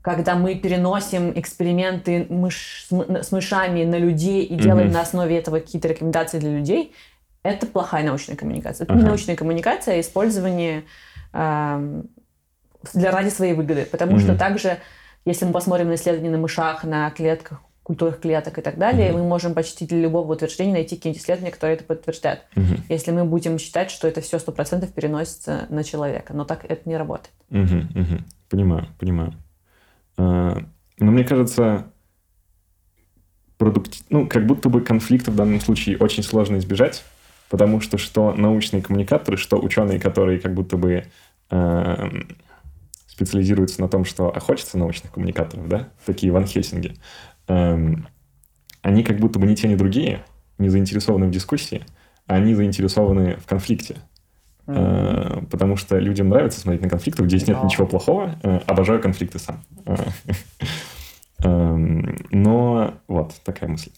когда 0.00 0.34
мы 0.36 0.54
переносим 0.54 1.32
эксперименты 1.38 2.26
мыш, 2.28 2.86
с 2.90 3.32
мышами 3.32 3.84
на 3.84 3.96
людей 3.96 4.44
и 4.44 4.54
делаем 4.56 4.88
mm-hmm. 4.88 4.92
на 4.92 5.00
основе 5.00 5.38
этого 5.38 5.60
какие-то 5.60 5.88
рекомендации 5.88 6.38
для 6.38 6.50
людей, 6.50 6.92
это 7.42 7.66
плохая 7.66 8.04
научная 8.04 8.36
коммуникация. 8.36 8.84
Это 8.84 8.94
uh-huh. 8.94 8.98
не 8.98 9.04
научная 9.04 9.36
коммуникация, 9.36 9.96
а 9.96 10.00
использование 10.00 10.84
э, 11.32 12.02
для 12.94 13.10
ради 13.10 13.28
своей 13.30 13.54
выгоды. 13.54 13.86
Потому 13.90 14.16
mm-hmm. 14.16 14.20
что 14.20 14.36
также, 14.36 14.78
если 15.24 15.44
мы 15.44 15.52
посмотрим 15.52 15.88
на 15.88 15.94
исследования 15.94 16.30
на 16.30 16.38
мышах, 16.38 16.84
на 16.84 17.10
клетках 17.10 17.60
культурных 17.82 18.20
клеток 18.20 18.58
и 18.58 18.62
так 18.62 18.78
далее, 18.78 19.10
mm-hmm. 19.10 19.14
мы 19.14 19.24
можем 19.24 19.54
почти 19.54 19.86
для 19.86 20.00
любого 20.00 20.32
утверждения 20.32 20.72
найти 20.72 20.96
какие-нибудь 20.96 21.22
исследования, 21.22 21.50
которые 21.50 21.76
это 21.76 21.84
подтверждают. 21.84 22.42
Mm-hmm. 22.54 22.80
Если 22.88 23.10
мы 23.10 23.24
будем 23.24 23.58
считать, 23.58 23.90
что 23.90 24.06
это 24.06 24.20
все 24.20 24.38
сто 24.38 24.52
процентов 24.52 24.92
переносится 24.92 25.66
на 25.68 25.82
человека. 25.82 26.32
Но 26.34 26.44
так 26.44 26.64
это 26.68 26.88
не 26.88 26.96
работает. 26.96 27.34
Mm-hmm. 27.50 27.92
Mm-hmm. 27.92 28.22
Понимаю, 28.50 28.86
понимаю. 28.98 29.34
А, 30.16 30.58
но 30.98 31.10
мне 31.10 31.24
кажется, 31.24 31.86
продукти... 33.58 34.04
ну, 34.10 34.28
как 34.28 34.46
будто 34.46 34.68
бы 34.68 34.80
конфликта 34.82 35.32
в 35.32 35.36
данном 35.36 35.60
случае 35.60 35.98
очень 35.98 36.22
сложно 36.22 36.58
избежать, 36.58 37.02
потому 37.52 37.82
что 37.82 37.98
что 37.98 38.32
научные 38.32 38.80
коммуникаторы, 38.80 39.36
что 39.36 39.60
ученые, 39.60 40.00
которые 40.00 40.40
как 40.40 40.54
будто 40.54 40.78
бы 40.78 41.04
э, 41.50 42.10
специализируются 43.06 43.82
на 43.82 43.88
том, 43.88 44.06
что 44.06 44.34
охотятся 44.34 44.78
научных 44.78 45.12
коммуникаторов, 45.12 45.68
да, 45.68 45.90
такие 46.06 46.32
Ван 46.32 46.46
Хельсинги, 46.46 46.96
эм, 47.48 48.08
они 48.80 49.04
как 49.04 49.18
будто 49.18 49.38
бы 49.38 49.46
ни 49.46 49.54
те, 49.54 49.68
ни 49.68 49.74
другие 49.74 50.24
не 50.56 50.70
заинтересованы 50.70 51.26
в 51.26 51.30
дискуссии, 51.30 51.84
а 52.26 52.36
они 52.36 52.54
заинтересованы 52.54 53.36
в 53.36 53.44
конфликте. 53.44 53.96
Mm-hmm. 54.66 55.42
Э, 55.42 55.46
потому 55.50 55.76
что 55.76 55.98
людям 55.98 56.30
нравится 56.30 56.58
смотреть 56.58 56.82
на 56.82 56.88
конфликты, 56.88 57.22
где 57.22 57.36
здесь 57.36 57.48
нет 57.48 57.62
ничего 57.62 57.86
плохого. 57.86 58.34
Э, 58.42 58.60
обожаю 58.66 59.02
конфликты 59.02 59.38
сам. 59.38 59.62
Э, 59.84 59.96
эм, 61.44 62.26
но 62.30 62.94
вот 63.08 63.34
такая 63.44 63.68
мысль. 63.68 63.90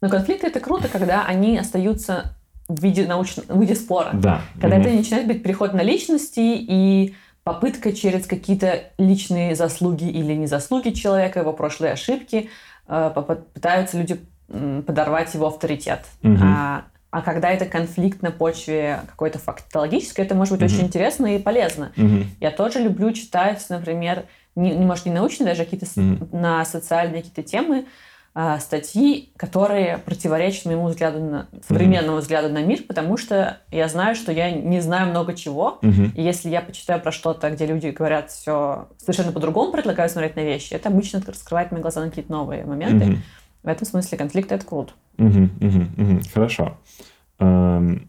Но 0.00 0.08
конфликты 0.08 0.46
это 0.46 0.60
круто, 0.60 0.88
когда 0.88 1.26
они 1.26 1.58
остаются 1.58 2.34
в 2.76 2.82
виде 2.82 3.06
научного, 3.06 3.52
в 3.52 3.60
виде 3.60 3.74
спора. 3.74 4.10
Да. 4.14 4.40
Когда 4.60 4.76
mm-hmm. 4.76 4.80
это 4.80 4.90
начинает 4.90 5.26
быть 5.26 5.42
переход 5.42 5.74
на 5.74 5.82
личности 5.82 6.40
и 6.40 7.14
попытка 7.44 7.92
через 7.92 8.26
какие-то 8.26 8.84
личные 8.98 9.54
заслуги 9.54 10.08
или 10.08 10.32
незаслуги 10.34 10.90
человека, 10.90 11.40
его 11.40 11.52
прошлые 11.52 11.92
ошибки, 11.92 12.50
э, 12.88 13.12
пытаются 13.54 13.98
люди 13.98 14.20
подорвать 14.86 15.32
его 15.34 15.46
авторитет. 15.46 16.04
Угу. 16.22 16.36
А, 16.42 16.84
а 17.10 17.22
когда 17.22 17.50
это 17.50 17.64
конфликт 17.64 18.22
на 18.22 18.30
почве 18.30 19.00
какой-то 19.06 19.38
фактологической, 19.38 20.24
это 20.24 20.34
может 20.34 20.52
быть 20.52 20.62
угу. 20.62 20.74
очень 20.74 20.86
интересно 20.86 21.34
и 21.34 21.38
полезно. 21.38 21.92
Угу. 21.96 22.24
Я 22.40 22.50
тоже 22.50 22.80
люблю 22.80 23.12
читать, 23.12 23.64
например, 23.70 24.24
не, 24.54 24.72
может, 24.72 25.06
не 25.06 25.12
научные, 25.12 25.48
даже 25.48 25.64
какие-то 25.64 25.86
угу. 25.98 26.36
на 26.36 26.64
социальные 26.64 27.22
какие-то 27.22 27.42
темы, 27.42 27.78
а, 27.80 27.86
статьи, 28.60 29.30
которые 29.36 29.98
противоречат 29.98 30.64
моему 30.64 30.86
взгляду 30.86 31.20
на 31.20 31.48
современному 31.68 32.16
mm-hmm. 32.16 32.20
взгляду 32.20 32.48
на 32.48 32.62
мир, 32.62 32.82
потому 32.88 33.18
что 33.18 33.58
я 33.70 33.88
знаю, 33.88 34.14
что 34.14 34.32
я 34.32 34.50
не 34.50 34.80
знаю 34.80 35.10
много 35.10 35.34
чего. 35.34 35.78
Mm-hmm. 35.82 36.14
И 36.14 36.22
если 36.22 36.48
я 36.48 36.62
почитаю 36.62 37.00
про 37.00 37.12
что-то, 37.12 37.50
где 37.50 37.66
люди 37.66 37.88
говорят 37.88 38.30
все 38.30 38.88
совершенно 38.96 39.32
по-другому, 39.32 39.72
предлагают 39.72 40.12
смотреть 40.12 40.36
на 40.36 40.40
вещи, 40.40 40.72
это 40.72 40.88
обычно 40.88 41.22
раскрывает 41.26 41.72
мои 41.72 41.82
глаза 41.82 42.00
на 42.00 42.08
какие-то 42.08 42.32
новые 42.32 42.64
моменты. 42.64 43.04
Mm-hmm. 43.04 43.18
В 43.64 43.68
этом 43.68 43.86
смысле 43.86 44.16
конфликт 44.18 44.50
это 44.50 44.64
круто. 44.64 44.92
Mm-hmm. 45.18 45.58
Mm-hmm. 45.58 45.96
Mm-hmm. 45.96 46.32
Хорошо. 46.32 46.78
Um 47.38 48.08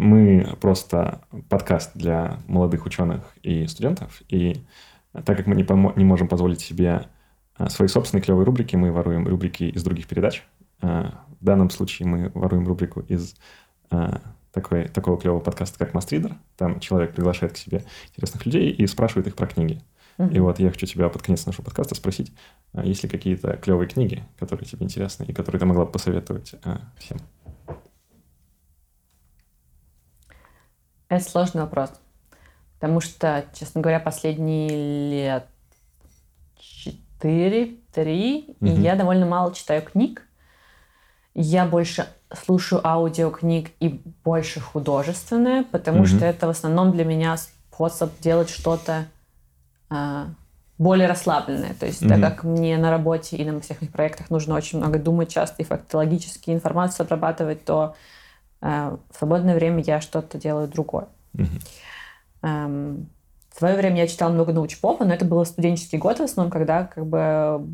мы 0.00 0.56
просто 0.60 1.20
подкаст 1.48 1.90
для 1.94 2.38
молодых 2.46 2.86
ученых 2.86 3.34
и 3.42 3.66
студентов, 3.66 4.22
и 4.28 4.56
так 5.12 5.36
как 5.36 5.46
мы 5.46 5.54
не, 5.54 5.62
помо- 5.62 5.92
не 5.96 6.04
можем 6.04 6.26
позволить 6.26 6.60
себе 6.60 6.90
а, 6.90 7.06
свои 7.68 7.88
собственные 7.88 8.22
клевые 8.22 8.44
рубрики 8.44 8.76
мы 8.76 8.92
воруем 8.92 9.26
рубрики 9.26 9.64
из 9.64 9.82
других 9.82 10.06
передач. 10.06 10.44
А, 10.80 11.24
в 11.40 11.44
данном 11.44 11.70
случае 11.70 12.08
мы 12.08 12.30
воруем 12.30 12.66
рубрику 12.66 13.00
из 13.00 13.34
а, 13.90 14.20
такой, 14.52 14.88
такого 14.88 15.18
клевого 15.18 15.40
подкаста, 15.40 15.78
как 15.78 15.94
Мастридер. 15.94 16.36
Там 16.56 16.80
человек 16.80 17.14
приглашает 17.14 17.52
к 17.52 17.56
себе 17.56 17.84
интересных 18.10 18.46
людей 18.46 18.70
и 18.70 18.86
спрашивает 18.86 19.26
их 19.26 19.36
про 19.36 19.46
книги. 19.46 19.82
И 20.30 20.38
вот 20.38 20.58
я 20.58 20.68
хочу 20.68 20.84
тебя 20.84 21.08
под 21.08 21.22
конец 21.22 21.46
нашего 21.46 21.64
подкаста 21.64 21.94
спросить, 21.94 22.30
есть 22.74 23.02
ли 23.02 23.08
какие-то 23.08 23.56
клевые 23.56 23.88
книги, 23.88 24.22
которые 24.38 24.66
тебе 24.66 24.84
интересны 24.84 25.24
и 25.24 25.32
которые 25.32 25.58
ты 25.58 25.64
могла 25.64 25.86
бы 25.86 25.92
посоветовать 25.92 26.56
всем? 26.98 27.18
Это 31.08 31.24
сложный 31.24 31.62
вопрос. 31.62 31.90
Потому 32.78 33.00
что, 33.00 33.46
честно 33.54 33.80
говоря, 33.80 33.98
последние 33.98 34.68
лет 35.10 35.46
4, 37.20 37.76
3, 37.92 38.56
угу. 38.60 38.66
и 38.66 38.70
я 38.70 38.96
довольно 38.96 39.26
мало 39.26 39.54
читаю 39.54 39.82
книг. 39.82 40.22
Я 41.34 41.66
больше 41.66 42.06
слушаю 42.32 42.86
аудиокниг 42.86 43.70
и 43.80 44.00
больше 44.24 44.60
художественное, 44.60 45.64
потому 45.64 46.00
угу. 46.00 46.06
что 46.06 46.24
это 46.24 46.46
в 46.46 46.50
основном 46.50 46.92
для 46.92 47.04
меня 47.04 47.36
способ 47.36 48.18
делать 48.20 48.50
что-то 48.50 49.06
э, 49.90 50.26
более 50.78 51.08
расслабленное. 51.08 51.74
То 51.74 51.86
есть, 51.86 52.02
угу. 52.02 52.08
так 52.08 52.20
как 52.20 52.44
мне 52.44 52.78
на 52.78 52.90
работе 52.90 53.36
и 53.36 53.44
на 53.44 53.60
всех 53.60 53.80
моих 53.80 53.92
проектах 53.92 54.30
нужно 54.30 54.54
очень 54.54 54.78
много 54.78 54.98
думать, 54.98 55.30
часто 55.30 55.62
и 55.62 55.64
фактологически 55.64 56.50
информацию 56.50 57.04
обрабатывать, 57.04 57.64
то 57.64 57.94
э, 58.60 58.96
в 59.10 59.18
свободное 59.18 59.54
время 59.54 59.82
я 59.82 60.00
что-то 60.00 60.38
делаю 60.38 60.68
другое. 60.68 61.08
Угу. 61.34 61.46
Эм, 62.42 63.08
в 63.54 63.58
свое 63.58 63.76
время 63.76 63.98
я 63.98 64.06
читала 64.06 64.30
много 64.30 64.52
научпопа, 64.52 65.04
но 65.04 65.12
это 65.12 65.24
было 65.24 65.44
студенческий 65.44 65.98
год 65.98 66.18
в 66.18 66.22
основном, 66.22 66.50
когда 66.50 66.84
как 66.84 67.06
бы 67.06 67.66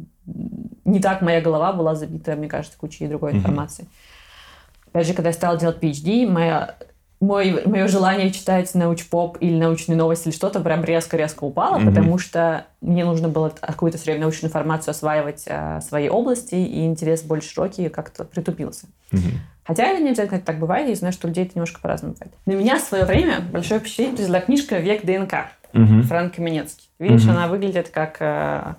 не 0.84 1.00
так 1.00 1.22
моя 1.22 1.40
голова 1.40 1.72
была 1.72 1.94
забита, 1.94 2.34
мне 2.34 2.48
кажется, 2.48 2.78
кучей 2.78 3.06
другой 3.06 3.32
информации. 3.32 3.84
Mm-hmm. 3.84 4.88
Опять 4.88 5.06
же, 5.06 5.14
когда 5.14 5.28
я 5.28 5.34
стала 5.34 5.58
делать 5.58 5.78
PhD, 5.78 6.26
моя 6.26 6.74
мой, 7.20 7.62
мое 7.64 7.88
желание 7.88 8.30
читать 8.30 8.74
научпоп 8.74 9.38
или 9.40 9.56
научные 9.58 9.96
новости 9.96 10.28
или 10.28 10.34
что-то 10.34 10.60
прям 10.60 10.84
резко-резко 10.84 11.44
упало, 11.44 11.78
mm-hmm. 11.78 11.88
потому 11.88 12.18
что 12.18 12.66
мне 12.80 13.04
нужно 13.04 13.28
было 13.28 13.48
какую-то 13.48 13.98
все 13.98 14.06
время 14.06 14.22
научную 14.22 14.48
информацию 14.48 14.92
осваивать 14.92 15.44
о 15.48 15.80
своей 15.80 16.08
области, 16.08 16.54
и 16.54 16.84
интерес 16.84 17.22
больше 17.22 17.50
широкий 17.50 17.88
как-то 17.88 18.24
притупился. 18.24 18.86
Mm-hmm. 19.12 19.34
Хотя 19.64 19.84
это 19.84 20.02
не 20.02 20.10
обязательно 20.10 20.40
так 20.40 20.58
бывает, 20.58 20.88
я 20.88 20.94
знаю, 20.94 21.12
что 21.12 21.26
у 21.26 21.28
людей 21.28 21.44
это 21.44 21.54
немножко 21.56 21.80
по-разному 21.80 22.14
бывает. 22.14 22.32
На 22.46 22.52
меня 22.52 22.78
в 22.78 22.82
свое 22.82 23.04
время 23.04 23.40
большое 23.40 23.80
впечатление 23.80 24.14
произвела 24.14 24.40
книжка 24.40 24.78
«Век 24.78 25.04
ДНК» 25.04 25.46
mm-hmm. 25.76 26.02
Франк 26.02 26.34
Каменецкий. 26.34 26.88
Видишь, 26.98 27.22
mm-hmm. 27.22 27.30
она 27.30 27.48
выглядит 27.48 27.90
как 27.90 28.16
э, 28.20 28.74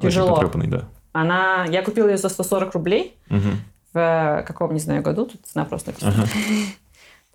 тяжело. 0.00 0.34
Очень 0.34 0.70
да. 0.70 0.84
Она, 1.12 1.64
я 1.66 1.82
купила 1.82 2.08
ее 2.08 2.16
за 2.16 2.28
140 2.28 2.74
рублей 2.74 3.16
mm-hmm. 3.28 3.54
в 3.92 4.44
каком, 4.46 4.74
не 4.74 4.80
знаю, 4.80 5.02
году, 5.02 5.26
тут 5.26 5.44
цена 5.46 5.64
просто 5.64 5.90
написана. 5.90 6.24
Uh-huh. 6.24 6.66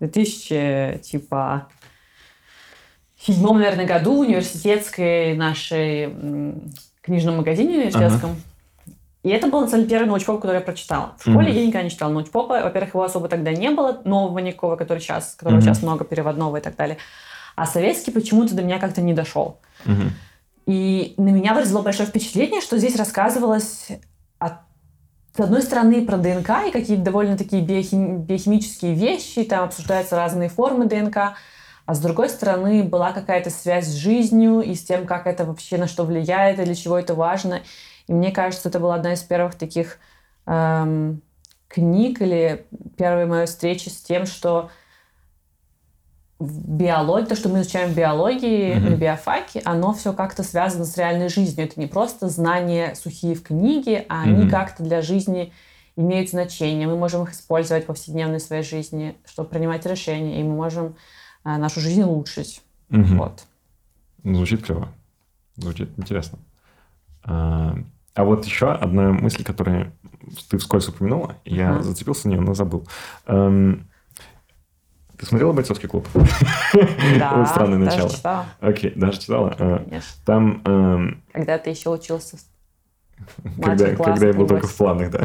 2000, 0.00 1.00
типа, 1.02 1.68
седьмом, 3.18 3.58
наверное, 3.58 3.86
году 3.86 4.16
в 4.16 4.20
университетской 4.20 5.34
нашей 5.34 6.14
книжном 7.02 7.36
магазине 7.36 7.76
университетском. 7.76 8.30
Ага. 8.30 8.40
И 9.22 9.28
это 9.28 9.48
был, 9.48 9.60
на 9.60 9.68
самом 9.68 9.84
деле, 9.84 9.98
первый 9.98 10.08
научпоп, 10.08 10.40
который 10.40 10.56
я 10.56 10.60
прочитала. 10.62 11.14
В 11.18 11.22
школе 11.22 11.50
mm-hmm. 11.50 11.54
я 11.54 11.66
никогда 11.66 11.82
не 11.82 11.90
читала 11.90 12.12
научпопа. 12.12 12.62
Во-первых, 12.62 12.94
его 12.94 13.02
особо 13.04 13.28
тогда 13.28 13.52
не 13.52 13.70
было, 13.70 14.00
нового 14.04 14.38
никакого, 14.38 14.76
который 14.76 15.00
сейчас, 15.00 15.34
которого 15.34 15.58
mm-hmm. 15.58 15.62
сейчас 15.62 15.82
много, 15.82 16.04
переводного 16.04 16.56
и 16.56 16.60
так 16.60 16.76
далее. 16.76 16.96
А 17.56 17.66
советский 17.66 18.10
почему-то 18.10 18.54
до 18.54 18.62
меня 18.62 18.78
как-то 18.78 19.00
не 19.00 19.12
дошел. 19.14 19.60
И 20.66 21.14
на 21.16 21.30
меня 21.30 21.54
произвело 21.54 21.82
большое 21.82 22.08
впечатление, 22.08 22.60
что 22.60 22.78
здесь 22.78 22.94
рассказывалось 22.96 23.88
о 24.38 24.60
с 25.36 25.40
одной 25.40 25.62
стороны, 25.62 26.04
про 26.04 26.16
ДНК 26.16 26.50
и 26.66 26.70
какие-то 26.70 27.02
довольно 27.02 27.36
такие 27.36 27.62
биохим... 27.62 28.22
биохимические 28.22 28.94
вещи, 28.94 29.44
там 29.44 29.64
обсуждаются 29.64 30.16
разные 30.16 30.48
формы 30.48 30.86
ДНК, 30.86 31.34
а 31.86 31.94
с 31.94 32.00
другой 32.00 32.28
стороны, 32.28 32.82
была 32.82 33.12
какая-то 33.12 33.50
связь 33.50 33.86
с 33.86 33.94
жизнью 33.94 34.60
и 34.60 34.74
с 34.74 34.84
тем, 34.84 35.06
как 35.06 35.26
это 35.26 35.44
вообще 35.44 35.76
на 35.76 35.86
что 35.86 36.04
влияет 36.04 36.58
и 36.58 36.64
для 36.64 36.74
чего 36.74 36.98
это 36.98 37.14
важно. 37.14 37.62
И 38.06 38.12
мне 38.12 38.32
кажется, 38.32 38.68
это 38.68 38.80
была 38.80 38.96
одна 38.96 39.12
из 39.12 39.22
первых 39.22 39.54
таких 39.54 39.98
эм, 40.46 41.22
книг 41.68 42.20
или 42.20 42.66
первая 42.96 43.26
моя 43.26 43.46
встреча 43.46 43.88
с 43.88 43.96
тем, 43.96 44.26
что 44.26 44.70
биология, 46.40 47.26
то, 47.26 47.36
что 47.36 47.48
мы 47.48 47.60
изучаем 47.60 47.92
в 47.92 47.96
биологии, 47.96 48.74
mm-hmm. 48.74 48.90
на 48.90 48.94
биофаке, 48.96 49.60
оно 49.64 49.92
все 49.92 50.12
как-то 50.12 50.42
связано 50.42 50.84
с 50.84 50.96
реальной 50.96 51.28
жизнью. 51.28 51.66
Это 51.66 51.78
не 51.78 51.86
просто 51.86 52.28
знания 52.28 52.94
сухие 52.94 53.34
в 53.34 53.42
книге, 53.42 54.06
а 54.08 54.26
mm-hmm. 54.26 54.34
они 54.34 54.50
как-то 54.50 54.82
для 54.82 55.02
жизни 55.02 55.52
имеют 55.96 56.30
значение. 56.30 56.88
Мы 56.88 56.96
можем 56.96 57.24
их 57.24 57.32
использовать 57.32 57.84
в 57.84 57.86
повседневной 57.88 58.40
своей 58.40 58.62
жизни, 58.62 59.16
чтобы 59.26 59.50
принимать 59.50 59.84
решения, 59.84 60.40
и 60.40 60.42
мы 60.42 60.54
можем 60.54 60.96
а, 61.44 61.58
нашу 61.58 61.80
жизнь 61.80 62.02
улучшить. 62.02 62.62
Mm-hmm. 62.88 63.16
Вот. 63.16 63.44
Звучит 64.24 64.64
клево. 64.64 64.88
Звучит 65.56 65.90
интересно. 65.98 66.38
А, 67.22 67.76
а 68.14 68.24
вот 68.24 68.46
еще 68.46 68.72
одна 68.72 69.12
мысль, 69.12 69.44
которую 69.44 69.92
ты 70.48 70.58
вскользь 70.58 70.88
упомянула, 70.88 71.36
я 71.44 71.70
uh-huh. 71.70 71.82
зацепился 71.82 72.28
на 72.28 72.32
нее, 72.32 72.40
но 72.40 72.54
забыл. 72.54 72.86
Эм, 73.26 73.89
ты 75.20 75.26
смотрела 75.26 75.52
«Бойцовский 75.52 75.86
клуб»? 75.86 76.08
Да, 77.18 77.44
Странное 77.52 77.76
начало. 77.76 78.08
читала. 78.08 78.46
Окей, 78.60 78.92
даже 78.96 79.20
читала? 79.20 79.54
А, 79.58 79.84
Конечно. 79.84 80.12
Там... 80.24 80.62
Эм, 80.64 81.22
когда 81.32 81.58
ты 81.58 81.68
еще 81.68 81.90
учился 81.90 82.38
когда, 83.62 83.94
когда 83.96 84.28
я 84.28 84.32
был 84.32 84.46
только 84.46 84.66
в 84.66 84.74
планах, 84.74 85.10
да. 85.10 85.24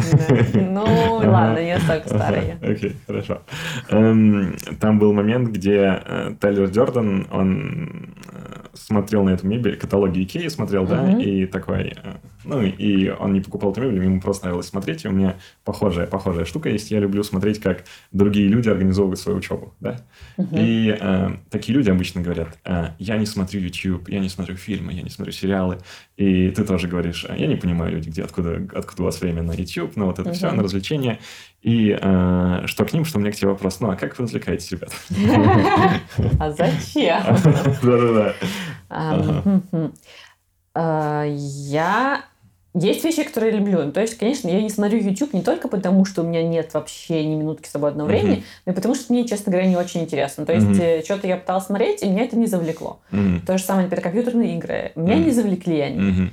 Ну, 0.54 0.84
ладно, 1.24 1.64
не 1.64 1.76
настолько 1.76 2.10
старый. 2.10 2.56
Окей, 2.62 2.98
хорошо. 3.08 3.42
Эм, 3.88 4.58
там 4.82 5.00
был 5.00 5.14
момент, 5.14 5.48
где 5.50 6.02
э, 6.06 6.36
Тайлер 6.42 6.68
Дёрден, 6.68 7.28
он 7.32 8.16
э, 8.34 8.66
смотрел 8.74 9.24
на 9.24 9.30
эту 9.30 9.48
мебель, 9.48 9.78
каталоги 9.78 10.24
Икеи 10.24 10.50
смотрел, 10.50 10.86
да, 10.86 11.10
и 11.18 11.46
такой, 11.46 11.94
э, 11.96 12.16
ну, 12.46 12.62
и 12.62 13.10
он 13.10 13.34
не 13.34 13.42
покупал 13.42 13.72
эту 13.72 13.82
мебель, 13.82 14.04
ему 14.04 14.22
просто 14.22 14.46
нравилось 14.46 14.68
смотреть, 14.68 15.06
и 15.06 15.08
у 15.08 15.12
меня 15.12 15.36
похожая, 15.64 16.08
похожая 16.08 16.46
штука 16.46 16.70
есть, 16.70 16.92
я 16.92 17.00
люблю 17.00 17.24
смотреть, 17.24 17.60
как 17.60 17.84
другие 18.12 18.48
люди 18.48 18.70
организовывают 18.70 19.20
свою 19.20 19.38
учебу, 19.38 19.74
да, 19.80 20.02
и 20.38 20.98
э, 21.00 21.30
такие 21.50 21.76
люди 21.76 21.90
обычно 21.90 22.22
говорят, 22.22 22.58
э, 22.66 22.90
я 23.00 23.18
не 23.18 23.26
смотрю 23.26 23.62
YouTube, 23.62 24.10
я 24.10 24.20
не 24.20 24.30
смотрю 24.30 24.56
фильмы, 24.56 24.94
я 24.94 25.02
не 25.02 25.10
смотрю 25.10 25.34
сериалы, 25.34 25.80
и 26.18 26.50
ты 26.50 26.64
тоже 26.64 26.88
говоришь, 26.88 27.26
я 27.30 27.48
не 27.48 27.56
понимаю 27.56 27.92
люди, 27.92 28.10
где, 28.10 28.24
откуда, 28.24 28.68
откуда 28.74 29.02
у 29.02 29.06
вас 29.06 29.20
время 29.22 29.44
на 29.44 29.54
YouTube, 29.54 29.96
ну, 29.96 30.06
вот 30.06 30.20
это 30.20 30.32
все, 30.34 30.52
на 30.52 30.64
развлечения, 30.64 31.20
и 31.62 31.98
э, 32.00 32.62
что 32.68 32.86
к 32.86 32.94
ним, 32.94 33.06
что 33.06 33.18
меня 33.18 33.32
к 33.32 33.36
тебе 33.36 33.50
вопрос, 33.50 33.80
ну, 33.80 33.90
а 33.90 33.96
как 33.96 34.18
вы 34.20 34.26
развлекаетесь, 34.26 34.72
ребят? 34.72 34.92
А 36.40 36.52
зачем? 36.52 37.24
Да-да-да. 37.84 38.36
А, 40.76 41.26
я... 41.26 42.26
Есть 42.78 43.06
вещи, 43.06 43.24
которые 43.24 43.54
я 43.54 43.60
люблю. 43.60 43.90
То 43.92 44.02
есть, 44.02 44.18
конечно, 44.18 44.50
я 44.50 44.62
не 44.62 44.70
смотрю 44.70 45.00
YouTube 45.00 45.34
не 45.34 45.42
только 45.42 45.70
потому, 45.70 46.04
что 46.04 46.24
у 46.24 46.26
меня 46.26 46.44
нет 46.44 46.74
вообще 46.74 47.26
ни 47.26 47.36
минутки 47.36 47.70
свободного 47.70 48.08
времени, 48.08 48.44
но 48.66 48.74
и 48.74 48.76
потому, 48.76 48.96
что 48.96 49.14
мне, 49.14 49.26
честно 49.26 49.52
говоря, 49.52 49.68
не 49.68 49.78
очень 49.78 50.02
интересно. 50.02 50.46
То 50.46 50.54
есть, 50.54 50.80
э, 50.80 51.02
что-то 51.04 51.26
я 51.26 51.38
пыталась 51.38 51.66
смотреть, 51.66 52.04
и 52.04 52.10
меня 52.10 52.26
это 52.26 52.38
не 52.38 52.48
завлекло. 52.48 53.00
То 53.48 53.58
же 53.58 53.64
самое, 53.64 53.86
например, 53.86 54.04
компьютерные 54.04 54.58
игры. 54.58 54.92
Меня 54.96 55.16
не 55.16 55.32
завлекли 55.32 55.80
они. 55.80 56.30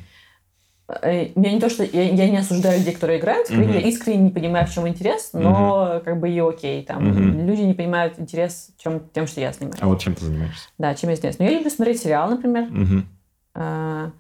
Э, 1.01 1.29
я 1.35 1.53
не 1.53 1.61
то, 1.61 1.71
что 1.71 1.85
я, 1.85 2.11
я 2.11 2.29
не 2.29 2.39
осуждаю 2.39 2.81
людей, 2.81 2.95
которые 2.95 3.21
играют 3.21 3.49
в 3.49 3.53
mm-hmm. 3.53 3.75
я 3.75 3.81
искренне 3.89 4.25
не 4.25 4.31
понимаю, 4.31 4.67
в 4.67 4.75
чем 4.75 4.89
интерес, 4.89 5.31
но 5.33 5.95
mm-hmm. 5.95 6.01
как 6.01 6.21
бы 6.21 6.29
и 6.29 6.39
окей. 6.41 6.83
Там 6.83 7.09
mm-hmm. 7.09 7.47
люди 7.47 7.61
не 7.63 7.75
понимают 7.75 8.19
интерес 8.19 8.71
чем, 8.79 9.01
тем, 9.13 9.27
что 9.27 9.41
я 9.41 9.53
занимаюсь. 9.53 9.79
А 9.81 9.87
вот 9.87 10.01
чем 10.01 10.15
ты 10.15 10.25
занимаешься? 10.25 10.69
Да, 10.79 10.95
чем 10.95 11.11
я 11.11 11.17
занимаюсь. 11.17 11.39
Ну, 11.39 11.45
я 11.45 11.53
люблю 11.53 11.71
смотреть 11.71 12.03
сериалы, 12.03 12.33
например. 12.33 12.65
Mm-hmm. 12.65 14.13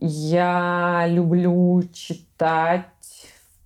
Я 0.00 1.06
люблю 1.08 1.82
читать, 1.92 2.84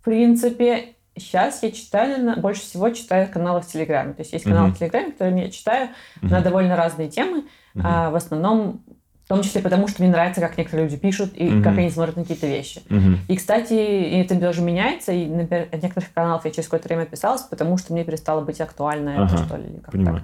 в 0.00 0.04
принципе. 0.04 0.94
Сейчас 1.16 1.62
я 1.62 1.70
читаю, 1.70 2.40
больше 2.40 2.62
всего 2.62 2.88
читаю 2.90 3.28
каналы 3.30 3.60
в 3.60 3.66
Телеграме. 3.66 4.14
То 4.14 4.22
есть 4.22 4.32
есть 4.32 4.44
канал 4.44 4.68
mm-hmm. 4.68 4.72
в 4.72 4.78
Телеграме, 4.78 5.12
который 5.12 5.40
я 5.40 5.50
читаю 5.50 5.88
mm-hmm. 5.88 6.30
на 6.30 6.40
довольно 6.40 6.76
разные 6.76 7.08
темы. 7.08 7.44
Mm-hmm. 7.74 7.82
А, 7.84 8.10
в 8.10 8.14
основном 8.14 8.82
в 9.24 9.28
том 9.28 9.42
числе 9.42 9.62
потому, 9.62 9.88
что 9.88 10.02
мне 10.02 10.10
нравится, 10.10 10.40
как 10.40 10.58
некоторые 10.58 10.88
люди 10.88 10.98
пишут 10.98 11.32
и 11.34 11.48
mm-hmm. 11.48 11.62
как 11.62 11.78
они 11.78 11.90
смотрят 11.90 12.16
на 12.16 12.22
какие-то 12.22 12.46
вещи. 12.46 12.82
Mm-hmm. 12.88 13.16
И, 13.28 13.36
кстати, 13.36 13.74
это 14.20 14.38
тоже 14.38 14.62
меняется. 14.62 15.12
И, 15.12 15.26
например, 15.26 15.68
от 15.70 15.82
некоторых 15.82 16.12
каналов 16.12 16.44
я 16.44 16.50
через 16.50 16.66
какое-то 16.66 16.88
время 16.88 17.02
отписалась, 17.02 17.42
потому 17.42 17.78
что 17.78 17.92
мне 17.92 18.04
перестало 18.04 18.42
быть 18.42 18.60
актуально 18.60 19.22
ага, 19.22 19.34
это, 19.34 19.44
что 19.44 19.56
ли. 19.56 19.80
Как 19.82 19.92
понимаю. 19.92 20.22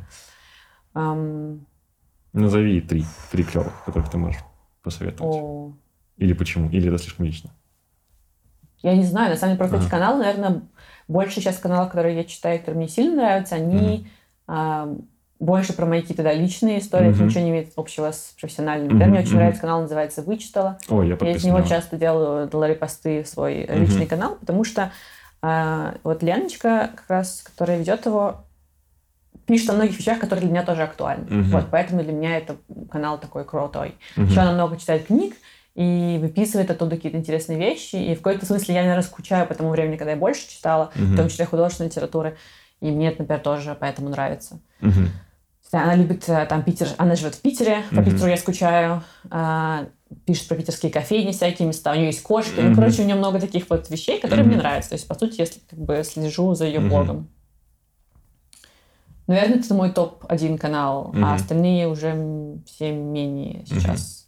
Так. 0.94 1.02
Um... 1.02 1.60
Назови 2.32 2.80
три, 2.80 3.04
три 3.30 3.44
клевых, 3.44 3.84
которых 3.84 4.10
ты 4.10 4.18
можешь 4.18 4.40
посоветовать. 4.82 5.36
О... 5.36 5.72
Или 6.18 6.32
почему? 6.32 6.68
Или 6.70 6.88
это 6.88 6.98
слишком 6.98 7.24
лично? 7.24 7.50
Я 8.82 8.94
не 8.94 9.04
знаю. 9.04 9.30
На 9.30 9.36
самом 9.36 9.52
деле, 9.52 9.58
просто 9.58 9.76
ага. 9.76 9.84
эти 9.84 9.90
каналы, 9.90 10.18
наверное, 10.22 10.62
больше 11.08 11.36
сейчас 11.40 11.58
каналов, 11.58 11.88
которые 11.88 12.16
я 12.16 12.24
читаю, 12.24 12.58
которые 12.58 12.78
мне 12.78 12.88
сильно 12.88 13.16
нравятся, 13.16 13.54
они... 13.56 14.06
Mm-hmm 14.46 14.98
больше 15.40 15.72
про 15.72 15.86
мои 15.86 16.00
какие-то 16.00 16.22
да, 16.22 16.32
личные 16.32 16.80
истории, 16.80 17.08
mm-hmm. 17.08 17.14
это 17.14 17.22
ничего 17.22 17.40
не 17.42 17.50
имеет 17.50 17.72
общего 17.76 18.10
с 18.10 18.34
профессиональным. 18.40 18.98
Mm-hmm. 18.98 19.06
мне 19.06 19.20
очень 19.20 19.30
mm-hmm. 19.30 19.36
нравится 19.36 19.60
канал, 19.60 19.82
называется 19.82 20.22
«Вычитала». 20.22 20.78
О, 20.88 21.02
я, 21.02 21.16
я 21.20 21.30
из 21.30 21.44
него 21.44 21.60
часто 21.62 21.96
делаю 21.96 22.50
ларри-посты 22.52 23.22
в 23.22 23.28
свой 23.28 23.62
mm-hmm. 23.62 23.78
личный 23.78 24.06
канал, 24.06 24.36
потому 24.40 24.64
что 24.64 24.90
э, 25.42 25.94
вот 26.02 26.22
Леночка, 26.22 26.90
как 26.96 27.04
раз, 27.08 27.42
которая 27.42 27.78
ведет 27.78 28.04
его, 28.06 28.44
пишет 29.46 29.70
о 29.70 29.74
многих 29.74 29.96
вещах, 29.96 30.18
которые 30.18 30.42
для 30.42 30.50
меня 30.50 30.64
тоже 30.64 30.82
актуальны. 30.82 31.26
Mm-hmm. 31.26 31.50
Вот, 31.50 31.66
поэтому 31.70 32.02
для 32.02 32.12
меня 32.12 32.36
это 32.36 32.56
канал 32.90 33.18
такой 33.18 33.44
крутой. 33.44 33.94
Mm-hmm. 34.16 34.24
Еще 34.24 34.40
она 34.40 34.52
много 34.52 34.76
читает 34.76 35.06
книг, 35.06 35.36
и 35.78 36.18
выписывает 36.18 36.72
оттуда 36.72 36.96
какие-то 36.96 37.18
интересные 37.18 37.56
вещи. 37.56 37.94
И 37.94 38.16
в 38.16 38.20
какой-то 38.20 38.44
смысле 38.44 38.74
я, 38.74 38.80
наверное, 38.80 39.04
скучаю 39.04 39.46
по 39.46 39.54
тому 39.54 39.70
времени, 39.70 39.96
когда 39.96 40.10
я 40.10 40.16
больше 40.16 40.48
читала, 40.48 40.90
mm-hmm. 40.96 41.04
в 41.04 41.16
том 41.16 41.28
числе 41.28 41.46
художественной 41.46 41.88
литературы. 41.88 42.36
И 42.80 42.90
мне 42.90 43.10
это, 43.10 43.22
например, 43.22 43.40
тоже 43.40 43.76
поэтому 43.78 44.08
нравится. 44.08 44.58
Mm-hmm. 44.80 45.06
Она 45.70 45.94
любит 45.94 46.28
э, 46.28 46.46
там 46.46 46.64
Питер, 46.64 46.88
она 46.96 47.14
живет 47.14 47.36
в 47.36 47.42
Питере, 47.42 47.84
по 47.90 47.94
mm-hmm. 47.94 48.04
Питеру 48.04 48.28
я 48.28 48.36
скучаю, 48.38 49.04
а, 49.30 49.86
пишет 50.24 50.48
про 50.48 50.56
питерские 50.56 50.90
кофейни, 50.90 51.30
всякие 51.30 51.68
места, 51.68 51.92
у 51.92 51.94
нее 51.94 52.06
есть 52.06 52.22
кошки, 52.22 52.58
mm-hmm. 52.58 52.70
ну, 52.70 52.74
короче, 52.74 53.02
у 53.02 53.04
нее 53.04 53.14
много 53.14 53.38
таких 53.38 53.70
вот 53.70 53.88
вещей, 53.88 54.18
которые 54.18 54.44
mm-hmm. 54.44 54.48
мне 54.48 54.56
нравятся, 54.56 54.90
то 54.90 54.94
есть, 54.96 55.06
по 55.06 55.14
сути, 55.14 55.42
я 55.42 55.46
как 55.70 55.78
бы 55.78 56.02
слежу 56.04 56.54
за 56.54 56.64
ее 56.64 56.80
mm-hmm. 56.80 56.88
блогом. 56.88 57.28
Наверное, 59.28 59.58
это 59.58 59.74
мой 59.74 59.92
топ-1 59.92 60.58
канал, 60.58 61.12
mm-hmm. 61.14 61.22
а 61.22 61.34
остальные 61.34 61.86
уже 61.86 62.58
все 62.66 62.90
менее 62.90 63.64
сейчас 63.66 64.27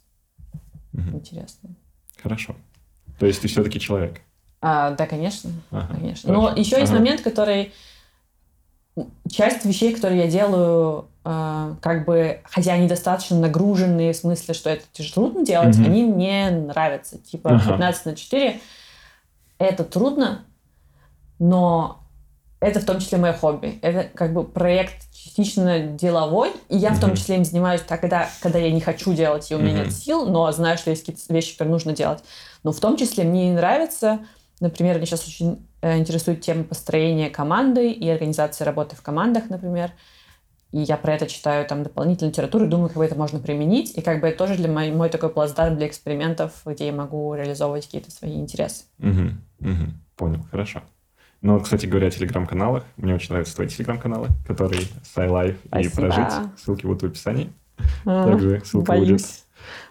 mm-hmm. 0.93 1.15
интересные. 1.15 1.75
Хорошо. 2.21 2.55
То 3.19 3.25
есть 3.25 3.41
ты 3.41 3.47
все-таки 3.47 3.79
человек? 3.79 4.21
А, 4.61 4.91
да, 4.91 5.07
конечно. 5.07 5.51
Ага, 5.71 5.95
конечно. 5.95 6.31
Но 6.31 6.53
еще 6.55 6.75
ага. 6.75 6.81
есть 6.81 6.93
момент, 6.93 7.21
который 7.21 7.73
часть 9.29 9.65
вещей, 9.65 9.93
которые 9.93 10.23
я 10.23 10.27
делаю, 10.29 11.07
э, 11.23 11.75
как 11.81 12.05
бы, 12.05 12.41
хотя 12.43 12.73
они 12.73 12.87
достаточно 12.87 13.39
нагруженные, 13.39 14.13
в 14.13 14.17
смысле, 14.17 14.53
что 14.53 14.69
это 14.69 14.85
трудно 15.13 15.45
делать, 15.45 15.75
mm-hmm. 15.75 15.85
они 15.85 16.03
мне 16.03 16.49
нравятся. 16.49 17.17
Типа 17.17 17.49
uh-huh. 17.49 17.71
15 17.71 18.05
на 18.05 18.15
4 18.15 18.59
это 19.57 19.83
трудно, 19.83 20.45
но 21.37 22.03
это 22.59 22.79
в 22.79 22.85
том 22.85 22.99
числе 22.99 23.17
мое 23.17 23.33
хобби. 23.33 23.79
Это 23.81 24.09
как 24.15 24.33
бы 24.33 24.43
проект 24.43 25.10
частично 25.23 25.81
деловой, 25.81 26.51
и 26.69 26.77
я 26.77 26.89
mm-hmm. 26.89 26.95
в 26.95 26.99
том 26.99 27.15
числе 27.15 27.35
им 27.37 27.45
занимаюсь 27.45 27.81
тогда, 27.81 28.29
когда 28.41 28.59
я 28.59 28.71
не 28.71 28.81
хочу 28.81 29.13
делать, 29.13 29.49
и 29.51 29.55
у 29.55 29.59
меня 29.59 29.81
mm-hmm. 29.81 29.85
нет 29.85 29.93
сил, 29.93 30.25
но 30.25 30.51
знаю, 30.51 30.77
что 30.77 30.89
есть 30.89 31.05
какие-то 31.05 31.33
вещи, 31.33 31.53
которые 31.53 31.71
нужно 31.71 31.93
делать. 31.93 32.23
Но 32.63 32.71
в 32.71 32.79
том 32.79 32.97
числе 32.97 33.23
мне 33.23 33.51
нравится, 33.53 34.19
например, 34.59 34.97
мне 34.97 35.05
сейчас 35.05 35.27
очень 35.27 35.65
э, 35.81 35.97
интересует 35.97 36.41
тема 36.41 36.63
построения 36.63 37.29
команды 37.29 37.91
и 37.91 38.09
организации 38.09 38.63
работы 38.63 38.95
в 38.95 39.01
командах, 39.01 39.49
например. 39.49 39.91
И 40.71 40.79
я 40.79 40.95
про 40.95 41.15
это 41.15 41.27
читаю 41.27 41.67
там 41.67 41.83
дополнительную 41.83 42.31
литературу, 42.31 42.65
думаю, 42.65 42.87
как 42.87 42.97
бы 42.97 43.05
это 43.05 43.15
можно 43.15 43.39
применить. 43.39 43.97
И 43.97 44.01
как 44.01 44.21
бы 44.21 44.27
это 44.27 44.37
тоже 44.37 44.55
для 44.55 44.69
мой, 44.69 44.91
мой 44.91 45.09
такой 45.09 45.29
плацдарм 45.29 45.75
для 45.75 45.87
экспериментов, 45.87 46.61
где 46.65 46.87
я 46.87 46.93
могу 46.93 47.33
реализовывать 47.35 47.85
какие-то 47.85 48.09
свои 48.09 48.35
интересы. 48.35 48.85
Угу, 48.99 49.69
угу. 49.69 49.91
Понял, 50.15 50.45
хорошо. 50.49 50.81
Ну, 51.41 51.59
кстати 51.59 51.87
говоря, 51.87 52.07
о 52.07 52.11
телеграм-каналах. 52.11 52.83
Мне 52.97 53.15
очень 53.15 53.29
нравятся 53.29 53.55
твои 53.55 53.67
телеграм-каналы, 53.67 54.29
которые 54.47 54.83
SciLife 55.15 55.57
и 55.79 55.89
Прожить. 55.89 56.33
Ссылки 56.57 56.85
будут 56.85 57.01
в 57.01 57.05
описании. 57.07 57.51
А, 58.05 58.29
Также 58.29 58.61
ссылка 58.63 58.89
боюсь. 58.89 59.09
будет. 59.09 59.27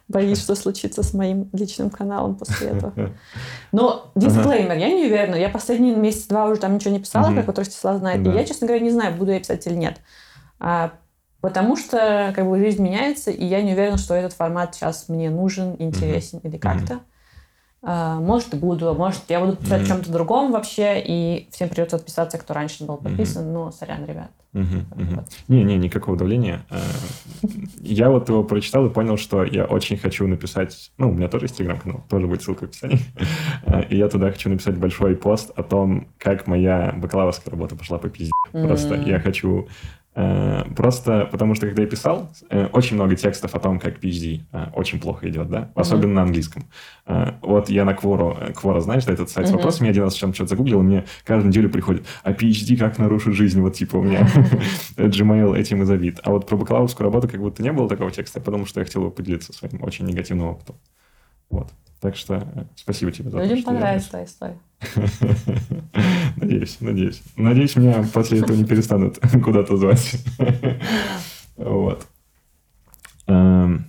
Боюсь, 0.06 0.42
что 0.42 0.54
случится 0.54 1.02
с 1.02 1.12
моим 1.12 1.48
личным 1.52 1.90
каналом 1.90 2.36
после 2.36 2.68
этого. 2.68 2.92
Но 3.72 4.10
дисклеймер, 4.14 4.76
я 4.76 4.88
не 4.88 5.06
уверена. 5.06 5.34
Я 5.36 5.48
последние 5.48 5.94
месяц-два 5.96 6.46
уже 6.46 6.60
там 6.60 6.74
ничего 6.74 6.92
не 6.92 7.00
писала, 7.00 7.34
как 7.34 7.46
вот 7.46 7.58
Ростислав 7.58 7.98
знает. 7.98 8.26
И 8.26 8.30
я, 8.30 8.44
честно 8.44 8.66
говоря, 8.66 8.82
не 8.84 8.90
знаю, 8.90 9.16
буду 9.16 9.32
я 9.32 9.40
писать 9.40 9.66
или 9.66 9.74
нет. 9.74 10.00
А, 10.60 10.92
потому 11.40 11.76
что 11.76 12.32
как 12.34 12.48
бы 12.48 12.58
жизнь 12.58 12.82
меняется, 12.82 13.30
и 13.30 13.44
я 13.44 13.62
не 13.62 13.72
уверена, 13.72 13.98
что 13.98 14.14
этот 14.14 14.32
формат 14.32 14.74
сейчас 14.74 15.08
мне 15.08 15.30
нужен, 15.30 15.74
интересен 15.78 16.38
или 16.40 16.58
как-то. 16.58 17.00
А, 17.82 18.20
может, 18.20 18.54
буду, 18.54 18.94
может, 18.94 19.22
я 19.28 19.40
буду 19.40 19.56
писать 19.56 19.82
mm-hmm. 19.82 19.86
чем-то 19.86 20.12
другом 20.12 20.52
вообще, 20.52 21.00
и 21.00 21.48
всем 21.50 21.70
придется 21.70 21.96
отписаться, 21.96 22.36
кто 22.36 22.52
раньше 22.52 22.84
был 22.84 22.98
подписан. 22.98 23.46
Mm-hmm. 23.46 23.52
Ну, 23.52 23.72
сорян, 23.72 24.04
ребят. 24.04 24.30
Не-не, 25.48 25.78
никакого 25.78 26.16
давления. 26.16 26.66
А, 26.68 26.78
я 27.80 28.10
вот 28.10 28.28
его 28.28 28.44
прочитал 28.44 28.86
и 28.86 28.90
понял, 28.90 29.16
что 29.16 29.44
я 29.44 29.64
очень 29.64 29.96
хочу 29.96 30.26
написать... 30.26 30.92
Ну, 30.98 31.10
у 31.10 31.12
меня 31.12 31.28
тоже 31.28 31.46
есть 31.46 31.56
телеграм-канал, 31.56 32.04
тоже 32.10 32.26
будет 32.26 32.42
ссылка 32.42 32.66
в 32.66 32.68
описании. 32.68 33.00
А, 33.64 33.80
и 33.80 33.96
я 33.96 34.08
туда 34.08 34.30
хочу 34.30 34.50
написать 34.50 34.76
большой 34.76 35.16
пост 35.16 35.50
о 35.56 35.62
том, 35.62 36.08
как 36.18 36.46
моя 36.46 36.92
бакалаврская 36.96 37.50
работа 37.50 37.76
пошла 37.76 37.98
по 37.98 38.08
пизде. 38.08 38.32
Просто 38.52 38.96
я 38.96 39.20
хочу 39.20 39.68
Э, 39.68 39.99
просто 40.14 41.28
потому 41.30 41.54
что, 41.54 41.66
когда 41.66 41.82
я 41.82 41.88
писал, 41.88 42.30
э, 42.50 42.66
очень 42.72 42.96
много 42.96 43.14
текстов 43.14 43.54
о 43.54 43.60
том, 43.60 43.78
как 43.78 44.02
PhD 44.02 44.40
э, 44.52 44.66
очень 44.74 45.00
плохо 45.00 45.28
идет, 45.28 45.48
да, 45.48 45.70
особенно 45.74 46.10
mm-hmm. 46.10 46.14
на 46.14 46.22
английском. 46.22 46.64
Вот 47.42 47.68
я 47.68 47.84
на 47.84 47.94
Квору, 47.94 48.36
Квора, 48.54 48.80
знаешь, 48.80 49.04
да, 49.04 49.12
этот 49.12 49.30
сайт 49.30 49.46
mm-hmm. 49.46 49.50
с 49.50 49.52
вопросами, 49.52 49.86
я 49.86 49.90
один 49.90 50.04
раз 50.04 50.16
что-то 50.16 50.46
загуглил, 50.46 50.80
и 50.80 50.84
мне 50.84 51.04
каждую 51.24 51.48
неделю 51.50 51.70
приходит, 51.70 52.06
а 52.22 52.32
PhD 52.32 52.76
как 52.76 52.98
нарушит 52.98 53.34
жизнь, 53.34 53.60
вот 53.60 53.74
типа 53.74 53.96
у 53.96 54.02
меня 54.02 54.20
Gmail 54.96 55.56
этим 55.56 55.82
и 55.82 55.84
забит. 55.84 56.20
А 56.22 56.30
вот 56.30 56.46
про 56.46 56.56
бакалаврскую 56.56 57.04
работу 57.04 57.28
как 57.28 57.40
будто 57.40 57.62
не 57.62 57.72
было 57.72 57.88
такого 57.88 58.10
текста, 58.10 58.40
потому 58.40 58.66
что 58.66 58.80
я 58.80 58.86
хотел 58.86 59.02
его 59.02 59.10
поделиться 59.10 59.52
своим 59.52 59.82
очень 59.82 60.06
негативным 60.06 60.48
опытом. 60.48 60.76
Вот. 61.50 61.68
Так 62.00 62.16
что 62.16 62.66
спасибо 62.76 63.12
тебе 63.12 63.30
за 63.30 63.38
Людям 63.38 63.56
то, 63.56 63.62
что 63.62 63.70
понравится 63.72 64.10
твоя 64.10 64.24
история. 64.24 64.58
Надеюсь, 66.36 66.78
надеюсь. 66.80 67.22
Надеюсь, 67.36 67.76
меня 67.76 68.04
после 68.12 68.40
этого 68.40 68.56
не 68.56 68.64
перестанут 68.64 69.18
куда-то 69.44 69.76
звать. 69.76 70.16
Вот. 71.56 72.06
Эм, 73.26 73.86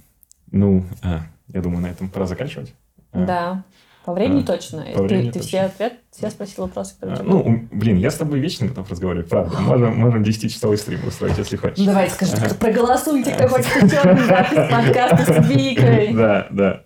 ну, 0.51 0.85
а, 1.01 1.21
я 1.47 1.61
думаю, 1.61 1.81
на 1.81 1.87
этом 1.87 2.09
пора 2.09 2.25
заканчивать. 2.25 2.73
А. 3.11 3.25
Да. 3.25 3.63
По 4.05 4.13
времени 4.13 4.41
а, 4.41 4.45
точно. 4.45 4.83
По 4.95 5.03
времени 5.03 5.27
ты, 5.27 5.39
точно. 5.39 5.47
все 5.47 5.59
ответ, 5.61 5.93
все 6.11 6.29
спросил 6.31 6.63
вопросы, 6.63 6.95
которые 6.99 7.19
а, 7.19 7.23
Ну, 7.23 7.67
блин, 7.71 7.97
я 7.97 8.09
с 8.09 8.15
тобой 8.15 8.39
вечно 8.39 8.67
готов 8.67 8.89
разговаривать, 8.89 9.29
правда. 9.29 9.59
Можем, 9.59 9.97
можем 9.97 10.23
10-часовой 10.23 10.77
стрим 10.77 11.07
устроить, 11.07 11.37
если 11.37 11.55
хочешь. 11.55 11.85
Давай, 11.85 12.09
скажи, 12.09 12.33
ага. 12.35 12.55
проголосуйте, 12.55 13.31
кто 13.31 13.47
хочет 13.47 13.71
черный 13.91 14.25
запись 14.25 14.71
подкаста 14.71 15.43
с 15.43 15.47
Викой. 15.47 16.13
Да, 16.13 16.47
да. 16.49 16.83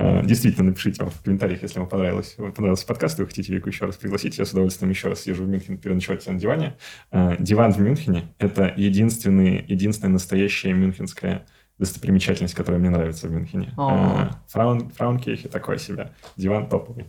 А, 0.00 0.22
действительно, 0.22 0.70
напишите 0.70 1.02
вам 1.02 1.10
в 1.10 1.20
комментариях, 1.20 1.60
если 1.62 1.78
вам 1.78 1.86
понравилось, 1.86 2.34
вам 2.38 2.52
понравился 2.52 2.86
подкаст, 2.86 3.18
и 3.18 3.22
вы 3.22 3.28
хотите 3.28 3.52
Вику 3.52 3.68
еще 3.68 3.84
раз 3.84 3.96
пригласить. 3.96 4.38
Я 4.38 4.46
с 4.46 4.52
удовольствием 4.52 4.88
еще 4.90 5.08
раз 5.08 5.26
езжу 5.26 5.44
в 5.44 5.48
Мюнхен 5.48 5.76
переночевать 5.76 6.26
на 6.26 6.38
диване. 6.38 6.76
А, 7.10 7.36
диван 7.38 7.72
в 7.72 7.78
Мюнхене– 7.78 8.32
это 8.38 8.72
единственный, 8.78 9.62
единственная 9.68 10.14
настоящая 10.14 10.72
мюнхенская 10.72 11.46
достопримечательность, 11.76 12.54
которая 12.54 12.80
мне 12.80 12.88
нравится 12.88 13.28
в 13.28 13.30
Мюнхене. 13.30 13.74
А, 13.76 14.40
Фраун, 14.48 14.88
Фраункейхе 14.88 15.50
такой 15.50 15.78
себя. 15.78 16.12
Диван 16.34 16.70
топовый. 16.70 17.04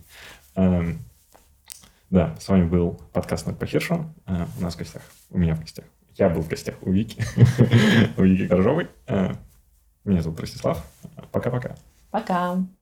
Да, 0.53 2.35
с 2.41 2.49
вами 2.49 2.65
был 2.65 2.99
подкаст 3.13 3.47
«Над 3.47 3.57
по 3.57 3.65
Хиршу». 3.65 4.13
Э, 4.27 4.45
у 4.59 4.61
нас 4.61 4.75
в 4.75 4.77
гостях, 4.77 5.01
у 5.29 5.37
меня 5.37 5.55
в 5.55 5.61
гостях. 5.61 5.85
Я 6.15 6.27
был 6.27 6.41
в 6.41 6.49
гостях 6.49 6.75
у 6.81 6.91
Вики, 6.91 7.23
у 8.17 8.23
Вики 8.23 8.49
Коржовой. 8.49 8.89
Э, 9.07 9.33
меня 10.03 10.21
зовут 10.21 10.41
Ростислав. 10.41 10.85
Пока-пока. 11.31 11.77
Пока. 12.11 12.33
-пока. 12.33 12.57
Пока. 12.57 12.80